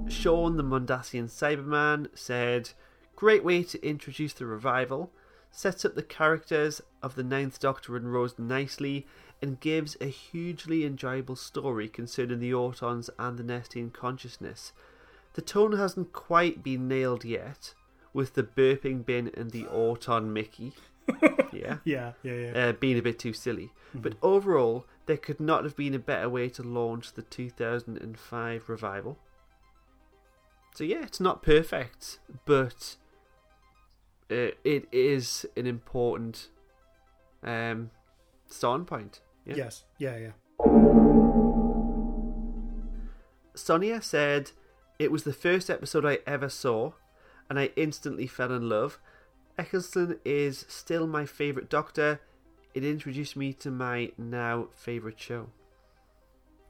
Sean, 0.10 0.58
the 0.58 0.64
Mondasian 0.64 1.30
Cyberman, 1.30 2.08
said, 2.14 2.72
Great 3.16 3.44
way 3.44 3.64
to 3.64 3.84
introduce 3.86 4.34
the 4.34 4.46
revival, 4.46 5.12
sets 5.52 5.84
up 5.84 5.96
the 5.96 6.04
characters 6.04 6.82
of 7.02 7.16
the 7.16 7.24
Ninth 7.24 7.60
Doctor 7.60 7.96
and 7.96 8.14
Rose 8.14 8.38
nicely, 8.38 9.08
and 9.42 9.60
gives 9.60 9.98
a 10.00 10.06
hugely 10.06 10.86
enjoyable 10.86 11.36
story 11.36 11.88
concerning 11.88 12.40
the 12.40 12.52
Autons 12.52 13.10
and 13.20 13.38
the 13.38 13.44
Nestene 13.44 13.92
consciousness. 13.92 14.74
The 15.34 15.42
tone 15.42 15.74
hasn't 15.74 16.14
quite 16.14 16.64
been 16.64 16.88
nailed 16.88 17.24
yet, 17.24 17.74
with 18.14 18.34
the 18.34 18.44
burping 18.44 19.06
bin 19.06 19.32
and 19.36 19.52
the 19.52 19.68
Auton 19.68 20.34
Mickey. 20.34 20.74
Yeah. 21.54 21.78
Yeah, 21.86 22.14
yeah, 22.24 22.34
yeah. 22.34 22.52
Uh, 22.52 22.72
being 22.74 22.98
a 22.98 23.02
bit 23.02 23.20
too 23.20 23.34
silly. 23.34 23.72
But 23.94 24.16
overall, 24.22 24.86
there 25.06 25.18
could 25.18 25.40
not 25.40 25.64
have 25.64 25.76
been 25.76 25.94
a 25.94 26.00
better 26.00 26.30
way 26.30 26.50
to 26.50 26.62
launch 26.64 27.14
the 27.14 27.22
2005 27.24 28.70
revival. 28.70 29.18
So 30.76 30.84
yeah, 30.84 31.02
it's 31.04 31.20
not 31.20 31.42
perfect, 31.42 32.20
but 32.46 32.98
uh, 34.30 34.52
it 34.64 34.88
is 34.92 35.46
an 35.56 35.66
important 35.66 36.50
um, 37.44 37.90
starting 38.48 38.86
point. 38.86 39.22
Yeah. 39.46 39.56
Yes, 39.56 39.86
yeah, 39.98 40.18
yeah. 40.18 40.32
Sonia 43.56 44.02
said, 44.02 44.52
It 45.00 45.12
was 45.12 45.24
the 45.24 45.34
first 45.34 45.70
episode 45.70 46.06
I 46.06 46.20
ever 46.28 46.50
saw, 46.50 46.92
and 47.50 47.58
I 47.58 47.72
instantly 47.76 48.28
fell 48.28 48.52
in 48.52 48.70
love. 48.70 49.00
Eccleston 49.58 50.20
is 50.24 50.66
still 50.68 51.08
my 51.08 51.26
favourite 51.26 51.70
Doctor. 51.70 52.22
It 52.74 52.84
introduced 52.84 53.36
me 53.36 53.54
to 53.54 53.72
my 53.72 54.12
now 54.18 54.68
favourite 54.76 55.20
show. 55.20 55.48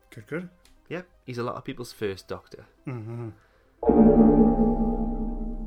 Good, 0.09 0.27
good. 0.27 0.49
Yep, 0.89 1.05
he's 1.25 1.37
a 1.37 1.43
lot 1.43 1.55
of 1.55 1.65
people's 1.65 1.91
first 1.91 2.29
Doctor. 2.29 2.65
Mm-hmm. 2.87 3.29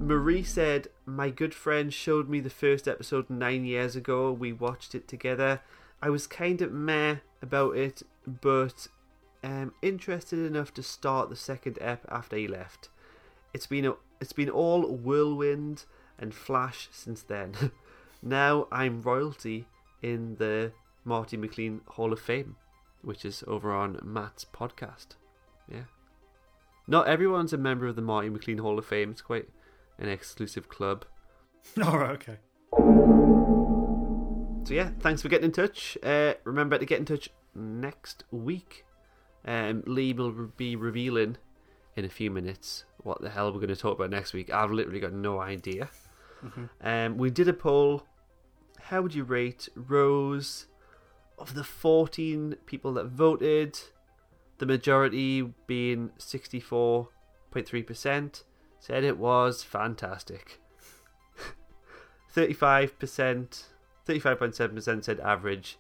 Marie 0.01 0.43
said, 0.43 0.89
My 1.05 1.29
good 1.31 1.55
friend 1.55 1.93
showed 1.93 2.29
me 2.29 2.41
the 2.41 2.51
first 2.51 2.89
episode 2.89 3.29
nine 3.29 3.65
years 3.65 3.95
ago. 3.95 4.33
We 4.33 4.53
watched 4.53 4.95
it 4.95 5.07
together. 5.07 5.61
I 6.03 6.09
was 6.09 6.27
kind 6.27 6.63
of 6.63 6.73
meh 6.73 7.17
about 7.43 7.77
it, 7.77 8.03
but 8.27 8.89
um, 9.45 9.75
interested 9.83 10.39
enough 10.39 10.73
to 10.75 10.83
start 10.83 11.29
the 11.29 11.37
second 11.37 11.79
ep 11.83 12.07
after 12.09 12.37
he 12.37 12.49
left. 12.49 12.89
It's 13.53 13.67
been 13.67 13.85
a, 13.85 13.95
it's 14.21 14.33
been 14.33 14.49
all 14.49 14.87
whirlwind 14.87 15.85
and 16.21 16.35
flash 16.35 16.89
since 16.93 17.23
then. 17.23 17.55
now 18.23 18.69
I'm 18.71 19.03
royalty 19.03 19.67
in 20.03 20.37
the 20.37 20.73
Marty 21.05 21.37
McLean 21.37 21.81
Hall 21.89 22.13
of 22.13 22.21
Fame, 22.21 22.57
which 23.03 23.25
is 23.25 23.43
over 23.47 23.73
on 23.73 23.99
Matt's 24.05 24.45
podcast. 24.45 25.17
Yeah. 25.69 25.85
Not 26.87 27.09
everyone's 27.09 27.53
a 27.53 27.59
member 27.59 27.87
of 27.87 27.97
the 27.97 28.03
Marty 28.03 28.29
McLean 28.29 28.59
Hall 28.59 28.79
of 28.79 28.87
Fame. 28.87 29.11
It's 29.11 29.23
quite 29.23 29.49
an 29.99 30.09
exclusive 30.09 30.69
club. 30.69 31.05
All 31.85 31.99
right, 31.99 32.11
okay. 32.13 32.39
So 34.65 34.75
yeah, 34.75 34.91
thanks 35.01 35.23
for 35.23 35.29
getting 35.29 35.47
in 35.47 35.53
touch. 35.53 35.97
Uh, 36.03 36.35
remember 36.45 36.79
to 36.79 36.87
get 36.87 36.99
in 36.99 37.05
touch 37.05 37.31
next 37.55 38.25
week. 38.31 38.85
Um, 39.45 39.83
Lee 39.87 40.13
will 40.13 40.51
be 40.57 40.77
revealing 40.77 41.39
in 41.97 42.05
a 42.05 42.11
few 42.11 42.31
minutes 42.31 42.85
what 43.03 43.21
the 43.23 43.31
hell 43.31 43.53
we're 43.53 43.59
going 43.59 43.69
to 43.69 43.77
talk 43.77 43.97
about 43.97 44.11
next 44.11 44.33
week. 44.33 44.53
I've 44.53 44.71
literally 44.71 45.01
got 45.01 45.13
no 45.13 45.41
idea. 45.41 45.89
Um, 46.83 47.19
we 47.19 47.31
did 47.31 47.49
a 47.49 47.53
poll. 47.53 48.05
How 48.81 49.03
would 49.03 49.15
you 49.15 49.25
rate 49.25 49.69
Rose? 49.75 50.67
Of 51.39 51.55
the 51.55 51.65
14 51.65 52.57
people 52.67 52.93
that 52.95 53.07
voted, 53.07 53.79
the 54.59 54.67
majority 54.67 55.43
being 55.67 56.11
64.3%, 56.19 58.43
said 58.79 59.05
it 59.05 59.17
was 59.17 59.63
fantastic. 59.63 60.61
35%, 62.37 63.65
35.7% 64.07 65.05
said 65.05 65.21
average. 65.21 65.79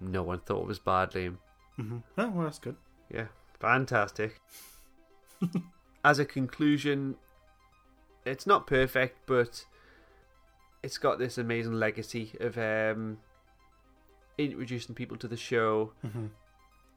No 0.00 0.22
one 0.22 0.40
thought 0.40 0.62
it 0.62 0.66
was 0.66 0.78
bad, 0.78 1.10
Liam. 1.10 1.36
Mm-hmm. 1.78 1.98
Oh, 2.16 2.30
well, 2.30 2.44
that's 2.44 2.58
good. 2.58 2.76
Yeah, 3.12 3.26
fantastic. 3.58 4.40
As 6.04 6.18
a 6.18 6.24
conclusion, 6.24 7.16
it's 8.24 8.46
not 8.46 8.66
perfect, 8.66 9.18
but 9.26 9.66
it's 10.82 10.98
got 10.98 11.18
this 11.18 11.38
amazing 11.38 11.74
legacy 11.74 12.32
of 12.40 12.56
um, 12.58 13.18
introducing 14.38 14.94
people 14.94 15.16
to 15.18 15.28
the 15.28 15.36
show, 15.36 15.92
Mm-hmm. 16.04 16.26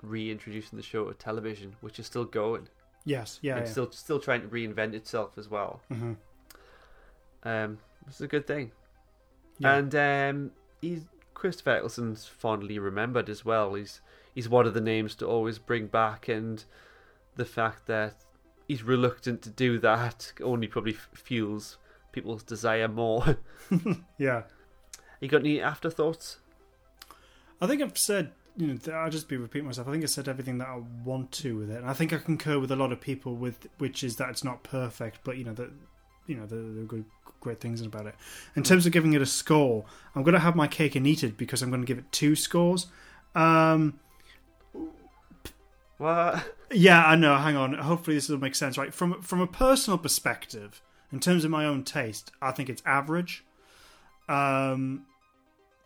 reintroducing 0.01 0.77
the 0.77 0.83
show 0.83 1.05
to 1.09 1.13
television, 1.13 1.75
which 1.81 1.99
is 1.99 2.05
still 2.05 2.25
going. 2.25 2.67
Yes, 3.05 3.39
yeah, 3.41 3.57
and 3.57 3.65
yeah. 3.65 3.71
still 3.71 3.91
still 3.91 4.19
trying 4.19 4.41
to 4.41 4.47
reinvent 4.47 4.93
itself 4.93 5.37
as 5.37 5.49
well. 5.49 5.81
Mm-hmm. 5.91 6.13
Um, 7.43 7.77
it's 8.07 8.21
a 8.21 8.27
good 8.27 8.47
thing. 8.47 8.71
Yeah. 9.59 9.75
And 9.75 9.95
um, 9.95 10.51
he's 10.81 11.01
Christopher 11.33 11.75
Eccleston's 11.77 12.25
fondly 12.25 12.79
remembered 12.79 13.29
as 13.29 13.43
well. 13.43 13.73
He's 13.73 13.99
he's 14.33 14.47
one 14.47 14.65
of 14.65 14.73
the 14.73 14.81
names 14.81 15.15
to 15.15 15.27
always 15.27 15.59
bring 15.59 15.87
back, 15.87 16.27
and 16.29 16.63
the 17.35 17.45
fact 17.45 17.87
that 17.87 18.15
he's 18.67 18.83
reluctant 18.83 19.41
to 19.41 19.49
do 19.49 19.77
that 19.79 20.31
only 20.41 20.67
probably 20.67 20.93
f- 20.93 21.09
fuels 21.13 21.77
people's 22.13 22.43
desire 22.43 22.87
more. 22.87 23.37
Yeah. 24.17 24.43
you 25.19 25.27
got 25.27 25.41
any 25.41 25.59
afterthoughts? 25.59 26.37
I 27.59 27.67
think 27.67 27.81
I've 27.81 27.97
said, 27.97 28.31
you 28.55 28.67
know, 28.67 28.93
I'll 28.93 29.09
just 29.09 29.27
be 29.27 29.35
repeating 29.37 29.65
myself. 29.65 29.87
I 29.87 29.91
think 29.91 30.03
I 30.03 30.07
said 30.07 30.27
everything 30.29 30.59
that 30.59 30.67
I 30.67 30.81
want 31.03 31.31
to 31.33 31.57
with 31.57 31.69
it, 31.71 31.77
and 31.81 31.89
I 31.89 31.93
think 31.93 32.13
I 32.13 32.17
concur 32.17 32.59
with 32.59 32.71
a 32.71 32.75
lot 32.75 32.91
of 32.91 33.01
people 33.01 33.35
with 33.35 33.67
which 33.79 34.03
is 34.03 34.15
that 34.17 34.29
it's 34.29 34.43
not 34.43 34.63
perfect, 34.63 35.19
but 35.23 35.37
you 35.37 35.43
know 35.43 35.53
that 35.53 35.71
you 36.27 36.35
know 36.35 36.45
there 36.45 36.59
are 36.59 36.85
good, 36.85 37.05
great 37.39 37.59
things 37.59 37.81
about 37.81 38.05
it. 38.05 38.15
In 38.55 38.63
terms 38.63 38.85
of 38.85 38.91
giving 38.91 39.13
it 39.13 39.21
a 39.21 39.25
score, 39.25 39.85
I'm 40.15 40.23
going 40.23 40.33
to 40.33 40.39
have 40.39 40.55
my 40.55 40.67
cake 40.67 40.95
and 40.95 41.07
eat 41.07 41.23
it 41.23 41.35
because 41.37 41.61
I'm 41.61 41.69
going 41.69 41.81
to 41.81 41.87
give 41.87 41.97
it 41.97 42.11
two 42.11 42.35
scores. 42.35 42.87
Um, 43.33 43.99
What? 45.97 46.53
yeah, 46.71 47.03
I 47.05 47.15
know. 47.15 47.35
Hang 47.37 47.55
on. 47.55 47.73
Hopefully, 47.75 48.17
this 48.17 48.29
will 48.29 48.37
make 48.39 48.55
sense. 48.55 48.77
Right 48.77 48.93
from 48.93 49.21
from 49.21 49.41
a 49.41 49.47
personal 49.47 49.97
perspective, 49.97 50.81
in 51.13 51.19
terms 51.19 51.45
of 51.45 51.51
my 51.51 51.63
own 51.63 51.83
taste, 51.83 52.31
I 52.41 52.51
think 52.51 52.69
it's 52.69 52.81
average. 52.87 53.45
Um, 54.27 55.05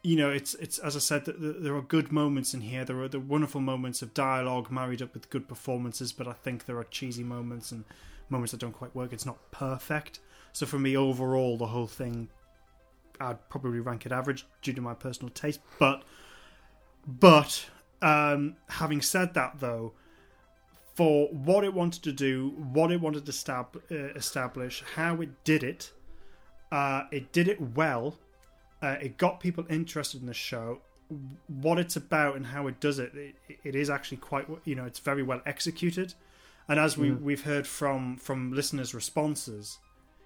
you 0.02 0.16
know, 0.16 0.32
it's 0.32 0.54
it's 0.56 0.80
as 0.80 0.96
I 0.96 1.00
said, 1.00 1.26
th- 1.26 1.38
th- 1.38 1.58
there 1.60 1.76
are 1.76 1.82
good 1.82 2.14
moments 2.14 2.54
in 2.54 2.62
here. 2.62 2.86
There 2.86 3.02
are 3.02 3.10
the 3.10 3.20
wonderful 3.20 3.60
moments 3.60 4.02
of 4.02 4.14
dialogue 4.14 4.72
married 4.72 5.02
up 5.02 5.14
with 5.14 5.30
good 5.30 5.50
performances, 5.50 6.14
but 6.14 6.30
I 6.30 6.32
think 6.32 6.66
there 6.66 6.78
are 6.78 6.86
cheesy 6.86 7.26
moments 7.26 7.74
and 7.74 7.84
moments 8.30 8.54
that 8.54 8.62
don't 8.62 8.72
quite 8.72 8.96
work. 8.96 9.12
It's 9.12 9.26
not 9.26 9.52
perfect. 9.52 10.22
So 10.54 10.66
for 10.66 10.80
me, 10.80 10.96
overall, 10.96 11.58
the 11.58 11.68
whole 11.68 11.88
thing, 11.88 12.30
I'd 13.20 13.50
probably 13.50 13.82
rank 13.82 14.06
it 14.06 14.14
average 14.14 14.46
due 14.62 14.74
to 14.74 14.82
my 14.82 14.94
personal 14.94 15.30
taste. 15.30 15.60
But 15.78 16.04
but 17.06 17.66
um, 18.02 18.56
having 18.70 19.02
said 19.02 19.34
that, 19.34 19.60
though, 19.60 19.92
for 20.98 21.28
what 21.28 21.64
it 21.64 21.72
wanted 21.76 22.02
to 22.02 22.12
do, 22.12 22.56
what 22.74 22.92
it 22.92 23.00
wanted 23.00 23.24
to 23.24 23.32
stab, 23.32 23.80
uh, 23.92 23.96
establish, 24.16 24.84
how 24.96 25.22
it 25.22 25.30
did 25.44 25.64
it, 25.64 25.92
uh, 26.72 27.04
it 27.12 27.32
did 27.32 27.48
it 27.48 27.62
well. 27.76 28.18
Uh, 28.82 28.96
it 29.00 29.16
got 29.16 29.40
people 29.40 29.64
interested 29.70 30.22
in 30.22 30.26
the 30.26 30.34
show. 30.34 30.80
What 31.46 31.78
it's 31.78 31.96
about 31.96 32.36
and 32.36 32.48
how 32.48 32.66
it 32.66 32.80
does 32.80 32.98
it, 32.98 33.14
it, 33.14 33.36
it 33.64 33.76
is 33.76 33.92
actually 33.92 34.18
quite, 34.18 34.48
you 34.66 34.74
know, 34.74 34.86
it's 34.86 34.98
very 34.98 35.22
well 35.22 35.40
executed. 35.46 36.16
And 36.68 36.80
as 36.80 36.98
we, 36.98 37.12
we've 37.12 37.44
heard 37.44 37.68
from 37.68 38.18
from 38.18 38.52
listeners' 38.52 38.96
responses, 38.96 39.78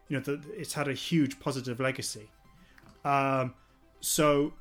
you 0.07 0.15
know, 0.15 0.23
that 0.23 0.45
it's 0.55 0.73
had 0.73 0.87
a 0.87 0.93
huge 0.93 1.37
positive 1.41 1.81
legacy. 1.81 2.29
Um, 3.03 3.55
so 3.99 4.53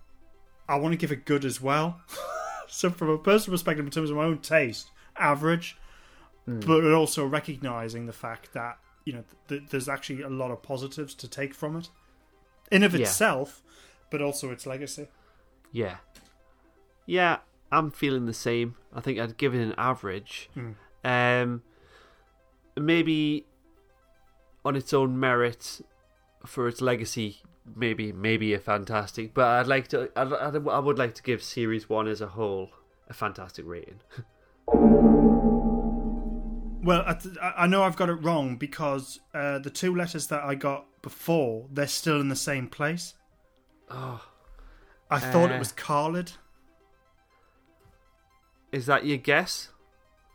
I 0.69 0.75
want 0.75 0.93
to 0.93 0.97
give 0.97 1.13
it 1.13 1.25
good 1.25 1.45
as 1.45 1.61
well. 1.61 2.01
so 2.67 2.91
from 2.91 3.11
a 3.11 3.19
personal 3.19 3.55
perspective, 3.55 3.85
in 3.85 3.93
terms 3.93 4.11
of 4.11 4.17
my 4.17 4.25
own 4.25 4.39
taste, 4.39 4.91
average, 5.17 5.77
but 6.47 6.93
also 6.93 7.25
recognizing 7.27 8.07
the 8.07 8.13
fact 8.13 8.53
that 8.55 8.79
you 9.05 9.13
know 9.13 9.25
th- 9.49 9.63
there's 9.71 9.89
actually 9.89 10.23
a 10.23 10.29
lot 10.29 10.51
of 10.51 10.63
positives 10.63 11.15
to 11.17 11.29
take 11.29 11.55
from 11.55 11.77
it, 11.77 11.89
in 12.73 12.83
of 12.83 12.93
Yeah. 12.95 13.01
itself, 13.03 13.63
but 14.11 14.21
also 14.21 14.51
its 14.51 14.67
legacy. 14.67 15.09
Yeah. 15.73 15.97
Yeah, 17.07 17.39
I'm 17.73 17.91
feeling 17.91 18.27
the 18.27 18.35
same. 18.35 18.77
I 18.93 19.01
think 19.01 19.19
I'd 19.19 19.37
give 19.37 19.55
it 19.55 19.61
an 19.63 19.75
average. 19.79 20.51
Um, 21.05 21.63
maybe 22.77 23.47
on 24.65 24.77
its 24.77 24.93
own 24.93 25.19
merit 25.19 25.81
for 26.47 26.69
its 26.69 26.81
legacy, 26.81 27.39
maybe 27.77 28.13
maybe 28.13 28.53
a 28.55 28.59
fantastic. 28.59 29.35
But 29.35 29.47
I'd 29.47 29.67
like 29.67 29.89
to. 29.89 30.11
I'd, 30.17 30.33
I'd, 30.33 30.69
I 30.69 30.79
would 30.79 30.99
like 30.99 31.15
to 31.15 31.23
give 31.23 31.43
series 31.43 31.89
one 31.89 32.07
as 32.09 32.21
a 32.21 32.29
whole 32.29 32.71
a 33.09 33.13
fantastic 33.15 33.65
rating. 33.67 34.01
Well, 36.83 37.03
I, 37.07 37.15
th- 37.15 37.37
I 37.41 37.67
know 37.67 37.83
I've 37.83 37.97
got 37.97 38.09
it 38.09 38.15
wrong 38.15 38.57
because 38.57 39.21
uh, 39.35 39.59
the 39.59 39.71
two 39.71 39.95
letters 39.95 40.29
that 40.29 40.43
I 40.43 40.55
got 40.55 40.87
before, 41.03 41.67
they're 41.71 41.87
still 41.87 42.21
in 42.21 42.29
the 42.29 42.37
same 42.37 42.69
place. 42.69 43.15
Oh, 43.91 44.25
I 45.11 45.19
thought 45.19 45.51
Uh. 45.51 45.55
it 45.55 45.59
was 45.59 45.73
Khalid. 45.73 46.33
is 48.73 48.87
that 48.87 49.05
your 49.05 49.19
guess? 49.19 49.69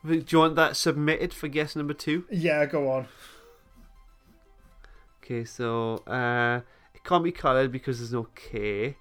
Do 0.06 0.24
you 0.28 0.38
want 0.40 0.56
that 0.56 0.76
submitted 0.76 1.34
for 1.34 1.48
guess 1.48 1.76
number 1.76 1.94
two? 1.94 2.26
Yeah, 2.30 2.66
go 2.66 2.90
on. 2.92 3.08
Okay, 5.24 5.46
so 5.46 6.04
uh, 6.06 6.62
it 6.94 7.04
can't 7.04 7.24
be 7.24 7.32
coloured 7.32 7.72
because 7.72 7.98
there's 7.98 8.14
no 8.14 8.28
K. 8.36 8.98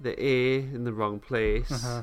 The 0.00 0.20
A 0.20 0.56
in 0.58 0.82
the 0.84 0.92
wrong 0.92 1.20
place. 1.20 1.70
Uh-huh. 1.70 2.02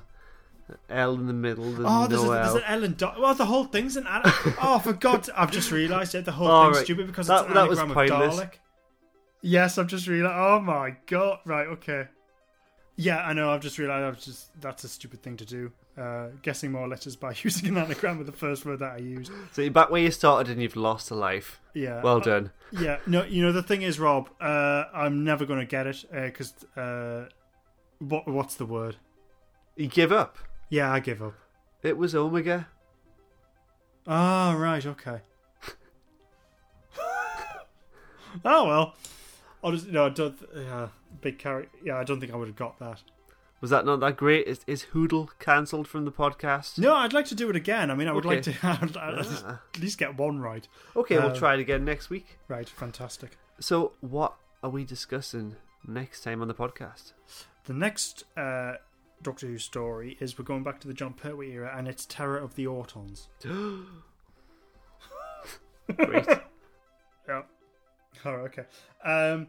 L 0.89 1.13
in 1.15 1.27
the 1.27 1.33
middle. 1.33 1.65
There's 1.71 1.79
Oh, 1.85 2.01
no 2.01 2.07
there's, 2.07 2.23
a, 2.23 2.27
there's 2.27 2.47
L. 2.49 2.55
an 2.57 2.63
Ellen. 2.67 2.93
Do- 2.93 3.09
well, 3.19 3.33
the 3.35 3.45
whole 3.45 3.65
thing's 3.65 3.95
an. 3.97 4.05
An- 4.07 4.21
oh, 4.61 4.79
for 4.83 4.93
God! 4.93 5.29
I've 5.35 5.51
just 5.51 5.71
realised 5.71 6.15
it. 6.15 6.25
The 6.25 6.31
whole 6.31 6.47
Oh, 6.47 6.63
thing's 6.65 6.77
right. 6.77 6.85
stupid 6.85 7.07
because 7.07 7.27
That- 7.27 7.41
it's 7.41 7.47
an 7.49 7.53
that 7.55 7.69
was 7.69 7.79
anagram 7.79 8.03
of 8.03 8.09
pointless. 8.09 8.39
Dalek. 8.39 8.53
Yes, 9.41 9.77
I've 9.77 9.87
just 9.87 10.07
realised. 10.07 10.35
Oh 10.37 10.59
my 10.59 10.95
God! 11.07 11.39
Right, 11.45 11.67
okay. 11.67 12.07
Yeah, 12.95 13.25
I 13.25 13.33
know. 13.33 13.51
I've 13.51 13.61
just 13.61 13.77
realised. 13.77 14.03
I've 14.05 14.23
just 14.23 14.61
that's 14.61 14.83
a 14.83 14.89
stupid 14.89 15.21
thing 15.23 15.37
to 15.37 15.45
do. 15.45 15.71
Uh, 15.97 16.27
guessing 16.41 16.71
more 16.71 16.87
letters 16.87 17.15
by 17.17 17.33
using 17.43 17.67
an 17.69 17.77
anagram 17.77 18.17
with 18.17 18.25
the 18.27 18.33
first 18.33 18.65
word 18.65 18.79
that 18.79 18.93
I 18.93 18.97
used. 18.97 19.31
So 19.51 19.61
you're 19.61 19.71
back 19.71 19.89
where 19.89 20.01
you 20.01 20.09
started 20.11 20.49
and 20.51 20.61
you've 20.61 20.75
lost 20.77 21.11
a 21.11 21.15
life. 21.15 21.59
Yeah. 21.73 22.01
Well 22.01 22.17
Uh, 22.17 22.21
done. 22.21 22.51
Yeah, 22.71 22.97
no, 23.05 23.23
you 23.23 23.41
know 23.43 23.51
the 23.51 23.61
thing 23.63 23.81
is, 23.81 23.99
Rob, 23.99 24.29
uh, 24.39 24.85
I'm 24.93 25.25
never 25.25 25.45
going 25.45 25.59
to 25.59 25.65
get 25.65 25.87
it 25.87 26.05
because 26.11 26.53
uh, 26.77 27.25
what 27.99 28.27
what's 28.27 28.55
the 28.55 28.65
word? 28.65 28.95
You 29.75 29.87
give 29.87 30.11
up. 30.13 30.37
Yeah, 30.71 30.91
I 30.91 30.99
give 31.01 31.21
up. 31.21 31.33
It 31.83 31.97
was 31.97 32.15
Omega. 32.15 32.67
Ah, 34.07 34.55
right, 34.57 34.83
okay. 34.85 35.19
oh 38.45 38.67
well, 38.67 38.95
I 39.63 39.71
just 39.71 39.87
no, 39.87 40.07
I 40.07 40.09
don't. 40.09 40.37
Yeah, 40.55 40.87
big 41.21 41.37
character. 41.37 41.77
Yeah, 41.83 41.97
I 41.97 42.03
don't 42.03 42.19
think 42.19 42.33
I 42.33 42.35
would 42.35 42.47
have 42.47 42.55
got 42.55 42.79
that. 42.79 43.01
Was 43.59 43.69
that 43.69 43.85
not 43.85 43.99
that 43.99 44.17
great? 44.17 44.47
Is, 44.47 44.61
is 44.65 44.85
Hoodle 44.93 45.29
cancelled 45.39 45.87
from 45.87 46.05
the 46.05 46.11
podcast? 46.11 46.79
No, 46.79 46.95
I'd 46.95 47.13
like 47.13 47.25
to 47.25 47.35
do 47.35 47.49
it 47.49 47.55
again. 47.55 47.91
I 47.91 47.95
mean, 47.95 48.07
I 48.07 48.11
would 48.11 48.25
Okay. 48.25 48.35
like 48.35 48.43
to 48.45 48.53
I'd, 48.67 48.97
I'd 48.97 49.25
Ah. 49.45 49.61
at 49.75 49.79
least 49.81 49.99
get 49.99 50.17
one 50.17 50.39
right. 50.39 50.67
Okay, 50.95 51.17
we'll 51.17 51.27
Um, 51.29 51.35
try 51.35 51.53
it 51.53 51.59
again 51.59 51.85
next 51.85 52.09
week. 52.09 52.39
Right, 52.47 52.67
fantastic. 52.67 53.37
So, 53.59 53.91
what 54.01 54.33
are 54.63 54.69
we 54.71 54.83
discussing 54.83 55.57
next 55.85 56.21
time 56.21 56.41
on 56.41 56.47
the 56.47 56.55
podcast? 56.55 57.13
The 57.65 57.73
next 57.73 58.23
uh, 58.35 58.73
Doctor 59.23 59.47
Who 59.47 59.57
story 59.57 60.17
is 60.19 60.37
we're 60.37 60.45
going 60.45 60.63
back 60.63 60.79
to 60.81 60.87
the 60.87 60.93
Jon 60.93 61.13
Pertwee 61.13 61.51
era, 61.51 61.73
and 61.75 61.87
it's 61.87 62.05
Terror 62.05 62.37
of 62.37 62.55
the 62.55 62.65
Autons. 62.65 63.27
Great. 65.95 66.27
Yeah. 67.27 67.41
All 68.25 68.37
right, 68.37 68.45
okay. 68.45 68.63
Um, 69.03 69.47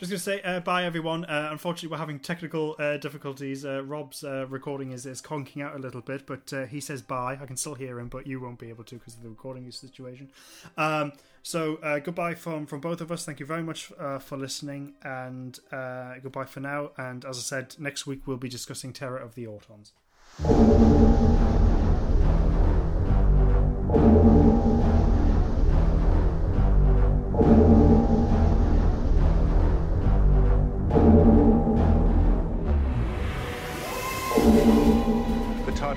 just 0.00 0.10
going 0.10 0.18
to 0.18 0.42
say 0.42 0.42
uh, 0.42 0.60
bye, 0.60 0.84
everyone. 0.84 1.26
Uh, 1.26 1.48
unfortunately, 1.50 1.90
we're 1.90 1.98
having 1.98 2.18
technical 2.18 2.74
uh, 2.78 2.96
difficulties. 2.96 3.66
Uh, 3.66 3.82
Rob's 3.84 4.24
uh, 4.24 4.46
recording 4.48 4.92
is, 4.92 5.04
is 5.04 5.20
conking 5.20 5.60
out 5.60 5.76
a 5.76 5.78
little 5.78 6.00
bit, 6.00 6.24
but 6.26 6.50
uh, 6.54 6.64
he 6.64 6.80
says 6.80 7.02
bye. 7.02 7.38
I 7.40 7.44
can 7.44 7.56
still 7.56 7.74
hear 7.74 8.00
him, 8.00 8.08
but 8.08 8.26
you 8.26 8.40
won't 8.40 8.58
be 8.58 8.70
able 8.70 8.84
to 8.84 8.94
because 8.94 9.14
of 9.14 9.22
the 9.22 9.28
recording 9.28 9.70
situation. 9.70 10.30
Um, 10.78 11.12
so, 11.42 11.76
goodbye 12.04 12.34
from, 12.34 12.66
from 12.66 12.80
both 12.80 13.00
of 13.00 13.12
us. 13.12 13.24
Thank 13.24 13.40
you 13.40 13.46
very 13.46 13.62
much 13.62 13.86
for 14.20 14.36
listening, 14.36 14.94
and 15.02 15.58
goodbye 15.70 16.44
for 16.44 16.60
now. 16.60 16.90
And 16.96 17.24
as 17.24 17.38
I 17.38 17.42
said, 17.42 17.76
next 17.78 18.06
week 18.06 18.26
we'll 18.26 18.36
be 18.36 18.48
discussing 18.48 18.92
Terror 18.92 19.18
of 19.18 19.34
the 19.34 19.46
Autons. 19.46 19.92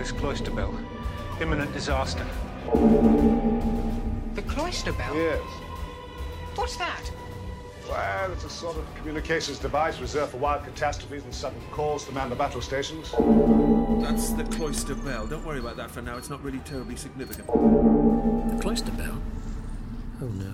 The 0.04 0.10
TARDIS 0.10 0.20
cloister 0.20 0.52
bell. 0.52 0.78
Imminent 1.40 1.72
disaster. 1.72 2.26
The 4.36 4.42
cloister 4.42 4.92
bell? 4.92 5.16
Yes. 5.16 5.42
What's 6.56 6.76
that? 6.76 7.10
Well, 7.88 8.34
it's 8.34 8.44
a 8.44 8.50
sort 8.50 8.76
of 8.76 8.96
communications 8.96 9.60
device 9.60 10.02
reserved 10.02 10.32
for 10.32 10.40
wild 10.40 10.66
catastrophes 10.66 11.24
and 11.24 11.34
sudden 11.34 11.62
calls 11.72 12.04
to 12.08 12.12
man 12.12 12.30
the 12.30 12.36
battle 12.36 12.60
stations. 12.60 13.12
That's 14.02 14.32
the 14.32 14.44
cloister 14.44 14.96
bell. 14.96 15.26
Don't 15.26 15.46
worry 15.46 15.60
about 15.60 15.78
that 15.78 15.90
for 15.90 16.02
now. 16.02 16.18
It's 16.18 16.30
not 16.30 16.44
really 16.44 16.60
terribly 16.60 16.98
significant. 16.98 17.48
The 17.48 18.62
cloister 18.62 18.92
bell? 18.92 19.22
Oh 20.22 20.28
no. 20.28 20.54